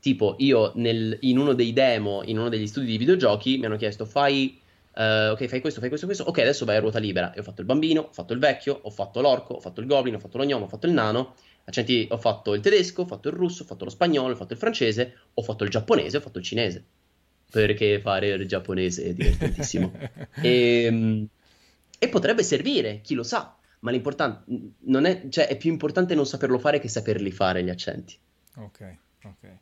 Tipo, 0.00 0.36
io 0.38 0.72
nel, 0.76 1.16
in 1.22 1.38
uno 1.38 1.54
dei 1.54 1.72
demo, 1.72 2.22
in 2.24 2.38
uno 2.38 2.48
degli 2.48 2.66
studi 2.66 2.86
di 2.86 2.98
videogiochi, 2.98 3.58
mi 3.58 3.66
hanno 3.66 3.76
chiesto 3.76 4.04
fai 4.04 4.60
Uh, 4.98 5.30
ok, 5.30 5.46
fai 5.46 5.60
questo, 5.60 5.78
fai 5.78 5.88
questo, 5.90 6.06
questo. 6.06 6.24
Ok, 6.24 6.38
adesso 6.38 6.64
vai 6.64 6.74
a 6.74 6.80
ruota 6.80 6.98
libera. 6.98 7.32
E 7.32 7.38
ho 7.38 7.42
fatto 7.44 7.60
il 7.60 7.68
bambino, 7.68 8.00
ho 8.00 8.12
fatto 8.12 8.32
il 8.32 8.40
vecchio, 8.40 8.80
ho 8.82 8.90
fatto 8.90 9.20
l'orco, 9.20 9.54
ho 9.54 9.60
fatto 9.60 9.80
il 9.80 9.86
goblin, 9.86 10.16
ho 10.16 10.18
fatto 10.18 10.38
lo 10.38 10.44
gnomo, 10.44 10.64
ho 10.64 10.68
fatto 10.68 10.86
il 10.86 10.92
nano. 10.92 11.36
Accenti, 11.66 12.08
ho 12.10 12.18
fatto 12.18 12.52
il 12.54 12.60
tedesco, 12.60 13.02
ho 13.02 13.06
fatto 13.06 13.28
il 13.28 13.34
russo, 13.34 13.62
ho 13.62 13.66
fatto 13.66 13.84
lo 13.84 13.90
spagnolo, 13.90 14.32
ho 14.32 14.36
fatto 14.36 14.54
il 14.54 14.58
francese, 14.58 15.18
ho 15.34 15.42
fatto 15.42 15.62
il 15.62 15.70
giapponese, 15.70 16.16
ho 16.16 16.20
fatto 16.20 16.38
il 16.38 16.44
cinese. 16.44 16.84
Perché 17.48 18.00
fare 18.00 18.30
il 18.30 18.48
giapponese 18.48 19.04
è 19.04 19.12
divertentissimo. 19.14 19.92
e, 20.42 20.82
ehm, 20.82 21.28
e 21.96 22.08
potrebbe 22.08 22.42
servire, 22.42 23.00
chi 23.00 23.14
lo 23.14 23.22
sa. 23.22 23.56
Ma 23.80 23.92
l'importante 23.92 24.42
non 24.80 25.04
è, 25.04 25.28
cioè, 25.28 25.46
è 25.46 25.56
più 25.56 25.70
importante 25.70 26.16
non 26.16 26.26
saperlo 26.26 26.58
fare 26.58 26.80
che 26.80 26.88
saperli 26.88 27.30
fare 27.30 27.62
gli 27.62 27.70
accenti. 27.70 28.18
Ok, 28.56 28.96
ok. 29.22 29.58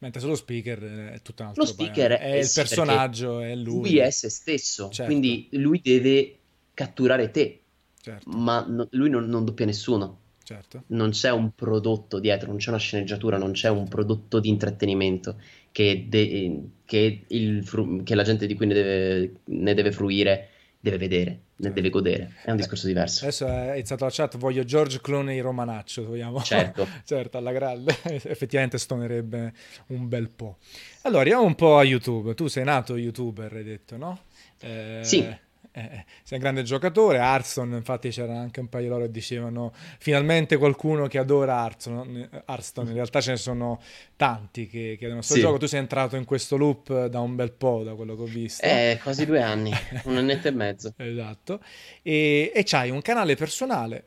Mentre 0.00 0.20
sullo 0.20 0.36
speaker 0.36 0.82
eh, 0.82 1.12
è 1.14 1.22
tutto 1.22 1.42
un 1.42 1.48
altro 1.48 1.62
Lo 1.64 1.68
speaker 1.68 2.12
è, 2.12 2.18
è 2.20 2.36
il 2.36 2.44
sì, 2.44 2.60
personaggio, 2.60 3.40
è 3.40 3.54
lui. 3.54 3.90
Lui 3.90 3.98
è 3.98 4.10
se 4.10 4.28
stesso, 4.30 4.88
Certo. 4.90 5.04
quindi 5.04 5.48
lui 5.52 5.80
deve 5.82 6.38
catturare 6.74 7.30
te, 7.30 7.60
Certo, 8.00 8.30
ma 8.30 8.64
no- 8.66 8.86
lui 8.92 9.10
non, 9.10 9.24
non 9.28 9.44
doppia 9.44 9.66
nessuno. 9.66 10.20
certo. 10.44 10.84
Non 10.88 11.10
c'è 11.10 11.30
un 11.30 11.52
prodotto 11.54 12.20
dietro, 12.20 12.48
non 12.48 12.56
c'è 12.58 12.68
una 12.70 12.78
sceneggiatura, 12.78 13.36
non 13.38 13.52
c'è 13.52 13.68
un 13.68 13.88
prodotto 13.88 14.38
di 14.40 14.48
intrattenimento 14.48 15.40
che, 15.72 16.06
de- 16.08 16.60
che 16.84 17.24
il 17.28 17.64
fru- 17.64 18.02
che 18.04 18.14
la 18.14 18.22
gente 18.22 18.46
di 18.46 18.54
cui 18.54 18.66
ne 18.66 18.74
deve, 18.74 19.32
ne 19.44 19.74
deve 19.74 19.92
fruire 19.92 20.48
deve 20.80 20.96
vedere, 20.98 21.40
ne 21.58 21.72
deve 21.72 21.90
godere. 21.90 22.34
È 22.42 22.50
un 22.50 22.56
discorso 22.56 22.86
diverso. 22.86 23.24
Adesso 23.24 23.46
è 23.46 23.72
iniziato 23.74 24.04
la 24.04 24.10
chat, 24.12 24.36
voglio 24.36 24.64
George 24.64 25.00
Clooney 25.00 25.40
romanaccio, 25.40 26.04
vogliamo? 26.06 26.42
Certo. 26.42 26.86
certo, 27.04 27.38
alla 27.38 27.52
grande, 27.52 27.96
effettivamente 28.04 28.78
stonerebbe 28.78 29.52
un 29.88 30.08
bel 30.08 30.28
po'. 30.30 30.58
Allora, 31.02 31.22
andiamo 31.22 31.44
un 31.44 31.54
po' 31.54 31.78
a 31.78 31.84
YouTube. 31.84 32.34
Tu 32.34 32.46
sei 32.48 32.64
nato 32.64 32.96
youtuber, 32.96 33.52
hai 33.52 33.64
detto, 33.64 33.96
no? 33.96 34.20
Eh, 34.60 35.00
Sì. 35.02 35.46
Eh, 35.72 36.04
sei 36.22 36.38
un 36.38 36.38
grande 36.38 36.62
giocatore, 36.62 37.18
Hearthstone, 37.18 37.76
infatti 37.76 38.08
c'era 38.10 38.38
anche 38.38 38.60
un 38.60 38.68
paio 38.68 38.88
loro 38.88 39.02
che 39.04 39.10
dicevano 39.10 39.72
finalmente 39.98 40.56
qualcuno 40.56 41.06
che 41.06 41.18
adora 41.18 41.62
Hearthstone, 41.62 42.28
Hearthstone. 42.46 42.88
in 42.88 42.94
realtà 42.94 43.20
ce 43.20 43.30
ne 43.32 43.36
sono 43.36 43.80
tanti 44.16 44.66
che 44.66 44.94
chiedono 44.98 45.16
questo 45.18 45.34
Sì. 45.34 45.40
gioco, 45.40 45.58
tu 45.58 45.66
sei 45.66 45.80
entrato 45.80 46.16
in 46.16 46.24
questo 46.24 46.56
loop 46.56 47.06
da 47.06 47.20
un 47.20 47.34
bel 47.36 47.52
po', 47.52 47.82
da 47.82 47.94
quello 47.94 48.16
che 48.16 48.22
ho 48.22 48.26
visto. 48.26 48.64
Eh, 48.64 48.98
quasi 49.02 49.24
due 49.26 49.42
anni, 49.42 49.72
un 50.04 50.16
annetto 50.16 50.48
e 50.48 50.52
mezzo. 50.52 50.94
Esatto. 50.98 51.60
E, 52.02 52.52
e 52.54 52.62
c'hai 52.64 52.90
un 52.90 53.00
canale 53.02 53.34
personale 53.36 54.04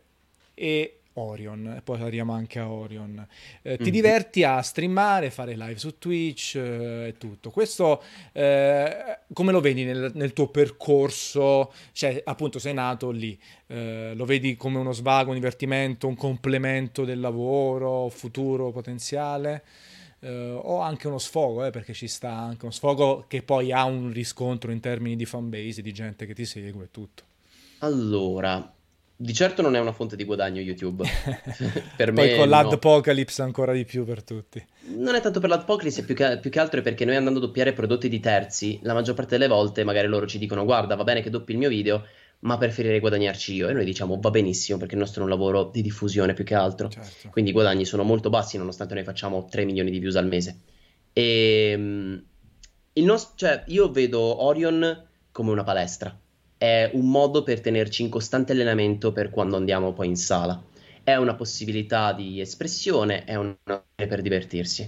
e 0.54 1.01
Orion, 1.14 1.76
e 1.78 1.82
poi 1.82 2.00
arriviamo 2.02 2.34
anche 2.34 2.60
a 2.60 2.70
Orion. 2.72 3.26
Eh, 3.62 3.78
ti 3.78 3.90
Mhm. 3.90 3.96
diverti 3.96 4.44
a 4.44 4.62
streamare, 4.62 5.30
fare 5.30 5.56
live 5.56 5.78
su 5.78 5.98
Twitch 5.98 6.56
eh, 6.56 7.08
e 7.08 7.16
tutto. 7.18 7.50
Questo 7.50 8.02
eh, 8.32 9.20
come 9.34 9.52
lo 9.52 9.60
vedi 9.60 9.84
nel, 9.84 10.12
nel 10.14 10.34
tuo 10.34 10.48
percorso? 10.48 11.72
Cioè, 11.92 12.22
appunto, 12.26 12.60
sei 12.60 12.74
nato 12.74 13.12
lì. 13.12 13.38
Eh, 13.68 14.14
lo 14.16 14.26
vedi 14.26 14.56
come 14.56 14.78
uno 14.78 14.92
svago, 14.94 15.30
un 15.30 15.36
divertimento, 15.36 16.08
un 16.08 16.16
complemento 16.16 17.06
del 17.06 17.20
lavoro, 17.20 18.10
futuro 18.10 18.72
potenziale? 18.72 19.64
Eh, 20.24 20.52
o 20.52 20.80
anche 20.82 21.08
uno 21.08 21.18
sfogo, 21.18 21.66
eh, 21.66 21.72
perché 21.72 21.94
ci 21.94 22.08
sta 22.08 22.32
anche 22.32 22.66
uno 22.66 22.74
sfogo 22.74 23.26
che 23.28 23.42
poi 23.42 23.72
ha 23.72 23.86
un 23.86 24.12
riscontro 24.14 24.72
in 24.72 24.80
termini 24.80 25.16
di 25.16 25.26
fanbase, 25.26 25.82
di 25.82 25.92
gente 25.92 26.26
che 26.28 26.36
ti 26.36 26.46
segue 26.46 26.84
e 26.86 26.92
tutto. 26.92 27.24
Allora, 27.80 28.72
di 29.22 29.34
certo 29.36 29.62
non 29.62 29.76
è 29.76 29.80
una 29.80 29.92
fonte 29.92 30.16
di 30.16 30.24
guadagno 30.24 30.60
YouTube. 30.60 31.06
Per 31.96 32.12
Poi 32.12 32.30
me 32.30 32.36
con 32.36 32.50
no. 32.50 32.56
l'Adpocalypse 32.56 33.44
ancora 33.44 33.72
di 33.72 33.86
più 33.86 34.04
per 34.04 34.24
tutti. 34.24 34.66
Non 34.96 35.14
è 35.14 35.22
tanto 35.22 35.40
per 35.40 35.50
l'Apocalypse, 35.50 36.04
più 36.04 36.16
che, 36.16 36.40
più 36.40 36.50
che 36.50 36.60
altro 36.60 36.80
è 36.80 36.84
perché 36.84 37.06
noi 37.06 37.16
andando 37.16 37.38
a 37.38 37.44
doppiare 37.44 37.72
prodotti 37.74 38.10
di 38.10 38.20
terzi, 38.20 38.80
la 38.82 38.94
maggior 38.94 39.14
parte 39.14 39.38
delle 39.38 39.48
volte 39.48 39.84
magari 39.84 40.08
loro 40.08 40.26
ci 40.26 40.40
dicono 40.40 40.66
guarda, 40.66 40.96
va 40.96 41.04
bene 41.04 41.22
che 41.22 41.30
doppi 41.30 41.52
il 41.52 41.60
mio 41.60 41.70
video, 41.70 42.04
ma 42.40 42.58
preferirei 42.58 43.00
guadagnarci 43.00 43.54
io. 43.54 43.70
E 43.70 43.74
noi 43.74 43.86
diciamo 43.86 44.18
va 44.20 44.32
benissimo 44.32 44.80
perché 44.80 44.96
il 44.96 45.02
nostro 45.02 45.22
è 45.22 45.24
un 45.24 45.30
lavoro 45.30 45.70
di 45.72 45.84
diffusione 45.84 46.34
più 46.34 46.44
che 46.44 46.56
altro. 46.56 46.90
Certo. 46.90 47.30
Quindi 47.30 47.52
i 47.52 47.54
guadagni 47.54 47.86
sono 47.86 48.02
molto 48.02 48.32
bassi 48.32 48.58
nonostante 48.58 48.96
noi 48.96 49.04
facciamo 49.04 49.46
3 49.46 49.66
milioni 49.66 49.92
di 49.92 50.00
views 50.00 50.16
al 50.16 50.28
mese. 50.28 50.62
E 51.14 51.76
mm, 51.78 52.18
il 52.94 53.04
nos- 53.04 53.34
cioè, 53.36 53.64
io 53.68 53.92
vedo 53.92 54.44
Orion 54.44 55.08
come 55.32 55.52
una 55.52 55.64
palestra. 55.64 56.21
È 56.62 56.92
un 56.94 57.10
modo 57.10 57.42
per 57.42 57.60
tenerci 57.60 58.04
in 58.04 58.10
costante 58.10 58.52
allenamento 58.52 59.12
per 59.12 59.32
quando 59.32 59.56
andiamo 59.56 59.94
poi 59.94 60.08
in 60.10 60.16
sala. 60.16 60.64
È 61.04 61.16
una 61.16 61.34
possibilità 61.34 62.14
di 62.14 62.40
espressione, 62.40 63.24
è 63.24 63.34
una 63.36 63.58
per 63.96 64.22
divertirsi. 64.22 64.88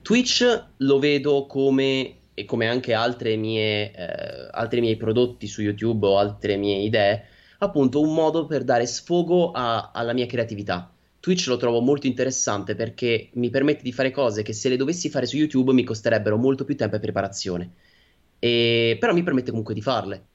Twitch 0.00 0.68
lo 0.78 0.98
vedo 0.98 1.44
come, 1.46 2.20
e 2.32 2.44
come 2.46 2.66
anche 2.66 2.94
mie, 3.36 3.92
eh, 3.92 4.48
altri 4.52 4.80
miei 4.80 4.96
prodotti 4.96 5.46
su 5.48 5.60
YouTube 5.60 6.06
o 6.06 6.16
altre 6.18 6.56
mie 6.56 6.78
idee, 6.78 7.24
appunto 7.58 8.00
un 8.00 8.14
modo 8.14 8.46
per 8.46 8.64
dare 8.64 8.86
sfogo 8.86 9.50
a- 9.52 9.90
alla 9.92 10.14
mia 10.14 10.24
creatività. 10.26 10.90
Twitch 11.20 11.46
lo 11.48 11.58
trovo 11.58 11.80
molto 11.82 12.06
interessante 12.06 12.74
perché 12.74 13.28
mi 13.34 13.50
permette 13.50 13.82
di 13.82 13.92
fare 13.92 14.10
cose 14.10 14.42
che 14.42 14.54
se 14.54 14.68
le 14.70 14.76
dovessi 14.78 15.10
fare 15.10 15.26
su 15.26 15.36
YouTube 15.36 15.72
mi 15.74 15.84
costerebbero 15.84 16.36
molto 16.38 16.64
più 16.64 16.74
tempo 16.74 16.96
e 16.96 17.00
preparazione. 17.00 17.74
E- 18.38 18.96
però 18.98 19.12
mi 19.12 19.22
permette 19.22 19.50
comunque 19.50 19.74
di 19.74 19.82
farle. 19.82 20.26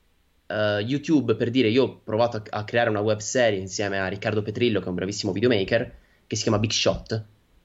Eh, 0.47 0.79
YouTube, 0.79 1.35
per 1.35 1.49
dire, 1.49 1.67
io 1.67 1.83
ho 1.83 2.01
provato 2.03 2.37
a, 2.37 2.43
a 2.49 2.63
creare 2.63 2.89
una 2.89 3.01
web 3.01 3.19
serie 3.19 3.59
insieme 3.59 3.99
a 3.99 4.07
Riccardo 4.07 4.41
Petrillo, 4.41 4.79
che 4.79 4.85
è 4.85 4.89
un 4.89 4.95
bravissimo 4.95 5.31
videomaker, 5.33 5.93
che 6.25 6.35
si 6.35 6.43
chiama 6.43 6.59
Big 6.59 6.71
Shot. 6.71 7.23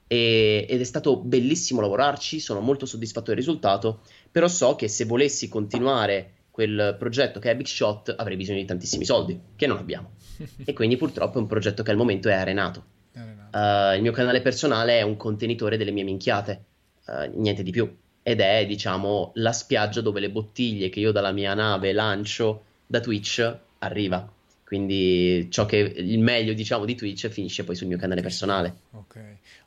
e- 0.08 0.66
ed 0.68 0.80
è 0.80 0.84
stato 0.84 1.16
bellissimo 1.16 1.80
lavorarci, 1.80 2.38
sono 2.40 2.60
molto 2.60 2.84
soddisfatto 2.84 3.26
del 3.28 3.36
risultato, 3.36 4.02
però 4.30 4.48
so 4.48 4.76
che 4.76 4.88
se 4.88 5.04
volessi 5.04 5.48
continuare 5.48 6.32
quel 6.50 6.96
progetto 6.98 7.40
che 7.40 7.50
è 7.50 7.56
Big 7.56 7.66
Shot 7.66 8.14
avrei 8.18 8.36
bisogno 8.36 8.58
di 8.58 8.66
tantissimi 8.66 9.04
soldi, 9.04 9.40
che 9.56 9.66
non 9.66 9.78
abbiamo. 9.78 10.12
E 10.64 10.72
quindi 10.72 10.96
purtroppo 10.96 11.38
è 11.38 11.40
un 11.40 11.46
progetto 11.46 11.82
che 11.82 11.90
al 11.92 11.96
momento 11.96 12.28
è 12.28 12.34
arenato. 12.34 12.84
Renato. 13.12 13.56
Uh, 13.56 13.96
il 13.96 14.02
mio 14.02 14.12
canale 14.12 14.42
personale 14.42 14.98
è 14.98 15.02
un 15.02 15.16
contenitore 15.16 15.76
delle 15.76 15.92
mie 15.92 16.04
minchiate, 16.04 16.64
uh, 17.06 17.40
niente 17.40 17.62
di 17.62 17.70
più. 17.70 17.90
Ed 18.22 18.40
è, 18.40 18.66
diciamo, 18.66 19.32
la 19.36 19.52
spiaggia 19.52 20.00
dove 20.00 20.20
le 20.20 20.30
bottiglie 20.30 20.88
che 20.90 21.00
io 21.00 21.12
dalla 21.12 21.32
mia 21.32 21.54
nave 21.54 21.92
lancio 21.92 22.64
da 22.92 23.00
Twitch 23.00 23.58
arriva. 23.78 24.30
Quindi 24.62 25.50
ciò 25.50 25.66
che 25.66 25.76
il 25.76 26.18
meglio, 26.18 26.52
diciamo, 26.52 26.84
di 26.84 26.94
Twitch 26.94 27.28
finisce 27.28 27.64
poi 27.64 27.74
sul 27.74 27.88
mio 27.88 27.98
canale 27.98 28.20
personale. 28.22 28.74
Ok. 28.92 29.18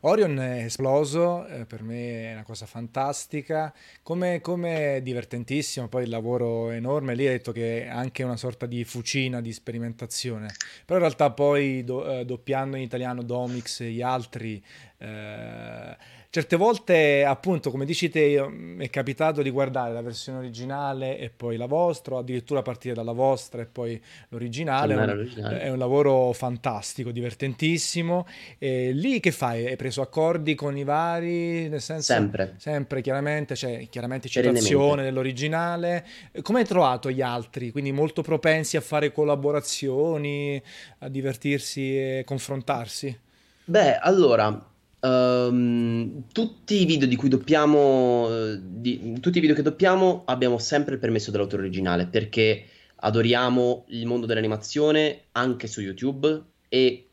Orion 0.02 0.40
è 0.40 0.66
esploso, 0.66 1.46
eh, 1.48 1.66
per 1.66 1.82
me 1.82 2.30
è 2.30 2.34
una 2.34 2.44
cosa 2.44 2.66
fantastica, 2.66 3.74
come, 4.04 4.42
come 4.42 5.00
divertentissimo, 5.04 5.88
poi 5.88 6.04
il 6.04 6.10
lavoro 6.10 6.70
è 6.70 6.76
enorme, 6.76 7.14
lì 7.16 7.26
hai 7.28 7.34
detto 7.34 7.52
che 7.52 7.86
è 7.86 7.88
anche 7.88 8.24
una 8.24 8.38
sorta 8.38 8.66
di 8.66 8.84
fucina 8.84 9.42
di 9.42 9.54
sperimentazione, 9.54 10.54
però 10.86 11.00
in 11.00 11.06
realtà 11.06 11.32
poi 11.32 11.84
do- 11.84 12.08
eh, 12.08 12.26
doppiando 12.26 12.76
in 12.76 12.84
italiano 12.84 13.22
Domix 13.22 13.82
e 13.82 13.92
gli 13.92 14.02
altri, 14.02 14.64
eh, 14.98 15.98
certe 16.36 16.58
volte 16.58 17.24
appunto 17.24 17.72
come 17.72 17.86
dici 17.86 18.10
te 18.10 18.46
mi 18.50 18.86
è 18.86 18.90
capitato 18.90 19.42
di 19.42 19.50
guardare 19.50 19.94
la 19.94 20.02
versione 20.02 20.40
originale 20.40 21.18
e 21.18 21.30
poi 21.30 21.56
la 21.56 21.66
vostra, 21.66 22.16
o 22.16 22.18
addirittura 22.18 22.62
partire 22.62 22.94
dalla 22.94 23.14
vostra 23.14 23.62
e 23.62 23.66
poi 23.66 24.02
l'originale, 24.28 24.96
è 24.96 24.98
un- 24.98 25.04
all'originale. 25.04 25.62
è 25.62 25.70
un 25.70 25.78
lavoro 25.78 26.34
fantastico, 26.34 27.12
divertentissimo. 27.12 28.28
E 28.58 28.92
lì 28.92 29.22
che 29.22 29.32
fai? 29.32 29.66
Hai 29.66 29.78
preso 29.78 30.02
accordi 30.02 30.56
con 30.56 30.76
i 30.76 30.84
vari, 30.84 31.70
nel 31.70 31.80
senso 31.80 32.12
Sempre. 32.12 32.56
sempre 32.58 33.00
chiaramente, 33.00 33.56
cioè 33.56 33.88
chiaramente 33.90 34.28
citazione 34.28 35.04
dell'originale. 35.04 36.06
Come 36.42 36.60
hai 36.60 36.66
trovato 36.66 37.10
gli 37.10 37.22
altri? 37.22 37.72
Quindi 37.72 37.94
molto 37.94 38.22
propensi 38.22 38.76
a 38.76 38.82
fare 38.82 39.14
collaborazioni, 39.14 40.62
a 41.00 41.08
divertirsi 41.08 41.98
e 41.98 42.24
confrontarsi? 42.26 43.18
Beh, 43.64 44.00
allora, 44.00 44.74
ehm, 45.06 46.24
tutti 46.32 46.82
i 46.82 46.86
video 46.86 47.08
di 47.08 47.16
cui 47.16 47.30
doppiamo, 47.30 48.28
eh, 48.30 48.60
di- 48.62 49.20
tutti 49.20 49.38
i 49.38 49.42
video 49.42 49.56
che 49.56 49.62
doppiamo 49.62 50.24
abbiamo 50.26 50.58
sempre 50.58 50.96
il 50.96 51.00
permesso 51.00 51.32
dell'autore 51.32 51.62
originale 51.64 52.08
perché 52.08 52.66
adoriamo 52.98 53.86
il 53.90 54.06
mondo 54.06 54.26
dell'animazione 54.26 55.26
anche 55.34 55.68
su 55.68 55.82
YouTube 55.82 56.44
e 56.70 57.10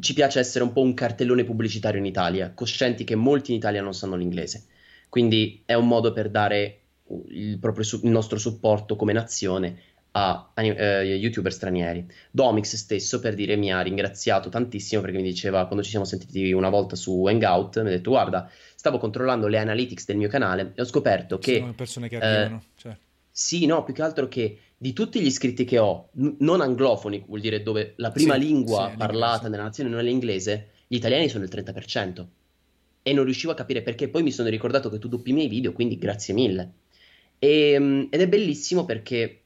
ci 0.00 0.12
piace 0.12 0.40
essere 0.40 0.64
un 0.64 0.72
po' 0.72 0.82
un 0.82 0.94
cartellone 0.94 1.44
pubblicitario 1.44 1.98
in 1.98 2.06
Italia, 2.06 2.52
coscienti 2.52 3.04
che 3.04 3.14
molti 3.14 3.52
in 3.52 3.56
Italia 3.56 3.80
non 3.80 3.94
sanno 3.94 4.16
l'inglese. 4.16 4.66
Quindi 5.08 5.62
è 5.64 5.74
un 5.74 5.88
modo 5.88 6.12
per 6.12 6.28
dare 6.28 6.80
il, 7.28 7.58
su- 7.80 8.00
il 8.04 8.10
nostro 8.10 8.38
supporto 8.38 8.96
come 8.96 9.12
nazione 9.12 9.78
a 10.12 10.50
eh, 10.56 11.14
youtuber 11.14 11.52
stranieri. 11.52 12.06
Domix 12.30 12.74
stesso 12.74 13.20
per 13.20 13.34
dire 13.34 13.56
mi 13.56 13.72
ha 13.72 13.80
ringraziato 13.80 14.48
tantissimo 14.48 15.00
perché 15.00 15.16
mi 15.16 15.22
diceva 15.22 15.66
quando 15.66 15.84
ci 15.84 15.90
siamo 15.90 16.04
sentiti 16.04 16.52
una 16.52 16.68
volta 16.68 16.96
su 16.96 17.24
Hangout 17.26 17.80
mi 17.82 17.88
ha 17.88 17.90
detto 17.90 18.10
guarda 18.10 18.50
stavo 18.74 18.98
controllando 18.98 19.46
le 19.46 19.58
analytics 19.58 20.06
del 20.06 20.16
mio 20.16 20.28
canale 20.28 20.72
e 20.74 20.80
ho 20.80 20.84
scoperto 20.84 21.38
che 21.38 21.58
sono 21.58 21.72
persone 21.74 22.08
che 22.08 22.16
eh, 22.16 22.26
arrivano. 22.26 22.62
cioè. 22.76 22.96
sì, 23.30 23.66
no, 23.66 23.84
più 23.84 23.94
che 23.94 24.02
altro 24.02 24.26
che 24.28 24.58
di 24.82 24.94
tutti 24.94 25.20
gli 25.20 25.26
iscritti 25.26 25.64
che 25.64 25.78
ho, 25.78 26.08
n- 26.12 26.36
non 26.38 26.62
anglofoni, 26.62 27.22
vuol 27.26 27.40
dire 27.40 27.62
dove 27.62 27.92
la 27.96 28.10
prima 28.10 28.32
Sì, 28.34 28.40
lingua 28.40 28.88
sì, 28.90 28.96
parlata 28.96 29.48
nella 29.50 29.64
nazione 29.64 29.90
non 29.90 29.98
è 29.98 30.02
l'inglese, 30.02 30.70
gli 30.86 30.96
italiani 30.96 31.28
sono 31.28 31.44
il 31.44 31.50
30%. 31.50 32.24
E 33.02 33.12
non 33.12 33.24
riuscivo 33.24 33.52
a 33.52 33.54
capire 33.54 33.82
perché. 33.82 34.08
Poi 34.08 34.22
mi 34.22 34.32
sono 34.32 34.48
ricordato 34.48 34.88
che 34.88 34.98
tu 34.98 35.08
doppi 35.08 35.30
i 35.30 35.32
miei 35.34 35.48
video, 35.48 35.72
quindi 35.72 35.98
grazie 35.98 36.32
mille. 36.32 36.72
E, 37.38 37.78
mm, 37.78 38.04
ed 38.08 38.20
è 38.22 38.28
bellissimo 38.28 38.86
perché, 38.86 39.39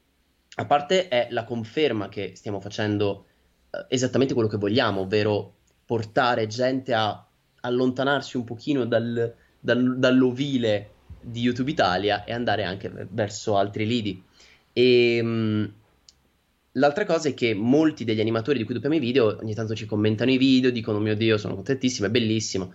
a 0.57 0.67
parte 0.67 1.09
è 1.09 1.29
la 1.31 1.45
conferma 1.45 2.09
che 2.09 2.33
stiamo 2.35 2.61
facendo 2.61 3.27
eh, 3.71 3.87
esattamente 3.89 4.35
quello 4.35 4.49
che 4.49 4.57
vogliamo, 4.57 5.01
ovvero 5.01 5.55
portare 5.85 6.47
gente 6.47 6.95
a 6.95 7.27
allontanarsi 7.61 8.37
un 8.37 8.45
pochino 8.45 8.85
dal, 8.85 9.35
dal- 9.59 9.99
dall'ovile 9.99 10.91
di 11.21 11.41
YouTube 11.41 11.71
Italia 11.71 12.25
e 12.25 12.33
andare 12.33 12.65
anche 12.65 12.91
verso 13.11 13.57
altri 13.57 13.87
lidi. 13.87 14.23
E 14.73 15.23
mh, 15.23 15.75
l'altra 16.73 17.05
cosa 17.05 17.29
è 17.29 17.35
che 17.35 17.55
molti 17.55 18.05
degli 18.05 18.21
animatori 18.21 18.59
di 18.59 18.65
cui 18.65 18.75
doppiamo 18.75 18.97
i 18.97 19.01
video 19.01 19.39
ogni 19.41 19.55
tanto 19.55 19.75
ci 19.75 19.87
commentano 19.87 20.31
i 20.31 20.39
video, 20.39 20.71
dicono: 20.71 20.99
Mio 21.01 21.17
Dio, 21.17 21.39
sono 21.39 21.55
contentissimo, 21.55 22.07
è 22.07 22.11
bellissimo. 22.11 22.73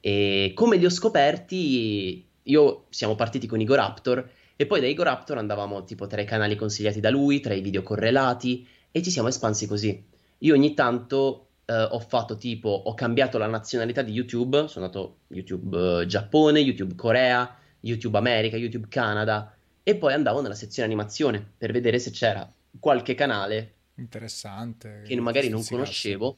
E 0.00 0.52
come 0.54 0.76
li 0.76 0.84
ho 0.84 0.90
scoperti, 0.90 2.24
io 2.42 2.84
siamo 2.90 3.14
partiti 3.16 3.46
con 3.46 3.60
Igor 3.60 3.76
Raptor 3.76 4.30
e 4.60 4.66
poi 4.66 4.80
da 4.80 4.88
Igor 4.88 5.06
Raptor 5.06 5.38
andavamo 5.38 5.84
tipo 5.84 6.08
tra 6.08 6.20
i 6.20 6.24
canali 6.24 6.56
consigliati 6.56 6.98
da 6.98 7.10
lui, 7.10 7.38
tra 7.38 7.54
i 7.54 7.60
video 7.60 7.84
correlati 7.84 8.66
e 8.90 9.00
ci 9.02 9.10
siamo 9.12 9.28
espansi 9.28 9.68
così. 9.68 10.04
Io 10.38 10.54
ogni 10.54 10.74
tanto 10.74 11.50
eh, 11.64 11.72
ho 11.72 12.00
fatto 12.00 12.36
tipo, 12.36 12.68
ho 12.68 12.92
cambiato 12.94 13.38
la 13.38 13.46
nazionalità 13.46 14.02
di 14.02 14.10
YouTube, 14.10 14.66
sono 14.66 14.86
andato 14.86 15.18
YouTube 15.28 16.00
eh, 16.00 16.06
Giappone, 16.06 16.58
YouTube 16.58 16.96
Corea, 16.96 17.56
YouTube 17.78 18.18
America, 18.18 18.56
YouTube 18.56 18.88
Canada 18.88 19.54
e 19.84 19.94
poi 19.94 20.14
andavo 20.14 20.40
nella 20.40 20.56
sezione 20.56 20.88
animazione 20.88 21.52
per 21.56 21.70
vedere 21.70 22.00
se 22.00 22.10
c'era 22.10 22.52
qualche 22.80 23.14
canale 23.14 23.74
Interessante. 23.94 25.02
che 25.06 25.20
magari 25.20 25.48
non 25.50 25.64
conoscevo. 25.64 26.36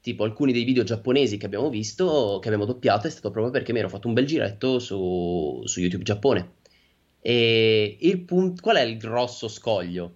Tipo 0.00 0.22
alcuni 0.22 0.52
dei 0.52 0.62
video 0.62 0.84
giapponesi 0.84 1.36
che 1.36 1.46
abbiamo 1.46 1.68
visto, 1.68 2.38
che 2.40 2.46
abbiamo 2.46 2.64
doppiato, 2.64 3.08
è 3.08 3.10
stato 3.10 3.32
proprio 3.32 3.52
perché 3.52 3.72
mi 3.72 3.80
ero 3.80 3.88
fatto 3.88 4.06
un 4.06 4.14
bel 4.14 4.24
giretto 4.24 4.78
su, 4.78 5.62
su 5.64 5.80
YouTube 5.80 6.04
Giappone. 6.04 6.58
E 7.20 7.98
il 8.00 8.20
punto, 8.22 8.62
qual 8.62 8.76
è 8.76 8.82
il 8.82 8.96
grosso 8.96 9.48
scoglio? 9.48 10.14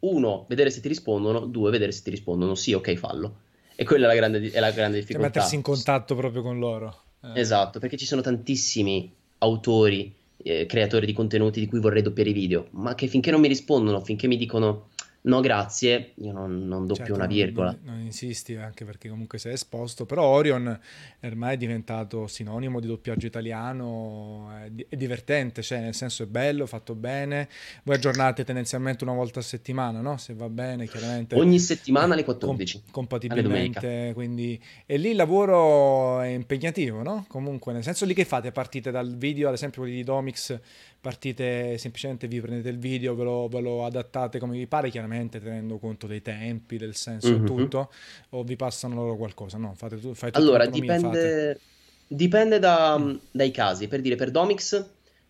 Uno, 0.00 0.46
vedere 0.48 0.70
se 0.70 0.80
ti 0.80 0.88
rispondono, 0.88 1.46
due, 1.46 1.70
vedere 1.70 1.92
se 1.92 2.02
ti 2.02 2.10
rispondono 2.10 2.54
sì, 2.54 2.72
ok, 2.72 2.94
fallo. 2.94 3.40
E 3.74 3.84
quella 3.84 4.04
è 4.04 4.08
la 4.08 4.14
grande, 4.14 4.50
è 4.50 4.60
la 4.60 4.70
grande 4.70 4.96
Cioè, 4.98 5.06
difficoltà. 5.06 5.26
mettersi 5.28 5.54
in 5.54 5.62
contatto 5.62 6.14
proprio 6.14 6.42
con 6.42 6.58
loro. 6.58 7.02
Eh, 7.22 7.40
Esatto, 7.40 7.78
perché 7.78 7.96
ci 7.96 8.06
sono 8.06 8.20
tantissimi 8.20 9.12
autori, 9.38 10.14
eh, 10.36 10.66
creatori 10.66 11.06
di 11.06 11.12
contenuti 11.12 11.60
di 11.60 11.66
cui 11.66 11.80
vorrei 11.80 12.02
doppiare 12.02 12.30
i 12.30 12.32
video, 12.32 12.68
ma 12.72 12.94
che 12.94 13.06
finché 13.06 13.30
non 13.30 13.40
mi 13.40 13.48
rispondono, 13.48 14.00
finché 14.00 14.26
mi 14.26 14.36
dicono 14.36 14.88
no, 15.28 15.40
grazie, 15.40 16.12
io 16.16 16.32
non, 16.32 16.66
non 16.66 16.86
doppio 16.86 17.04
certo, 17.04 17.14
una 17.14 17.26
virgola. 17.26 17.76
Non, 17.82 17.94
non 17.94 18.04
insisti 18.04 18.56
anche 18.56 18.84
perché 18.84 19.08
comunque 19.08 19.38
sei 19.38 19.52
esposto, 19.52 20.06
però 20.06 20.24
Orion 20.24 20.78
ormai 21.22 21.54
è 21.54 21.56
diventato 21.56 22.26
sinonimo 22.26 22.80
di 22.80 22.86
doppiaggio 22.86 23.26
italiano, 23.26 24.50
è, 24.50 24.70
è 24.88 24.96
divertente, 24.96 25.62
cioè 25.62 25.80
nel 25.80 25.94
senso 25.94 26.22
è 26.22 26.26
bello, 26.26 26.66
fatto 26.66 26.94
bene. 26.94 27.48
Voi 27.84 27.96
aggiornate 27.96 28.44
tendenzialmente 28.44 29.04
una 29.04 29.12
volta 29.12 29.40
a 29.40 29.42
settimana, 29.42 30.00
no? 30.00 30.16
Se 30.16 30.34
va 30.34 30.48
bene, 30.48 30.86
chiaramente. 30.86 31.36
Ogni 31.36 31.58
settimana 31.58 32.14
alle 32.14 32.24
com- 32.24 32.34
14, 32.38 32.76
alle 32.76 32.90
compatibilmente, 32.90 34.12
quindi 34.14 34.60
e 34.86 34.96
lì 34.96 35.10
il 35.10 35.16
lavoro 35.16 36.20
è 36.20 36.28
impegnativo, 36.28 37.02
no? 37.02 37.26
Comunque, 37.28 37.72
nel 37.72 37.82
senso 37.82 38.06
lì 38.06 38.14
che 38.14 38.24
fate? 38.24 38.50
Partite 38.50 38.90
dal 38.90 39.16
video, 39.16 39.48
ad 39.48 39.54
esempio 39.54 39.82
quelli 39.82 39.96
di 39.96 40.04
Domix, 40.04 40.58
partite 41.00 41.78
semplicemente 41.78 42.26
vi 42.26 42.40
prendete 42.40 42.68
il 42.68 42.78
video, 42.78 43.14
ve 43.14 43.24
lo, 43.24 43.48
ve 43.48 43.60
lo 43.60 43.84
adattate 43.84 44.38
come 44.38 44.56
vi 44.56 44.66
pare, 44.66 44.90
chiaramente 44.90 45.40
tenendo 45.40 45.78
conto 45.78 46.06
dei 46.06 46.22
tempi, 46.22 46.76
del 46.76 46.94
senso 46.94 47.28
e 47.28 47.38
Mhm. 47.38 47.46
tutto, 47.46 47.90
o 48.30 48.42
vi 48.42 48.56
passano 48.56 48.94
loro 48.94 49.16
qualcosa? 49.16 49.58
No, 49.58 49.74
fate 49.76 49.98
tu, 50.00 50.12
tutta 50.12 50.28
Allora, 50.32 50.64
fate. 50.64 50.80
dipende, 50.80 51.60
dipende 52.06 52.58
da- 52.58 52.98
Mm. 52.98 53.14
dai 53.30 53.50
casi. 53.50 53.88
Per 53.88 54.00
dire, 54.00 54.16
per 54.16 54.30
Domix, 54.30 54.84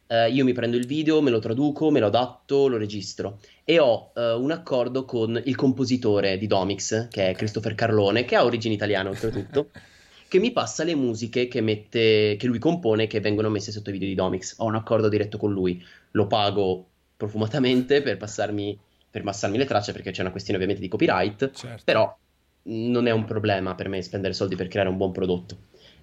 eh, 0.07 0.31
io 0.31 0.45
mi 0.45 0.53
prendo 0.55 0.77
il 0.77 0.87
video, 0.87 1.21
me 1.21 1.31
lo 1.31 1.39
traduco, 1.39 1.91
me 1.91 2.01
lo 2.01 2.07
adatto, 2.07 2.67
lo 2.67 2.79
registro. 2.79 3.41
E 3.65 3.79
ho 3.79 4.13
eh, 4.17 4.33
un 4.33 4.51
accordo 4.51 5.05
con 5.05 5.41
il 5.45 5.55
compositore 5.55 6.39
di 6.39 6.47
Domix, 6.47 7.09
che 7.09 7.29
è. 7.29 7.35
Christopher 7.35 7.75
Carlone, 7.75 8.25
che 8.25 8.35
ha 8.37 8.45
origini 8.45 8.75
italiane 8.75 9.11
oltretutto, 9.11 9.69
che 10.29 10.39
mi 10.39 10.53
passa 10.53 10.85
le 10.85 10.95
musiche 10.95 11.49
che 11.49 11.61
mette, 11.61 12.37
che 12.39 12.47
lui 12.47 12.59
compone, 12.59 13.07
che 13.07 13.21
vengono 13.21 13.49
messe 13.49 13.73
sotto 13.73 13.89
i 13.89 13.93
video 13.93 14.09
di 14.09 14.15
Domix. 14.15 14.55
Ho 14.59 14.67
un 14.67 14.75
accordo 14.75 15.09
diretto 15.09 15.39
con 15.39 15.53
lui, 15.53 15.83
lo 16.13 16.27
pago 16.27 16.87
profumatamente 17.17 18.03
per 18.03 18.17
passarmi, 18.17 18.79
per 19.11 19.23
passarmi 19.23 19.57
le 19.57 19.65
tracce, 19.65 19.93
perché 19.93 20.11
c'è 20.11 20.21
una 20.21 20.31
questione 20.31 20.59
ovviamente 20.59 20.85
di 20.85 20.91
copyright. 20.91 21.51
Certo. 21.51 21.83
Però 21.85 22.17
non 22.65 23.07
è 23.07 23.11
un 23.11 23.25
problema 23.25 23.75
per 23.75 23.89
me 23.89 24.03
spendere 24.03 24.35
soldi 24.35 24.55
per 24.55 24.69
creare 24.69 24.91
un 24.91 24.97
buon 24.97 25.13
prodotto. 25.13 25.57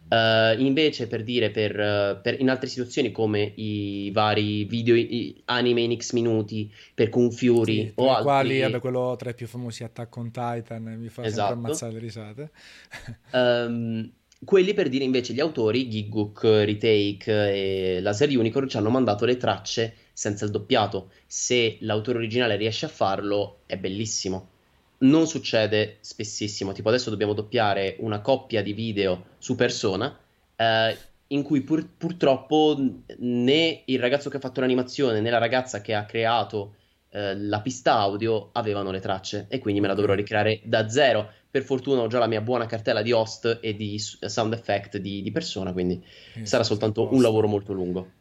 Eh, 0.08 0.56
invece, 0.60 1.08
per 1.08 1.24
dire, 1.24 1.50
per, 1.52 2.20
per- 2.22 2.40
in 2.40 2.50
altre 2.50 2.68
situazioni 2.68 3.12
come 3.12 3.54
i 3.56 4.12
vari 4.14 4.66
video 4.66 4.96
i- 4.96 5.42
anime 5.46 5.82
in 5.82 5.98
X 5.98 6.14
minuti 6.14 6.72
per 6.94 7.10
Fury 7.10 7.64
Sì, 7.64 7.92
o 7.96 8.06
tra 8.06 8.20
i 8.20 8.22
quali, 8.22 8.50
altri, 8.50 8.72
vabbè, 8.72 8.80
quello 8.80 9.16
tra 9.18 9.30
i 9.32 9.36
più 9.36 9.48
famosi 9.48 9.84
Attack 9.84 10.16
on 10.18 10.32
Titan, 10.32 10.84
mi 11.00 11.10
fa 11.10 11.24
esatto, 11.24 11.54
ammazzare 11.54 11.94
le 11.94 12.00
risate. 12.00 12.52
ehm, 13.32 14.12
quelli 14.44 14.74
per 14.74 14.90
dire 14.90 15.04
invece 15.04 15.34
gli 15.34 15.40
autori, 15.40 15.90
Giggook, 15.90 16.44
Retake 16.44 17.96
e 17.96 18.02
Laser 18.02 18.30
Unicorn 18.30 18.68
ci 18.68 18.78
hanno 18.78 18.90
mandato 18.90 19.26
le 19.26 19.38
tracce 19.38 19.96
senza 20.14 20.46
il 20.46 20.52
doppiato. 20.52 21.12
Se 21.26 21.78
l'autore 21.82 22.20
originale 22.20 22.56
riesce 22.56 22.86
a 22.86 22.90
farlo, 22.90 23.62
è 23.66 23.78
bellissimo. 23.78 24.50
Non 24.98 25.28
succede 25.28 25.98
spessissimo, 26.00 26.72
tipo 26.72 26.90
adesso 26.90 27.10
dobbiamo 27.10 27.34
doppiare 27.34 27.98
una 28.00 28.22
coppia 28.22 28.62
di 28.62 28.74
video 28.74 29.26
su 29.38 29.56
persona, 29.56 30.18
eh, 30.56 30.98
in 31.28 31.44
cui 31.44 31.62
pur- 31.62 31.88
purtroppo 31.98 32.78
né 33.18 33.82
il 33.86 34.00
ragazzo 34.00 34.30
che 34.30 34.38
ha 34.38 34.40
fatto 34.40 34.62
l'animazione 34.62 35.22
né 35.22 35.30
la 35.30 35.38
ragazza 35.38 35.82
che 35.82 35.94
ha 35.94 36.06
creato 36.06 36.76
eh, 37.10 37.36
la 37.38 37.62
pista 37.62 37.94
audio 37.94 38.50
avevano 38.52 38.92
le 38.92 39.00
tracce 39.00 39.46
e 39.50 39.60
quindi 39.60 39.80
me 39.80 39.88
la 39.88 39.94
dovrò 39.94 40.14
ricreare 40.14 40.60
da 40.64 40.90
zero. 40.90 41.32
Per 41.50 41.64
fortuna 41.64 42.02
ho 42.02 42.08
già 42.08 42.20
la 42.20 42.28
mia 42.28 42.42
buona 42.42 42.66
cartella 42.66 43.02
di 43.02 43.14
host 43.14 43.60
e 43.62 43.76
di 43.76 43.98
sound 43.98 44.54
effect 44.54 44.98
di, 44.98 45.22
di 45.22 45.32
persona, 45.32 45.72
quindi 45.72 46.04
Quindi 46.32 46.50
sarà 46.50 46.64
soltanto 46.64 47.14
un 47.14 47.22
lavoro 47.22 47.48
molto 47.48 47.72
lungo. 47.72 48.12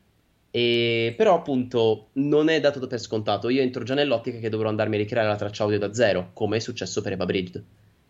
E, 0.56 1.14
però 1.16 1.34
appunto 1.34 2.10
non 2.12 2.48
è 2.48 2.60
dato 2.60 2.86
per 2.86 3.00
scontato. 3.00 3.48
Io 3.48 3.60
entro 3.60 3.82
già 3.82 3.94
nell'ottica 3.94 4.38
che 4.38 4.48
dovrò 4.48 4.68
andarmi 4.68 4.94
a 4.94 4.98
ricreare 4.98 5.26
la 5.26 5.34
traccia 5.34 5.64
audio 5.64 5.80
da 5.80 5.92
zero, 5.92 6.30
come 6.32 6.58
è 6.58 6.60
successo 6.60 7.02
per 7.02 7.10
Eva 7.10 7.24
Bridged. 7.24 7.64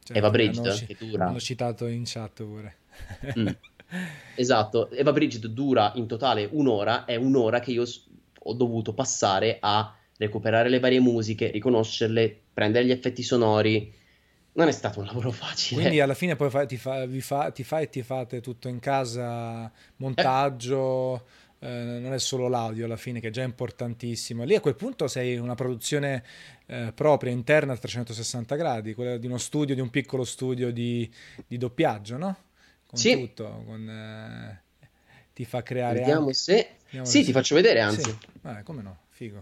Certo, 0.04 0.12
Eva 0.12 0.28
Bridged, 0.28 0.70
ci- 0.74 0.84
che 0.84 0.96
dura... 0.98 1.24
l'hanno 1.24 1.40
citato 1.40 1.86
in 1.86 2.02
chat 2.04 2.42
pure. 2.42 2.76
Mm. 3.38 3.48
Esatto, 4.34 4.90
Eva 4.90 5.12
Bridged 5.12 5.46
dura 5.46 5.92
in 5.94 6.06
totale 6.06 6.46
un'ora, 6.52 7.06
è 7.06 7.16
un'ora 7.16 7.60
che 7.60 7.70
io 7.70 7.84
ho 8.38 8.52
dovuto 8.52 8.92
passare 8.92 9.56
a 9.60 9.96
recuperare 10.18 10.68
le 10.68 10.80
varie 10.80 11.00
musiche, 11.00 11.50
riconoscerle, 11.50 12.42
prendere 12.52 12.84
gli 12.84 12.90
effetti 12.90 13.22
sonori. 13.22 13.90
Non 14.52 14.68
è 14.68 14.72
stato 14.72 15.00
un 15.00 15.06
lavoro 15.06 15.30
facile. 15.30 15.80
Quindi 15.80 16.00
alla 16.00 16.14
fine 16.14 16.36
poi 16.36 16.50
fa- 16.50 16.66
ti, 16.66 16.76
fa, 16.76 17.08
fa- 17.20 17.50
ti 17.50 17.64
fai 17.64 17.84
e 17.84 17.88
ti 17.88 18.02
fate 18.02 18.40
tutto 18.42 18.68
in 18.68 18.80
casa, 18.80 19.72
montaggio, 19.96 21.16
eh, 21.16 21.22
non 21.68 22.12
è 22.12 22.18
solo 22.18 22.48
l'audio 22.48 22.84
alla 22.84 22.96
fine 22.96 23.20
che 23.20 23.28
è 23.28 23.30
già 23.30 23.42
importantissimo. 23.42 24.44
Lì 24.44 24.54
a 24.54 24.60
quel 24.60 24.74
punto 24.74 25.08
sei 25.08 25.36
una 25.36 25.54
produzione 25.54 26.22
eh, 26.66 26.92
propria, 26.94 27.32
interna 27.32 27.72
a 27.72 27.76
360 27.76 28.54
gradi, 28.56 28.94
quella 28.94 29.16
di 29.16 29.26
uno 29.26 29.38
studio, 29.38 29.74
di 29.74 29.80
un 29.80 29.90
piccolo 29.90 30.24
studio 30.24 30.70
di, 30.72 31.10
di 31.46 31.56
doppiaggio, 31.56 32.16
no? 32.16 32.36
Con 32.86 32.98
Sì, 32.98 33.18
tutto, 33.18 33.62
con, 33.66 33.88
eh, 33.88 34.62
ti 35.32 35.44
fa 35.44 35.62
creare 35.62 35.98
vediamo 36.00 36.20
anche... 36.22 36.34
se... 36.34 36.76
Vediamo 36.84 37.06
Sì, 37.06 37.24
ti 37.24 37.32
faccio 37.32 37.54
vedere, 37.54 37.78
Sì, 37.78 37.84
anzi. 37.84 38.18
eh, 38.44 38.62
come 38.62 38.82
no, 38.82 38.98
figo. 39.10 39.40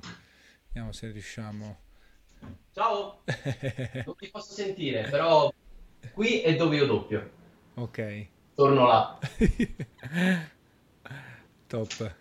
Vediamo 0.68 0.92
se 0.92 1.10
riusciamo... 1.10 1.78
Ciao, 2.72 3.22
non 4.06 4.16
ti 4.16 4.28
posso 4.30 4.52
sentire, 4.52 5.08
però 5.08 5.52
qui 6.12 6.40
è 6.40 6.56
dove 6.56 6.76
io 6.76 6.86
doppio. 6.86 7.30
Ok. 7.74 8.26
Torno 8.54 8.86
là. 8.86 9.18
Top. 11.72 12.14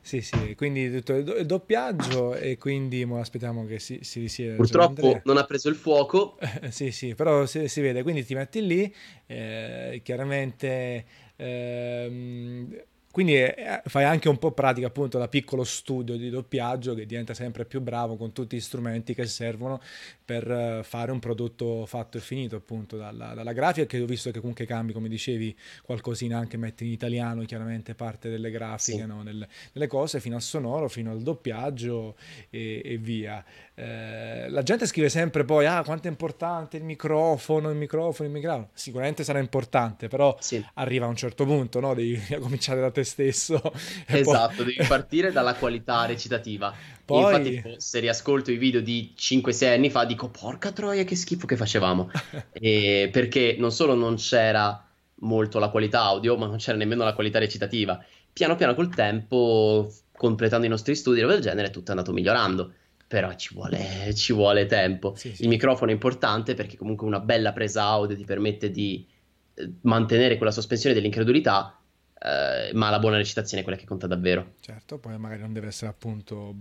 Sì, 0.00 0.22
sì, 0.22 0.54
quindi 0.56 0.90
tutto 0.90 1.14
il 1.14 1.22
do- 1.22 1.36
il 1.36 1.46
doppiaggio 1.46 2.34
e 2.34 2.58
quindi 2.58 3.04
mo 3.04 3.20
aspettiamo 3.20 3.64
che 3.64 3.78
si, 3.78 4.00
si 4.02 4.18
risieda 4.20 4.56
Purtroppo 4.56 5.20
non 5.22 5.36
ha 5.36 5.44
preso 5.44 5.68
il 5.68 5.76
fuoco. 5.76 6.36
Eh, 6.40 6.70
Sì, 6.72 6.90
sì, 6.90 7.14
però 7.14 7.46
si, 7.46 7.68
si 7.68 7.80
vede, 7.80 8.02
quindi 8.02 8.24
ti 8.24 8.34
metti 8.34 8.66
lì, 8.66 8.92
eh, 9.26 10.00
chiaramente 10.02 11.04
ehm, 11.36 12.76
Quindi 13.10 13.36
eh, 13.36 13.82
fai 13.86 14.04
anche 14.04 14.28
un 14.28 14.38
po' 14.38 14.52
pratica 14.52 14.86
appunto 14.86 15.18
da 15.18 15.28
piccolo 15.28 15.64
studio 15.64 16.16
di 16.16 16.28
doppiaggio 16.28 16.94
che 16.94 17.06
diventa 17.06 17.32
sempre 17.32 17.64
più 17.64 17.80
bravo 17.80 18.16
con 18.16 18.32
tutti 18.32 18.56
gli 18.56 18.60
strumenti 18.60 19.14
che 19.14 19.26
servono 19.26 19.80
per 20.24 20.48
uh, 20.48 20.82
fare 20.82 21.10
un 21.10 21.18
prodotto 21.18 21.86
fatto 21.86 22.18
e 22.18 22.20
finito 22.20 22.56
appunto 22.56 22.98
dalla, 22.98 23.32
dalla, 23.32 23.52
grafica 23.54 23.86
che 23.86 24.00
ho 24.00 24.04
visto 24.04 24.30
che 24.30 24.40
comunque 24.40 24.66
cambi 24.66 24.92
come 24.92 25.08
dicevi 25.08 25.56
qualcosina 25.82 26.36
anche 26.36 26.58
metti 26.58 26.84
in 26.84 26.92
italiano 26.92 27.42
chiaramente 27.44 27.94
parte 27.94 28.28
delle 28.28 28.50
grafiche 28.50 29.00
sì. 29.00 29.06
no? 29.06 29.22
Nel, 29.22 29.48
nelle 29.72 29.86
cose 29.86 30.20
fino 30.20 30.36
al 30.36 30.42
sonoro 30.42 30.88
fino 30.88 31.10
al 31.10 31.22
doppiaggio 31.22 32.14
e, 32.50 32.82
e 32.84 32.98
via 32.98 33.42
eh, 33.80 34.48
la 34.50 34.62
gente 34.62 34.86
scrive 34.86 35.08
sempre 35.08 35.44
poi 35.44 35.66
ah 35.66 35.82
quanto 35.84 36.08
è 36.08 36.10
importante 36.10 36.76
il 36.78 36.84
microfono 36.84 37.70
il 37.70 37.76
microfono 37.76 38.28
il 38.28 38.34
microfono 38.34 38.70
sicuramente 38.72 39.22
sarà 39.22 39.38
importante 39.38 40.08
però 40.08 40.36
sì. 40.40 40.64
arriva 40.74 41.06
a 41.06 41.08
un 41.08 41.16
certo 41.16 41.44
punto 41.44 41.78
no? 41.78 41.94
devi 41.94 42.20
cominciare 42.40 42.80
da 42.80 42.90
te 42.90 43.04
stesso. 43.04 43.60
Esatto, 44.06 44.62
poi... 44.62 44.74
devi 44.74 44.86
partire 44.86 45.32
dalla 45.32 45.54
qualità 45.54 46.06
recitativa. 46.06 46.74
Poi... 47.04 47.48
Infatti, 47.48 47.74
se 47.78 48.00
riascolto 48.00 48.50
i 48.50 48.56
video 48.56 48.80
di 48.80 49.14
5-6 49.16 49.72
anni 49.72 49.90
fa, 49.90 50.04
dico 50.04 50.28
porca 50.28 50.72
troia, 50.72 51.04
che 51.04 51.16
schifo 51.16 51.46
che 51.46 51.56
facevamo. 51.56 52.10
e 52.52 53.08
perché 53.12 53.56
non 53.58 53.72
solo 53.72 53.94
non 53.94 54.16
c'era 54.16 54.84
molto 55.20 55.58
la 55.58 55.70
qualità 55.70 56.02
audio, 56.02 56.36
ma 56.36 56.46
non 56.46 56.58
c'era 56.58 56.76
nemmeno 56.76 57.04
la 57.04 57.14
qualità 57.14 57.38
recitativa. 57.38 58.02
Piano 58.32 58.56
piano 58.56 58.74
col 58.74 58.94
tempo, 58.94 59.92
completando 60.16 60.66
i 60.66 60.68
nostri 60.68 60.94
studi 60.94 61.20
del 61.20 61.40
genere, 61.40 61.70
tutto 61.70 61.88
è 61.88 61.90
andato 61.90 62.12
migliorando. 62.12 62.72
Però 63.08 63.34
ci 63.34 63.54
vuole, 63.54 64.14
ci 64.14 64.34
vuole 64.34 64.66
tempo. 64.66 65.14
Sì, 65.16 65.34
sì. 65.34 65.42
Il 65.42 65.48
microfono 65.48 65.90
è 65.90 65.94
importante 65.94 66.54
perché 66.54 66.76
comunque 66.76 67.06
una 67.06 67.20
bella 67.20 67.52
presa 67.52 67.84
audio 67.84 68.14
ti 68.14 68.24
permette 68.24 68.70
di 68.70 69.06
eh, 69.54 69.72
mantenere 69.82 70.36
quella 70.36 70.52
sospensione 70.52 70.94
dell'incredulità 70.94 71.78
Uh, 72.20 72.76
ma 72.76 72.90
la 72.90 72.98
buona 72.98 73.16
recitazione 73.16 73.60
è 73.60 73.64
quella 73.64 73.78
che 73.78 73.86
conta 73.86 74.08
davvero. 74.08 74.54
Certo, 74.60 74.98
poi 74.98 75.16
magari 75.18 75.40
non 75.40 75.52
deve 75.52 75.68
essere 75.68 75.88
appunto 75.88 76.56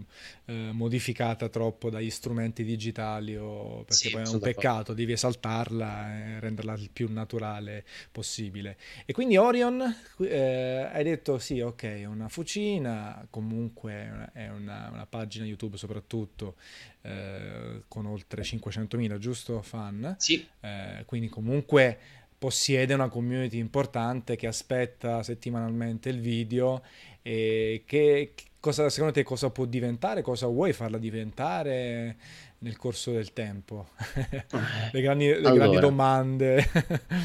eh, 0.45 0.69
modificata 0.71 1.49
troppo 1.49 1.89
dagli 1.89 2.11
strumenti 2.11 2.63
digitali 2.63 3.35
o 3.35 3.77
perché 3.79 3.93
sì, 3.93 4.09
poi 4.11 4.21
è 4.21 4.27
un 4.27 4.39
peccato, 4.39 4.93
devi 4.93 5.13
esaltarla 5.13 6.15
e 6.15 6.39
renderla 6.39 6.73
il 6.73 6.91
più 6.91 7.11
naturale 7.11 7.83
possibile. 8.11 8.77
E 9.05 9.13
quindi 9.13 9.37
Orion, 9.37 9.81
eh, 10.19 10.89
hai 10.91 11.03
detto 11.03 11.39
sì, 11.39 11.59
ok, 11.59 11.83
è 11.83 12.05
una 12.05 12.29
fucina, 12.29 13.25
comunque 13.31 14.29
è 14.33 14.49
una, 14.49 14.89
una 14.91 15.07
pagina 15.07 15.45
YouTube 15.45 15.77
soprattutto 15.77 16.55
eh, 17.01 17.83
con 17.87 18.05
oltre 18.05 18.43
500.000, 18.43 19.17
giusto, 19.17 19.61
fan? 19.63 20.15
Sì. 20.19 20.45
Eh, 20.59 21.03
quindi 21.05 21.29
comunque 21.29 21.97
possiede 22.37 22.93
una 22.93 23.09
community 23.09 23.57
importante 23.57 24.35
che 24.35 24.47
aspetta 24.47 25.23
settimanalmente 25.23 26.09
il 26.09 26.19
video 26.19 26.83
e 27.21 27.83
che 27.85 28.33
cosa, 28.59 28.89
secondo 28.89 29.13
te 29.13 29.23
cosa 29.23 29.49
può 29.49 29.65
diventare, 29.65 30.21
cosa 30.21 30.47
vuoi 30.47 30.73
farla 30.73 30.97
diventare 30.97 32.15
nel 32.59 32.77
corso 32.77 33.11
del 33.11 33.33
tempo? 33.33 33.89
le, 34.91 35.01
grandi, 35.01 35.27
le 35.27 35.35
allora, 35.37 35.55
grandi, 35.55 35.79
domande. 35.79 36.69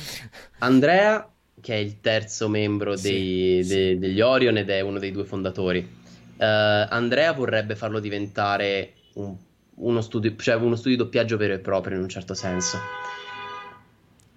Andrea, 0.58 1.30
che 1.60 1.74
è 1.74 1.78
il 1.78 2.00
terzo 2.00 2.48
membro 2.48 2.96
dei, 2.96 3.62
sì, 3.62 3.68
de, 3.68 3.90
sì. 3.92 3.98
degli 3.98 4.20
Orion 4.20 4.56
ed 4.56 4.70
è 4.70 4.80
uno 4.80 4.98
dei 4.98 5.12
due 5.12 5.24
fondatori, 5.24 5.78
uh, 5.78 6.34
Andrea 6.38 7.32
vorrebbe 7.32 7.76
farlo 7.76 8.00
diventare 8.00 8.94
un, 9.14 9.36
uno, 9.74 10.00
studio, 10.00 10.34
cioè 10.36 10.54
uno 10.54 10.76
studio 10.76 10.96
di 10.96 11.02
doppiaggio 11.02 11.36
vero 11.36 11.52
e 11.52 11.58
proprio 11.58 11.96
in 11.96 12.02
un 12.02 12.08
certo 12.08 12.34
senso 12.34 12.78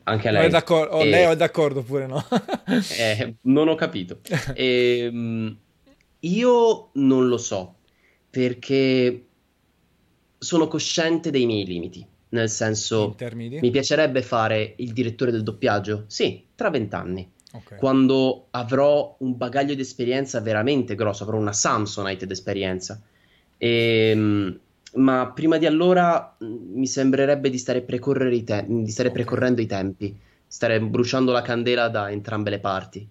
anche 0.06 0.32
lei. 0.32 0.49
È 0.49 0.64
oh, 0.69 1.03
e... 1.03 1.10
Lei 1.10 1.32
è 1.32 1.36
d'accordo 1.36 1.84
pure 1.84 2.07
no? 2.07 2.23
eh, 2.98 3.36
non 3.41 3.68
ho 3.68 3.76
capito. 3.76 4.19
E, 4.53 5.10
ehm, 5.11 5.57
io 6.19 6.90
non 6.94 7.27
lo 7.27 7.38
so, 7.38 7.76
perché 8.30 9.26
sono 10.38 10.68
cosciente 10.68 11.30
dei 11.32 11.45
miei 11.45 11.65
limiti. 11.65 12.06
Nel 12.30 12.49
senso, 12.49 13.15
mi 13.30 13.72
piacerebbe 13.72 14.22
fare 14.22 14.73
il 14.77 14.91
direttore 14.91 15.32
del 15.32 15.44
doppiaggio? 15.44 16.03
Sì, 16.07 16.48
tra 16.53 16.69
vent'anni. 16.69 17.32
Okay. 17.52 17.77
Quando 17.77 18.48
avrò 18.52 19.15
un 19.19 19.38
bagaglio 19.38 19.73
di 19.73 19.82
esperienza 19.82 20.41
veramente 20.41 20.95
grosso, 20.95 21.23
avrò 21.23 21.38
una 21.38 21.53
Samsonite 21.53 22.26
d'esperienza. 22.26 23.02
E, 23.57 24.10
ehm, 24.10 24.60
ma 24.96 25.32
prima 25.34 25.58
di 25.58 25.66
allora 25.66 26.36
mm, 26.44 26.78
mi 26.78 26.88
sembrerebbe 26.88 27.50
di 27.50 27.58
stare, 27.58 27.86
i 27.88 28.44
te- 28.44 28.66
di 28.68 28.90
stare 28.92 29.10
okay. 29.10 29.22
precorrendo 29.22 29.62
i 29.62 29.66
tempi, 29.66 30.18
stare 30.48 30.82
bruciando 30.82 31.32
la 31.32 31.42
candela 31.42 31.90
da 31.90 32.10
entrambe 32.12 32.50
le 32.50 32.60
parti. 32.60 33.08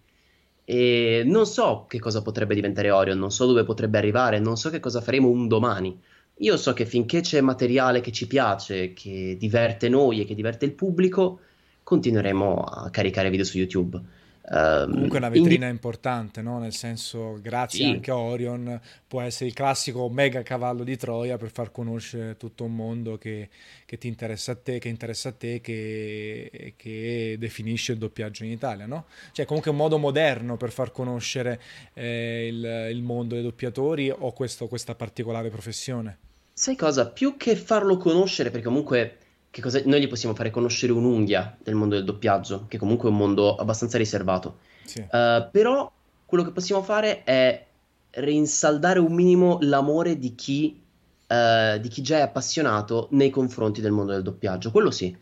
E 0.66 1.22
non 1.26 1.46
so 1.46 1.84
che 1.88 1.98
cosa 1.98 2.22
potrebbe 2.22 2.54
diventare 2.54 2.90
Orion, 2.90 3.18
non 3.18 3.30
so 3.30 3.46
dove 3.46 3.64
potrebbe 3.64 3.98
arrivare, 3.98 4.38
non 4.38 4.56
so 4.56 4.70
che 4.70 4.80
cosa 4.80 5.00
faremo 5.00 5.28
un 5.28 5.46
domani. 5.46 5.98
Io 6.38 6.56
so 6.56 6.72
che 6.72 6.86
finché 6.86 7.20
c'è 7.20 7.40
materiale 7.40 8.00
che 8.00 8.10
ci 8.12 8.26
piace, 8.26 8.92
che 8.92 9.36
diverte 9.38 9.88
noi 9.88 10.20
e 10.20 10.24
che 10.24 10.34
diverte 10.34 10.64
il 10.64 10.72
pubblico, 10.72 11.40
continueremo 11.82 12.56
a 12.56 12.90
caricare 12.90 13.30
video 13.30 13.44
su 13.44 13.58
YouTube. 13.58 14.00
Um, 14.46 14.92
Comunque 14.92 15.16
una 15.16 15.30
vetrina 15.30 15.64
in... 15.66 15.72
importante, 15.72 16.42
no? 16.42 16.58
nel 16.58 16.74
senso, 16.74 17.38
grazie 17.40 17.84
sì. 17.84 17.90
anche 17.90 18.10
a 18.10 18.18
Orion, 18.18 18.78
può 19.06 19.22
essere 19.22 19.46
il 19.46 19.54
classico 19.54 20.10
mega 20.10 20.42
cavallo 20.42 20.84
di 20.84 20.98
Troia 20.98 21.38
per 21.38 21.50
far 21.50 21.70
conoscere 21.70 22.36
tutto 22.36 22.64
un 22.64 22.74
mondo 22.74 23.16
che, 23.16 23.48
che 23.86 23.96
ti 23.96 24.06
interessa 24.06 24.52
a 24.52 24.56
te, 24.56 24.78
che 24.78 24.88
interessa 24.88 25.30
a 25.30 25.32
te, 25.32 25.62
che, 25.62 26.74
che, 26.76 27.36
definisce 27.38 27.92
il 27.92 27.98
doppiaggio 27.98 28.44
in 28.44 28.50
Italia, 28.50 28.84
no? 28.84 29.06
Cioè, 29.32 29.46
comunque 29.46 29.70
un 29.70 29.78
modo 29.78 29.96
moderno 29.96 30.58
per 30.58 30.72
far 30.72 30.92
conoscere 30.92 31.58
eh, 31.94 32.46
il, 32.46 32.88
il, 32.90 33.02
mondo 33.02 33.34
dei 33.34 33.42
doppiatori 33.42 34.10
o 34.10 34.32
questo, 34.32 34.68
questa 34.68 34.94
particolare 34.94 35.48
professione. 35.48 36.18
Sai 36.52 36.76
cosa? 36.76 37.08
Più 37.08 37.38
che 37.38 37.56
farlo 37.56 37.96
conoscere, 37.96 38.50
perché 38.50 38.66
comunque 38.66 39.18
cosa, 39.60 39.80
noi 39.84 40.00
gli 40.00 40.08
possiamo 40.08 40.34
fare 40.34 40.50
conoscere 40.50 40.92
un'unghia 40.92 41.56
del 41.62 41.74
mondo 41.74 41.94
del 41.94 42.04
doppiaggio, 42.04 42.66
che 42.68 42.78
comunque 42.78 43.08
è 43.08 43.12
un 43.12 43.18
mondo 43.18 43.54
abbastanza 43.54 43.98
riservato. 43.98 44.58
Sì. 44.84 45.00
Uh, 45.00 45.48
però 45.50 45.90
quello 46.26 46.44
che 46.44 46.52
possiamo 46.52 46.82
fare 46.82 47.22
è 47.24 47.66
rinsaldare 48.10 48.98
un 48.98 49.12
minimo 49.12 49.58
l'amore 49.60 50.18
di 50.18 50.34
chi, 50.34 50.80
uh, 51.26 51.78
di 51.78 51.88
chi 51.88 52.02
già 52.02 52.18
è 52.18 52.22
appassionato 52.22 53.08
nei 53.12 53.30
confronti 53.30 53.80
del 53.80 53.92
mondo 53.92 54.12
del 54.12 54.22
doppiaggio. 54.22 54.70
Quello 54.70 54.90
sì. 54.90 55.16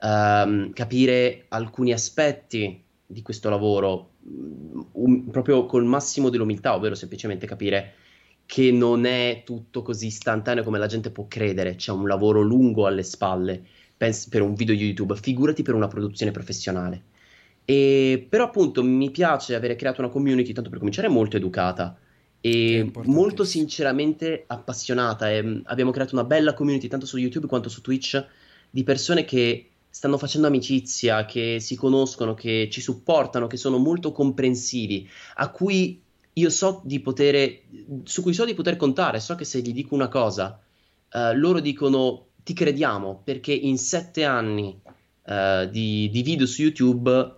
Uh, 0.00 0.70
capire 0.72 1.46
alcuni 1.48 1.92
aspetti 1.92 2.82
di 3.04 3.22
questo 3.22 3.48
lavoro 3.48 4.10
um, 4.92 5.28
proprio 5.30 5.66
col 5.66 5.84
massimo 5.84 6.28
dell'umiltà, 6.28 6.74
ovvero 6.74 6.94
semplicemente 6.94 7.46
capire 7.46 7.94
che 8.46 8.70
non 8.70 9.04
è 9.04 9.42
tutto 9.44 9.82
così 9.82 10.06
istantaneo 10.06 10.62
come 10.62 10.78
la 10.78 10.86
gente 10.86 11.10
può 11.10 11.26
credere, 11.28 11.74
c'è 11.74 11.92
un 11.92 12.06
lavoro 12.06 12.40
lungo 12.40 12.86
alle 12.86 13.02
spalle 13.02 13.62
pens- 13.98 14.28
per 14.28 14.40
un 14.40 14.54
video 14.54 14.74
YouTube, 14.74 15.14
figurati 15.16 15.62
per 15.62 15.74
una 15.74 15.88
produzione 15.88 16.30
professionale. 16.30 17.02
E, 17.64 18.26
però 18.26 18.44
appunto 18.44 18.82
mi 18.82 19.10
piace 19.10 19.54
avere 19.54 19.76
creato 19.76 20.00
una 20.00 20.08
community, 20.08 20.54
tanto 20.54 20.70
per 20.70 20.78
cominciare, 20.78 21.08
molto 21.08 21.36
educata 21.36 21.98
e 22.40 22.90
molto 23.04 23.44
sinceramente 23.44 24.44
appassionata. 24.46 25.30
E, 25.30 25.42
mm, 25.42 25.60
abbiamo 25.64 25.90
creato 25.90 26.14
una 26.14 26.24
bella 26.24 26.54
community, 26.54 26.88
tanto 26.88 27.04
su 27.04 27.18
YouTube 27.18 27.46
quanto 27.46 27.68
su 27.68 27.82
Twitch, 27.82 28.24
di 28.70 28.84
persone 28.84 29.24
che 29.24 29.68
stanno 29.90 30.16
facendo 30.16 30.46
amicizia, 30.46 31.24
che 31.26 31.58
si 31.60 31.74
conoscono, 31.76 32.32
che 32.34 32.68
ci 32.70 32.80
supportano, 32.80 33.48
che 33.48 33.56
sono 33.56 33.78
molto 33.78 34.12
comprensivi, 34.12 35.08
a 35.36 35.50
cui 35.50 36.00
io 36.32 36.50
so 36.50 36.80
di 36.84 37.00
poter, 37.00 37.62
su 38.04 38.22
cui 38.22 38.32
so 38.32 38.44
di 38.44 38.54
poter 38.54 38.76
contare. 38.76 39.18
So 39.20 39.34
che 39.34 39.44
se 39.44 39.60
gli 39.60 39.72
dico 39.72 39.94
una 39.94 40.08
cosa, 40.08 40.58
uh, 41.12 41.34
loro 41.34 41.60
dicono 41.60 42.27
ti 42.48 42.54
crediamo 42.54 43.20
perché 43.22 43.52
in 43.52 43.76
sette 43.76 44.24
anni 44.24 44.80
uh, 44.82 45.66
di, 45.66 46.08
di 46.08 46.22
video 46.22 46.46
su 46.46 46.62
YouTube 46.62 47.36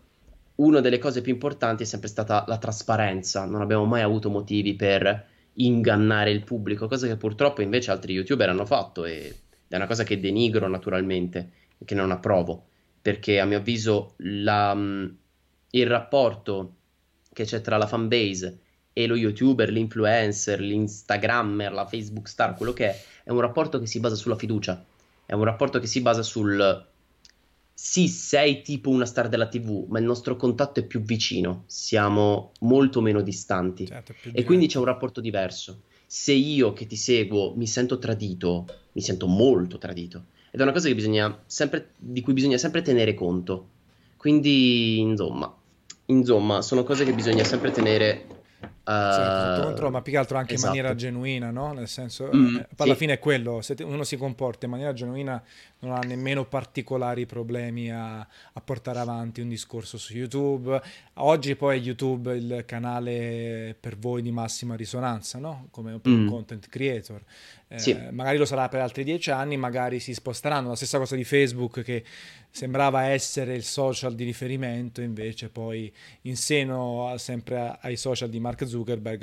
una 0.55 0.79
delle 0.79 0.99
cose 0.99 1.21
più 1.21 1.33
importanti 1.33 1.83
è 1.83 1.87
sempre 1.87 2.09
stata 2.09 2.45
la 2.47 2.59
trasparenza, 2.59 3.45
non 3.45 3.61
abbiamo 3.61 3.87
mai 3.87 4.03
avuto 4.03 4.31
motivi 4.31 4.77
per 4.77 5.27
ingannare 5.55 6.31
il 6.31 6.45
pubblico, 6.45 6.87
cosa 6.87 7.09
che 7.09 7.17
purtroppo 7.17 7.61
invece 7.61 7.91
altri 7.91 8.13
youtuber 8.13 8.51
hanno 8.51 8.65
fatto 8.65 9.05
e 9.05 9.37
è 9.67 9.75
una 9.75 9.89
cosa 9.89 10.05
che 10.05 10.21
denigro 10.21 10.69
naturalmente 10.69 11.51
e 11.77 11.85
che 11.85 11.97
non 11.97 12.13
approvo, 12.13 12.67
perché 13.03 13.41
a 13.41 13.47
mio 13.47 13.59
avviso 13.59 14.15
la, 14.19 14.73
mm, 14.77 15.07
il 15.71 15.87
rapporto 15.89 16.75
che 17.33 17.43
c'è 17.43 17.61
tra 17.63 17.79
la 17.79 17.89
fanbase 17.89 18.61
e 18.93 19.09
lo 19.09 19.17
youtuber, 19.17 19.71
l'influencer, 19.71 20.61
l'instagrammer, 20.61 21.73
la 21.73 21.87
Facebook 21.87 22.29
star, 22.29 22.55
quello 22.55 22.73
che 22.73 22.91
è, 22.91 23.03
è 23.25 23.31
un 23.31 23.41
rapporto 23.41 23.81
che 23.81 23.87
si 23.87 23.99
basa 23.99 24.15
sulla 24.15 24.37
fiducia 24.37 24.85
è 25.31 25.35
un 25.35 25.45
rapporto 25.45 25.79
che 25.79 25.87
si 25.87 26.01
basa 26.01 26.25
sul 26.25 26.89
sì, 27.73 28.09
sei 28.09 28.63
tipo 28.63 28.91
una 28.91 29.07
star 29.07 29.29
della 29.29 29.47
TV, 29.47 29.87
ma 29.89 30.01
il 30.01 30.05
nostro 30.05 30.35
contatto 30.35 30.81
è 30.81 30.85
più 30.85 31.03
vicino, 31.03 31.63
siamo 31.67 32.51
molto 32.63 33.01
meno 33.01 33.23
distanti 33.23 33.87
certo, 33.87 34.13
e 34.33 34.43
quindi 34.43 34.67
c'è 34.67 34.79
un 34.79 34.87
rapporto 34.87 35.21
diverso. 35.21 35.83
Se 36.05 36.33
io 36.33 36.73
che 36.73 36.89
ti 36.89 36.97
seguo 36.97 37.55
mi 37.55 37.69
sento 37.69 38.01
tradito, 38.01 38.67
mi 38.91 39.01
sento 39.01 39.29
molto 39.29 39.79
tradito. 39.79 40.25
Ed 40.51 40.59
è 40.59 40.65
una 40.65 40.73
cosa 40.73 40.93
sempre, 41.47 41.93
di 41.97 42.21
cui 42.23 42.33
bisogna 42.33 42.59
sempre 42.59 42.83
tenere 42.83 43.15
conto. 43.15 43.69
Quindi, 44.17 44.99
insomma, 44.99 45.57
insomma, 46.07 46.61
sono 46.61 46.83
cose 46.83 47.05
che 47.05 47.15
bisogna 47.15 47.45
sempre 47.45 47.71
tenere 47.71 48.27
Certo, 48.91 49.63
controllo, 49.63 49.91
ma 49.91 50.03
più 50.03 50.13
che 50.13 50.19
altro 50.19 50.37
anche 50.37 50.55
esatto. 50.55 50.75
in 50.75 50.79
maniera 50.79 50.97
genuina, 50.97 51.51
no? 51.51 51.73
Nel 51.73 51.89
senso, 51.89 52.29
mm, 52.35 52.57
eh, 52.57 52.69
alla 52.77 52.93
sì. 52.93 52.99
fine 52.99 53.13
è 53.15 53.19
quello, 53.19 53.61
se 53.61 53.77
uno 53.83 54.05
si 54.05 54.17
comporta 54.17 54.65
in 54.65 54.73
maniera 54.73 54.93
genuina 54.93 55.43
non 55.81 55.93
ha 55.93 56.01
nemmeno 56.01 56.45
particolari 56.45 57.27
problemi 57.27 57.91
a, 57.91 58.19
a, 58.19 58.61
portare 58.63 58.99
avanti 58.99 59.41
un 59.41 59.49
discorso 59.49 59.97
su 59.97 60.15
YouTube. 60.15 60.81
Oggi 61.15 61.57
poi 61.57 61.79
è 61.79 61.83
YouTube 61.83 62.35
il 62.35 62.65
canale 62.67 63.77
per 63.79 63.97
voi 63.97 64.23
di 64.23 64.31
massima 64.31 64.75
risonanza, 64.75 65.39
no? 65.39 65.69
Come 65.71 65.99
per 65.99 66.13
mm. 66.13 66.21
un 66.21 66.29
content 66.29 66.69
creator. 66.69 67.23
Eh, 67.69 67.79
sì. 67.79 67.97
Magari 68.11 68.37
lo 68.37 68.47
sarà 68.47 68.69
per 68.69 68.81
altri 68.81 69.05
dieci 69.05 69.31
anni, 69.31 69.57
magari 69.57 70.01
si 70.01 70.13
sposteranno. 70.13 70.71
La 70.71 70.77
stessa 70.77 70.99
cosa 70.99 71.15
di 71.15 71.25
Facebook 71.25 71.83
che 71.83 72.05
sembrava 72.51 73.05
essere 73.05 73.55
il 73.55 73.63
social 73.63 74.15
di 74.15 74.25
riferimento, 74.25 75.01
invece 75.01 75.49
poi 75.51 75.93
in 76.23 76.37
seno 76.37 77.15
sempre 77.17 77.79
ai 77.81 77.97
social 77.97 78.29
di 78.29 78.41
Mark 78.41 78.67
Zuckerberg, 78.67 78.80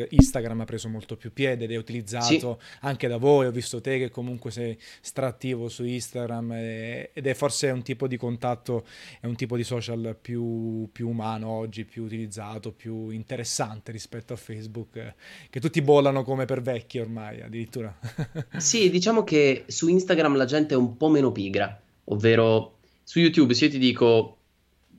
Instagram 0.10 0.62
ha 0.62 0.66
preso 0.66 0.90
molto 0.90 1.16
più 1.16 1.32
piede 1.34 1.66
ed 1.66 1.72
è 1.72 1.78
utilizzato 1.78 2.60
sì. 2.60 2.78
anche 2.82 3.08
da 3.08 3.18
voi. 3.18 3.46
Ho 3.48 3.52
visto 3.52 3.82
te 3.82 3.98
che 3.98 4.10
comunque 4.10 4.52
sei 4.52 4.78
strattivo 5.02 5.70
su 5.70 5.84
Instagram 5.84 6.52
e, 6.54 7.12
ed 7.14 7.28
è 7.28 7.34
forse 7.34 7.70
un 7.70 7.84
tipo 7.84 8.08
di 8.08 8.18
contatto, 8.18 8.86
è 9.20 9.26
un 9.26 9.36
tipo 9.36 9.56
di 9.56 9.64
social 9.64 10.18
più, 10.20 10.90
più 10.92 11.10
umano 11.10 11.50
oggi, 11.50 11.86
più 11.86 12.04
utilizzato, 12.04 12.72
più 12.72 13.10
interessante 13.10 13.92
rispetto 13.92 14.34
a 14.34 14.38
Facebook, 14.38 15.14
che 15.50 15.60
tutti 15.60 15.82
bollano 15.82 16.24
come 16.24 16.46
per 16.46 16.62
vecchi 16.62 17.00
ormai 17.00 17.42
addirittura. 17.42 17.98
sì, 18.58 18.90
diciamo 18.90 19.24
che 19.24 19.66
su 19.68 19.88
Instagram 19.88 20.36
la 20.36 20.46
gente 20.46 20.74
è 20.74 20.78
un 20.78 20.98
po' 20.98 21.10
meno 21.10 21.32
pigra, 21.32 21.80
ovvero 22.06 22.78
su 23.04 23.20
YouTube, 23.20 23.54
se 23.54 23.66
io 23.66 23.72
ti 23.72 23.80
dico, 23.80 24.38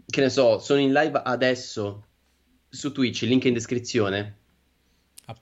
che 0.07 0.23
ne 0.23 0.31
so, 0.31 0.59
sono 0.59 0.81
in 0.81 0.93
live 0.93 1.21
adesso 1.23 2.07
su 2.69 2.93
Twitch, 2.93 3.23
link 3.23 3.45
in 3.45 3.53
descrizione, 3.53 4.38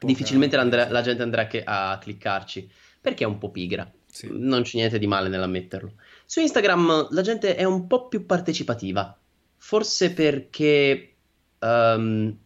difficilmente 0.00 0.56
la 0.56 1.00
gente 1.02 1.22
andrà 1.22 1.48
a, 1.64 1.98
cliccarci, 1.98 2.70
perché 3.00 3.24
è 3.24 3.26
un 3.26 3.38
po' 3.38 3.50
pigra. 3.50 3.90
Sì. 4.06 4.28
Non 4.30 4.62
c'è 4.62 4.78
niente 4.78 4.98
di 4.98 5.06
male 5.06 5.28
nell'ammetterlo. 5.28 5.92
Su 6.24 6.40
Instagram 6.40 7.08
la 7.10 7.22
gente 7.22 7.54
è 7.54 7.64
un 7.64 7.86
po' 7.86 8.08
più 8.08 8.24
partecipativa, 8.24 9.16
forse 9.56 10.12
perché 10.12 11.14
um, 11.58 12.36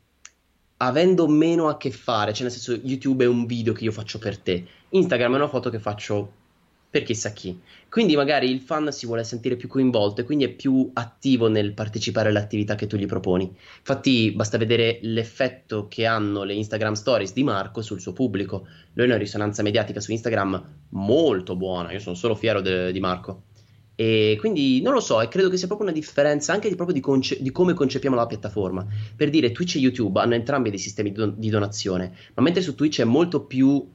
avendo 0.79 1.29
meno 1.29 1.69
a 1.69 1.77
che 1.77 1.91
fare, 1.91 2.33
cioè 2.33 2.43
nel 2.43 2.53
senso 2.53 2.81
YouTube 2.83 3.25
è 3.25 3.29
un 3.29 3.47
video 3.47 3.73
che 3.73 3.85
io 3.85 3.93
faccio 3.93 4.19
per 4.19 4.39
te, 4.39 4.67
Instagram 4.91 5.35
è 5.35 5.37
una 5.37 5.49
foto 5.49 5.71
che 5.71 5.79
faccio 5.79 6.39
per 6.91 7.05
chissà 7.05 7.33
chi. 7.33 7.59
Quindi 7.89 8.17
magari 8.17 8.51
il 8.51 8.61
fan 8.61 8.91
si 8.93 9.07
vuole 9.07 9.23
sentire 9.23 9.57
più 9.57 9.69
coinvolto 9.69 10.21
e 10.21 10.25
quindi 10.25 10.45
è 10.45 10.49
più 10.49 10.91
attivo 10.93 11.49
nel 11.49 11.73
partecipare 11.73 12.29
alle 12.29 12.41
attività 12.41 12.75
che 12.75 12.89
tu 12.89 12.97
gli 12.97 13.07
proponi. 13.07 13.45
Infatti 13.79 14.33
basta 14.33 14.59
vedere 14.59 14.99
l'effetto 15.03 15.87
che 15.89 16.05
hanno 16.05 16.43
le 16.43 16.55
Instagram 16.55 16.95
Stories 16.95 17.33
di 17.33 17.45
Marco 17.45 17.81
sul 17.81 18.01
suo 18.01 18.13
pubblico. 18.13 18.67
Lui 18.95 19.07
ha 19.07 19.09
una 19.09 19.19
risonanza 19.19 19.63
mediatica 19.63 20.01
su 20.01 20.11
Instagram 20.11 20.63
molto 20.91 21.55
buona, 21.55 21.93
io 21.93 22.01
sono 22.01 22.17
solo 22.17 22.35
fiero 22.35 22.61
de- 22.61 22.91
di 22.91 23.01
Marco. 23.01 23.45
E 23.95 24.37
quindi 24.41 24.81
non 24.81 24.95
lo 24.95 25.01
so, 25.01 25.21
e 25.21 25.29
credo 25.29 25.51
che 25.51 25.59
sia 25.59 25.67
proprio 25.67 25.89
una 25.89 25.97
differenza 25.97 26.53
anche 26.53 26.75
di, 26.75 26.93
di, 26.93 27.01
conce- 27.01 27.41
di, 27.41 27.53
come 27.53 27.75
concepiamo 27.75 28.17
la 28.17 28.27
piattaforma. 28.27 28.87
Per 29.15 29.29
dire, 29.31 29.53
Twitch 29.53 29.77
e 29.77 29.79
YouTube 29.79 30.19
hanno 30.21 30.35
entrambi 30.35 30.71
dei 30.71 30.79
sistemi 30.79 31.11
di, 31.11 31.19
don- 31.19 31.35
di 31.37 31.51
donazione, 31.51 32.13
ma 32.35 32.43
mentre 32.43 32.63
su 32.63 32.75
Twitch 32.75 33.01
è 33.01 33.05
molto 33.05 33.45
più 33.45 33.87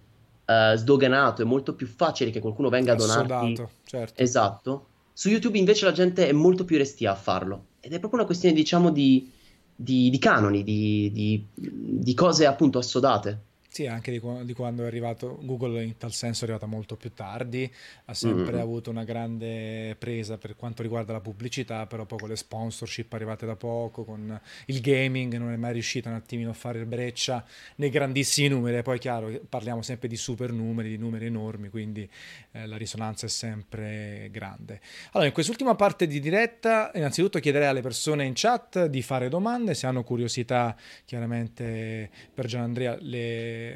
uh, 0.45 0.75
sdoganato, 0.75 1.41
è 1.41 1.45
molto 1.45 1.73
più 1.73 1.87
facile 1.87 2.31
che 2.31 2.39
qualcuno 2.39 2.69
venga 2.69 2.93
a 2.93 2.95
donarti. 2.95 3.33
Assodato, 3.33 3.69
certo. 3.85 4.21
Esatto. 4.21 4.87
Su 5.13 5.29
YouTube 5.29 5.57
invece 5.57 5.85
la 5.85 5.91
gente 5.91 6.27
è 6.27 6.31
molto 6.31 6.65
più 6.65 6.77
restia 6.77 7.11
a 7.11 7.15
farlo. 7.15 7.65
Ed 7.79 7.93
è 7.93 7.99
proprio 7.99 8.19
una 8.19 8.27
questione, 8.27 8.55
diciamo, 8.55 8.91
di, 8.91 9.31
di, 9.75 10.09
di 10.09 10.17
canoni, 10.19 10.63
di, 10.63 11.45
di, 11.53 12.13
cose 12.13 12.45
appunto 12.45 12.79
assodate. 12.79 13.39
Sì, 13.75 13.87
anche 13.87 14.09
di, 14.09 14.21
di, 14.45 14.53
quando 14.53 14.83
è 14.83 14.85
arrivato 14.85 15.37
Google 15.41 15.83
in 15.83 15.97
tal 15.97 16.13
senso 16.13 16.45
è 16.45 16.47
arrivata 16.47 16.65
molto 16.65 16.95
più 16.95 17.13
tardi, 17.13 17.69
ha 18.05 18.13
sempre 18.13 18.53
mm-hmm. 18.53 18.61
avuto 18.61 18.89
una 18.89 19.03
grande 19.03 19.97
presa 19.99 20.37
per 20.37 20.55
quanto 20.55 20.81
riguarda 20.81 21.11
la 21.11 21.19
pubblicità, 21.19 21.85
però 21.85 22.05
poi 22.05 22.19
con 22.19 22.29
le 22.29 22.37
sponsorship 22.37 23.11
arrivate 23.11 23.45
da 23.45 23.57
poco, 23.57 24.05
con 24.05 24.39
il 24.67 24.79
gaming 24.79 25.35
non 25.35 25.51
è 25.51 25.57
mai 25.57 25.73
riuscita 25.73 26.07
un 26.07 26.15
attimino 26.15 26.51
a 26.51 26.53
fare 26.53 26.85
breccia 26.85 27.43
nei 27.75 27.89
grandissimi 27.89 28.47
numeri, 28.47 28.81
poi 28.81 28.97
chiaro 28.97 29.41
parliamo 29.49 29.81
sempre 29.81 30.07
di 30.07 30.15
super 30.15 30.53
numeri, 30.53 30.87
di 30.87 30.97
numeri 30.97 31.25
enormi, 31.25 31.67
quindi 31.67 32.09
eh, 32.53 32.67
la 32.67 32.77
risonanza 32.77 33.25
è 33.25 33.29
sempre 33.29 34.29
grande. 34.31 34.79
Allora, 35.11 35.27
in 35.27 35.33
quest'ultima 35.33 35.75
parte 35.75 36.07
di 36.07 36.21
diretta, 36.21 36.91
innanzitutto 36.95 37.39
chiederei 37.39 37.67
alle 37.67 37.81
persone 37.81 38.23
in 38.23 38.31
chat 38.35 38.85
di 38.85 39.01
fare 39.01 39.27
domande, 39.27 39.73
se 39.73 39.85
hanno 39.85 40.05
curiosità 40.05 40.77
chiaramente 41.03 42.09
per 42.33 42.45
Gian 42.45 42.61
Andrea 42.61 42.97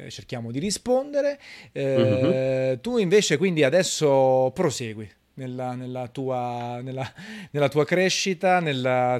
cerchiamo 0.08 0.50
di 0.50 0.58
rispondere. 0.58 1.38
Eh, 1.72 2.72
uh-huh. 2.72 2.80
Tu 2.80 2.98
invece 2.98 3.36
quindi 3.36 3.64
adesso 3.64 4.50
prosegui. 4.54 5.08
Nella, 5.32 5.74
nella, 5.74 6.08
tua, 6.08 6.80
nella, 6.82 7.10
nella 7.52 7.68
tua, 7.68 7.86
crescita, 7.86 8.60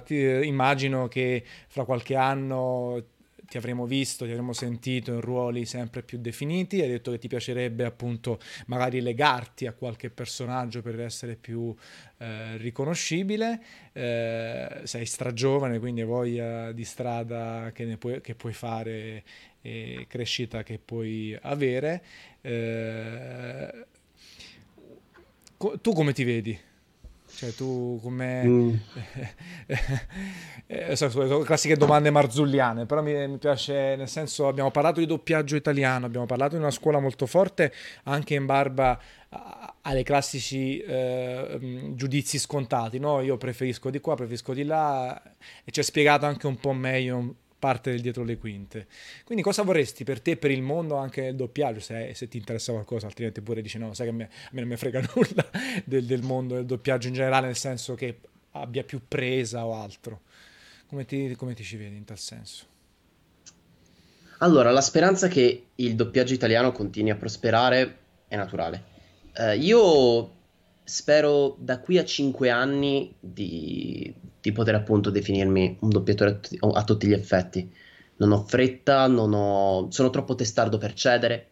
ti, 0.04 0.16
immagino 0.16 1.08
che 1.08 1.42
fra 1.66 1.84
qualche 1.84 2.14
anno 2.14 3.02
ti 3.50 3.56
avremo 3.56 3.84
visto, 3.84 4.24
ti 4.26 4.30
avremo 4.30 4.52
sentito 4.52 5.12
in 5.12 5.20
ruoli 5.20 5.66
sempre 5.66 6.04
più 6.04 6.18
definiti, 6.18 6.80
hai 6.80 6.88
detto 6.88 7.10
che 7.10 7.18
ti 7.18 7.26
piacerebbe 7.26 7.84
appunto 7.84 8.38
magari 8.66 9.00
legarti 9.00 9.66
a 9.66 9.72
qualche 9.72 10.08
personaggio 10.08 10.82
per 10.82 11.00
essere 11.00 11.34
più 11.34 11.74
eh, 12.18 12.56
riconoscibile, 12.58 13.60
eh, 13.92 14.82
sei 14.84 15.04
stragiovane 15.04 15.80
quindi 15.80 16.02
hai 16.02 16.06
voglia 16.06 16.70
di 16.70 16.84
strada 16.84 17.72
che, 17.74 17.96
puoi, 17.96 18.20
che 18.20 18.36
puoi 18.36 18.52
fare 18.52 19.24
e 19.62 20.06
crescita 20.08 20.62
che 20.62 20.78
puoi 20.78 21.36
avere. 21.42 22.04
Eh, 22.42 23.86
tu 25.82 25.92
come 25.92 26.12
ti 26.12 26.22
vedi? 26.22 26.69
Cioè, 27.40 27.54
tu 27.54 27.98
come... 28.02 28.44
Mm. 28.44 28.74
eh, 30.66 30.94
so, 30.94 31.08
classiche 31.40 31.74
domande 31.74 32.10
marzulliane, 32.10 32.84
però 32.84 33.00
mi, 33.00 33.14
mi, 33.26 33.38
piace, 33.38 33.96
nel 33.96 34.08
senso, 34.08 34.46
abbiamo 34.46 34.70
parlato 34.70 35.00
di 35.00 35.06
doppiaggio 35.06 35.56
italiano, 35.56 36.04
abbiamo 36.04 36.26
parlato 36.26 36.56
di 36.56 36.60
una 36.60 36.70
scuola 36.70 37.00
molto 37.00 37.24
forte, 37.24 37.72
anche 38.02 38.34
in 38.34 38.44
barba 38.44 39.00
alle 39.80 40.02
classici 40.02 40.80
eh, 40.80 41.58
mm, 41.58 41.94
giudizi 41.94 42.38
scontati, 42.38 42.98
no? 42.98 43.22
Io 43.22 43.38
preferisco 43.38 43.88
di 43.88 44.00
qua, 44.00 44.16
preferisco 44.16 44.52
di 44.52 44.64
là, 44.64 45.18
e 45.64 45.70
ci 45.70 45.80
è 45.80 45.82
spiegato 45.82 46.26
anche 46.26 46.46
un 46.46 46.56
po' 46.56 46.74
meglio 46.74 47.36
parte 47.60 47.92
del 47.92 48.00
dietro 48.00 48.24
le 48.24 48.38
quinte. 48.38 48.88
Quindi 49.24 49.44
cosa 49.44 49.62
vorresti 49.62 50.02
per 50.02 50.20
te, 50.20 50.36
per 50.36 50.50
il 50.50 50.62
mondo, 50.62 50.96
anche 50.96 51.26
il 51.26 51.36
doppiaggio, 51.36 51.78
se, 51.78 52.12
se 52.14 52.26
ti 52.26 52.38
interessa 52.38 52.72
qualcosa, 52.72 53.06
altrimenti 53.06 53.40
pure 53.42 53.62
dici 53.62 53.78
no, 53.78 53.94
sai 53.94 54.06
che 54.06 54.12
a 54.12 54.16
me, 54.16 54.24
a 54.24 54.48
me 54.50 54.60
non 54.60 54.68
mi 54.68 54.76
frega 54.76 55.00
nulla 55.14 55.48
del, 55.84 56.04
del, 56.04 56.22
mondo 56.22 56.54
del 56.54 56.66
doppiaggio 56.66 57.06
in 57.06 57.14
generale, 57.14 57.46
nel 57.46 57.56
senso 57.56 57.94
che 57.94 58.18
abbia 58.52 58.82
più 58.82 59.02
presa 59.06 59.64
o 59.64 59.74
altro. 59.74 60.22
Come 60.88 61.04
ti, 61.04 61.36
come 61.36 61.54
ti 61.54 61.62
ci 61.62 61.76
vedi 61.76 61.96
in 61.96 62.04
tal 62.04 62.18
senso? 62.18 62.66
Allora, 64.38 64.70
la 64.70 64.80
speranza 64.80 65.28
che 65.28 65.66
il 65.74 65.94
doppiaggio 65.94 66.32
italiano 66.32 66.72
continui 66.72 67.10
a 67.10 67.16
prosperare 67.16 67.98
è 68.26 68.36
naturale. 68.36 68.82
Uh, 69.36 69.52
io 69.52 70.38
spero 70.90 71.56
da 71.58 71.78
qui 71.78 71.98
a 71.98 72.04
5 72.04 72.50
anni 72.50 73.14
di, 73.20 74.12
di, 74.40 74.52
poter 74.52 74.74
appunto 74.74 75.10
definirmi 75.10 75.78
un 75.80 75.88
doppiatore 75.88 76.30
a, 76.30 76.34
t- 76.34 76.56
a, 76.58 76.84
tutti 76.84 77.06
gli 77.06 77.12
effetti. 77.12 77.72
Non 78.16 78.32
ho 78.32 78.44
fretta, 78.44 79.06
non 79.06 79.32
ho... 79.32 79.86
sono 79.90 80.10
troppo 80.10 80.34
testardo 80.34 80.78
per 80.78 80.92
cedere 80.94 81.46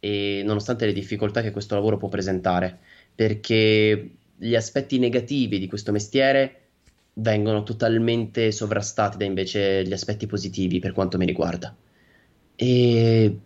e 0.00 0.42
nonostante 0.44 0.86
le 0.86 0.92
difficoltà 0.92 1.40
che 1.40 1.52
questo 1.52 1.76
lavoro 1.76 1.98
può 1.98 2.08
presentare, 2.08 2.78
perché 3.14 4.10
gli 4.36 4.54
aspetti 4.56 4.98
negativi 4.98 5.60
di 5.60 5.68
questo 5.68 5.92
mestiere 5.92 6.56
vengono 7.14 7.62
totalmente 7.62 8.50
sovrastati 8.50 9.16
da 9.18 9.24
invece 9.24 9.84
gli 9.84 9.92
aspetti 9.92 10.26
positivi 10.26 10.80
per 10.80 10.92
quanto 10.92 11.16
mi 11.16 11.26
riguarda. 11.26 11.74
E 12.56 13.38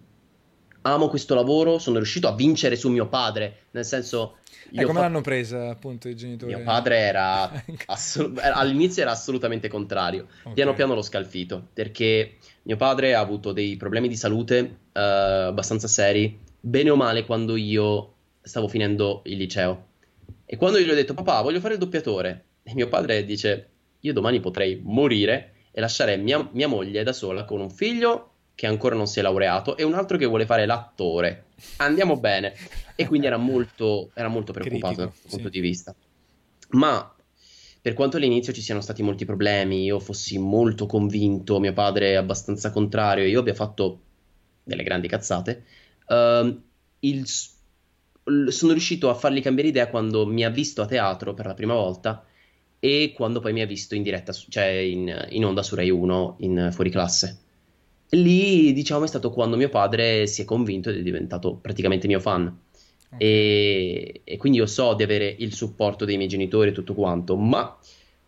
amo 0.86 1.08
questo 1.08 1.34
lavoro, 1.34 1.78
sono 1.78 1.96
riuscito 1.96 2.28
a 2.28 2.34
vincere 2.34 2.76
su 2.76 2.88
mio 2.90 3.08
padre, 3.08 3.64
nel 3.72 3.84
senso 3.84 4.36
e 4.70 4.84
come 4.84 4.98
fa... 4.98 5.04
l'hanno 5.04 5.20
presa 5.20 5.70
appunto 5.70 6.08
i 6.08 6.16
genitori? 6.16 6.54
Mio 6.54 6.64
padre 6.64 6.98
era, 6.98 7.50
assolut... 7.86 8.38
all'inizio 8.40 9.02
era 9.02 9.12
assolutamente 9.12 9.68
contrario, 9.68 10.26
okay. 10.40 10.54
piano 10.54 10.74
piano 10.74 10.94
l'ho 10.94 11.02
scalfito 11.02 11.68
perché 11.72 12.36
mio 12.62 12.76
padre 12.76 13.14
ha 13.14 13.20
avuto 13.20 13.52
dei 13.52 13.76
problemi 13.76 14.08
di 14.08 14.16
salute 14.16 14.60
uh, 14.92 14.98
abbastanza 15.48 15.88
seri, 15.88 16.38
bene 16.60 16.90
o 16.90 16.96
male 16.96 17.24
quando 17.24 17.56
io 17.56 18.14
stavo 18.40 18.68
finendo 18.68 19.22
il 19.26 19.36
liceo. 19.36 19.86
E 20.44 20.56
quando 20.56 20.78
io 20.78 20.86
gli 20.86 20.90
ho 20.90 20.94
detto 20.94 21.14
papà 21.14 21.40
voglio 21.40 21.60
fare 21.60 21.74
il 21.74 21.80
doppiatore, 21.80 22.44
e 22.62 22.74
mio 22.74 22.88
padre 22.88 23.24
dice 23.24 23.68
io 24.00 24.12
domani 24.12 24.40
potrei 24.40 24.80
morire 24.82 25.52
e 25.70 25.80
lasciare 25.80 26.16
mia, 26.16 26.48
mia 26.52 26.68
moglie 26.68 27.02
da 27.02 27.12
sola 27.12 27.44
con 27.44 27.60
un 27.60 27.70
figlio 27.70 28.33
che 28.54 28.66
ancora 28.66 28.94
non 28.94 29.06
si 29.06 29.18
è 29.18 29.22
laureato 29.22 29.76
e 29.76 29.82
un 29.82 29.94
altro 29.94 30.16
che 30.16 30.26
vuole 30.26 30.46
fare 30.46 30.66
l'attore. 30.66 31.46
Andiamo 31.76 32.18
bene. 32.18 32.54
E 32.94 33.06
quindi 33.06 33.26
era 33.26 33.36
molto, 33.36 34.10
era 34.14 34.28
molto 34.28 34.52
preoccupato 34.52 34.94
Critico, 34.94 35.12
dal 35.12 35.30
sì. 35.30 35.36
punto 35.36 35.48
di 35.48 35.60
vista. 35.60 35.94
Ma 36.70 37.14
per 37.84 37.92
quanto 37.92 38.16
all'inizio 38.16 38.52
ci 38.52 38.62
siano 38.62 38.80
stati 38.80 39.02
molti 39.02 39.24
problemi, 39.24 39.84
io 39.84 39.98
fossi 39.98 40.38
molto 40.38 40.86
convinto, 40.86 41.60
mio 41.60 41.72
padre 41.72 42.12
è 42.12 42.14
abbastanza 42.14 42.70
contrario, 42.70 43.26
io 43.26 43.40
abbia 43.40 43.54
fatto 43.54 44.00
delle 44.62 44.82
grandi 44.82 45.06
cazzate, 45.06 45.64
uh, 46.06 46.62
il, 47.00 47.26
sono 47.26 48.72
riuscito 48.72 49.10
a 49.10 49.14
fargli 49.14 49.42
cambiare 49.42 49.68
idea 49.68 49.88
quando 49.88 50.26
mi 50.26 50.44
ha 50.44 50.48
visto 50.48 50.80
a 50.80 50.86
teatro 50.86 51.34
per 51.34 51.44
la 51.44 51.52
prima 51.52 51.74
volta 51.74 52.24
e 52.78 53.12
quando 53.14 53.40
poi 53.40 53.52
mi 53.52 53.60
ha 53.60 53.66
visto 53.66 53.94
in 53.94 54.02
diretta, 54.02 54.32
cioè 54.32 54.64
in, 54.64 55.26
in 55.30 55.44
onda 55.44 55.62
su 55.62 55.74
Rai 55.74 55.90
1 55.90 56.36
in 56.40 56.70
fuori 56.72 56.90
classe. 56.90 57.38
Lì, 58.14 58.72
diciamo, 58.72 59.04
è 59.04 59.08
stato 59.08 59.30
quando 59.30 59.56
mio 59.56 59.68
padre 59.68 60.26
si 60.26 60.42
è 60.42 60.44
convinto 60.44 60.90
ed 60.90 60.98
è 60.98 61.02
diventato 61.02 61.54
praticamente 61.54 62.06
mio 62.06 62.20
fan. 62.20 62.56
E, 63.16 64.22
e, 64.24 64.36
quindi 64.36 64.58
io 64.58 64.66
so 64.66 64.94
di 64.94 65.02
avere 65.02 65.34
il 65.38 65.54
supporto 65.54 66.04
dei 66.04 66.16
miei 66.16 66.28
genitori 66.28 66.70
e 66.70 66.72
tutto 66.72 66.94
quanto, 66.94 67.36
ma 67.36 67.76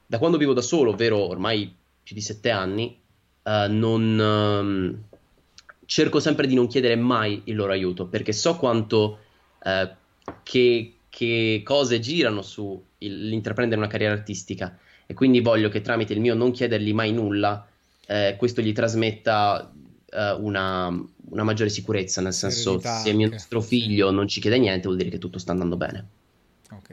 da 0.06 0.18
quando 0.18 0.38
vivo 0.38 0.52
da 0.52 0.60
solo, 0.60 0.90
ovvero 0.90 1.18
ormai 1.18 1.72
più 2.02 2.14
di 2.14 2.20
sette 2.20 2.50
anni, 2.50 2.96
uh, 3.42 3.68
non, 3.68 4.18
um, 4.18 5.02
cerco 5.86 6.20
sempre 6.20 6.46
di 6.46 6.54
non 6.54 6.66
chiedere 6.66 6.96
mai 6.96 7.42
il 7.44 7.56
loro 7.56 7.72
aiuto 7.72 8.06
perché 8.06 8.32
so 8.32 8.56
quanto 8.56 9.18
uh, 9.62 9.88
che, 10.42 10.94
che, 11.08 11.62
cose 11.64 12.00
girano 12.00 12.42
su 12.42 12.80
il, 12.98 13.28
l'intraprendere 13.28 13.80
una 13.80 13.90
carriera 13.90 14.12
artistica 14.12 14.78
e 15.06 15.14
quindi 15.14 15.40
voglio 15.40 15.68
che 15.68 15.80
tramite 15.80 16.12
il 16.12 16.20
mio 16.20 16.34
non 16.34 16.50
chiedergli 16.50 16.92
mai 16.92 17.12
nulla, 17.12 17.66
eh, 18.07 18.37
questo 18.39 18.61
gli 18.61 18.73
trasmetta 18.73 19.73
uh, 19.73 20.45
una, 20.45 20.89
una, 21.31 21.43
maggiore 21.43 21.70
sicurezza, 21.70 22.20
nel 22.20 22.33
senso 22.33 22.81
se 22.81 23.12
mio 23.12 23.28
nostro 23.28 23.61
figlio 23.61 24.11
non 24.11 24.28
ci 24.28 24.41
chiede 24.41 24.59
niente 24.59 24.87
vuol 24.87 24.97
dire 24.97 25.11
che 25.11 25.19
tutto 25.19 25.39
sta 25.39 25.53
andando 25.53 25.77
bene. 25.77 26.07
Ok. 26.70 26.91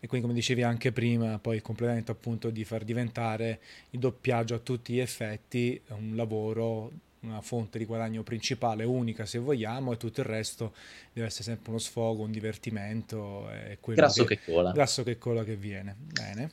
E 0.00 0.06
quindi 0.06 0.26
come 0.26 0.38
dicevi 0.38 0.62
anche 0.62 0.92
prima, 0.92 1.38
poi 1.38 1.56
il 1.56 1.62
completamento 1.62 2.12
appunto 2.12 2.50
di 2.50 2.62
far 2.64 2.84
diventare 2.84 3.60
il 3.90 4.00
doppiaggio 4.00 4.54
a 4.54 4.58
tutti 4.58 4.92
gli 4.92 4.98
effetti 4.98 5.80
un 5.88 6.14
lavoro 6.14 6.92
una 7.24 7.40
fonte 7.40 7.78
di 7.78 7.84
guadagno 7.84 8.22
principale, 8.22 8.84
unica 8.84 9.26
se 9.26 9.38
vogliamo, 9.38 9.92
e 9.92 9.96
tutto 9.96 10.20
il 10.20 10.26
resto 10.26 10.74
deve 11.12 11.26
essere 11.26 11.44
sempre 11.44 11.70
uno 11.70 11.78
sfogo, 11.78 12.22
un 12.22 12.30
divertimento. 12.30 13.48
È 13.48 13.78
grasso 13.80 14.24
che, 14.24 14.38
che, 14.38 14.52
cola. 14.52 14.72
Grasso 14.72 15.02
che 15.02 15.18
cola 15.18 15.44
che 15.44 15.56
viene. 15.56 15.96
Bene. 15.98 16.52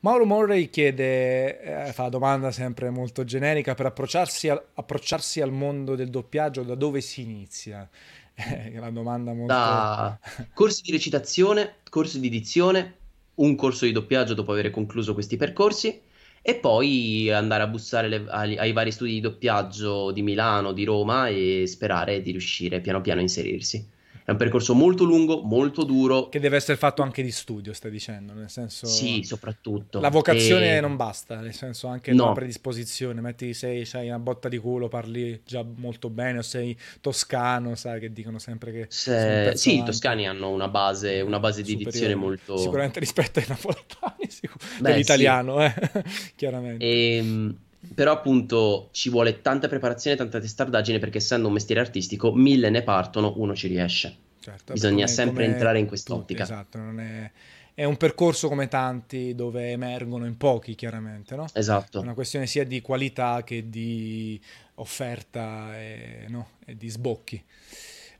Mauro 0.00 0.26
Morrey 0.26 0.68
chiede, 0.68 1.86
eh, 1.86 1.92
fa 1.92 2.08
domanda 2.08 2.50
sempre 2.50 2.90
molto 2.90 3.24
generica, 3.24 3.74
per 3.74 3.86
approcciarsi, 3.86 4.48
a, 4.48 4.62
approcciarsi 4.74 5.40
al 5.40 5.52
mondo 5.52 5.94
del 5.94 6.10
doppiaggio, 6.10 6.62
da 6.62 6.74
dove 6.74 7.00
si 7.00 7.22
inizia? 7.22 7.88
È 8.34 8.72
una 8.76 8.90
domanda 8.90 9.32
molto... 9.32 9.52
Da 9.52 10.18
corsi 10.52 10.82
di 10.82 10.90
recitazione, 10.90 11.76
corsi 11.88 12.20
di 12.20 12.28
dizione, 12.28 12.96
un 13.36 13.54
corso 13.56 13.84
di 13.84 13.92
doppiaggio 13.92 14.34
dopo 14.34 14.52
aver 14.52 14.70
concluso 14.70 15.14
questi 15.14 15.36
percorsi 15.36 16.00
e 16.46 16.56
poi 16.56 17.30
andare 17.32 17.62
a 17.62 17.66
bussare 17.66 18.08
le, 18.08 18.26
ai, 18.28 18.58
ai, 18.58 18.72
vari 18.72 18.92
studi 18.92 19.12
di 19.12 19.20
doppiaggio 19.20 20.10
di 20.12 20.20
Milano, 20.20 20.72
di 20.72 20.84
Roma 20.84 21.28
e 21.28 21.66
sperare 21.66 22.20
di 22.20 22.32
riuscire 22.32 22.82
piano 22.82 23.00
piano 23.00 23.20
a 23.20 23.22
inserirsi. 23.22 23.90
È 24.26 24.30
un 24.30 24.38
percorso 24.38 24.72
molto 24.74 25.04
lungo, 25.04 25.42
molto 25.42 25.84
duro. 25.84 26.30
Che 26.30 26.40
deve 26.40 26.56
essere 26.56 26.78
fatto 26.78 27.02
anche 27.02 27.22
di 27.22 27.30
studio, 27.30 27.74
stai 27.74 27.90
dicendo, 27.90 28.32
nel 28.32 28.48
senso... 28.48 28.86
Sì, 28.86 29.22
soprattutto. 29.22 30.00
La 30.00 30.08
vocazione 30.08 30.78
e... 30.78 30.80
non 30.80 30.96
basta, 30.96 31.40
nel 31.40 31.52
senso 31.52 31.88
anche 31.88 32.14
no. 32.14 32.28
la 32.28 32.32
predisposizione. 32.32 33.20
Metti, 33.20 33.52
sei, 33.52 33.84
sei 33.84 34.08
una 34.08 34.18
botta 34.18 34.48
di 34.48 34.56
culo, 34.56 34.88
parli 34.88 35.42
già 35.44 35.62
molto 35.76 36.08
bene, 36.08 36.38
o 36.38 36.42
sei 36.42 36.74
toscano, 37.02 37.74
sai, 37.74 38.00
che 38.00 38.14
dicono 38.14 38.38
sempre 38.38 38.72
che... 38.72 38.86
Se... 38.88 39.52
Sì, 39.56 39.80
i 39.80 39.84
toscani 39.84 40.26
hanno 40.26 40.48
una 40.48 40.68
base, 40.68 41.20
una 41.20 41.38
base 41.38 41.60
di 41.60 41.76
dizione 41.76 42.14
molto... 42.14 42.56
Sicuramente 42.56 43.00
rispetto 43.00 43.40
ai 43.40 43.46
napoletani, 43.46 44.24
sicur... 44.30 44.56
Beh, 44.80 44.90
dell'italiano, 44.90 45.58
sì. 45.58 45.64
eh? 45.64 46.04
chiaramente. 46.34 46.82
E 46.82 47.16
ehm, 47.16 47.56
però 47.92 48.12
appunto 48.12 48.88
ci 48.92 49.10
vuole 49.10 49.40
tanta 49.42 49.68
preparazione, 49.68 50.16
tanta 50.16 50.40
testardaggine 50.40 50.98
perché 50.98 51.18
essendo 51.18 51.48
un 51.48 51.54
mestiere 51.54 51.80
artistico, 51.80 52.32
mille 52.32 52.70
ne 52.70 52.82
partono, 52.82 53.34
uno 53.36 53.54
ci 53.54 53.68
riesce. 53.68 54.16
Certo, 54.40 54.74
Bisogna 54.74 55.06
sempre 55.06 55.46
entrare 55.46 55.78
in 55.78 55.86
quest'ottica. 55.86 56.44
Tutti, 56.44 56.52
esatto, 56.52 56.78
è, 56.98 57.30
è, 57.72 57.84
un 57.84 57.96
percorso 57.96 58.48
come 58.48 58.68
tanti 58.68 59.34
dove 59.34 59.70
emergono 59.70 60.26
in 60.26 60.36
pochi 60.36 60.74
chiaramente, 60.74 61.34
no? 61.34 61.46
Esatto. 61.54 62.00
È 62.00 62.02
una 62.02 62.12
questione 62.12 62.46
sia 62.46 62.64
di 62.64 62.82
qualità 62.82 63.42
che 63.42 63.70
di 63.70 64.38
offerta 64.74 65.78
e, 65.78 66.26
no? 66.28 66.48
e 66.66 66.76
di 66.76 66.88
sbocchi. 66.90 67.42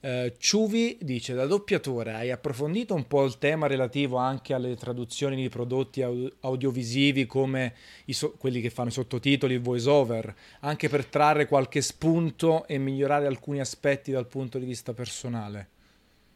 Uh, 0.05 0.31
Ciuvi 0.37 0.99
dice: 1.01 1.33
Da 1.33 1.47
doppiatore 1.47 2.13
hai 2.13 2.31
approfondito 2.31 2.95
un 2.95 3.07
po' 3.07 3.25
il 3.25 3.39
tema 3.39 3.67
relativo 3.67 4.19
anche 4.19 4.53
alle 4.53 4.77
traduzioni 4.77 5.35
di 5.35 5.49
prodotti 5.49 6.05
audiovisivi 6.41 7.25
come 7.25 7.73
so- 8.09 8.35
quelli 8.37 8.61
che 8.61 8.69
fanno 8.69 8.91
i 8.91 8.93
sottotitoli, 8.93 9.55
il 9.55 9.63
voice 9.63 9.89
over, 9.89 10.35
anche 10.61 10.91
per 10.91 11.07
trarre 11.07 11.47
qualche 11.47 11.81
spunto 11.81 12.67
e 12.67 12.77
migliorare 12.77 13.27
alcuni 13.27 13.61
aspetti 13.61 14.13
dal 14.13 14.27
punto 14.27 14.59
di 14.59 14.67
vista 14.67 14.93
personale? 14.93 15.69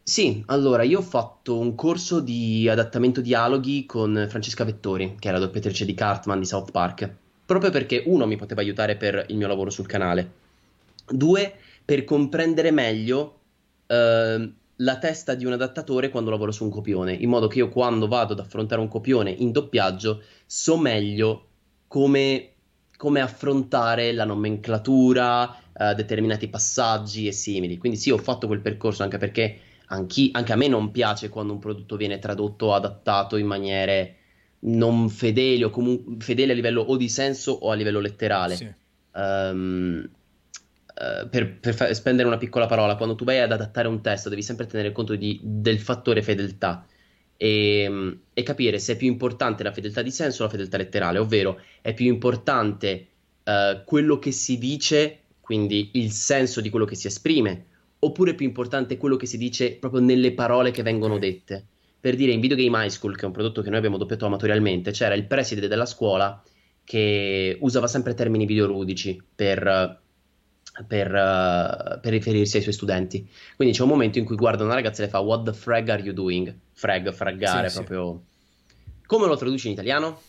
Sì, 0.01 0.41
allora 0.47 0.81
io 0.81 0.97
ho 0.97 1.03
fatto 1.03 1.59
un 1.59 1.75
corso 1.75 2.21
di 2.21 2.67
adattamento 2.67 3.21
dialoghi 3.21 3.85
con 3.85 4.25
Francesca 4.27 4.63
Vettori, 4.63 5.15
che 5.19 5.29
è 5.29 5.31
la 5.31 5.37
doppiatrice 5.37 5.85
di 5.85 5.93
Cartman 5.93 6.39
di 6.39 6.45
South 6.47 6.71
Park, 6.71 7.07
proprio 7.45 7.69
perché 7.69 8.01
uno 8.07 8.25
mi 8.25 8.35
poteva 8.35 8.61
aiutare 8.61 8.95
per 8.95 9.25
il 9.27 9.37
mio 9.37 9.47
lavoro 9.47 9.69
sul 9.69 9.85
canale, 9.85 10.31
due 11.05 11.53
per 11.85 12.03
comprendere 12.03 12.71
meglio 12.71 13.38
Ehm, 13.91 14.53
la 14.81 14.97
testa 14.97 15.33
di 15.33 15.45
un 15.45 15.51
adattatore 15.51 16.09
quando 16.09 16.29
lavoro 16.29 16.51
su 16.51 16.63
un 16.63 16.69
copione, 16.69 17.13
in 17.13 17.29
modo 17.29 17.47
che 17.47 17.57
io 17.57 17.69
quando 17.69 18.07
vado 18.07 18.33
ad 18.33 18.39
affrontare 18.39 18.79
un 18.79 18.87
copione 18.87 19.29
in 19.29 19.51
doppiaggio 19.51 20.23
so 20.45 20.77
meglio 20.77 21.47
come, 21.87 22.51
come 22.95 23.19
affrontare 23.19 24.13
la 24.13 24.23
nomenclatura, 24.23 25.53
uh, 25.73 25.93
determinati 25.95 26.47
passaggi 26.47 27.27
e 27.27 27.33
simili. 27.33 27.77
Quindi 27.77 27.97
sì, 27.97 28.09
ho 28.09 28.17
fatto 28.17 28.47
quel 28.47 28.61
percorso 28.61 29.03
anche 29.03 29.17
perché 29.17 29.59
anche 29.87 30.53
a 30.53 30.55
me 30.55 30.67
non 30.67 30.91
piace 30.91 31.29
quando 31.29 31.51
un 31.51 31.59
prodotto 31.59 31.97
viene 31.97 32.19
tradotto 32.19 32.67
o 32.67 32.73
adattato 32.75 33.37
in 33.37 33.47
maniere 33.47 34.15
non 34.61 35.09
fedeli 35.09 35.63
o 35.63 35.71
comunque 35.71 36.17
fedeli 36.19 36.51
a 36.51 36.53
livello 36.53 36.81
o 36.81 36.95
di 36.95 37.09
senso 37.09 37.51
o 37.51 37.71
a 37.71 37.73
livello 37.73 37.99
letterale. 37.99 38.55
Sì. 38.55 38.71
Um, 39.13 40.03
eh, 40.03 40.09
per, 41.29 41.59
per 41.59 41.73
fa- 41.73 41.93
spendere 41.93 42.27
una 42.27 42.37
piccola 42.37 42.65
parola, 42.65 42.95
quando 42.95 43.15
tu 43.15 43.23
vai 43.23 43.39
ad 43.39 43.51
adattare 43.51 43.87
un 43.87 44.01
testo 44.01 44.27
devi 44.27 44.43
sempre 44.43 44.65
tenere 44.65 44.91
conto 44.91 45.15
di, 45.15 45.39
del 45.41 45.79
fattore 45.79 46.21
fedeltà 46.21 46.85
e, 47.41 48.17
e, 48.33 48.43
capire 48.43 48.79
se 48.79 48.93
è 48.93 48.97
più 48.97 49.07
importante 49.07 49.63
la 49.63 49.71
fedeltà 49.71 50.01
di 50.01 50.11
senso 50.11 50.41
o 50.41 50.45
la 50.45 50.51
fedeltà 50.51 50.75
letterale, 50.75 51.19
ovvero 51.19 51.61
è 51.79 51.93
più 51.93 52.07
importante 52.07 53.07
uh, 53.45 53.81
quello 53.85 54.19
che 54.19 54.31
si 54.31 54.57
dice, 54.57 55.19
quindi 55.39 55.91
il 55.93 56.11
senso 56.11 56.59
di 56.59 56.69
quello 56.69 56.83
che 56.83 56.95
si 56.95 57.07
esprime, 57.07 57.65
oppure 57.99 58.31
è 58.31 58.35
più 58.35 58.45
importante 58.45 58.97
quello 58.97 59.15
che 59.15 59.25
si 59.25 59.37
dice 59.37 59.71
proprio 59.71 60.01
nelle 60.01 60.33
parole 60.33 60.71
che 60.71 60.83
vengono 60.83 61.17
dette. 61.17 61.65
Per 61.97 62.17
dire, 62.17 62.33
in 62.33 62.41
Video 62.41 62.57
Game 62.57 62.83
High 62.83 62.89
School, 62.89 63.15
che 63.15 63.21
è 63.21 63.25
un 63.25 63.31
prodotto 63.31 63.61
che 63.61 63.69
noi 63.69 63.77
abbiamo 63.77 63.97
doppiato 63.97 64.25
amatorialmente, 64.25 64.91
c'era 64.91 65.15
il 65.15 65.25
preside 65.25 65.69
della 65.69 65.85
scuola 65.85 66.43
che 66.83 67.57
usava 67.61 67.87
sempre 67.87 68.13
termini 68.15 68.45
videoludici 68.45 69.21
per 69.33 70.01
per, 70.87 71.07
uh, 71.07 71.99
per, 71.99 72.11
riferirsi 72.11 72.57
ai 72.57 72.61
suoi 72.61 72.73
studenti. 72.73 73.27
Quindi 73.55 73.75
c'è 73.75 73.83
un 73.83 73.89
momento 73.89 74.17
in 74.17 74.25
cui 74.25 74.35
guarda 74.35 74.63
una 74.63 74.73
ragazza 74.73 75.01
e 75.01 75.05
le 75.05 75.11
fa 75.11 75.19
What 75.19 75.43
the 75.43 75.53
frag 75.53 75.89
are 75.89 76.01
you 76.01 76.13
doing? 76.13 76.53
Frag, 76.73 77.11
fraggare, 77.11 77.69
sì, 77.69 77.75
proprio. 77.75 78.23
Sì. 78.67 79.05
Come 79.05 79.27
lo 79.27 79.35
traduci 79.35 79.67
in 79.67 79.73
italiano? 79.73 80.21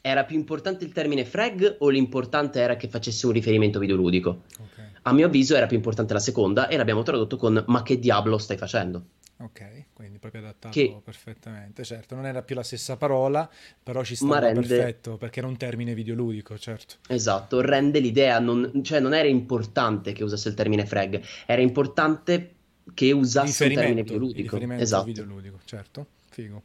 Era 0.00 0.24
più 0.24 0.36
importante 0.36 0.84
il 0.84 0.92
termine 0.92 1.24
frag 1.24 1.76
o 1.80 1.88
l'importante 1.88 2.60
era 2.60 2.76
che 2.76 2.88
facesse 2.88 3.26
un 3.26 3.32
riferimento 3.32 3.78
videoludico? 3.78 4.42
Okay. 4.52 4.84
A 5.02 5.12
mio 5.12 5.26
avviso 5.26 5.56
era 5.56 5.66
più 5.66 5.76
importante 5.76 6.12
la 6.12 6.20
seconda 6.20 6.68
e 6.68 6.76
l'abbiamo 6.76 7.02
tradotto 7.02 7.36
con 7.36 7.62
Ma 7.66 7.82
che 7.82 7.98
diavolo 7.98 8.38
stai 8.38 8.56
facendo? 8.56 9.04
Ok, 9.38 9.84
quindi 9.92 10.18
proprio 10.18 10.40
adattato 10.40 10.72
che, 10.72 10.98
perfettamente, 11.04 11.84
certo, 11.84 12.14
non 12.14 12.24
era 12.24 12.42
più 12.42 12.54
la 12.54 12.62
stessa 12.62 12.96
parola, 12.96 13.48
però 13.82 14.02
ci 14.02 14.16
stava 14.16 14.38
rende, 14.38 14.66
perfetto 14.66 15.18
perché 15.18 15.40
era 15.40 15.48
un 15.48 15.58
termine 15.58 15.92
videoludico, 15.92 16.56
certo. 16.58 16.94
Esatto, 17.08 17.60
rende 17.60 18.00
l'idea, 18.00 18.38
non, 18.38 18.82
cioè 18.82 18.98
non 18.98 19.12
era 19.12 19.28
importante 19.28 20.12
che 20.12 20.24
usasse 20.24 20.48
il 20.48 20.54
termine 20.54 20.86
frag, 20.86 21.22
era 21.44 21.60
importante 21.60 22.54
che 22.94 23.12
usasse 23.12 23.66
il 23.66 23.74
termine 23.74 24.02
videoludico. 24.02 24.58
Esatto. 24.58 25.04
videoludico, 25.04 25.58
certo, 25.66 26.06
figo. 26.30 26.62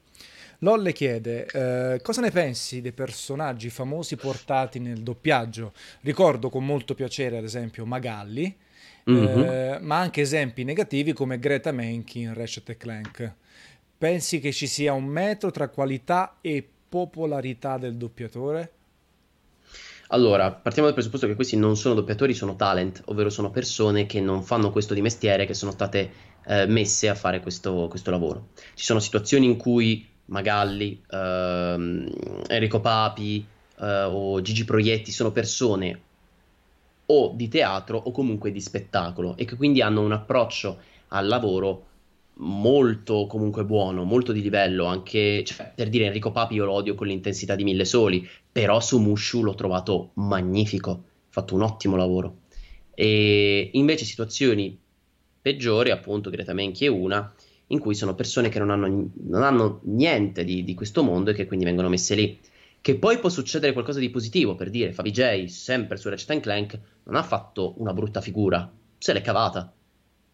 Lolle 0.60 0.93
chiede 0.93 1.48
eh, 1.48 2.02
cosa 2.02 2.22
ne 2.22 2.30
pensi 2.30 2.81
dei 2.81 2.93
personaggi 2.93 3.69
famosi 3.69 4.15
portati 4.15 4.80
nel 4.80 5.02
doppiaggio? 5.02 5.73
Ricordo 6.02 6.49
con 6.49 6.65
molto 6.65 6.93
piacere, 6.93 7.38
ad 7.38 7.43
esempio, 7.43 7.85
Magalli, 7.85 8.56
mm-hmm. 9.10 9.41
eh, 9.41 9.80
ma 9.82 9.99
anche 9.99 10.22
esempi 10.22 10.64
negativi 10.64 11.14
come 11.14 11.40
Greta 11.40 11.72
Menke 11.72 12.19
in 12.19 12.34
Ratchet 12.34 12.78
Clank. 12.78 13.34
Pensi 13.98 14.40
che 14.40 14.52
ci 14.52 14.68
sia 14.68 14.94
un 14.94 15.06
metro 15.06 15.52
tra 15.52 15.69
qualità 15.69 16.38
e 16.41 16.68
popolarità 16.90 17.78
del 17.78 17.95
doppiatore? 17.95 18.72
Allora, 20.07 20.52
partiamo 20.52 20.88
dal 20.88 20.95
presupposto 20.95 21.26
che 21.26 21.36
questi 21.36 21.56
non 21.56 21.78
sono 21.78 21.94
doppiatori, 21.94 22.34
sono 22.34 22.57
talent, 22.57 23.02
ovvero 23.06 23.30
sono 23.30 23.49
persone 23.49 24.06
che 24.06 24.19
non 24.19 24.44
fanno 24.44 24.69
questo 24.69 24.94
di 24.94 25.02
mestiere, 25.02 25.45
che 25.45 25.53
sono 25.53 25.72
state 25.72 26.11
eh, 26.48 26.65
messe 26.65 27.07
a 27.07 27.15
fare 27.15 27.40
questo, 27.40 27.88
questo, 27.90 28.11
lavoro. 28.11 28.49
Ci 28.73 28.84
sono 28.84 28.99
situazioni 28.99 29.45
in 29.45 29.56
cui 29.56 30.06
Magalli, 30.26 31.02
ehm, 31.10 32.10
Enrico 32.48 32.82
Papi 32.82 33.45
eh, 33.80 34.03
o 34.03 34.41
Gigi 34.41 34.65
Proietti 34.65 35.11
sono 35.11 35.32
persone 35.32 36.02
o 37.12 37.34
di 37.36 37.50
teatro 37.50 37.98
o 37.98 38.12
comunque 38.12 38.52
di 38.52 38.62
spettacolo 38.62 39.36
e 39.36 39.44
che 39.46 39.58
quindi 39.58 39.82
hanno 39.82 40.02
un 40.02 40.14
approccio 40.14 40.80
al 41.10 41.28
lavoro 41.28 41.88
molto 42.36 43.28
comunque 43.28 43.66
buono, 43.66 44.04
molto 44.04 44.32
di 44.32 44.42
livello, 44.42 44.86
anche 44.86 45.44
cioè, 45.44 45.74
per 45.76 45.90
dire 45.90 46.06
Enrico 46.06 46.32
Papi 46.32 46.56
io 46.56 46.66
lo 46.66 46.72
odio 46.72 46.96
con 46.96 47.08
l'intensità 47.08 47.56
di 47.56 47.64
Mille 47.64 47.86
Soli, 47.86 48.28
però 48.52 48.80
su 48.80 48.98
Mushu 49.00 49.44
l'ho 49.44 49.54
trovato 49.54 50.12
magnifico, 50.14 50.92
ha 50.92 51.00
fatto 51.30 51.54
un 51.54 51.62
ottimo 51.62 51.98
lavoro. 51.98 52.38
E 52.96 53.70
invece 53.74 54.06
situazioni 54.06 54.78
peggiori, 55.42 55.92
appunto 55.92 56.30
Greta 56.30 56.54
Menchi 56.54 56.86
è 56.86 56.90
una, 56.90 57.32
in 57.68 57.80
cui 57.80 57.96
sono 57.96 58.16
persone 58.16 58.50
che 58.50 58.60
non 58.60 58.70
hanno, 58.70 59.10
non 59.24 59.44
hanno 59.44 59.82
niente 59.84 60.44
di, 60.44 60.64
di, 60.64 60.74
questo 60.74 61.04
mondo 61.04 61.32
e 61.32 61.34
che 61.34 61.46
quindi 61.46 61.66
vengono 61.66 61.90
messe 61.90 62.16
lì. 62.16 62.40
Che 62.82 62.98
poi 62.98 63.20
può 63.20 63.30
succedere 63.30 63.74
qualcosa 63.74 63.99
di 63.99 64.10
positivo, 64.10 64.56
per 64.56 64.72
dire, 64.72 64.91
Fabi 64.91 65.12
J, 65.12 65.45
sempre 65.45 65.98
su 65.98 66.10
Ratchet 66.10 66.40
Clank, 66.40 66.80
non 67.03 67.16
ha 67.16 67.22
fatto 67.22 67.76
una 67.78 67.94
brutta 67.94 68.22
figura, 68.22 68.72
se 68.98 69.14
l'è 69.14 69.22
cavata. 69.22 69.72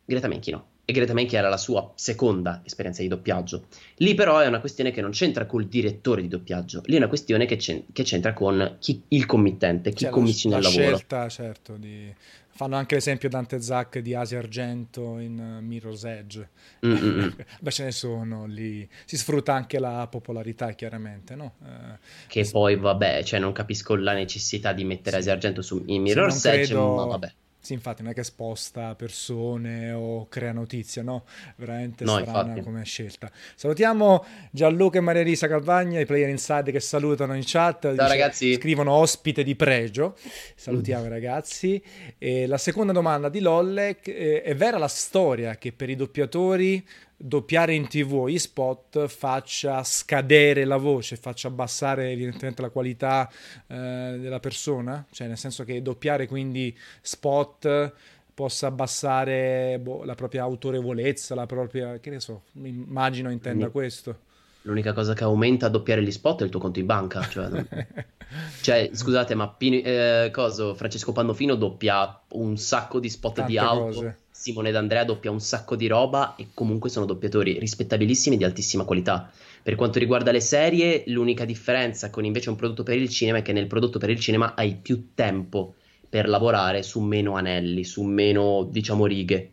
Greta 0.05 0.29
Menchi 0.29 0.51
no. 0.51 0.67
E 0.85 0.93
Greta 0.93 1.13
Menchi 1.13 1.35
era 1.35 1.49
la 1.49 1.57
sua 1.57 1.91
seconda 1.95 2.61
esperienza 2.63 3.01
di 3.01 3.09
doppiaggio. 3.09 3.65
Lì 3.95 4.13
però 4.13 4.39
è 4.39 4.47
una 4.47 4.61
questione 4.61 4.91
che 4.91 5.01
non 5.01 5.11
c'entra 5.11 5.45
col 5.45 5.67
direttore 5.67 6.21
di 6.21 6.29
doppiaggio, 6.29 6.83
lì 6.85 6.93
è 6.93 6.97
una 6.97 7.09
questione 7.09 7.45
che, 7.45 7.57
che 7.57 8.03
c'entra 8.03 8.31
con 8.31 8.77
chi, 8.79 9.03
il 9.09 9.25
committente, 9.25 9.91
chi 9.91 10.05
cioè, 10.05 10.09
commissiona 10.09 10.55
il 10.55 10.63
lavoro. 10.63 10.91
La 10.91 10.95
scelta, 10.95 11.27
certo, 11.27 11.75
di 11.75 12.13
Fanno 12.57 12.75
anche 12.75 12.95
l'esempio 12.95 13.29
Dante 13.29 13.61
Zac 13.61 13.99
di 13.99 14.15
Asia 14.15 14.39
Argento 14.39 15.19
in 15.19 15.37
uh, 15.39 15.63
Mirror's 15.63 16.03
Edge. 16.05 16.49
Mm-hmm. 16.83 17.29
Beh, 17.61 17.71
ce 17.71 17.83
ne 17.83 17.91
sono 17.91 18.47
lì. 18.47 18.89
Si 19.05 19.15
sfrutta 19.15 19.53
anche 19.53 19.77
la 19.77 20.07
popolarità, 20.09 20.71
chiaramente, 20.71 21.35
no? 21.35 21.53
Eh, 21.63 21.97
che 22.25 22.49
poi, 22.51 22.75
vabbè, 22.75 23.21
cioè 23.21 23.39
non 23.39 23.51
capisco 23.51 23.95
la 23.95 24.13
necessità 24.13 24.73
di 24.73 24.83
mettere. 24.85 25.17
Asia 25.17 25.33
Argento 25.33 25.61
su, 25.61 25.83
in 25.85 26.01
Mirror's 26.01 26.45
Edge, 26.45 26.65
credo... 26.65 26.95
ma 26.95 27.05
vabbè. 27.05 27.33
Sì, 27.67 27.73
infatti 27.73 28.01
non 28.01 28.11
è 28.11 28.15
che 28.15 28.23
sposta 28.23 28.95
persone 28.95 29.91
o 29.91 30.29
crea 30.29 30.53
notizia, 30.53 31.03
no? 31.03 31.25
Veramente 31.57 32.05
no, 32.05 32.17
strana 32.17 32.51
infatti. 32.51 32.61
come 32.61 32.85
scelta. 32.85 33.29
Salutiamo 33.55 34.25
Gianluca 34.51 34.99
e 34.99 35.01
Maria 35.01 35.19
Elisa 35.19 35.49
Calvagna, 35.49 35.99
i 35.99 36.05
player 36.05 36.29
inside 36.29 36.71
che 36.71 36.79
salutano 36.79 37.35
in 37.35 37.41
chat. 37.43 37.81
Ciao 37.81 37.91
dice, 37.91 38.07
ragazzi. 38.07 38.53
Scrivono 38.53 38.93
ospite 38.93 39.43
di 39.43 39.57
pregio. 39.57 40.15
Salutiamo 40.55 41.07
mm. 41.07 41.09
ragazzi. 41.09 41.83
E 42.17 42.47
la 42.47 42.57
seconda 42.57 42.93
domanda 42.93 43.27
di 43.27 43.41
Lollec, 43.41 44.07
eh, 44.07 44.43
è 44.43 44.55
vera 44.55 44.77
la 44.77 44.87
storia 44.87 45.57
che 45.57 45.73
per 45.73 45.89
i 45.89 45.97
doppiatori 45.97 46.87
doppiare 47.17 47.73
in 47.73 47.87
tv 47.87 48.27
gli 48.27 48.37
spot 48.37 49.07
faccia 49.07 49.83
scadere 49.83 50.65
la 50.65 50.77
voce, 50.77 51.15
faccia 51.15 51.47
abbassare 51.47 52.11
evidentemente 52.11 52.61
la 52.61 52.69
qualità 52.69 53.29
eh, 53.65 54.17
della 54.19 54.39
persona, 54.39 55.03
cioè 55.11 55.27
nel 55.27 55.37
senso 55.37 55.63
che 55.63 55.81
doppiare 55.81 56.27
quindi 56.27 56.77
spot 57.01 57.93
possa 58.33 58.67
abbassare 58.67 59.79
boh, 59.81 60.03
la 60.03 60.13
propria 60.13 60.43
autorevolezza, 60.43 61.33
la 61.33 61.47
propria, 61.47 61.97
che 61.97 62.11
ne 62.11 62.19
so, 62.19 62.43
immagino 62.61 63.31
intenda 63.31 63.69
Quindi, 63.69 63.71
questo. 63.71 64.19
L'unica 64.61 64.93
cosa 64.93 65.13
che 65.13 65.23
aumenta 65.23 65.65
a 65.65 65.69
doppiare 65.69 66.03
gli 66.03 66.11
spot 66.11 66.41
è 66.41 66.43
il 66.43 66.51
tuo 66.51 66.59
conto 66.59 66.77
in 66.77 66.85
banca, 66.85 67.21
cioè, 67.21 67.47
non... 67.47 67.67
cioè 68.61 68.91
scusate, 68.93 69.33
ma 69.33 69.49
Pino, 69.49 69.77
eh, 69.77 70.29
coso, 70.31 70.75
Francesco 70.75 71.13
Pannofino 71.13 71.55
doppia 71.55 72.21
un 72.33 72.57
sacco 72.57 72.99
di 72.99 73.09
spot 73.09 73.35
Tante 73.35 73.51
di 73.51 73.57
auto. 73.57 73.83
Cose 73.85 74.17
Simone 74.47 74.71
D'Andrea 74.71 75.03
doppia 75.03 75.29
un 75.29 75.41
sacco 75.41 75.75
di 75.75 75.87
roba 75.87 76.35
e 76.37 76.47
comunque 76.53 76.89
sono 76.89 77.05
doppiatori 77.05 77.59
rispettabilissimi 77.59 78.35
e 78.35 78.37
di 78.37 78.43
altissima 78.45 78.85
qualità. 78.85 79.29
Per 79.61 79.75
quanto 79.75 79.99
riguarda 79.99 80.31
le 80.31 80.39
serie, 80.39 81.03
l'unica 81.07 81.43
differenza 81.43 82.09
con 82.09 82.23
invece 82.23 82.49
un 82.49 82.55
prodotto 82.55 82.83
per 82.83 82.95
il 82.95 83.09
cinema 83.09 83.39
è 83.39 83.41
che 83.41 83.51
nel 83.51 83.67
prodotto 83.67 83.99
per 83.99 84.09
il 84.09 84.19
cinema 84.19 84.55
hai 84.55 84.75
più 84.75 85.09
tempo 85.13 85.75
per 86.07 86.29
lavorare 86.29 86.81
su 86.81 87.01
meno 87.01 87.35
anelli, 87.35 87.83
su 87.83 88.03
meno, 88.03 88.65
diciamo, 88.71 89.05
righe. 89.05 89.51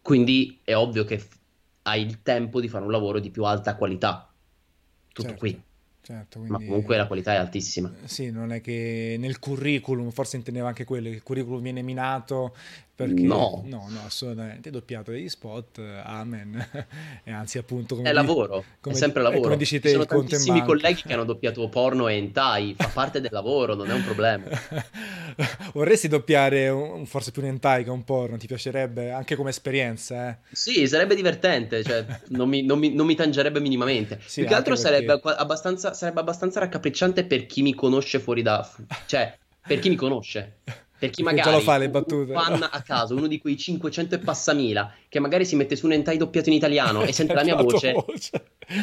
Quindi 0.00 0.60
è 0.62 0.76
ovvio 0.76 1.04
che 1.04 1.18
f- 1.18 1.36
hai 1.82 2.02
il 2.02 2.22
tempo 2.22 2.60
di 2.60 2.68
fare 2.68 2.84
un 2.84 2.92
lavoro 2.92 3.18
di 3.18 3.30
più 3.30 3.42
alta 3.42 3.74
qualità. 3.74 4.32
Tutto 5.08 5.28
certo. 5.28 5.38
qui. 5.38 5.62
Certo, 6.02 6.40
quindi... 6.40 6.50
Ma 6.50 6.58
comunque 6.58 6.96
la 6.96 7.06
qualità 7.06 7.32
è 7.32 7.36
altissima. 7.36 7.92
Sì, 8.04 8.30
non 8.30 8.52
è 8.52 8.60
che 8.60 9.14
nel 9.20 9.38
curriculum, 9.38 10.10
forse 10.10 10.36
intendeva 10.36 10.66
anche 10.66 10.84
quello, 10.84 11.08
il 11.08 11.22
curriculum 11.22 11.62
viene 11.62 11.80
minato 11.80 12.56
perché 13.06 13.22
no, 13.22 13.62
no, 13.66 13.86
no 13.88 14.00
assolutamente 14.04 14.70
doppiato 14.70 15.10
degli 15.10 15.28
spot, 15.28 15.80
amen. 16.04 16.68
e 17.24 17.30
anzi, 17.30 17.58
appunto, 17.58 17.96
come 17.96 18.08
è 18.08 18.12
lavoro, 18.12 18.64
come, 18.80 18.94
è 18.94 18.98
sempre 18.98 19.22
lavoro. 19.22 19.42
Come 19.42 19.56
dici 19.56 19.80
te, 19.80 19.88
Ci 19.88 19.94
sono 19.94 20.06
tantissimi 20.06 20.62
colleghi 20.62 21.02
che 21.02 21.12
hanno 21.12 21.24
doppiato 21.32 21.68
porno 21.68 22.08
e 22.08 22.14
hentai, 22.14 22.74
fa 22.76 22.88
parte 22.88 23.20
del 23.20 23.30
lavoro, 23.32 23.74
non 23.74 23.90
è 23.90 23.94
un 23.94 24.04
problema. 24.04 24.44
Vorresti 25.72 26.08
doppiare 26.08 26.68
un, 26.68 27.06
forse 27.06 27.30
più 27.30 27.42
un 27.42 27.48
hentai 27.48 27.84
che 27.84 27.90
un 27.90 28.04
porno? 28.04 28.36
Ti 28.36 28.46
piacerebbe 28.46 29.10
anche 29.10 29.34
come 29.34 29.50
esperienza? 29.50 30.28
Eh? 30.28 30.36
Sì, 30.52 30.86
sarebbe 30.86 31.14
divertente, 31.14 31.82
cioè, 31.82 32.04
non, 32.28 32.48
mi, 32.48 32.62
non, 32.62 32.78
mi, 32.78 32.94
non, 32.94 33.06
mi, 33.06 33.14
tangerebbe 33.14 33.60
minimamente. 33.60 34.20
Sì, 34.24 34.40
più 34.40 34.48
che 34.48 34.54
altro 34.54 34.74
perché... 34.74 34.88
sarebbe, 34.88 35.20
abbastanza, 35.36 35.92
sarebbe 35.94 36.20
abbastanza 36.20 36.60
raccapricciante 36.60 37.24
per 37.24 37.46
chi 37.46 37.62
mi 37.62 37.74
conosce 37.74 38.20
fuori 38.20 38.42
da... 38.42 38.68
cioè, 39.06 39.36
per 39.66 39.78
chi 39.78 39.88
mi 39.88 39.96
conosce. 39.96 40.58
Per 41.02 41.10
chi 41.10 41.24
magari 41.24 41.50
lo 41.50 41.58
fa 41.58 41.78
le 41.78 41.90
battute. 41.90 42.30
un 42.30 42.38
fan 42.38 42.68
a 42.70 42.80
caso, 42.82 43.16
uno 43.16 43.26
di 43.26 43.40
quei 43.40 43.56
500 43.56 44.14
e 44.14 44.18
passamila, 44.20 44.94
che 45.08 45.18
magari 45.18 45.44
si 45.44 45.56
mette 45.56 45.74
su 45.74 45.86
un 45.86 45.94
hentai 45.94 46.16
doppiato 46.16 46.48
in 46.48 46.54
italiano 46.54 47.02
e 47.02 47.12
sente 47.12 47.34
la 47.34 47.42
mia 47.42 47.56
voce, 47.60 47.90
voce. 47.90 48.30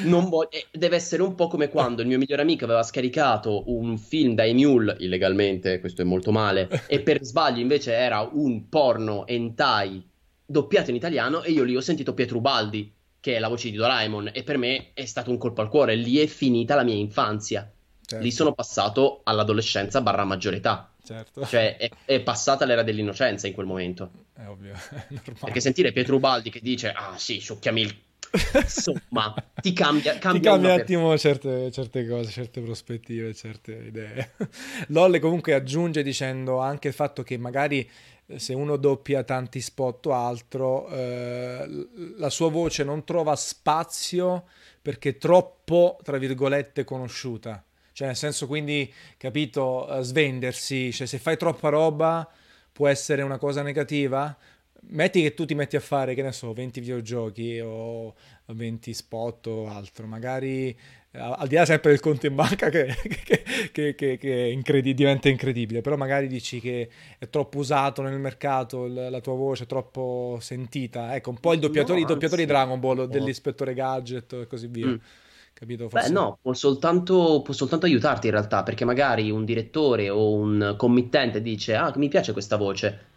Vo- 0.03 0.49
deve 0.69 0.97
essere 0.97 1.21
un 1.21 1.33
po' 1.33 1.47
come 1.47 1.69
quando 1.69 2.01
il 2.01 2.09
mio 2.09 2.17
migliore 2.17 2.41
amico 2.41 2.65
aveva 2.65 2.83
scaricato 2.83 3.63
un 3.67 3.97
film 3.97 4.35
da 4.35 4.45
Emule, 4.45 4.97
illegalmente, 4.99 5.79
questo 5.79 6.01
è 6.01 6.03
molto 6.03 6.33
male, 6.33 6.67
e 6.87 6.99
per 6.99 7.23
sbaglio 7.23 7.61
invece 7.61 7.93
era 7.93 8.29
un 8.29 8.67
porno 8.67 9.25
hentai 9.25 10.05
doppiato 10.45 10.89
in 10.89 10.97
italiano 10.97 11.41
e 11.43 11.51
io 11.51 11.63
lì 11.63 11.77
ho 11.77 11.81
sentito 11.81 12.13
Pietro 12.13 12.41
Baldi, 12.41 12.93
che 13.21 13.37
è 13.37 13.39
la 13.39 13.47
voce 13.47 13.69
di 13.69 13.77
Doraemon, 13.77 14.31
e 14.33 14.43
per 14.43 14.57
me 14.57 14.91
è 14.93 15.05
stato 15.05 15.31
un 15.31 15.37
colpo 15.37 15.61
al 15.61 15.69
cuore, 15.69 15.95
lì 15.95 16.17
è 16.17 16.27
finita 16.27 16.75
la 16.75 16.83
mia 16.83 16.95
infanzia. 16.95 17.71
Certo. 18.05 18.25
Lì 18.25 18.31
sono 18.31 18.53
passato 18.53 19.21
all'adolescenza 19.23 20.01
barra 20.01 20.25
maggiore 20.25 20.57
età. 20.57 20.91
Certo. 21.09 21.43
Cioè, 21.43 21.75
è, 21.77 21.89
è, 22.05 22.21
passata 22.21 22.65
l'era 22.65 22.83
dell'innocenza 22.83 23.47
in 23.47 23.53
quel 23.53 23.65
momento. 23.65 24.11
È 24.35 24.45
ovvio, 24.45 24.73
è 25.09 25.31
Perché 25.39 25.59
sentire 25.59 25.91
Pietro 25.91 26.17
Ubaldi 26.17 26.51
che 26.51 26.59
dice, 26.61 26.91
ah 26.91 27.17
sì, 27.17 27.39
sciocchiami 27.39 27.81
il... 27.81 27.97
Insomma, 28.53 29.33
ti 29.59 29.73
cambia, 29.73 30.19
cambia, 30.19 30.39
ti 30.39 30.47
cambia 30.47 30.73
un 30.75 30.79
attimo 30.79 31.17
certe, 31.17 31.71
certe, 31.71 32.07
cose, 32.07 32.29
certe 32.29 32.61
prospettive, 32.61 33.33
certe 33.33 33.71
idee. 33.87 34.33
Lolle 34.89 35.17
comunque 35.17 35.55
aggiunge 35.55 36.03
dicendo 36.03 36.59
anche 36.59 36.89
il 36.89 36.93
fatto 36.93 37.23
che 37.23 37.39
magari 37.39 37.89
eh, 38.27 38.37
se 38.37 38.53
uno 38.53 38.75
doppia 38.77 39.23
tanti 39.23 39.61
spot 39.61 40.05
o 40.05 40.13
altro, 40.13 40.89
eh, 40.89 41.87
la 42.17 42.29
sua 42.29 42.51
voce 42.51 42.83
non 42.83 43.03
trova 43.03 43.35
spazio 43.35 44.45
perché 44.79 45.09
è 45.09 45.17
troppo, 45.17 45.97
tra 46.03 46.19
virgolette, 46.19 46.83
conosciuta. 46.83 47.63
Cioè, 47.99 48.07
nel 48.07 48.15
senso, 48.15 48.47
quindi, 48.47 48.89
capito, 49.17 49.85
uh, 49.89 49.99
svendersi, 49.99 50.93
cioè 50.93 51.05
se 51.05 51.17
fai 51.17 51.35
troppa 51.35 51.67
roba 51.67 52.25
può 52.71 52.87
essere 52.87 53.23
una 53.23 53.37
cosa 53.37 53.61
negativa. 53.61 54.37
Metti 54.91 55.21
che 55.21 55.33
tu 55.33 55.43
ti 55.43 55.53
metti 55.53 55.75
a 55.75 55.81
fare, 55.81 56.13
che 56.13 56.21
ne 56.21 56.31
so, 56.31 56.53
20 56.53 56.79
videogiochi 56.79 57.59
o 57.59 58.15
20 58.45 58.93
spot 58.93 59.47
o 59.47 59.67
altro, 59.67 60.07
magari 60.07 60.73
al 61.11 61.47
di 61.49 61.55
là 61.55 61.65
sempre 61.65 61.91
del 61.91 61.99
conto 61.99 62.25
in 62.25 62.35
banca 62.35 62.69
che, 62.69 62.95
che, 63.73 63.95
che, 63.95 64.17
che 64.17 64.49
incredi- 64.49 64.93
diventa 64.93 65.27
incredibile, 65.27 65.81
però 65.81 65.97
magari 65.97 66.27
dici 66.27 66.61
che 66.61 66.89
è 67.17 67.27
troppo 67.27 67.57
usato 67.57 68.01
nel 68.01 68.17
mercato, 68.17 68.87
la 68.87 69.19
tua 69.19 69.33
voce 69.33 69.63
è 69.63 69.67
troppo 69.67 70.37
sentita. 70.39 71.13
Ecco, 71.15 71.31
un 71.31 71.39
po' 71.41 71.51
il 71.51 71.59
doppiatore, 71.59 71.99
no, 71.99 72.05
i 72.05 72.07
doppiatori 72.07 72.45
Dragon 72.45 72.79
Ball, 72.79 73.07
dell'ispettore 73.07 73.73
Gadget 73.73 74.31
e 74.31 74.47
così 74.47 74.67
via. 74.67 74.87
Mm 74.87 74.95
capito? 75.59 75.89
Forse... 75.89 76.07
Beh, 76.07 76.13
no, 76.13 76.39
può 76.41 76.53
soltanto, 76.53 77.41
può 77.43 77.53
soltanto, 77.53 77.85
aiutarti 77.85 78.27
in 78.27 78.31
realtà, 78.31 78.63
perché 78.63 78.85
magari 78.85 79.29
un 79.29 79.43
direttore 79.43 80.09
o 80.09 80.31
un 80.31 80.75
committente 80.77 81.41
dice, 81.41 81.75
ah, 81.75 81.91
mi 81.97 82.07
piace 82.07 82.31
questa 82.31 82.55
voce, 82.55 83.07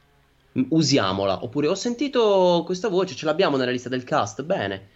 usiamola, 0.53 1.45
oppure 1.45 1.69
ho 1.69 1.77
sentito 1.77 2.63
questa 2.67 2.89
voce, 2.89 3.15
ce 3.15 3.27
l'abbiamo 3.27 3.57
nella 3.57 3.71
lista 3.71 3.89
del 3.89 4.03
cast, 4.03 4.43
bene, 4.43 4.89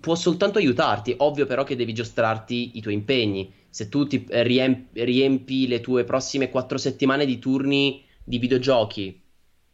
può 0.00 0.16
soltanto 0.16 0.58
aiutarti, 0.58 1.14
ovvio 1.18 1.46
però 1.46 1.62
che 1.62 1.76
devi 1.76 1.94
giostrarti 1.94 2.72
i 2.74 2.80
tuoi 2.80 2.94
impegni, 2.94 3.52
se 3.70 3.88
tu 3.88 4.04
ti 4.08 4.26
riempi, 4.28 5.04
riempi 5.04 5.68
le 5.68 5.80
tue 5.80 6.02
prossime 6.02 6.50
quattro 6.50 6.78
settimane 6.78 7.24
di 7.24 7.38
turni 7.38 8.04
di 8.24 8.38
videogiochi, 8.38 9.22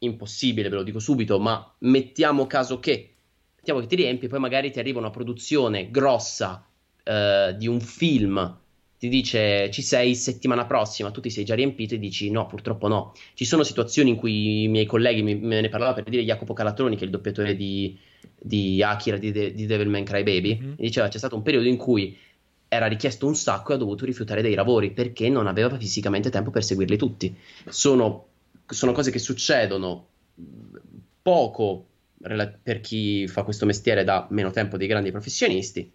impossibile, 0.00 0.68
ve 0.68 0.76
lo 0.76 0.82
dico 0.82 0.98
subito, 0.98 1.40
ma 1.40 1.74
mettiamo 1.78 2.46
caso 2.46 2.78
che, 2.80 3.14
mettiamo 3.56 3.80
che 3.80 3.86
ti 3.86 3.96
riempi, 3.96 4.28
poi 4.28 4.40
magari 4.40 4.70
ti 4.70 4.78
arriva 4.78 4.98
una 4.98 5.10
produzione 5.10 5.90
grossa 5.90 6.67
eh, 7.08 7.54
di 7.56 7.66
un 7.66 7.80
film 7.80 8.56
ti 8.98 9.08
dice 9.08 9.70
ci 9.70 9.80
sei 9.80 10.14
settimana 10.14 10.66
prossima, 10.66 11.10
tu 11.10 11.20
ti 11.20 11.30
sei 11.30 11.44
già 11.44 11.54
riempito 11.54 11.94
e 11.94 11.98
dici 11.98 12.30
no, 12.30 12.46
purtroppo 12.46 12.88
no. 12.88 13.14
Ci 13.34 13.44
sono 13.44 13.62
situazioni 13.62 14.10
in 14.10 14.16
cui 14.16 14.64
i 14.64 14.68
miei 14.68 14.86
colleghi 14.86 15.22
mi, 15.22 15.36
me 15.36 15.60
ne 15.60 15.68
parlava 15.68 15.94
per 15.94 16.04
dire 16.04 16.24
Jacopo 16.24 16.52
Calatroni, 16.52 16.96
che 16.96 17.02
è 17.02 17.04
il 17.04 17.10
doppiatore 17.10 17.54
di, 17.54 17.96
di 18.36 18.82
Akira 18.82 19.16
di, 19.16 19.30
De, 19.30 19.54
di 19.54 19.66
Devil 19.66 19.88
May 19.88 20.02
Cry 20.02 20.24
Baby, 20.24 20.58
mm-hmm. 20.60 20.72
diceva 20.76 21.08
c'è 21.08 21.18
stato 21.18 21.36
un 21.36 21.42
periodo 21.42 21.68
in 21.68 21.76
cui 21.76 22.16
era 22.66 22.86
richiesto 22.86 23.26
un 23.26 23.34
sacco 23.34 23.72
e 23.72 23.76
ha 23.76 23.78
dovuto 23.78 24.04
rifiutare 24.04 24.42
dei 24.42 24.54
lavori 24.54 24.90
perché 24.90 25.28
non 25.28 25.46
aveva 25.46 25.76
fisicamente 25.78 26.28
tempo 26.28 26.50
per 26.50 26.64
seguirli 26.64 26.96
tutti. 26.96 27.34
Sono 27.68 28.26
sono 28.74 28.92
cose 28.92 29.10
che 29.10 29.18
succedono 29.18 30.06
poco 31.22 31.86
per 32.20 32.80
chi 32.80 33.26
fa 33.28 33.42
questo 33.42 33.64
mestiere 33.64 34.04
da 34.04 34.26
meno 34.30 34.50
tempo 34.50 34.76
dei 34.76 34.86
grandi 34.86 35.10
professionisti, 35.10 35.90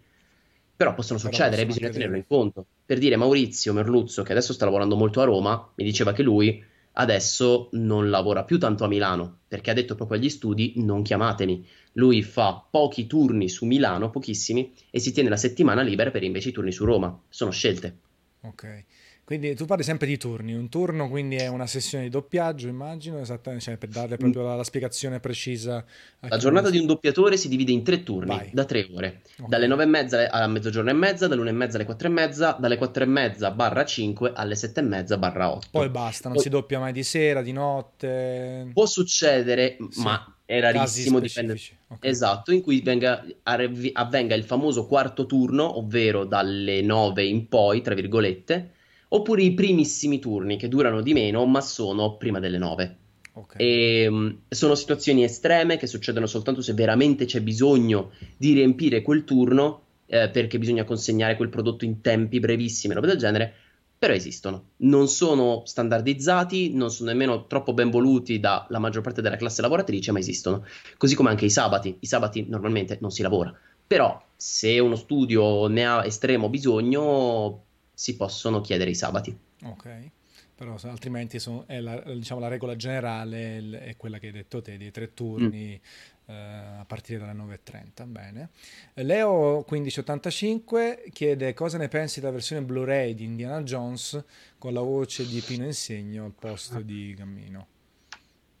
però 0.76 0.94
possono 0.94 1.18
succedere 1.18 1.62
e 1.62 1.66
bisogna 1.66 1.90
tenerlo 1.90 2.16
in 2.16 2.26
conto. 2.26 2.66
Per 2.84 2.98
dire 2.98 3.16
Maurizio 3.16 3.72
Merluzzo, 3.72 4.22
che 4.22 4.32
adesso 4.32 4.52
sta 4.52 4.64
lavorando 4.64 4.96
molto 4.96 5.20
a 5.20 5.24
Roma, 5.24 5.72
mi 5.74 5.84
diceva 5.84 6.12
che 6.12 6.22
lui 6.22 6.62
adesso 6.96 7.68
non 7.72 8.10
lavora 8.10 8.44
più 8.44 8.58
tanto 8.58 8.84
a 8.84 8.88
Milano, 8.88 9.38
perché 9.48 9.70
ha 9.70 9.74
detto 9.74 9.94
proprio 9.94 10.18
agli 10.18 10.28
studi 10.28 10.74
non 10.76 11.02
chiamatemi. 11.02 11.66
Lui 11.92 12.22
fa 12.22 12.64
pochi 12.68 13.06
turni 13.06 13.48
su 13.48 13.66
Milano, 13.66 14.10
pochissimi, 14.10 14.72
e 14.90 14.98
si 14.98 15.12
tiene 15.12 15.28
la 15.28 15.36
settimana 15.36 15.82
libera 15.82 16.10
per 16.10 16.22
invece 16.22 16.50
i 16.50 16.52
turni 16.52 16.72
su 16.72 16.84
Roma. 16.84 17.16
Sono 17.28 17.50
scelte. 17.50 17.98
Ok. 18.40 18.84
Quindi 19.24 19.54
tu 19.54 19.64
parli 19.64 19.82
sempre 19.82 20.06
di 20.06 20.18
turni, 20.18 20.52
un 20.52 20.68
turno 20.68 21.08
quindi 21.08 21.36
è 21.36 21.46
una 21.46 21.66
sessione 21.66 22.04
di 22.04 22.10
doppiaggio, 22.10 22.68
immagino, 22.68 23.18
esattamente, 23.20 23.64
cioè 23.64 23.78
per 23.78 23.88
dare 23.88 24.18
proprio 24.18 24.42
la, 24.42 24.54
la 24.54 24.64
spiegazione 24.64 25.18
precisa. 25.18 25.82
La 26.20 26.36
giornata 26.36 26.68
di 26.68 26.76
un 26.76 26.84
doppiatore 26.84 27.38
si 27.38 27.48
divide 27.48 27.72
in 27.72 27.82
tre 27.82 28.02
turni, 28.02 28.36
Vai. 28.36 28.50
da 28.52 28.66
tre 28.66 28.86
ore, 28.92 29.22
okay. 29.38 29.48
dalle 29.48 29.66
nove 29.66 29.84
e 29.84 29.86
mezza 29.86 30.30
a 30.30 30.46
mezzogiorno 30.46 30.90
e 30.90 30.92
mezza, 30.92 31.26
dalle 31.26 31.48
e 31.48 31.52
mezza 31.52 31.76
alle 31.76 31.86
quattro 31.86 32.08
e 32.08 32.10
mezza, 32.10 32.56
dalle 32.60 32.76
quattro 32.76 33.02
e 33.02 33.06
mezza 33.06 33.50
barra 33.50 33.84
5 33.86 34.32
alle 34.34 34.56
sette 34.56 34.80
e 34.80 34.82
mezza 34.82 35.16
barra 35.16 35.52
8. 35.52 35.68
Poi 35.70 35.88
basta, 35.88 36.24
non 36.24 36.34
Poi... 36.34 36.42
si 36.42 36.50
doppia 36.50 36.78
mai 36.78 36.92
di 36.92 37.02
sera, 37.02 37.40
di 37.40 37.52
notte. 37.52 38.68
Può 38.74 38.84
succedere, 38.84 39.78
sì. 39.88 40.02
ma 40.02 40.34
è 40.44 40.60
rarissimo, 40.60 41.18
dipende. 41.18 41.52
Okay. 41.52 42.10
Esatto, 42.10 42.52
in 42.52 42.60
cui 42.60 42.82
venga, 42.82 43.24
avvenga 43.44 44.34
il 44.34 44.44
famoso 44.44 44.86
quarto 44.86 45.24
turno, 45.24 45.78
ovvero 45.78 46.26
dalle 46.26 46.82
9 46.82 47.24
in 47.24 47.48
poi, 47.48 47.80
tra 47.80 47.94
virgolette, 47.94 48.72
oppure 49.08 49.42
i 49.42 49.54
primissimi 49.54 50.18
turni 50.18 50.56
che 50.56 50.68
durano 50.68 51.00
di 51.00 51.12
meno 51.12 51.44
ma 51.46 51.60
sono 51.60 52.16
prima 52.16 52.38
delle 52.38 52.58
9. 52.58 52.96
Okay. 53.36 53.66
E, 53.66 54.06
um, 54.06 54.38
sono 54.48 54.74
situazioni 54.74 55.24
estreme 55.24 55.76
che 55.76 55.88
succedono 55.88 56.26
soltanto 56.26 56.62
se 56.62 56.72
veramente 56.72 57.24
c'è 57.24 57.40
bisogno 57.40 58.12
di 58.36 58.52
riempire 58.52 59.02
quel 59.02 59.24
turno 59.24 59.82
eh, 60.06 60.30
perché 60.30 60.58
bisogna 60.58 60.84
consegnare 60.84 61.36
quel 61.36 61.48
prodotto 61.48 61.84
in 61.84 62.00
tempi 62.00 62.38
brevissimi, 62.38 62.94
roba 62.94 63.06
del 63.06 63.16
genere, 63.16 63.52
però 63.98 64.12
esistono. 64.12 64.70
Non 64.78 65.08
sono 65.08 65.62
standardizzati, 65.64 66.74
non 66.74 66.90
sono 66.90 67.10
nemmeno 67.10 67.46
troppo 67.46 67.72
ben 67.72 67.90
voluti 67.90 68.38
dalla 68.38 68.78
maggior 68.78 69.02
parte 69.02 69.22
della 69.22 69.36
classe 69.36 69.62
lavoratrice, 69.62 70.12
ma 70.12 70.18
esistono. 70.18 70.64
Così 70.96 71.14
come 71.14 71.30
anche 71.30 71.46
i 71.46 71.50
sabati. 71.50 71.96
I 72.00 72.06
sabati 72.06 72.46
normalmente 72.48 72.98
non 73.00 73.10
si 73.10 73.22
lavora. 73.22 73.52
Però 73.86 74.22
se 74.36 74.78
uno 74.78 74.96
studio 74.96 75.66
ne 75.68 75.86
ha 75.86 76.04
estremo 76.04 76.48
bisogno, 76.48 77.62
si 77.94 78.16
possono 78.16 78.60
chiedere 78.60 78.90
i 78.90 78.94
sabati. 78.94 79.36
Ok, 79.62 80.10
però 80.54 80.76
altrimenti 80.82 81.38
sono, 81.38 81.64
è 81.66 81.80
la, 81.80 82.00
diciamo, 82.00 82.40
la, 82.40 82.48
regola 82.48 82.76
generale 82.76 83.80
è 83.80 83.96
quella 83.96 84.18
che 84.18 84.26
hai 84.26 84.32
detto 84.32 84.60
te, 84.60 84.76
di 84.76 84.90
tre 84.90 85.14
turni 85.14 85.80
mm. 85.80 86.30
eh, 86.30 86.78
a 86.80 86.84
partire 86.86 87.20
dalle 87.20 87.32
9.30. 87.32 88.06
Bene. 88.06 88.50
Leo 88.94 89.64
1585 89.68 91.04
chiede 91.12 91.54
cosa 91.54 91.78
ne 91.78 91.88
pensi 91.88 92.20
della 92.20 92.32
versione 92.32 92.62
Blu-ray 92.62 93.14
di 93.14 93.24
Indiana 93.24 93.62
Jones 93.62 94.22
con 94.58 94.72
la 94.72 94.80
voce 94.80 95.26
di 95.26 95.40
Pino 95.40 95.64
Insegno 95.64 96.24
al 96.24 96.34
posto 96.38 96.80
di 96.80 97.14
Gammino. 97.14 97.73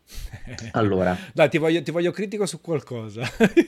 Allora, 0.72 1.16
dai, 1.32 1.48
ti 1.48 1.58
voglio, 1.58 1.82
ti 1.82 1.90
voglio, 1.90 2.10
critico 2.10 2.46
su 2.46 2.60
qualcosa. 2.60 3.22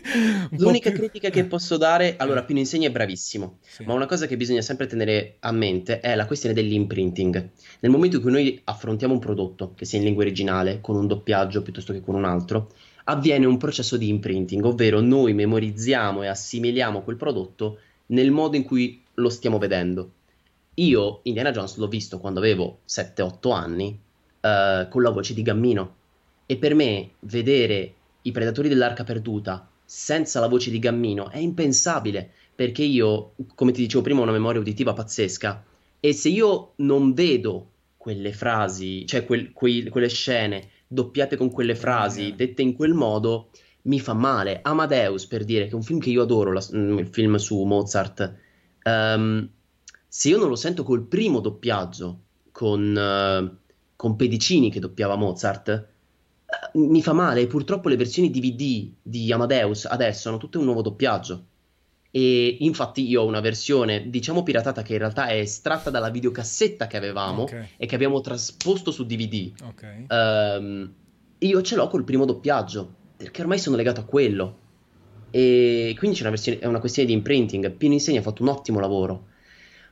L'unica 0.51 0.91
più... 0.91 0.99
critica 1.01 1.31
che 1.31 1.45
posso 1.45 1.77
dare, 1.77 2.17
allora, 2.19 2.45
Pino 2.45 2.59
Insegna 2.59 2.89
è 2.89 2.91
bravissimo, 2.91 3.59
sì. 3.63 3.85
ma 3.85 3.95
una 3.95 4.07
cosa 4.07 4.27
che 4.27 4.37
bisogna 4.37 4.61
sempre 4.61 4.87
tenere 4.87 5.37
a 5.41 5.53
mente 5.53 6.01
è 6.01 6.15
la 6.15 6.27
questione 6.27 6.55
dell'imprinting. 6.55 7.51
Nel 7.81 7.91
momento 7.91 8.17
in 8.17 8.23
cui 8.23 8.31
noi 8.31 8.61
affrontiamo 8.65 9.15
un 9.15 9.21
prodotto, 9.21 9.73
che 9.75 9.85
sia 9.85 9.99
in 9.99 10.05
lingua 10.05 10.25
originale, 10.25 10.81
con 10.81 10.97
un 10.97 11.07
doppiaggio 11.07 11.63
piuttosto 11.63 11.93
che 11.93 12.01
con 12.01 12.15
un 12.15 12.25
altro, 12.25 12.73
avviene 13.05 13.47
un 13.47 13.57
processo 13.57 13.97
di 13.97 14.09
imprinting, 14.09 14.65
ovvero 14.65 15.01
noi 15.01 15.33
memorizziamo 15.33 16.23
e 16.23 16.27
assimiliamo 16.27 17.03
quel 17.03 17.17
prodotto 17.17 17.79
nel 18.07 18.31
modo 18.31 18.57
in 18.57 18.65
cui 18.65 19.03
lo 19.15 19.29
stiamo 19.29 19.59
vedendo. 19.59 20.13
Io 20.75 21.21
Indiana 21.23 21.53
Jones 21.53 21.77
l'ho 21.77 21.89
visto 21.89 22.19
quando 22.19 22.41
avevo 22.41 22.81
7-8 22.87 23.53
anni, 23.53 23.99
uh, 24.41 24.89
con 24.89 25.03
la 25.03 25.11
voce 25.11 25.33
di 25.33 25.43
Gammino 25.43 25.96
e 26.47 26.57
per 26.57 26.75
me 26.75 27.11
vedere 27.21 27.95
i 28.23 28.33
Predatori 28.33 28.69
dell'Arca 28.69 29.05
Perduta 29.05 29.69
senza 29.85 30.41
la 30.41 30.49
voce 30.49 30.71
di 30.71 30.79
Gammino 30.79 31.31
è 31.31 31.39
impensabile, 31.39 32.33
perché 32.55 32.83
io, 32.83 33.35
come 33.55 33.73
ti 33.73 33.83
dicevo 33.83 34.03
prima, 34.03 34.21
ho 34.21 34.23
una 34.25 34.33
memoria 34.33 34.61
uditiva 34.61 34.93
pazzesca. 34.93 35.65
E 36.01 36.13
se 36.13 36.29
io 36.29 36.73
non 36.77 37.13
vedo 37.15 37.71
quelle 37.97 38.33
frasi, 38.33 39.07
cioè 39.07 39.25
quel, 39.25 39.53
quei, 39.53 39.89
quelle 39.89 40.09
scene 40.09 40.71
doppiate 40.89 41.37
con 41.37 41.51
quelle 41.51 41.75
frasi, 41.75 42.35
dette 42.37 42.63
in 42.63 42.75
quel 42.75 42.95
modo, 42.95 43.51
mi 43.83 44.01
fa 44.01 44.15
male. 44.15 44.61
Amadeus, 44.63 45.27
per 45.27 45.45
dire, 45.45 45.65
che 45.65 45.71
è 45.71 45.75
un 45.75 45.83
film 45.83 46.01
che 46.01 46.11
io 46.11 46.23
adoro, 46.23 46.53
la, 46.53 46.65
mm, 46.75 46.99
il 46.99 47.09
film 47.09 47.37
su 47.37 47.63
Mozart, 47.63 48.35
um, 48.85 49.49
se 50.09 50.29
io 50.29 50.39
non 50.39 50.49
lo 50.49 50.57
sento 50.57 50.83
col 50.83 51.03
primo 51.03 51.41
doppiaggio, 51.41 52.21
con, 52.51 52.97
uh, 52.97 53.57
con 53.95 54.17
Pedicini 54.17 54.71
che 54.71 54.81
doppiava 54.81 55.17
Mozart, 55.17 55.95
mi 56.75 57.03
fa 57.03 57.13
male, 57.13 57.47
purtroppo 57.47 57.89
le 57.89 57.97
versioni 57.97 58.31
DVD 58.31 58.91
di 59.03 59.33
Amadeus 59.33 59.85
adesso 59.85 60.29
hanno 60.29 60.39
tutte 60.39 60.59
un 60.59 60.65
nuovo 60.65 60.83
doppiaggio. 60.83 61.47
E 62.11 62.57
infatti 62.61 63.07
io 63.07 63.23
ho 63.23 63.27
una 63.27 63.41
versione, 63.41 64.09
diciamo 64.09 64.43
piratata, 64.43 64.83
che 64.83 64.93
in 64.95 64.99
realtà 65.01 65.27
è 65.27 65.39
estratta 65.39 65.91
dalla 65.91 66.09
videocassetta 66.09 66.87
che 66.87 66.97
avevamo 66.97 67.43
okay. 67.43 67.69
e 67.77 67.87
che 67.87 67.95
abbiamo 67.95 68.21
trasposto 68.21 68.91
su 68.91 69.05
DVD. 69.05 69.53
Okay. 69.63 70.07
Um, 70.09 70.93
io 71.39 71.63
ce 71.63 71.77
l'ho 71.77 71.89
col 71.89 72.05
primo 72.05 72.25
doppiaggio, 72.25 72.91
perché 73.19 73.43
ormai 73.43 73.59
sono 73.59 73.77
legato 73.77 74.01
a 74.01 74.05
quello. 74.05 74.59
E 75.31 75.95
quindi 75.99 76.19
una 76.21 76.31
versione, 76.31 76.59
è 76.59 76.67
una 76.67 76.81
questione 76.81 77.09
di 77.09 77.15
imprinting. 77.15 77.71
Pino 77.73 77.93
Insegna 77.93 78.21
ha 78.21 78.23
fatto 78.23 78.43
un 78.43 78.49
ottimo 78.49 78.81
lavoro. 78.81 79.27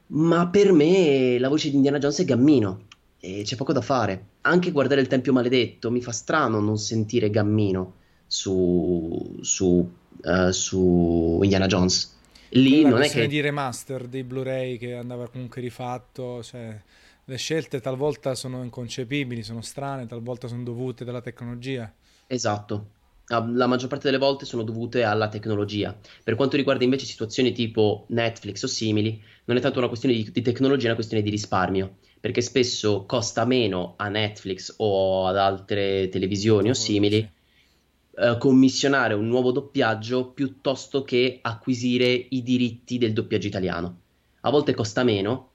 Ma 0.07 0.49
per 0.49 0.73
me 0.73 1.39
la 1.39 1.49
voce 1.49 1.69
di 1.69 1.77
Indiana 1.77 1.99
Jones 1.99 2.21
è 2.21 2.25
Gammino 2.25 2.85
e 3.25 3.43
c'è 3.43 3.57
poco 3.57 3.73
da 3.73 3.81
fare. 3.81 4.27
Anche 4.43 4.71
guardare 4.71 5.01
il 5.01 5.07
Tempio 5.07 5.33
Maledetto 5.33 5.91
mi 5.91 6.03
fa 6.03 6.13
strano 6.13 6.61
non 6.61 6.77
sentire 6.77 7.31
Gammino 7.31 7.95
su, 8.27 9.39
su, 9.41 9.91
uh, 10.23 10.51
su 10.51 11.41
Indiana 11.43 11.67
Jones. 11.67 12.13
Lì 12.51 12.85
non 12.85 13.01
è 13.01 13.09
che... 13.09 13.27
di 13.27 13.41
remaster 13.41 14.07
dei 14.09 14.25
Blu-ray 14.25 14.77
che 14.77 14.95
andava 14.95 15.29
comunque 15.29 15.63
rifatto, 15.63 16.43
cioè 16.43 16.79
le 17.25 17.37
scelte 17.37 17.81
talvolta 17.81 18.35
sono 18.35 18.63
inconcepibili, 18.63 19.43
sono 19.43 19.63
strane, 19.63 20.07
talvolta 20.07 20.47
sono 20.47 20.63
dovute 20.63 21.05
dalla 21.05 21.23
tecnologia. 21.23 21.91
Esatto, 22.27 22.89
la 23.27 23.67
maggior 23.67 23.89
parte 23.89 24.05
delle 24.05 24.19
volte 24.19 24.45
sono 24.45 24.63
dovute 24.63 25.03
alla 25.03 25.29
tecnologia. 25.29 25.97
Per 26.23 26.35
quanto 26.35 26.57
riguarda 26.57 26.85
invece 26.85 27.07
situazioni 27.07 27.53
tipo 27.53 28.05
Netflix 28.11 28.63
o 28.63 28.67
simili, 28.67 29.21
non 29.47 29.57
è 29.57 29.61
tanto 29.61 29.79
una 29.79 29.89
questione 29.89 30.15
di, 30.15 30.31
di 30.31 30.43
tecnologia, 30.43 30.85
è 30.85 30.87
una 30.89 30.95
questione 30.95 31.23
di 31.23 31.31
risparmio 31.31 31.97
perché 32.25 32.41
spesso 32.41 33.05
costa 33.05 33.45
meno 33.45 33.97
a 33.99 34.09
Netflix 34.09 34.77
o 34.79 35.27
ad 35.27 35.37
altre 35.37 36.09
televisioni 36.09 36.69
oh, 36.69 36.71
o 36.71 36.75
simili 36.75 37.19
sì. 37.21 38.19
eh, 38.19 38.39
commissionare 38.39 39.13
un 39.13 39.29
nuovo 39.29 39.53
doppiaggio 39.53 40.31
piuttosto 40.31 41.05
che 41.05 41.41
acquisire 41.43 42.07
i 42.07 42.43
diritti 42.43 42.97
del 42.97 43.13
doppiaggio 43.13 43.47
italiano. 43.47 43.99
A 44.41 44.51
volte 44.51 44.73
costa 44.73 45.05
meno 45.05 45.51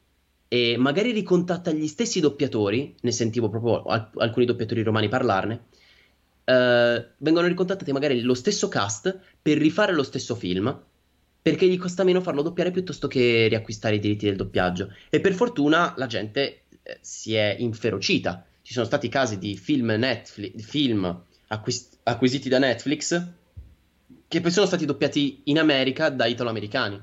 e 0.48 0.78
magari 0.78 1.12
ricontatta 1.12 1.72
gli 1.72 1.88
stessi 1.88 2.20
doppiatori, 2.20 2.94
ne 3.02 3.12
sentivo 3.12 3.50
proprio 3.50 3.82
alc- 3.86 4.22
alcuni 4.22 4.46
doppiatori 4.46 4.84
romani 4.84 5.08
parlarne, 5.08 5.64
eh, 6.44 7.08
vengono 7.18 7.48
ricontattati 7.48 7.92
magari 7.92 8.22
lo 8.22 8.36
stesso 8.36 8.68
cast 8.68 9.20
per 9.42 9.58
rifare 9.58 9.92
lo 9.92 10.04
stesso 10.04 10.36
film 10.36 10.80
perché 11.42 11.68
gli 11.68 11.78
costa 11.78 12.04
meno 12.04 12.22
farlo 12.22 12.42
doppiare 12.42 12.72
piuttosto 12.72 13.08
che 13.08 13.48
riacquistare 13.48 13.96
i 13.96 14.00
diritti 14.00 14.26
del 14.26 14.36
doppiaggio. 14.36 14.94
E 15.10 15.20
per 15.20 15.34
fortuna 15.34 15.94
la 15.98 16.08
gente 16.08 16.64
eh, 16.84 16.98
si 17.02 17.34
è 17.34 17.56
inferocita. 17.60 18.46
Ci 18.62 18.74
sono 18.74 18.86
stati 18.86 19.10
casi 19.10 19.38
di 19.38 19.58
film, 19.58 19.88
Netflix, 19.88 20.62
film 20.62 21.24
acquist- 21.48 21.98
acquisiti 22.04 22.50
da 22.50 22.60
Netflix 22.60 23.28
che 24.28 24.42
poi 24.42 24.52
sono 24.52 24.68
stati 24.68 24.86
doppiati 24.86 25.42
in 25.46 25.58
America 25.58 26.10
da 26.10 26.26
italo-americani. 26.26 27.02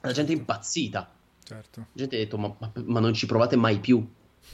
La 0.00 0.12
gente 0.12 0.32
è 0.32 0.36
impazzita. 0.36 1.12
Certo. 1.42 1.80
La 1.80 1.86
gente 1.92 2.16
ha 2.16 2.18
detto: 2.18 2.38
ma, 2.38 2.54
ma, 2.58 2.72
ma 2.84 3.00
non 3.00 3.12
ci 3.12 3.26
provate 3.26 3.56
mai 3.56 3.80
più. 3.80 4.06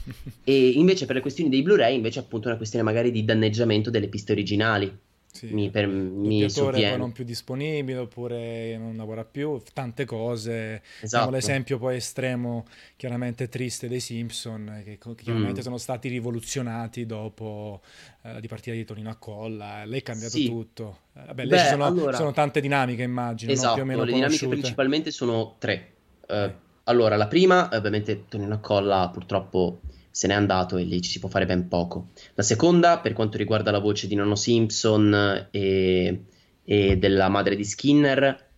e 0.43 0.69
invece 0.71 1.05
per 1.05 1.15
le 1.15 1.21
questioni 1.21 1.49
dei 1.49 1.61
Blu-ray, 1.61 1.95
invece, 1.95 2.19
appunto, 2.19 2.45
è 2.45 2.49
una 2.49 2.57
questione 2.57 2.83
magari 2.83 3.11
di 3.11 3.23
danneggiamento 3.23 3.89
delle 3.89 4.09
piste 4.09 4.33
originali 4.33 4.93
sì. 5.33 5.47
mi, 5.47 5.71
per, 5.71 5.87
mi 5.87 6.45
poi 6.53 6.97
non 6.97 7.11
più 7.11 7.23
disponibile 7.23 7.97
oppure 7.97 8.77
non 8.77 8.95
lavora 8.95 9.25
più, 9.25 9.59
tante 9.73 10.05
cose. 10.05 10.83
Esatto. 11.01 11.31
l'esempio 11.31 11.79
poi 11.79 11.95
estremo, 11.95 12.65
chiaramente 12.95 13.49
triste 13.49 13.87
dei 13.87 13.99
Simpson, 13.99 14.81
che 14.83 14.99
chiaramente 15.17 15.61
mm. 15.61 15.63
sono 15.63 15.77
stati 15.77 16.07
rivoluzionati 16.07 17.07
dopo 17.07 17.81
eh, 18.21 18.33
la 18.33 18.39
dipartita 18.39 18.75
di 18.75 18.85
Tonino 18.85 19.09
Accolla, 19.09 19.83
lei 19.85 19.99
ha 19.99 20.03
cambiato 20.03 20.37
sì. 20.37 20.45
tutto. 20.45 20.99
Eh, 21.15 21.25
vabbè, 21.25 21.47
Beh, 21.47 21.57
sono, 21.57 21.85
allora... 21.85 22.15
sono, 22.15 22.31
tante 22.31 22.61
dinamiche, 22.61 23.01
immagino. 23.01 23.51
Esatto, 23.51 23.83
no? 23.83 24.03
le 24.03 24.13
dinamiche 24.13 24.47
principalmente 24.47 25.09
sono 25.09 25.55
tre. 25.57 25.93
Uh, 26.27 26.51
allora, 26.83 27.15
la 27.15 27.27
prima, 27.27 27.69
ovviamente 27.73 28.25
Tonino 28.27 28.53
Accolla 28.53 29.09
purtroppo 29.11 29.79
se 30.13 30.27
n'è 30.27 30.35
andato 30.35 30.77
e 30.77 30.83
lì 30.83 31.01
ci 31.01 31.09
si 31.09 31.17
può 31.17 31.27
fare 31.27 31.47
ben 31.47 31.67
poco. 31.67 32.09
La 32.35 32.43
seconda, 32.43 32.99
per 32.99 33.13
quanto 33.13 33.35
riguarda 33.35 33.71
la 33.71 33.79
voce 33.79 34.05
di 34.05 34.13
Nonno 34.13 34.35
Simpson 34.35 35.47
e, 35.49 36.25
e 36.63 36.97
della 36.97 37.29
madre 37.29 37.55
di 37.55 37.63
Skinner, 37.65 38.49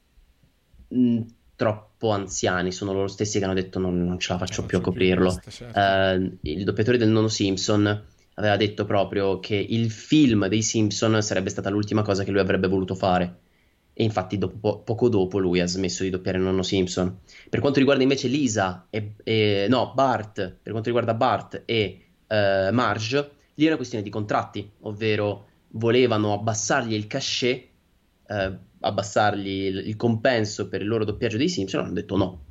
mh, 0.90 1.22
troppo 1.56 2.10
anziani, 2.10 2.74
sono 2.74 2.92
loro 2.92 3.08
stessi 3.08 3.40
che 3.40 3.46
hanno 3.46 3.54
detto 3.54 3.80
non, 3.80 4.04
non 4.04 4.20
ce 4.20 4.34
la 4.34 4.40
faccio 4.40 4.64
eh, 4.64 4.66
più 4.66 4.80
a 4.80 4.82
coprirlo. 4.82 5.32
Questa, 5.32 5.50
certo. 5.50 5.80
uh, 5.80 6.38
il 6.42 6.66
doppiatore 6.66 6.98
del 6.98 7.08
Nonno 7.08 7.30
Simpson 7.30 8.04
aveva 8.34 8.58
detto 8.58 8.84
proprio 8.84 9.40
che 9.40 9.56
il 9.56 9.90
film 9.90 10.48
dei 10.48 10.62
Simpson 10.62 11.24
sarebbe 11.24 11.50
stata 11.50 11.70
l'ultima 11.70 12.02
cosa 12.02 12.26
che 12.26 12.32
lui 12.32 12.42
avrebbe 12.42 12.68
voluto 12.68 12.96
fare 12.96 13.44
e 13.98 14.04
infatti 14.04 14.38
dopo, 14.38 14.58
po- 14.60 14.80
poco 14.82 15.08
dopo 15.08 15.40
lui 15.40 15.62
ha 15.62 15.68
smesso 15.68 16.04
di 16.04 16.10
doppiare 16.10 16.38
nonno 16.38 16.64
Simpson. 16.64 17.20
Per 17.50 17.62
quanto 17.62 17.80
riguarda 17.80 18.04
invece 18.04 18.28
Lisa 18.28 18.88
e, 18.90 19.14
e 19.24 19.68
no, 19.70 19.94
Bart, 19.96 20.58
per 20.62 20.72
quanto 20.72 20.90
riguarda 20.90 21.14
Bart 21.14 21.62
e 21.64 22.02
uh, 22.28 22.74
Marge, 22.74 23.32
lì 23.54 23.64
è 23.64 23.68
una 23.68 23.78
questione 23.78 24.04
di 24.04 24.10
contratti, 24.10 24.70
ovvero 24.82 25.48
volevano 25.70 26.34
abbassargli 26.34 26.94
il 26.94 27.08
cachet, 27.08 27.68
uh, 28.28 28.58
abbassargli 28.82 29.48
il, 29.48 29.88
il, 29.88 29.96
compenso 29.96 30.68
per 30.68 30.82
il 30.82 30.88
loro 30.88 31.06
doppiaggio 31.06 31.38
dei 31.38 31.48
Simpson, 31.48 31.86
hanno 31.86 31.94
detto 31.94 32.18
no. 32.18 32.44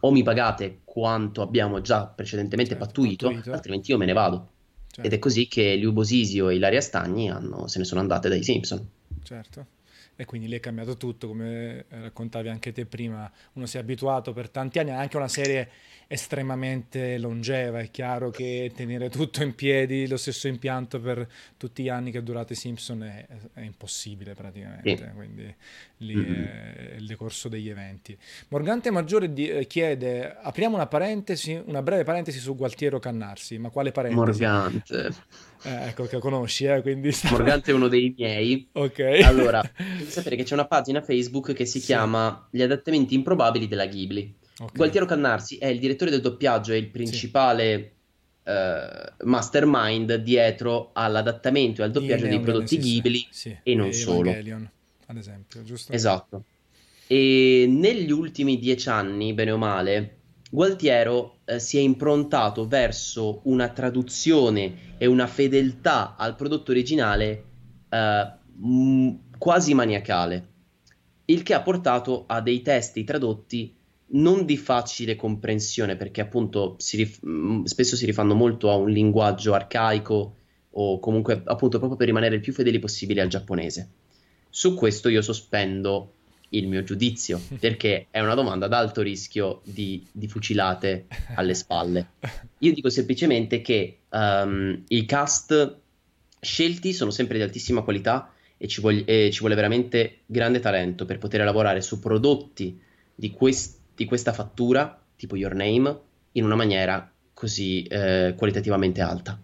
O 0.00 0.10
mi 0.10 0.22
pagate 0.22 0.80
quanto 0.84 1.40
abbiamo 1.40 1.80
già 1.80 2.04
precedentemente 2.08 2.72
certo, 2.72 2.84
pattuito, 2.84 3.26
pattuito, 3.28 3.52
altrimenti 3.52 3.90
io 3.90 3.96
me 3.96 4.04
ne 4.04 4.12
vado. 4.12 4.50
Certo. 4.86 5.08
Ed 5.08 5.14
è 5.14 5.18
così 5.18 5.48
che 5.48 5.76
Liu 5.76 5.92
Bosisio 5.92 6.50
e 6.50 6.56
Ilaria 6.56 6.82
Stagni 6.82 7.30
hanno, 7.30 7.66
se 7.68 7.78
ne 7.78 7.86
sono 7.86 8.00
andate 8.00 8.28
dai 8.28 8.42
Simpson 8.42 8.86
certo. 9.22 9.80
E 10.16 10.24
quindi 10.24 10.48
lì 10.48 10.56
è 10.56 10.60
cambiato 10.60 10.96
tutto, 10.96 11.28
come 11.28 11.84
raccontavi 11.88 12.48
anche 12.48 12.72
te 12.72 12.86
prima, 12.86 13.30
uno 13.54 13.66
si 13.66 13.76
è 13.76 13.80
abituato 13.80 14.32
per 14.32 14.50
tanti 14.50 14.78
anni, 14.78 14.90
anche 14.90 15.16
una 15.16 15.28
serie 15.28 15.70
estremamente 16.12 17.16
longeva, 17.16 17.80
è 17.80 17.90
chiaro 17.90 18.28
che 18.28 18.70
tenere 18.74 19.08
tutto 19.08 19.42
in 19.42 19.54
piedi, 19.54 20.06
lo 20.06 20.18
stesso 20.18 20.46
impianto 20.46 21.00
per 21.00 21.26
tutti 21.56 21.82
gli 21.82 21.88
anni 21.88 22.10
che 22.10 22.18
è 22.18 22.22
durato 22.22 22.52
i 22.52 22.56
Simpson 22.56 23.02
è, 23.02 23.26
è 23.54 23.60
impossibile 23.62 24.34
praticamente, 24.34 24.96
sì. 24.96 25.10
quindi 25.14 25.54
lì 25.98 26.14
mm-hmm. 26.14 26.44
è 26.44 26.94
il 26.98 27.06
decorso 27.06 27.48
degli 27.48 27.70
eventi. 27.70 28.16
Morgante 28.48 28.90
Maggiore 28.90 29.32
di, 29.32 29.48
eh, 29.48 29.66
chiede, 29.66 30.36
apriamo 30.42 30.74
una 30.74 30.86
parentesi, 30.86 31.58
una 31.64 31.80
breve 31.80 32.04
parentesi 32.04 32.38
su 32.40 32.54
Gualtiero 32.54 32.98
Cannarsi, 32.98 33.56
ma 33.56 33.70
quale 33.70 33.90
parentesi? 33.90 34.42
Morgante. 34.42 35.14
Eh, 35.62 35.88
ecco 35.88 36.04
che 36.04 36.18
conosci, 36.18 36.66
eh, 36.66 36.82
quindi... 36.82 37.10
Morgante 37.30 37.70
è 37.70 37.74
uno 37.74 37.88
dei 37.88 38.12
miei. 38.14 38.68
Ok. 38.72 38.98
Allora, 39.24 39.62
devi 39.96 40.10
sapere 40.10 40.36
che 40.36 40.42
c'è 40.42 40.54
una 40.54 40.66
pagina 40.66 41.00
Facebook 41.00 41.54
che 41.54 41.64
si 41.64 41.80
sì. 41.80 41.86
chiama 41.86 42.48
Gli 42.50 42.60
adattamenti 42.60 43.14
improbabili 43.14 43.66
della 43.66 43.86
Ghibli. 43.86 44.40
Okay. 44.62 44.76
Gualtiero 44.76 45.06
Cannarsi 45.06 45.56
è 45.56 45.66
il 45.66 45.80
direttore 45.80 46.10
del 46.10 46.20
doppiaggio 46.20 46.72
e 46.72 46.76
il 46.76 46.88
principale 46.88 47.94
sì. 48.44 48.50
uh, 48.50 49.26
mastermind 49.28 50.14
dietro 50.16 50.90
all'adattamento 50.92 51.80
e 51.80 51.84
al 51.84 51.90
doppiaggio 51.90 52.28
dei 52.28 52.38
prodotti 52.38 52.78
Ghibli 52.78 53.26
sì. 53.30 53.56
e 53.60 53.74
non 53.74 53.88
e 53.88 53.92
solo. 53.92 54.30
Evangelion, 54.30 54.70
ad 55.06 55.16
esempio, 55.16 55.64
giusto? 55.64 55.92
Esatto. 55.92 56.44
E 57.08 57.66
negli 57.68 58.12
ultimi 58.12 58.58
dieci 58.60 58.88
anni, 58.88 59.32
bene 59.32 59.50
o 59.50 59.56
male, 59.56 60.16
Gualtiero 60.48 61.38
eh, 61.44 61.58
si 61.58 61.78
è 61.78 61.80
improntato 61.80 62.68
verso 62.68 63.40
una 63.44 63.70
traduzione 63.70 64.94
e 64.96 65.06
una 65.06 65.26
fedeltà 65.26 66.14
al 66.14 66.36
prodotto 66.36 66.70
originale 66.70 67.44
eh, 67.88 68.32
m- 68.58 69.14
quasi 69.38 69.74
maniacale, 69.74 70.48
il 71.24 71.42
che 71.42 71.54
ha 71.54 71.62
portato 71.62 72.24
a 72.28 72.40
dei 72.40 72.62
testi 72.62 73.02
tradotti 73.02 73.74
non 74.12 74.44
di 74.44 74.56
facile 74.56 75.16
comprensione, 75.16 75.96
perché 75.96 76.20
appunto 76.20 76.76
si 76.78 76.96
rif- 76.96 77.26
mm, 77.26 77.64
spesso 77.64 77.96
si 77.96 78.06
rifanno 78.06 78.34
molto 78.34 78.70
a 78.70 78.76
un 78.76 78.90
linguaggio 78.90 79.54
arcaico 79.54 80.36
o 80.70 80.98
comunque 80.98 81.42
appunto 81.44 81.78
proprio 81.78 81.96
per 81.96 82.06
rimanere 82.06 82.36
il 82.36 82.40
più 82.40 82.52
fedeli 82.52 82.78
possibile 82.78 83.20
al 83.20 83.28
giapponese. 83.28 83.88
Su 84.48 84.74
questo 84.74 85.08
io 85.08 85.22
sospendo 85.22 86.14
il 86.50 86.68
mio 86.68 86.82
giudizio, 86.82 87.40
perché 87.58 88.08
è 88.10 88.20
una 88.20 88.34
domanda 88.34 88.66
ad 88.66 88.72
alto 88.72 89.02
rischio 89.02 89.60
di, 89.64 90.04
di 90.10 90.28
fucilate 90.28 91.06
alle 91.34 91.54
spalle. 91.54 92.10
Io 92.62 92.72
dico 92.72 92.90
semplicemente 92.90 93.60
che 93.60 94.00
um, 94.10 94.82
i 94.88 95.04
cast 95.04 95.78
scelti 96.40 96.92
sono 96.92 97.10
sempre 97.10 97.38
di 97.38 97.42
altissima 97.42 97.82
qualità 97.82 98.32
e 98.56 98.68
ci, 98.68 98.80
voglia, 98.80 99.02
e 99.06 99.30
ci 99.32 99.40
vuole 99.40 99.54
veramente 99.54 100.20
grande 100.26 100.60
talento 100.60 101.04
per 101.04 101.18
poter 101.18 101.42
lavorare 101.42 101.80
su 101.80 101.98
prodotti 101.98 102.80
di 103.14 103.30
questi 103.32 103.81
di 103.94 104.04
questa 104.04 104.32
fattura, 104.32 105.00
tipo 105.16 105.36
Your 105.36 105.54
Name, 105.54 106.00
in 106.32 106.44
una 106.44 106.54
maniera 106.54 107.10
così 107.34 107.82
eh, 107.84 108.34
qualitativamente 108.36 109.00
alta. 109.00 109.40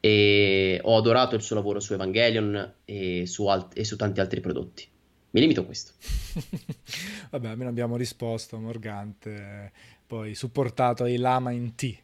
E 0.00 0.80
ho 0.82 0.96
adorato 0.96 1.34
il 1.34 1.42
suo 1.42 1.56
lavoro 1.56 1.80
su 1.80 1.94
Evangelion 1.94 2.74
e 2.84 3.26
su, 3.26 3.46
alt- 3.46 3.76
e 3.78 3.84
su 3.84 3.96
tanti 3.96 4.20
altri 4.20 4.40
prodotti. 4.40 4.86
Mi 5.30 5.40
limito 5.40 5.62
a 5.62 5.64
questo. 5.64 5.92
Vabbè, 7.30 7.48
almeno 7.48 7.70
abbiamo 7.70 7.96
risposto, 7.96 8.58
Morgante, 8.58 9.72
poi 10.06 10.34
supportato 10.34 11.04
ai 11.04 11.16
Lama 11.16 11.50
in 11.50 11.74
T. 11.74 12.03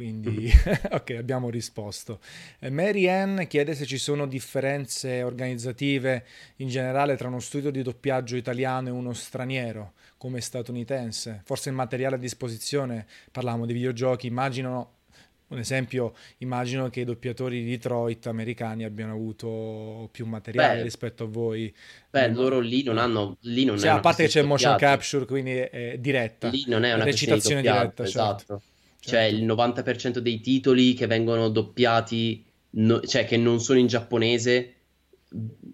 Quindi, 0.00 0.50
ok, 0.92 1.10
abbiamo 1.10 1.50
risposto. 1.50 2.20
Eh, 2.58 2.70
Mary 2.70 3.06
Ann 3.06 3.42
chiede 3.42 3.74
se 3.74 3.84
ci 3.84 3.98
sono 3.98 4.26
differenze 4.26 5.22
organizzative 5.22 6.24
in 6.56 6.68
generale 6.68 7.16
tra 7.16 7.28
uno 7.28 7.38
studio 7.38 7.70
di 7.70 7.82
doppiaggio 7.82 8.36
italiano 8.36 8.88
e 8.88 8.92
uno 8.92 9.12
straniero 9.12 9.92
come 10.16 10.40
statunitense. 10.40 11.42
Forse 11.44 11.68
il 11.68 11.74
materiale 11.74 12.14
a 12.14 12.18
disposizione, 12.18 13.06
parlavamo 13.30 13.66
di 13.66 13.74
videogiochi, 13.74 14.26
immagino 14.26 15.00
un 15.48 15.58
esempio, 15.58 16.14
immagino 16.38 16.88
che 16.88 17.00
i 17.00 17.04
doppiatori 17.04 17.62
di 17.62 17.68
Detroit 17.68 18.26
americani 18.26 18.84
abbiano 18.84 19.12
avuto 19.12 20.08
più 20.12 20.24
materiale 20.24 20.76
beh, 20.76 20.82
rispetto 20.82 21.24
a 21.24 21.26
voi. 21.26 21.74
Beh, 22.08 22.28
non... 22.28 22.36
loro 22.36 22.60
lì 22.60 22.82
non 22.82 22.96
hanno... 22.96 23.36
Lì 23.40 23.66
non 23.66 23.76
cioè, 23.78 23.90
a 23.90 24.00
parte 24.00 24.22
che 24.22 24.30
c'è 24.30 24.42
motion 24.42 24.78
capture, 24.78 25.26
quindi 25.26 25.56
è 25.56 25.96
diretta. 25.98 26.48
Lì 26.48 26.64
non 26.68 26.84
è 26.84 26.94
una 26.94 27.04
recitazione 27.04 27.60
diretta, 27.60 28.06
certo. 28.06 28.62
Cioè 29.00 29.30
certo. 29.30 29.36
il 29.36 29.46
90% 29.46 30.18
dei 30.18 30.40
titoli 30.40 30.94
che 30.94 31.06
vengono 31.06 31.48
doppiati, 31.48 32.44
no, 32.70 33.00
cioè 33.00 33.24
che 33.24 33.36
non 33.36 33.60
sono 33.60 33.78
in 33.78 33.86
giapponese, 33.86 34.74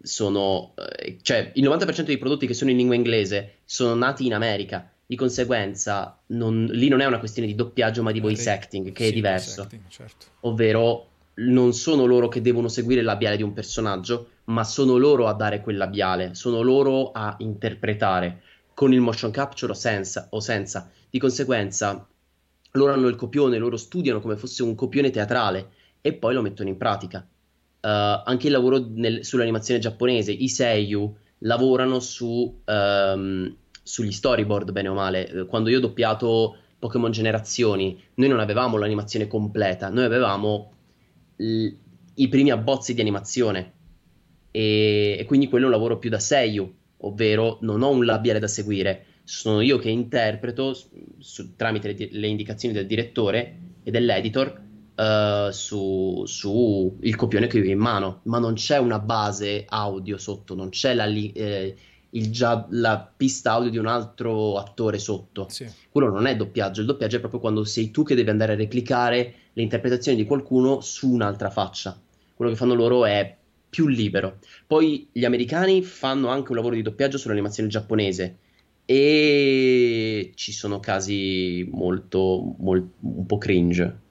sono, 0.03 0.75
eh, 0.77 1.19
cioè 1.23 1.51
il 1.55 1.65
90% 1.65 2.03
dei 2.03 2.19
prodotti 2.19 2.47
che 2.47 2.55
sono 2.55 2.71
in 2.71 2.77
lingua 2.77 2.95
inglese 2.95 3.57
sono 3.65 3.95
nati 3.95 4.27
in 4.27 4.35
America. 4.35 4.91
Di 5.09 5.15
conseguenza, 5.15 6.21
non, 6.27 6.67
lì 6.67 6.89
non 6.89 7.01
è 7.01 7.05
una 7.05 7.21
questione 7.21 7.47
di 7.47 7.55
doppiaggio, 7.55 8.03
ma 8.03 8.11
di 8.11 8.19
voice 8.19 8.51
acting, 8.51 8.91
che 8.91 9.05
sì, 9.05 9.11
è 9.11 9.13
diverso. 9.13 9.63
Acting, 9.63 9.83
certo. 9.89 10.27
Ovvero, 10.41 11.11
non 11.35 11.73
sono 11.75 12.07
loro 12.07 12.27
che 12.27 12.41
devono 12.41 12.67
seguire 12.67 13.01
il 13.01 13.07
labiale 13.07 13.37
di 13.37 13.45
un 13.45 13.53
personaggio, 13.53 14.31
ma 14.45 14.65
sono 14.65 14.97
loro 14.97 15.29
a 15.29 15.35
dare 15.35 15.61
quel 15.61 15.77
labiale, 15.77 16.35
sono 16.35 16.61
loro 16.61 17.13
a 17.13 17.37
interpretare 17.39 18.43
con 18.75 18.93
il 18.93 19.01
motion 19.01 19.31
capture 19.31 19.73
o 19.73 19.75
senza. 19.75 20.27
O 20.31 20.41
senza. 20.41 20.91
Di 21.09 21.19
conseguenza, 21.21 22.07
loro 22.77 22.93
hanno 22.93 23.09
il 23.09 23.17
copione, 23.17 23.59
loro 23.59 23.77
studiano 23.77 24.21
come 24.21 24.37
fosse 24.37 24.63
un 24.63 24.75
copione 24.75 25.11
teatrale 25.11 25.71
e 26.01 26.13
poi 26.13 26.35
lo 26.35 26.43
mettono 26.43 26.69
in 26.69 26.77
pratica 26.77 27.27
Uh, 27.87 28.21
anche 28.25 28.49
il 28.49 28.53
lavoro 28.53 28.85
nel, 28.85 29.25
sull'animazione 29.25 29.79
giapponese, 29.79 30.33
i 30.33 30.49
Seiyu 30.49 31.15
lavorano 31.41 32.01
su, 32.01 32.61
um, 32.65 33.57
sugli 33.81 34.11
storyboard, 34.11 34.73
bene 34.73 34.89
o 34.89 34.95
male. 34.95 35.29
Eh, 35.29 35.47
quando 35.47 35.69
io 35.69 35.77
ho 35.79 35.81
doppiato 35.81 36.57
Pokémon 36.81 37.13
Generazioni, 37.13 38.03
noi 38.15 38.29
non 38.29 38.41
avevamo 38.41 38.77
l'animazione 38.77 39.29
completa, 39.29 39.89
noi 39.89 40.03
avevamo 40.03 40.73
l- 41.37 41.69
i 42.15 42.29
primi 42.29 42.51
abbozzi 42.51 42.93
di 42.93 43.01
animazione. 43.03 43.75
E, 44.51 45.17
e 45.21 45.25
quindi 45.25 45.49
quello 45.49 45.67
è 45.67 45.69
un 45.69 45.75
lavoro 45.75 45.99
più 45.99 46.11
da 46.11 46.19
Seiyu, 46.19 46.75
ovvero 46.99 47.59
non 47.61 47.83
ho 47.83 47.91
un 47.91 48.05
labiale 48.05 48.41
da 48.41 48.49
seguire, 48.49 49.05
sono 49.27 49.61
io 49.61 49.77
che 49.79 49.91
interpreto 49.91 50.73
su, 51.19 51.57
tramite 51.57 51.93
le, 51.93 52.09
le 52.13 52.27
indicazioni 52.29 52.73
del 52.73 52.87
direttore 52.87 53.59
e 53.83 53.91
dell'editor 53.91 54.61
uh, 54.95 55.51
su, 55.51 56.23
su, 56.27 56.97
il 57.01 57.17
copione 57.17 57.49
che 57.49 57.59
ho 57.59 57.65
in 57.65 57.79
mano, 57.79 58.21
ma 58.25 58.39
non 58.39 58.55
c'è 58.55 58.79
una 58.79 59.01
base 59.01 59.65
audio 59.69 60.17
sotto, 60.17 60.55
non 60.55 60.69
c'è 60.69 60.95
la, 60.95 61.07
eh, 61.07 61.75
già, 62.09 62.69
la 62.71 63.13
pista 63.17 63.51
audio 63.51 63.71
di 63.71 63.79
un 63.79 63.89
altro 63.89 64.59
attore 64.59 65.01
sotto. 65.01 65.47
Sì. 65.49 65.67
Quello 65.91 66.09
non 66.09 66.27
è 66.27 66.37
doppiaggio, 66.37 66.83
il 66.83 66.87
doppiaggio 66.87 67.17
è 67.17 67.21
proprio 67.21 67.41
quando 67.41 67.65
sei 67.65 67.91
tu 67.91 68.05
che 68.05 68.15
devi 68.15 68.31
andare 68.31 68.53
a 68.53 68.57
replicare 68.57 69.35
le 69.53 69.63
interpretazioni 69.63 70.17
di 70.17 70.25
qualcuno 70.25 70.81
su 70.81 71.11
un'altra 71.11 71.51
faccia. 71.51 71.99
Quello 72.33 72.53
che 72.53 72.57
fanno 72.57 72.75
loro 72.75 73.05
è 73.05 73.37
più 73.69 73.89
libero. 73.89 74.39
Poi 74.69 75.09
gli 75.11 75.25
americani 75.25 75.83
fanno 75.83 76.29
anche 76.29 76.51
un 76.51 76.57
lavoro 76.57 76.77
di 76.77 76.83
doppiaggio 76.83 77.19
sull'animazione 77.19 77.69
giapponese 77.69 78.39
e 78.87 80.33
ci 80.35 80.53
sono 80.53 80.81
casi 80.81 81.69
molto, 81.71 82.55
molto 82.59 82.95
un 83.01 83.27
po' 83.27 83.39
cringe 83.39 84.05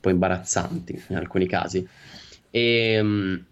po' 0.00 0.10
imbarazzanti 0.10 1.02
in 1.08 1.16
alcuni 1.16 1.46
casi. 1.46 1.86
E, 2.50 2.92
ehm, 2.92 3.46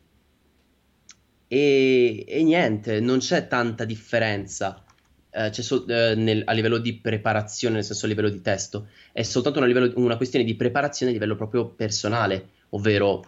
e, 1.49 2.25
e 2.27 2.43
niente, 2.43 3.01
non 3.01 3.19
c'è 3.19 3.47
tanta 3.47 3.85
differenza. 3.85 4.83
eh, 5.31 5.53
so, 5.53 5.87
eh, 5.87 6.15
nel, 6.15 6.43
a 6.47 6.53
livello 6.53 6.79
di 6.79 6.95
preparazione, 6.99 7.77
nel 7.77 7.85
senso 7.85 8.07
a 8.07 8.09
livello 8.09 8.31
di 8.31 8.41
testo, 8.41 8.89
è 9.13 9.23
soltanto 9.23 9.59
una, 9.59 9.67
livello, 9.67 9.93
una 9.97 10.17
questione 10.17 10.45
di 10.45 10.57
preparazione 10.57 11.13
a 11.13 11.15
livello 11.15 11.37
proprio 11.37 11.69
personale, 11.69 12.49
ovvero 12.71 13.25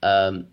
ehm, 0.00 0.46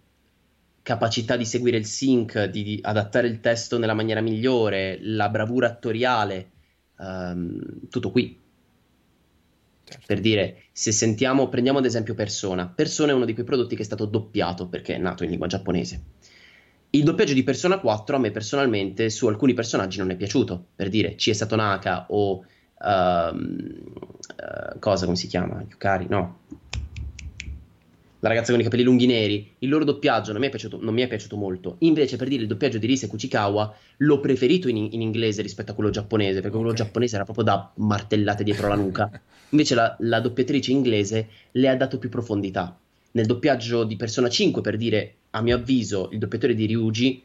capacità 0.88 1.36
di 1.36 1.44
seguire 1.44 1.76
il 1.76 1.86
sync, 1.86 2.46
di, 2.46 2.64
di, 2.64 2.80
adattare 2.82 3.28
il 3.28 3.42
testo 3.42 3.78
nella 3.78 3.94
maniera 3.94 4.22
migliore, 4.22 4.98
la 5.02 5.28
bravura 5.28 5.68
attoriale, 5.68 6.52
ehm, 6.98 7.90
tutto 7.90 8.10
qui. 8.10 8.40
Certo. 9.84 10.06
Per 10.06 10.22
dire, 10.22 10.64
se 10.72 10.94
sentiamo, 10.94 11.50
prendiamo 11.50 11.80
ad 11.80 11.86
esempio 11.86 12.14
Persona. 12.14 12.70
Persona 12.70 13.12
è 13.12 13.16
uno 13.16 13.26
di 13.26 13.34
quei 13.34 13.44
prodotti 13.44 13.76
che 13.76 13.82
è 13.82 13.86
stato 13.86 14.06
doppiato 14.06 14.70
perché 14.70 14.96
è 14.96 14.98
nato 14.98 15.26
in 15.26 15.30
lingua 15.32 15.48
giapponese. 15.48 16.04
Il 16.92 17.04
doppiaggio 17.04 17.34
di 17.34 17.44
Persona 17.44 17.80
4 17.80 18.16
a 18.16 18.20
me 18.20 18.32
personalmente 18.32 19.10
su 19.10 19.28
alcuni 19.28 19.54
personaggi 19.54 19.98
non 19.98 20.12
è 20.12 20.16
piaciuto. 20.16 20.68
Per 20.74 20.88
dire, 20.88 21.16
C.E. 21.16 21.34
Satonaka 21.34 22.06
o 22.12 22.46
uh, 22.80 23.36
uh, 23.36 24.80
cosa 24.80 25.04
come 25.04 25.18
si 25.18 25.28
chiama? 25.28 25.66
Yukari? 25.68 26.08
No 26.08 26.46
la 28.20 28.30
ragazza 28.30 28.52
con 28.52 28.60
i 28.60 28.64
capelli 28.64 28.84
lunghi 28.84 29.06
neri, 29.06 29.54
il 29.60 29.70
loro 29.70 29.84
doppiaggio 29.84 30.32
non 30.32 30.42
mi 30.42 30.48
è 30.48 30.50
piaciuto, 30.50 30.80
mi 30.80 31.02
è 31.02 31.08
piaciuto 31.08 31.38
molto. 31.38 31.76
Invece, 31.80 32.18
per 32.18 32.28
dire 32.28 32.42
il 32.42 32.48
doppiaggio 32.48 32.80
di 32.80 32.88
Rise 32.88 33.08
Kuchikawa, 33.08 33.76
l'ho 33.98 34.20
preferito 34.20 34.68
in, 34.70 34.78
in, 34.78 35.02
inglese 35.02 35.42
rispetto 35.42 35.72
a 35.72 35.76
quello 35.76 35.92
giapponese, 35.92 36.42
perché 36.42 36.58
quello 36.58 36.74
giapponese 36.74 37.16
era 37.16 37.26
proprio 37.26 37.46
da 37.46 37.72
martellate 37.76 38.44
dietro 38.44 38.68
la 38.68 38.76
nuca. 38.76 39.10
Invece 39.50 39.76
la, 39.76 39.96
la 40.00 40.20
doppiatrice 40.20 40.72
inglese 40.72 41.28
le 41.52 41.70
ha 41.70 41.76
dato 41.76 42.00
più 42.00 42.10
profondità. 42.10 42.78
Nel 43.12 43.26
doppiaggio 43.26 43.84
di 43.84 43.96
Persona 43.96 44.30
5, 44.30 44.62
per 44.62 44.78
dire, 44.78 45.14
a 45.32 45.42
mio 45.42 45.56
avviso, 45.56 46.10
il 46.12 46.18
doppiatore 46.18 46.56
di 46.56 46.66
Ryuji 46.66 47.24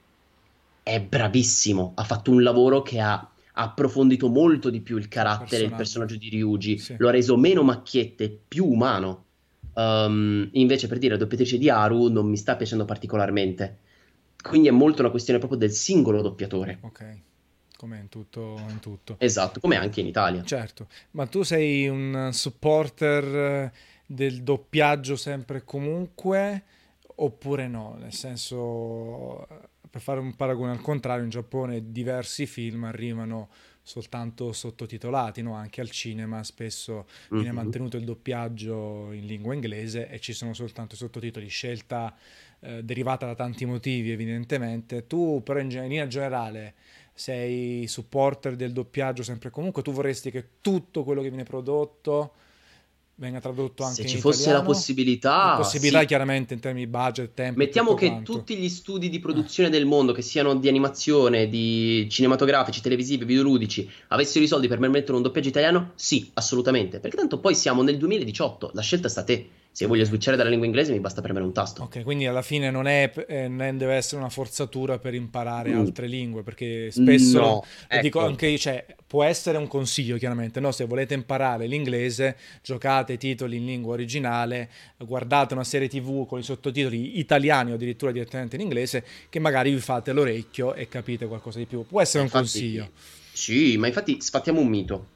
è 0.82 1.00
bravissimo, 1.00 1.92
ha 1.94 2.04
fatto 2.04 2.30
un 2.30 2.42
lavoro 2.42 2.82
che 2.82 3.00
ha 3.00 3.26
approfondito 3.54 4.28
molto 4.28 4.70
di 4.70 4.80
più 4.80 4.96
il 4.96 5.08
carattere, 5.08 5.64
il 5.64 5.74
personaggio 5.74 6.16
di 6.16 6.28
Ryuji, 6.28 6.78
sì. 6.78 6.94
lo 6.98 7.08
ha 7.08 7.12
reso 7.12 7.36
meno 7.36 7.62
macchiette, 7.62 8.38
più 8.46 8.66
umano 8.66 9.24
Um, 9.74 10.48
invece, 10.52 10.86
per 10.86 10.98
dire, 10.98 11.14
la 11.14 11.18
doppiatrice 11.18 11.58
di 11.58 11.70
Haru 11.70 12.08
non 12.08 12.28
mi 12.28 12.36
sta 12.36 12.56
piacendo 12.56 12.84
particolarmente. 12.84 13.78
Quindi 14.42 14.68
è 14.68 14.72
molto 14.72 15.02
una 15.02 15.10
questione 15.10 15.38
proprio 15.38 15.58
del 15.58 15.70
singolo 15.70 16.20
doppiatore. 16.20 16.78
Ok, 16.80 17.18
come 17.76 17.98
in 17.98 18.08
tutto, 18.08 18.60
in 18.68 18.80
tutto. 18.80 19.14
Esatto, 19.18 19.60
come 19.60 19.76
anche 19.76 20.00
in 20.00 20.06
Italia. 20.06 20.42
Certo, 20.42 20.88
ma 21.12 21.26
tu 21.26 21.42
sei 21.42 21.88
un 21.88 22.30
supporter 22.32 23.24
eh, 23.24 23.72
del 24.06 24.42
doppiaggio 24.42 25.16
sempre 25.16 25.58
e 25.58 25.64
comunque 25.64 26.64
oppure 27.14 27.68
no? 27.68 27.96
Nel 28.00 28.12
senso, 28.12 29.46
per 29.88 30.00
fare 30.00 30.18
un 30.18 30.34
paragone 30.34 30.72
al 30.72 30.80
contrario, 30.80 31.22
in 31.22 31.30
Giappone 31.30 31.92
diversi 31.92 32.46
film 32.46 32.84
arrivano 32.84 33.48
soltanto 33.82 34.52
sottotitolati, 34.52 35.42
no? 35.42 35.54
anche 35.54 35.80
al 35.80 35.90
cinema 35.90 36.44
spesso 36.44 37.06
viene 37.30 37.46
mm-hmm. 37.46 37.54
mantenuto 37.54 37.96
il 37.96 38.04
doppiaggio 38.04 39.10
in 39.12 39.26
lingua 39.26 39.54
inglese 39.54 40.08
e 40.08 40.20
ci 40.20 40.32
sono 40.32 40.54
soltanto 40.54 40.94
i 40.94 40.98
sottotitoli, 40.98 41.48
scelta 41.48 42.14
eh, 42.60 42.82
derivata 42.84 43.26
da 43.26 43.34
tanti 43.34 43.64
motivi 43.64 44.12
evidentemente. 44.12 45.06
Tu 45.06 45.42
però 45.44 45.58
in 45.58 45.68
linea 45.68 46.06
generale 46.06 46.74
sei 47.12 47.86
supporter 47.88 48.56
del 48.56 48.72
doppiaggio 48.72 49.22
sempre 49.22 49.48
e 49.48 49.52
comunque, 49.52 49.82
tu 49.82 49.92
vorresti 49.92 50.30
che 50.30 50.46
tutto 50.60 51.04
quello 51.04 51.20
che 51.20 51.28
viene 51.28 51.44
prodotto 51.44 52.34
venga 53.22 53.38
tradotto 53.38 53.84
anche 53.84 54.02
Se 54.02 54.08
ci 54.08 54.18
fosse 54.18 54.40
italiano. 54.42 54.66
la 54.66 54.72
possibilità, 54.72 55.46
la 55.50 55.56
possibilità 55.58 56.00
sì. 56.00 56.06
chiaramente 56.06 56.54
in 56.54 56.60
termini 56.60 56.86
di 56.86 56.90
budget, 56.90 57.34
tempo. 57.34 57.58
Mettiamo 57.58 57.94
che 57.94 58.08
quanto. 58.08 58.32
tutti 58.32 58.56
gli 58.56 58.68
studi 58.68 59.08
di 59.08 59.20
produzione 59.20 59.70
del 59.70 59.86
mondo, 59.86 60.12
che 60.12 60.22
siano 60.22 60.56
di 60.56 60.68
animazione, 60.68 61.48
di 61.48 62.08
cinematografici, 62.10 62.80
televisivi, 62.80 63.24
videoludici, 63.24 63.88
avessero 64.08 64.44
i 64.44 64.48
soldi 64.48 64.66
per 64.66 64.78
permettere 64.78 65.14
un 65.16 65.22
doppiaggio 65.22 65.48
italiano? 65.48 65.92
Sì, 65.94 66.30
assolutamente. 66.34 66.98
Perché 66.98 67.16
tanto 67.16 67.38
poi 67.38 67.54
siamo 67.54 67.82
nel 67.82 67.96
2018, 67.96 68.70
la 68.74 68.82
scelta 68.82 69.08
sta 69.08 69.20
a 69.20 69.24
te. 69.24 69.48
Se 69.74 69.86
voglio 69.86 70.04
switchare 70.04 70.36
dalla 70.36 70.50
lingua 70.50 70.66
inglese 70.66 70.92
mi 70.92 71.00
basta 71.00 71.22
premere 71.22 71.46
un 71.46 71.52
tasto. 71.54 71.84
Ok, 71.84 72.02
quindi 72.02 72.26
alla 72.26 72.42
fine 72.42 72.70
non, 72.70 72.86
è, 72.86 73.10
eh, 73.26 73.48
non 73.48 73.78
deve 73.78 73.94
essere 73.94 74.20
una 74.20 74.28
forzatura 74.28 74.98
per 74.98 75.14
imparare 75.14 75.70
mm. 75.70 75.78
altre 75.78 76.06
lingue, 76.06 76.42
perché 76.42 76.90
spesso, 76.90 77.40
no, 77.40 77.64
ecco. 77.88 78.02
dico 78.02 78.20
anche 78.20 78.48
io, 78.48 78.58
cioè, 78.58 78.84
può 79.06 79.24
essere 79.24 79.56
un 79.56 79.68
consiglio 79.68 80.18
chiaramente, 80.18 80.60
no? 80.60 80.72
se 80.72 80.84
volete 80.84 81.14
imparare 81.14 81.66
l'inglese, 81.66 82.36
giocate 82.62 83.16
titoli 83.16 83.56
in 83.56 83.64
lingua 83.64 83.94
originale, 83.94 84.68
guardate 84.98 85.54
una 85.54 85.64
serie 85.64 85.88
tv 85.88 86.26
con 86.26 86.38
i 86.38 86.42
sottotitoli 86.42 87.18
italiani 87.18 87.72
o 87.72 87.74
addirittura 87.76 88.12
direttamente 88.12 88.56
in 88.56 88.62
inglese, 88.62 89.02
che 89.30 89.38
magari 89.38 89.72
vi 89.72 89.80
fate 89.80 90.12
l'orecchio 90.12 90.74
e 90.74 90.86
capite 90.86 91.26
qualcosa 91.26 91.58
di 91.58 91.64
più. 91.64 91.86
Può 91.86 92.02
essere 92.02 92.24
infatti, 92.24 92.44
un 92.44 92.50
consiglio. 92.50 92.90
Sì, 93.32 93.78
ma 93.78 93.86
infatti 93.86 94.20
sfattiamo 94.20 94.60
un 94.60 94.68
mito. 94.68 95.06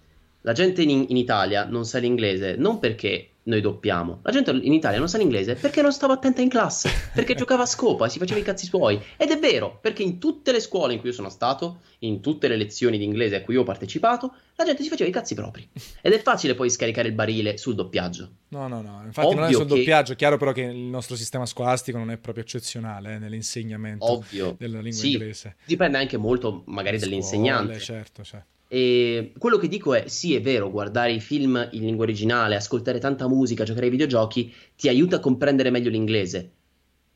La 0.40 0.52
gente 0.52 0.80
in, 0.80 1.04
in 1.08 1.16
Italia 1.18 1.66
non 1.66 1.84
sa 1.84 1.98
l'inglese 1.98 2.54
non 2.56 2.78
perché 2.78 3.28
noi 3.46 3.60
doppiamo. 3.60 4.20
La 4.22 4.30
gente 4.30 4.50
in 4.50 4.72
Italia 4.72 4.98
non 4.98 5.08
sa 5.08 5.18
l'inglese 5.18 5.54
perché 5.54 5.82
non 5.82 5.92
stava 5.92 6.14
attenta 6.14 6.40
in 6.40 6.48
classe, 6.48 6.90
perché 7.14 7.34
giocava 7.36 7.62
a 7.62 7.66
scopa 7.66 8.06
e 8.06 8.10
si 8.10 8.18
faceva 8.18 8.40
i 8.40 8.42
cazzi 8.42 8.66
suoi. 8.66 9.00
Ed 9.16 9.30
è 9.30 9.38
vero, 9.38 9.78
perché 9.80 10.02
in 10.02 10.18
tutte 10.18 10.52
le 10.52 10.60
scuole 10.60 10.94
in 10.94 11.00
cui 11.00 11.10
io 11.10 11.14
sono 11.14 11.28
stato, 11.28 11.80
in 12.00 12.20
tutte 12.20 12.48
le 12.48 12.56
lezioni 12.56 12.98
di 12.98 13.04
inglese 13.04 13.36
a 13.36 13.42
cui 13.42 13.54
io 13.54 13.60
ho 13.60 13.64
partecipato, 13.64 14.32
la 14.56 14.64
gente 14.64 14.82
si 14.82 14.88
faceva 14.88 15.08
i 15.08 15.12
cazzi 15.12 15.34
propri. 15.34 15.68
Ed 16.00 16.12
è 16.12 16.20
facile 16.20 16.54
poi 16.54 16.70
scaricare 16.70 17.08
il 17.08 17.14
barile 17.14 17.56
sul 17.56 17.74
doppiaggio. 17.74 18.30
No, 18.48 18.68
no, 18.68 18.80
no, 18.80 19.02
infatti 19.04 19.28
Ovvio 19.28 19.40
non 19.40 19.48
è 19.48 19.52
sul 19.52 19.66
che... 19.66 19.74
doppiaggio, 19.76 20.12
è 20.12 20.16
chiaro 20.16 20.36
però 20.36 20.52
che 20.52 20.62
il 20.62 20.76
nostro 20.76 21.16
sistema 21.16 21.46
scolastico 21.46 21.98
non 21.98 22.10
è 22.10 22.16
proprio 22.16 22.44
eccezionale 22.44 23.14
eh, 23.14 23.18
nell'insegnamento 23.18 24.04
Ovvio. 24.04 24.56
della 24.58 24.80
lingua 24.80 25.00
sì, 25.00 25.12
inglese. 25.12 25.56
Dipende 25.64 25.98
anche 25.98 26.16
molto 26.16 26.62
magari 26.66 26.98
Scuole, 26.98 27.10
dall'insegnante. 27.10 27.78
Certo, 27.78 28.24
certo. 28.24 28.54
E 28.68 29.32
quello 29.38 29.58
che 29.58 29.68
dico 29.68 29.94
è: 29.94 30.08
sì, 30.08 30.34
è 30.34 30.40
vero, 30.40 30.70
guardare 30.70 31.12
i 31.12 31.20
film 31.20 31.68
in 31.72 31.84
lingua 31.84 32.04
originale, 32.04 32.56
ascoltare 32.56 32.98
tanta 32.98 33.28
musica, 33.28 33.64
giocare 33.64 33.86
ai 33.86 33.92
videogiochi 33.92 34.52
ti 34.74 34.88
aiuta 34.88 35.16
a 35.16 35.20
comprendere 35.20 35.70
meglio 35.70 35.90
l'inglese, 35.90 36.50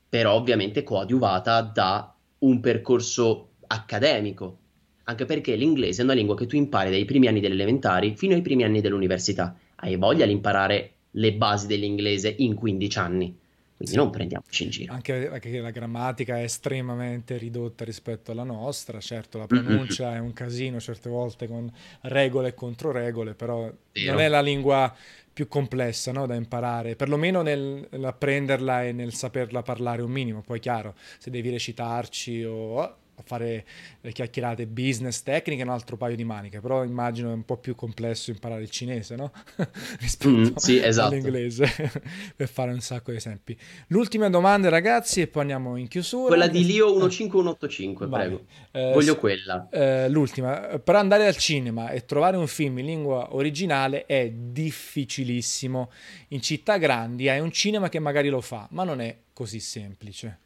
però 0.09 0.35
ovviamente 0.35 0.82
coadiuvata 0.82 1.60
da 1.62 2.14
un 2.39 2.60
percorso 2.60 3.51
accademico. 3.66 4.59
Anche 5.05 5.24
perché 5.24 5.56
l'inglese 5.56 6.02
è 6.02 6.05
una 6.05 6.14
lingua 6.14 6.36
che 6.36 6.47
tu 6.47 6.55
impari 6.55 6.90
dai 6.90 7.05
primi 7.05 7.27
anni 7.27 7.40
delle 7.40 7.55
elementari 7.55 8.14
fino 8.16 8.35
ai 8.35 8.43
primi 8.43 8.62
anni 8.62 8.81
dell'università. 8.81 9.56
Hai 9.77 9.97
voglia 9.97 10.27
di 10.27 10.32
imparare 10.32 10.93
le 11.12 11.32
basi 11.35 11.66
dell'inglese 11.66 12.32
in 12.39 12.55
15 12.55 12.98
anni. 12.98 13.36
Quindi 13.81 13.97
non 13.97 14.11
prendiamoci 14.11 14.65
in 14.65 14.70
giro. 14.70 14.93
Anche 14.93 15.28
perché 15.31 15.59
la 15.59 15.70
grammatica 15.70 16.39
è 16.39 16.43
estremamente 16.43 17.39
ridotta 17.39 17.82
rispetto 17.82 18.31
alla 18.31 18.43
nostra, 18.43 19.01
certo 19.01 19.39
la 19.39 19.47
pronuncia 19.47 20.09
mm-hmm. 20.09 20.16
è 20.16 20.19
un 20.19 20.35
casino 20.35 20.78
certe 20.81 21.09
volte 21.09 21.48
con 21.48 21.73
regole 22.02 22.48
e 22.48 22.55
controregole, 22.55 23.32
però 23.32 23.73
Vero. 23.93 24.12
non 24.12 24.20
è 24.20 24.28
la 24.28 24.43
lingua 24.43 24.94
più 25.32 25.48
complessa 25.48 26.12
no, 26.12 26.27
da 26.27 26.35
imparare, 26.35 26.94
perlomeno 26.94 27.40
nell'apprenderla 27.40 28.85
e 28.85 28.93
nel 28.93 29.15
saperla 29.15 29.62
parlare 29.62 30.02
un 30.02 30.11
minimo, 30.11 30.43
poi 30.43 30.61
chiaro, 30.61 30.94
se 31.19 31.31
devi 31.31 31.48
recitarci 31.48 32.44
o 32.44 32.97
a 33.20 33.22
fare 33.24 33.64
le 34.01 34.12
chiacchierate 34.12 34.66
business 34.66 35.22
tecniche 35.22 35.62
un 35.62 35.68
altro 35.68 35.97
paio 35.97 36.16
di 36.16 36.24
maniche, 36.24 36.60
però 36.60 36.84
immagino 36.84 37.30
è 37.30 37.34
un 37.34 37.44
po' 37.44 37.59
più 37.59 37.74
complesso 37.74 38.30
imparare 38.30 38.62
il 38.62 38.70
cinese, 38.70 39.14
no? 39.14 39.30
Rispetto 40.01 40.30
mm, 40.30 40.55
sì, 40.56 40.82
esatto. 40.82 41.14
all'inglese, 41.14 41.66
per 42.34 42.48
fare 42.48 42.72
un 42.72 42.80
sacco 42.80 43.10
di 43.10 43.18
esempi. 43.18 43.56
L'ultima 43.88 44.28
domanda 44.28 44.68
ragazzi 44.68 45.20
e 45.20 45.26
poi 45.26 45.42
andiamo 45.42 45.76
in 45.76 45.88
chiusura. 45.88 46.28
Quella 46.28 46.48
di 46.48 46.64
Lio 46.64 46.86
15185, 46.86 48.06
Vai. 48.06 48.20
prego. 48.20 48.44
Eh, 48.72 48.92
Voglio 48.92 49.16
quella. 49.16 49.68
Eh, 49.70 50.09
l'ultima. 50.09 50.80
Per 50.82 50.94
andare 50.94 51.26
al 51.26 51.36
cinema 51.36 51.90
e 51.90 52.05
trovare 52.05 52.36
un 52.36 52.47
film 52.47 52.78
in 52.78 52.86
lingua 52.86 53.34
originale 53.34 54.06
è 54.06 54.30
difficilissimo. 54.30 55.90
In 56.28 56.40
città 56.40 56.78
grandi 56.78 57.28
hai 57.28 57.40
un 57.40 57.52
cinema 57.52 57.88
che 57.88 57.98
magari 57.98 58.28
lo 58.28 58.40
fa, 58.40 58.66
ma 58.70 58.84
non 58.84 59.01
è 59.01 59.16
così 59.32 59.60
semplice. 59.60 60.38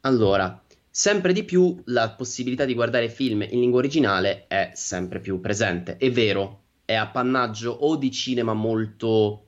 Allora, 0.00 0.60
sempre 0.94 1.32
di 1.32 1.42
più 1.42 1.80
la 1.86 2.10
possibilità 2.10 2.66
di 2.66 2.74
guardare 2.74 3.08
film 3.08 3.40
in 3.40 3.60
lingua 3.60 3.78
originale 3.78 4.44
è 4.46 4.72
sempre 4.74 5.20
più 5.20 5.40
presente. 5.40 5.96
È 5.96 6.10
vero, 6.10 6.64
è 6.84 6.92
appannaggio 6.92 7.70
o 7.70 7.96
di 7.96 8.10
cinema 8.10 8.52
molto, 8.52 9.46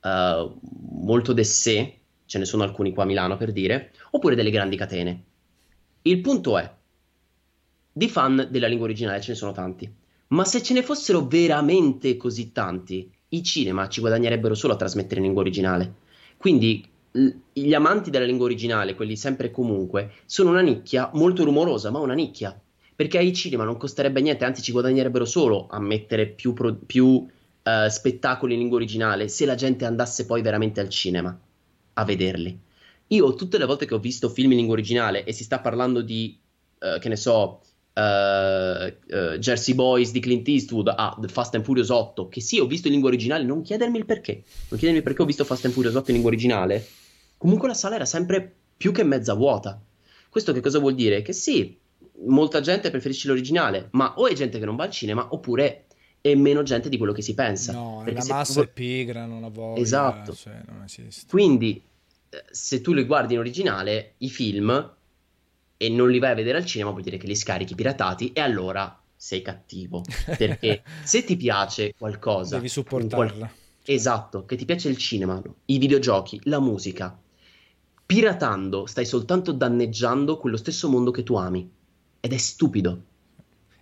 uh, 0.00 0.58
molto 1.02 1.32
de 1.32 1.42
sé, 1.42 1.98
ce 2.24 2.38
ne 2.38 2.44
sono 2.44 2.62
alcuni 2.62 2.92
qua 2.92 3.02
a 3.02 3.06
Milano 3.06 3.36
per 3.36 3.50
dire, 3.50 3.90
oppure 4.12 4.36
delle 4.36 4.52
grandi 4.52 4.76
catene. 4.76 5.24
Il 6.02 6.20
punto 6.20 6.56
è, 6.56 6.72
di 7.92 8.08
fan 8.08 8.46
della 8.48 8.68
lingua 8.68 8.86
originale 8.86 9.20
ce 9.20 9.32
ne 9.32 9.36
sono 9.36 9.50
tanti, 9.50 9.92
ma 10.28 10.44
se 10.44 10.62
ce 10.62 10.74
ne 10.74 10.84
fossero 10.84 11.26
veramente 11.26 12.16
così 12.16 12.52
tanti, 12.52 13.12
i 13.30 13.42
cinema 13.42 13.88
ci 13.88 13.98
guadagnerebbero 13.98 14.54
solo 14.54 14.74
a 14.74 14.76
trasmettere 14.76 15.16
in 15.16 15.24
lingua 15.24 15.42
originale. 15.42 15.92
Quindi 16.36 16.88
gli 17.52 17.74
amanti 17.74 18.10
della 18.10 18.24
lingua 18.24 18.46
originale, 18.46 18.94
quelli 18.94 19.16
sempre 19.16 19.48
e 19.48 19.50
comunque, 19.50 20.12
sono 20.26 20.50
una 20.50 20.60
nicchia 20.60 21.10
molto 21.14 21.44
rumorosa, 21.44 21.90
ma 21.90 21.98
una 21.98 22.14
nicchia. 22.14 22.58
Perché 22.94 23.18
ai 23.18 23.32
cinema 23.32 23.64
non 23.64 23.76
costerebbe 23.76 24.20
niente, 24.20 24.44
anzi 24.44 24.62
ci 24.62 24.72
guadagnerebbero 24.72 25.24
solo 25.24 25.66
a 25.70 25.80
mettere 25.80 26.26
più, 26.26 26.52
pro, 26.52 26.74
più 26.74 27.06
uh, 27.06 27.88
spettacoli 27.88 28.54
in 28.54 28.60
lingua 28.60 28.78
originale 28.78 29.28
se 29.28 29.44
la 29.44 29.54
gente 29.54 29.84
andasse 29.84 30.26
poi 30.26 30.42
veramente 30.42 30.80
al 30.80 30.88
cinema 30.88 31.38
a 31.94 32.04
vederli. 32.04 32.58
Io 33.08 33.34
tutte 33.34 33.58
le 33.58 33.64
volte 33.64 33.86
che 33.86 33.94
ho 33.94 33.98
visto 34.00 34.28
film 34.28 34.50
in 34.50 34.58
lingua 34.58 34.74
originale 34.74 35.24
e 35.24 35.32
si 35.32 35.44
sta 35.44 35.60
parlando 35.60 36.02
di, 36.02 36.38
uh, 36.80 36.98
che 36.98 37.08
ne 37.08 37.16
so, 37.16 37.60
uh, 37.94 39.38
Jersey 39.38 39.74
Boys 39.74 40.12
di 40.12 40.20
Clint 40.20 40.46
Eastwood 40.48 40.88
a 40.88 41.16
The 41.20 41.28
Fast 41.28 41.54
and 41.54 41.64
Furious 41.64 41.88
8, 41.88 42.28
che 42.28 42.40
sì, 42.40 42.58
ho 42.58 42.66
visto 42.66 42.86
in 42.86 42.92
lingua 42.92 43.10
originale, 43.10 43.44
non 43.44 43.62
chiedermi 43.62 43.98
il 43.98 44.04
perché, 44.06 44.42
non 44.68 44.78
chiedermi 44.78 45.02
perché 45.02 45.22
ho 45.22 45.24
visto 45.24 45.44
Fast 45.44 45.64
and 45.64 45.74
Furious 45.74 45.94
8 45.94 46.10
in 46.10 46.14
lingua 46.14 46.30
originale, 46.30 46.86
comunque 47.38 47.68
la 47.68 47.74
sala 47.74 47.94
era 47.94 48.04
sempre 48.04 48.54
più 48.76 48.92
che 48.92 49.04
mezza 49.04 49.34
vuota. 49.34 49.80
Questo 50.28 50.52
che 50.52 50.60
cosa 50.60 50.78
vuol 50.78 50.94
dire? 50.94 51.22
Che 51.22 51.32
sì, 51.32 51.78
molta 52.26 52.60
gente 52.60 52.90
preferisce 52.90 53.28
l'originale, 53.28 53.88
ma 53.92 54.14
o 54.16 54.26
è 54.26 54.34
gente 54.34 54.58
che 54.58 54.64
non 54.64 54.76
va 54.76 54.84
al 54.84 54.90
cinema, 54.90 55.28
oppure 55.30 55.86
è 56.20 56.34
meno 56.34 56.62
gente 56.62 56.88
di 56.88 56.96
quello 56.96 57.12
che 57.12 57.22
si 57.22 57.34
pensa. 57.34 57.72
No, 57.72 58.02
la 58.04 58.24
massa 58.26 58.60
tu... 58.60 58.66
è 58.66 58.70
pigra, 58.70 59.24
non 59.24 59.40
la 59.40 59.48
voglia. 59.48 59.80
Esatto. 59.80 60.34
Cioè, 60.34 60.60
non 60.66 60.82
esiste. 60.82 61.26
Quindi, 61.28 61.82
eh, 62.28 62.44
se 62.50 62.80
tu 62.80 62.92
li 62.92 63.04
guardi 63.04 63.34
in 63.34 63.38
originale, 63.38 64.14
i 64.18 64.28
film, 64.28 64.94
e 65.76 65.88
non 65.88 66.10
li 66.10 66.18
vai 66.18 66.32
a 66.32 66.34
vedere 66.34 66.58
al 66.58 66.64
cinema, 66.64 66.90
vuol 66.90 67.02
dire 67.02 67.16
che 67.16 67.26
li 67.26 67.36
scarichi 67.36 67.74
piratati, 67.74 68.32
e 68.32 68.40
allora 68.40 69.00
sei 69.14 69.42
cattivo. 69.42 70.02
Perché 70.36 70.82
se 71.04 71.24
ti 71.24 71.36
piace 71.36 71.94
qualcosa... 71.96 72.56
Devi 72.56 72.68
supportarla. 72.68 73.46
Qual... 73.46 73.50
Esatto, 73.84 74.44
che 74.44 74.56
ti 74.56 74.64
piace 74.64 74.88
il 74.88 74.98
cinema, 74.98 75.40
i 75.66 75.78
videogiochi, 75.78 76.40
la 76.44 76.60
musica. 76.60 77.18
Piratando 78.08 78.86
stai 78.86 79.04
soltanto 79.04 79.52
danneggiando 79.52 80.38
quello 80.38 80.56
stesso 80.56 80.88
mondo 80.88 81.10
che 81.10 81.24
tu 81.24 81.34
ami. 81.34 81.70
Ed 82.20 82.32
è 82.32 82.38
stupido. 82.38 83.02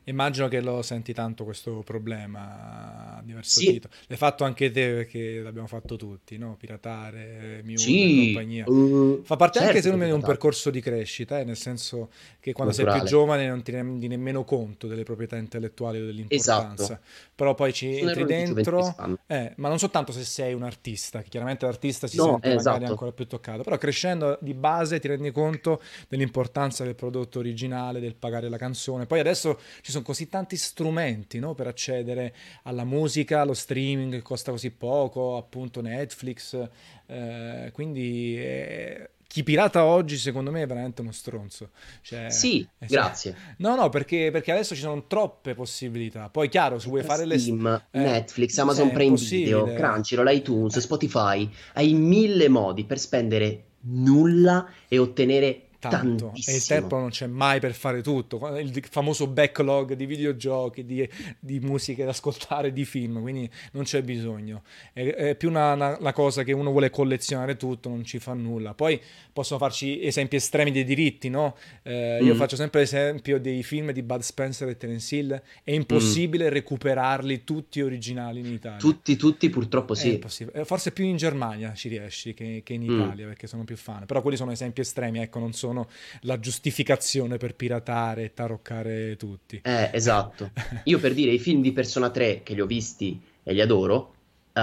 Immagino 0.08 0.46
che 0.46 0.60
lo 0.60 0.82
senti 0.82 1.12
tanto 1.12 1.42
questo 1.42 1.82
problema 1.84 3.16
a 3.16 3.22
diverso 3.24 3.58
sì. 3.58 3.72
titolo. 3.72 3.92
L'hai 4.06 4.16
fatto 4.16 4.44
anche 4.44 4.70
te 4.70 4.94
perché 4.94 5.40
l'abbiamo 5.40 5.66
fatto 5.66 5.96
tutti, 5.96 6.38
no? 6.38 6.54
Piratare, 6.56 7.60
Mule 7.64 7.76
sì, 7.76 8.30
e 8.30 8.32
compagnia. 8.32 8.64
Uh, 8.68 9.22
Fa 9.24 9.34
parte 9.34 9.54
certo 9.58 9.68
anche 9.68 9.82
secondo 9.82 10.04
me 10.04 10.10
di 10.10 10.16
un 10.16 10.22
percorso 10.22 10.70
di 10.70 10.80
crescita, 10.80 11.40
eh? 11.40 11.44
nel 11.44 11.56
senso 11.56 12.10
che 12.38 12.52
quando 12.52 12.72
Naturale. 12.72 12.98
sei 12.98 13.08
più 13.08 13.16
giovane 13.18 13.48
non 13.48 13.62
ti 13.62 13.72
rendi 13.72 14.06
nemmeno 14.06 14.44
conto 14.44 14.86
delle 14.86 15.02
proprietà 15.02 15.36
intellettuali 15.38 16.00
o 16.00 16.06
dell'importanza. 16.06 16.84
Esatto. 16.84 17.00
Però 17.34 17.54
poi 17.54 17.72
ci 17.72 17.98
Sono 17.98 18.10
entri 18.10 18.24
dentro, 18.26 18.94
eh, 19.26 19.54
ma 19.56 19.68
non 19.68 19.78
soltanto 19.80 20.12
se 20.12 20.22
sei 20.22 20.54
un 20.54 20.62
artista, 20.62 21.20
che 21.20 21.28
chiaramente 21.28 21.66
l'artista 21.66 22.06
si 22.06 22.16
no, 22.16 22.38
sente 22.40 22.54
esatto. 22.54 22.70
magari 22.70 22.90
ancora 22.90 23.10
più 23.10 23.26
toccato, 23.26 23.62
però 23.64 23.76
crescendo 23.76 24.38
di 24.40 24.54
base 24.54 25.00
ti 25.00 25.08
rendi 25.08 25.32
conto 25.32 25.82
dell'importanza 26.08 26.84
del 26.84 26.94
prodotto 26.94 27.40
originale, 27.40 27.98
del 27.98 28.14
pagare 28.14 28.48
la 28.48 28.56
canzone. 28.56 29.06
Poi 29.06 29.18
adesso 29.18 29.58
ci 29.80 29.90
sono 29.90 29.95
sono 29.96 30.02
così 30.04 30.28
tanti 30.28 30.56
strumenti 30.56 31.38
no? 31.38 31.54
per 31.54 31.66
accedere 31.66 32.34
alla 32.64 32.84
musica, 32.84 33.40
allo 33.40 33.54
streaming 33.54 34.12
che 34.12 34.22
costa 34.22 34.50
così 34.50 34.70
poco, 34.70 35.36
appunto 35.36 35.80
Netflix, 35.80 36.68
eh, 37.06 37.70
quindi 37.72 38.36
eh, 38.38 39.10
chi 39.26 39.42
pirata 39.42 39.84
oggi 39.84 40.16
secondo 40.16 40.50
me 40.50 40.62
è 40.62 40.66
veramente 40.66 41.00
uno 41.00 41.12
stronzo. 41.12 41.70
Cioè, 42.02 42.30
sì, 42.30 42.66
eh, 42.78 42.86
grazie. 42.86 43.34
No, 43.58 43.74
no, 43.74 43.88
perché, 43.88 44.30
perché, 44.30 44.52
adesso 44.52 44.74
ci 44.74 44.82
sono 44.82 45.06
troppe 45.06 45.54
possibilità. 45.54 46.28
Poi 46.28 46.48
chiaro, 46.48 46.78
se 46.78 46.88
vuoi 46.88 47.02
fare 47.02 47.24
le... 47.24 47.38
Steam, 47.38 47.66
eh, 47.90 47.98
Netflix, 47.98 48.58
Amazon 48.58 48.90
Prime 48.90 49.16
Video, 49.16 49.64
Crunchyroll, 49.72 50.32
iTunes, 50.34 50.78
Spotify, 50.78 51.48
hai 51.74 51.92
mille 51.94 52.48
modi 52.48 52.84
per 52.84 52.98
spendere 52.98 53.64
nulla 53.88 54.68
e 54.88 54.98
ottenere 54.98 55.65
tanto 55.88 56.32
e 56.46 56.54
il 56.54 56.64
tempo 56.64 56.98
non 56.98 57.10
c'è 57.10 57.26
mai 57.26 57.60
per 57.60 57.74
fare 57.74 58.02
tutto 58.02 58.56
il 58.58 58.84
famoso 58.88 59.26
backlog 59.26 59.94
di 59.94 60.06
videogiochi 60.06 60.84
di, 60.84 61.08
di 61.38 61.60
musiche 61.60 62.04
da 62.04 62.10
ascoltare 62.10 62.72
di 62.72 62.84
film 62.84 63.20
quindi 63.20 63.48
non 63.72 63.84
c'è 63.84 64.02
bisogno 64.02 64.62
è, 64.92 65.06
è 65.06 65.34
più 65.34 65.48
una, 65.48 65.72
una, 65.72 65.96
una, 65.98 66.12
cosa 66.12 66.42
che 66.42 66.52
uno 66.52 66.70
vuole 66.70 66.90
collezionare 66.90 67.56
tutto 67.56 67.88
non 67.88 68.04
ci 68.04 68.18
fa 68.18 68.32
nulla 68.34 68.74
poi 68.74 69.00
possono 69.32 69.58
farci 69.58 70.02
esempi 70.02 70.36
estremi 70.36 70.70
dei 70.70 70.84
diritti 70.84 71.28
no? 71.28 71.56
Eh, 71.82 72.18
mm. 72.22 72.26
io 72.26 72.34
faccio 72.34 72.56
sempre 72.56 72.80
l'esempio 72.80 73.38
dei 73.38 73.62
film 73.62 73.90
di 73.92 74.02
Bud 74.02 74.20
Spencer 74.20 74.68
e 74.68 74.76
Terence 74.76 75.14
Hill 75.14 75.42
è 75.62 75.72
impossibile 75.72 76.46
mm. 76.46 76.52
recuperarli 76.52 77.44
tutti 77.44 77.80
originali 77.80 78.40
in 78.40 78.46
Italia 78.46 78.78
tutti 78.78 79.16
tutti 79.16 79.50
purtroppo 79.50 79.94
sì 79.94 80.18
eh, 80.52 80.64
forse 80.64 80.92
più 80.92 81.04
in 81.04 81.16
Germania 81.16 81.74
ci 81.74 81.88
riesci 81.88 82.34
che, 82.34 82.62
che 82.64 82.72
in 82.72 82.82
mm. 82.82 83.00
Italia 83.00 83.24
mm. 83.26 83.28
perché 83.28 83.46
sono 83.46 83.64
più 83.64 83.76
fan 83.76 84.06
però 84.06 84.22
quelli 84.22 84.36
sono 84.36 84.52
esempi 84.52 84.80
estremi 84.80 85.20
ecco 85.20 85.38
non 85.38 85.52
sono 85.52 85.75
sono 85.76 85.88
la 86.22 86.38
giustificazione 86.38 87.36
per 87.36 87.54
piratare 87.54 88.24
e 88.24 88.34
taroccare 88.34 89.16
tutti. 89.16 89.60
Eh, 89.62 89.90
esatto. 89.92 90.50
Io 90.84 90.98
per 90.98 91.12
dire 91.12 91.32
i 91.32 91.38
film 91.38 91.60
di 91.60 91.72
Persona 91.72 92.10
3 92.10 92.42
che 92.42 92.54
li 92.54 92.60
ho 92.62 92.66
visti 92.66 93.20
e 93.42 93.52
li 93.52 93.60
adoro, 93.60 94.14
uh, 94.54 94.60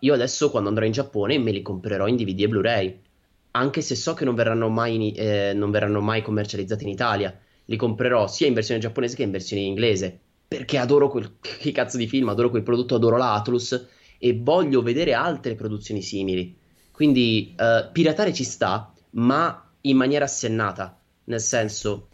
io 0.00 0.14
adesso 0.14 0.50
quando 0.50 0.68
andrò 0.68 0.84
in 0.84 0.92
Giappone 0.92 1.38
me 1.38 1.52
li 1.52 1.62
comprerò 1.62 2.08
in 2.08 2.16
DVD 2.16 2.40
e 2.40 2.48
Blu-ray, 2.48 3.00
anche 3.52 3.80
se 3.80 3.94
so 3.94 4.14
che 4.14 4.24
non 4.24 4.34
verranno 4.34 4.68
mai, 4.68 5.12
eh, 5.12 5.52
non 5.54 5.70
verranno 5.70 6.00
mai 6.00 6.22
commercializzati 6.22 6.84
in 6.84 6.90
Italia. 6.90 7.38
Li 7.66 7.76
comprerò 7.76 8.26
sia 8.26 8.46
in 8.46 8.54
versione 8.54 8.80
giapponese 8.80 9.16
che 9.16 9.22
in 9.22 9.30
versione 9.30 9.62
inglese, 9.62 10.18
perché 10.48 10.78
adoro 10.78 11.08
quel 11.08 11.36
che 11.40 11.72
cazzo 11.72 11.96
di 11.96 12.08
film, 12.08 12.28
adoro 12.28 12.50
quel 12.50 12.62
prodotto, 12.62 12.94
adoro 12.94 13.16
l'Atlus 13.16 13.86
e 14.18 14.38
voglio 14.40 14.82
vedere 14.82 15.12
altre 15.12 15.54
produzioni 15.54 16.02
simili. 16.02 16.56
Quindi 16.90 17.54
uh, 17.56 17.92
piratare 17.92 18.32
ci 18.32 18.42
sta, 18.42 18.92
ma 19.10 19.67
in 19.88 19.96
maniera 19.96 20.24
assennata, 20.24 20.98
nel 21.24 21.40
senso... 21.40 22.08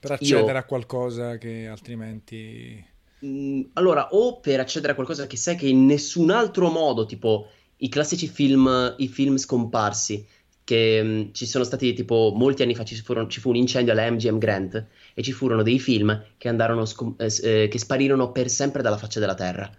Per 0.00 0.12
accedere 0.12 0.52
io, 0.52 0.58
a 0.58 0.62
qualcosa 0.64 1.38
che 1.38 1.66
altrimenti... 1.66 2.84
Mm, 3.24 3.62
allora, 3.74 4.08
o 4.12 4.38
per 4.38 4.60
accedere 4.60 4.92
a 4.92 4.94
qualcosa 4.94 5.26
che 5.26 5.36
sai 5.36 5.56
che 5.56 5.66
in 5.66 5.86
nessun 5.86 6.30
altro 6.30 6.70
modo, 6.70 7.04
tipo 7.04 7.48
i 7.78 7.88
classici 7.88 8.28
film, 8.28 8.94
i 8.98 9.08
film 9.08 9.36
scomparsi, 9.36 10.24
che 10.62 11.02
mh, 11.02 11.08
mm, 11.08 11.22
ci 11.32 11.46
sono 11.46 11.64
stati 11.64 11.94
tipo 11.94 12.32
molti 12.36 12.62
anni 12.62 12.74
fa 12.74 12.84
ci, 12.84 12.94
furono, 12.96 13.26
ci, 13.28 13.40
fu 13.40 13.48
un 13.48 13.56
incendio 13.56 13.92
alla 13.92 14.10
MGM 14.10 14.38
Grant 14.38 14.86
e 15.14 15.22
ci 15.22 15.32
furono 15.32 15.62
dei 15.62 15.78
film 15.78 16.24
che 16.36 16.48
andarono 16.48 16.84
scom- 16.84 17.20
eh, 17.20 17.62
eh, 17.62 17.68
che 17.68 17.78
sparirono 17.78 18.30
per 18.32 18.48
sempre 18.50 18.82
dalla 18.82 18.98
faccia 18.98 19.18
della 19.18 19.34
terra 19.34 19.70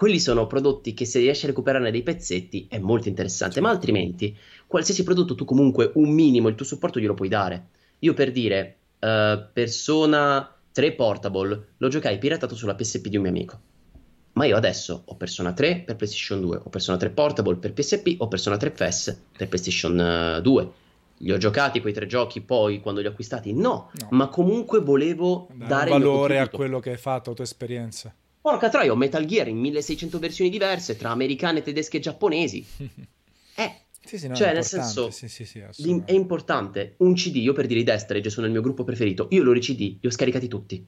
quelli 0.00 0.18
sono 0.18 0.46
prodotti 0.46 0.94
che 0.94 1.04
se 1.04 1.18
riesci 1.18 1.44
a 1.44 1.48
recuperarne 1.48 1.90
dei 1.90 2.02
pezzetti 2.02 2.66
è 2.70 2.78
molto 2.78 3.08
interessante, 3.08 3.60
ma 3.60 3.68
altrimenti 3.68 4.34
qualsiasi 4.66 5.02
prodotto 5.02 5.34
tu 5.34 5.44
comunque 5.44 5.90
un 5.96 6.08
minimo 6.08 6.48
il 6.48 6.54
tuo 6.54 6.64
supporto 6.64 6.98
glielo 6.98 7.12
puoi 7.12 7.28
dare. 7.28 7.66
Io 7.98 8.14
per 8.14 8.32
dire, 8.32 8.76
uh, 8.98 9.38
Persona 9.52 10.56
3 10.72 10.92
Portable 10.92 11.72
lo 11.76 11.88
giocai 11.88 12.16
piratato 12.16 12.54
sulla 12.54 12.74
PSP 12.74 13.08
di 13.08 13.16
un 13.16 13.22
mio 13.24 13.30
amico. 13.30 13.60
Ma 14.32 14.46
io 14.46 14.56
adesso 14.56 15.02
ho 15.04 15.16
Persona 15.16 15.52
3 15.52 15.82
per 15.84 15.96
PlayStation 15.96 16.40
2, 16.40 16.60
ho 16.64 16.70
Persona 16.70 16.96
3 16.96 17.10
Portable 17.10 17.56
per 17.56 17.74
PSP, 17.74 18.14
ho 18.16 18.28
Persona 18.28 18.56
3 18.56 18.70
FS 18.70 19.20
per 19.36 19.48
PlayStation 19.48 20.40
2. 20.42 20.62
Eh, 20.62 20.68
Li 21.18 21.30
ho 21.30 21.36
giocati 21.36 21.82
quei 21.82 21.92
tre 21.92 22.06
giochi 22.06 22.40
poi 22.40 22.80
quando 22.80 23.02
li 23.02 23.06
ho 23.06 23.10
acquistati? 23.10 23.52
No, 23.52 23.90
no. 23.92 24.08
ma 24.12 24.28
comunque 24.28 24.80
volevo 24.80 25.46
dare, 25.52 25.68
dare 25.68 25.90
valore 25.90 26.38
a 26.38 26.48
quello 26.48 26.80
che 26.80 26.92
hai 26.92 26.96
fatto, 26.96 27.32
a 27.32 27.34
tua 27.34 27.44
esperienza. 27.44 28.14
Porca 28.40 28.68
troia, 28.68 28.92
ho 28.92 28.96
Metal 28.96 29.24
Gear 29.24 29.48
in 29.48 29.58
1600 29.58 30.18
versioni 30.18 30.50
diverse 30.50 30.96
tra 30.96 31.10
americane, 31.10 31.62
tedesche 31.62 31.98
e 31.98 32.00
giapponesi. 32.00 32.66
Eh, 33.56 33.74
sì, 34.02 34.16
sì, 34.16 34.28
no, 34.28 34.34
cioè, 34.34 34.54
nel 34.54 34.64
senso, 34.64 35.10
sì, 35.10 35.28
sì, 35.28 35.44
è 36.06 36.12
importante. 36.12 36.94
Un 36.98 37.12
CD, 37.12 37.36
io 37.36 37.52
per 37.52 37.66
dire 37.66 37.80
i 37.80 37.82
Destra, 37.82 38.18
sono 38.30 38.46
il 38.46 38.52
mio 38.52 38.62
gruppo 38.62 38.84
preferito, 38.84 39.26
io 39.30 39.42
i 39.42 39.44
loro 39.44 39.58
CD 39.58 39.98
li 40.00 40.06
ho 40.06 40.10
scaricati 40.10 40.48
tutti. 40.48 40.82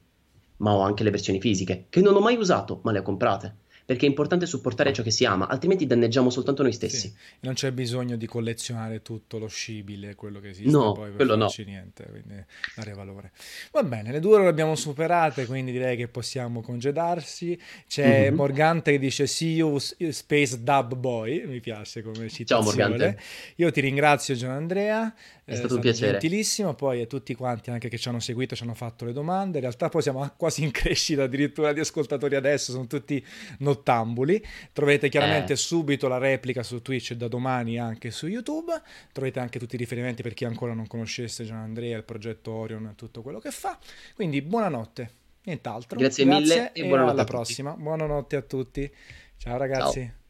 Ma 0.59 0.73
ho 0.73 0.81
anche 0.81 1.03
le 1.03 1.11
versioni 1.11 1.39
fisiche, 1.39 1.87
che 1.91 2.01
non 2.01 2.15
ho 2.15 2.20
mai 2.20 2.37
usato, 2.37 2.81
ma 2.85 2.93
le 2.93 3.01
ho 3.01 3.03
comprate 3.03 3.57
perché 3.93 4.06
è 4.06 4.09
importante 4.09 4.47
supportare 4.47 4.90
ciò 4.94 5.02
che 5.02 5.10
si 5.10 5.27
ama, 5.27 5.48
altrimenti 5.48 5.86
danneggiamo 5.86 6.31
soltanto 6.31 6.62
noi 6.62 6.73
stessi. 6.73 7.09
Sì. 7.09 7.14
Non 7.40 7.52
c'è 7.52 7.73
bisogno 7.73 8.16
di 8.16 8.27
collezionare 8.27 9.02
tutto 9.02 9.39
lo 9.39 9.48
scibile, 9.48 10.14
quello 10.14 10.40
che 10.40 10.48
esiste, 10.48 10.70
no, 10.70 10.93
poi 10.93 11.12
quello 11.14 11.36
no. 11.36 11.52
niente, 11.66 12.06
quindi 12.09 12.43
dare 12.74 12.94
valore. 12.94 13.32
Va 13.70 13.82
bene, 13.82 14.10
le 14.10 14.20
due 14.20 14.36
ore 14.36 14.44
le 14.44 14.48
abbiamo 14.48 14.74
superate, 14.74 15.44
quindi 15.44 15.73
direi 15.73 15.98
che 15.98 16.09
possiamo 16.09 16.62
congedarsi. 16.62 17.60
C'è 17.86 18.23
mm-hmm. 18.23 18.35
Morgante 18.35 18.93
che 18.93 18.98
dice 18.98 19.27
See 19.27 19.56
you 19.56 19.77
Space 19.77 20.62
Dub 20.62 20.94
Boy, 20.94 21.44
mi 21.44 21.60
piace 21.60 22.02
come 22.02 22.31
citazione. 22.31 22.47
Ciao 22.47 22.89
Morgante. 22.89 23.20
Io 23.56 23.70
ti 23.70 23.81
ringrazio 23.82 24.35
Gian 24.35 24.52
Andrea. 24.52 25.14
È 25.53 25.57
stato 25.57 25.74
eh, 25.74 25.77
un 25.77 25.83
piacere. 25.83 26.11
Gentilissimo, 26.12 26.74
poi 26.74 27.03
a 27.03 27.07
tutti 27.07 27.35
quanti 27.35 27.70
anche 27.70 27.89
che 27.89 27.99
ci 27.99 28.09
hanno 28.09 28.20
seguito, 28.20 28.55
ci 28.55 28.62
hanno 28.62 28.74
fatto 28.74 29.05
le 29.05 29.12
domande. 29.12 29.59
In 29.59 29.65
realtà 29.65 29.89
poi 29.89 30.03
siamo 30.03 30.31
quasi 30.37 30.62
in 30.65 30.70
crescita 30.70 31.24
addirittura 31.24 31.73
di 31.73 31.81
ascoltatori 31.81 32.37
adesso, 32.37 32.73
sono 32.73 32.87
tutti 32.87 33.24
nottambuli. 33.59 34.45
Trovate 34.73 35.09
chiaramente 35.09 35.55
eh. 35.55 35.57
subito 35.57 36.09
la 36.09 36.19
replica 36.19 36.62
su 36.62 36.83
Twitch 36.83 37.12
da 37.15 37.29
domani 37.29 37.79
anche 37.79 38.11
su 38.11 38.27
YouTube. 38.27 38.73
Trovate 39.12 39.41
anche 39.41 39.59
tutti 39.59 39.74
i 39.74 39.79
riferimenti 39.79 40.23
per 40.23 40.35
chi 40.35 40.45
ancora 40.45 40.74
non 40.74 40.87
conoscesse 40.87 41.45
Gian 41.45 41.59
Andrea, 41.59 41.97
il 41.97 42.05
progetto 42.05 42.53
Orion 42.53 42.87
e 42.87 42.95
tutto 42.95 43.23
quello 43.23 43.39
che 43.39 43.51
fa. 43.51 43.79
Quindi 44.15 44.43
buonanotte, 44.43 45.11
nient'altro. 45.45 45.99
Grazie, 45.99 46.24
Grazie 46.24 46.41
mille 46.41 46.73
e, 46.73 46.83
e 46.83 46.87
buonanotte 46.87 47.12
alla 47.12 47.24
prossima. 47.24 47.73
Buonanotte 47.73 48.37
a 48.37 48.43
tutti. 48.43 48.91
Ciao 49.37 49.57
ragazzi. 49.57 50.01
Ciao. 50.01 50.22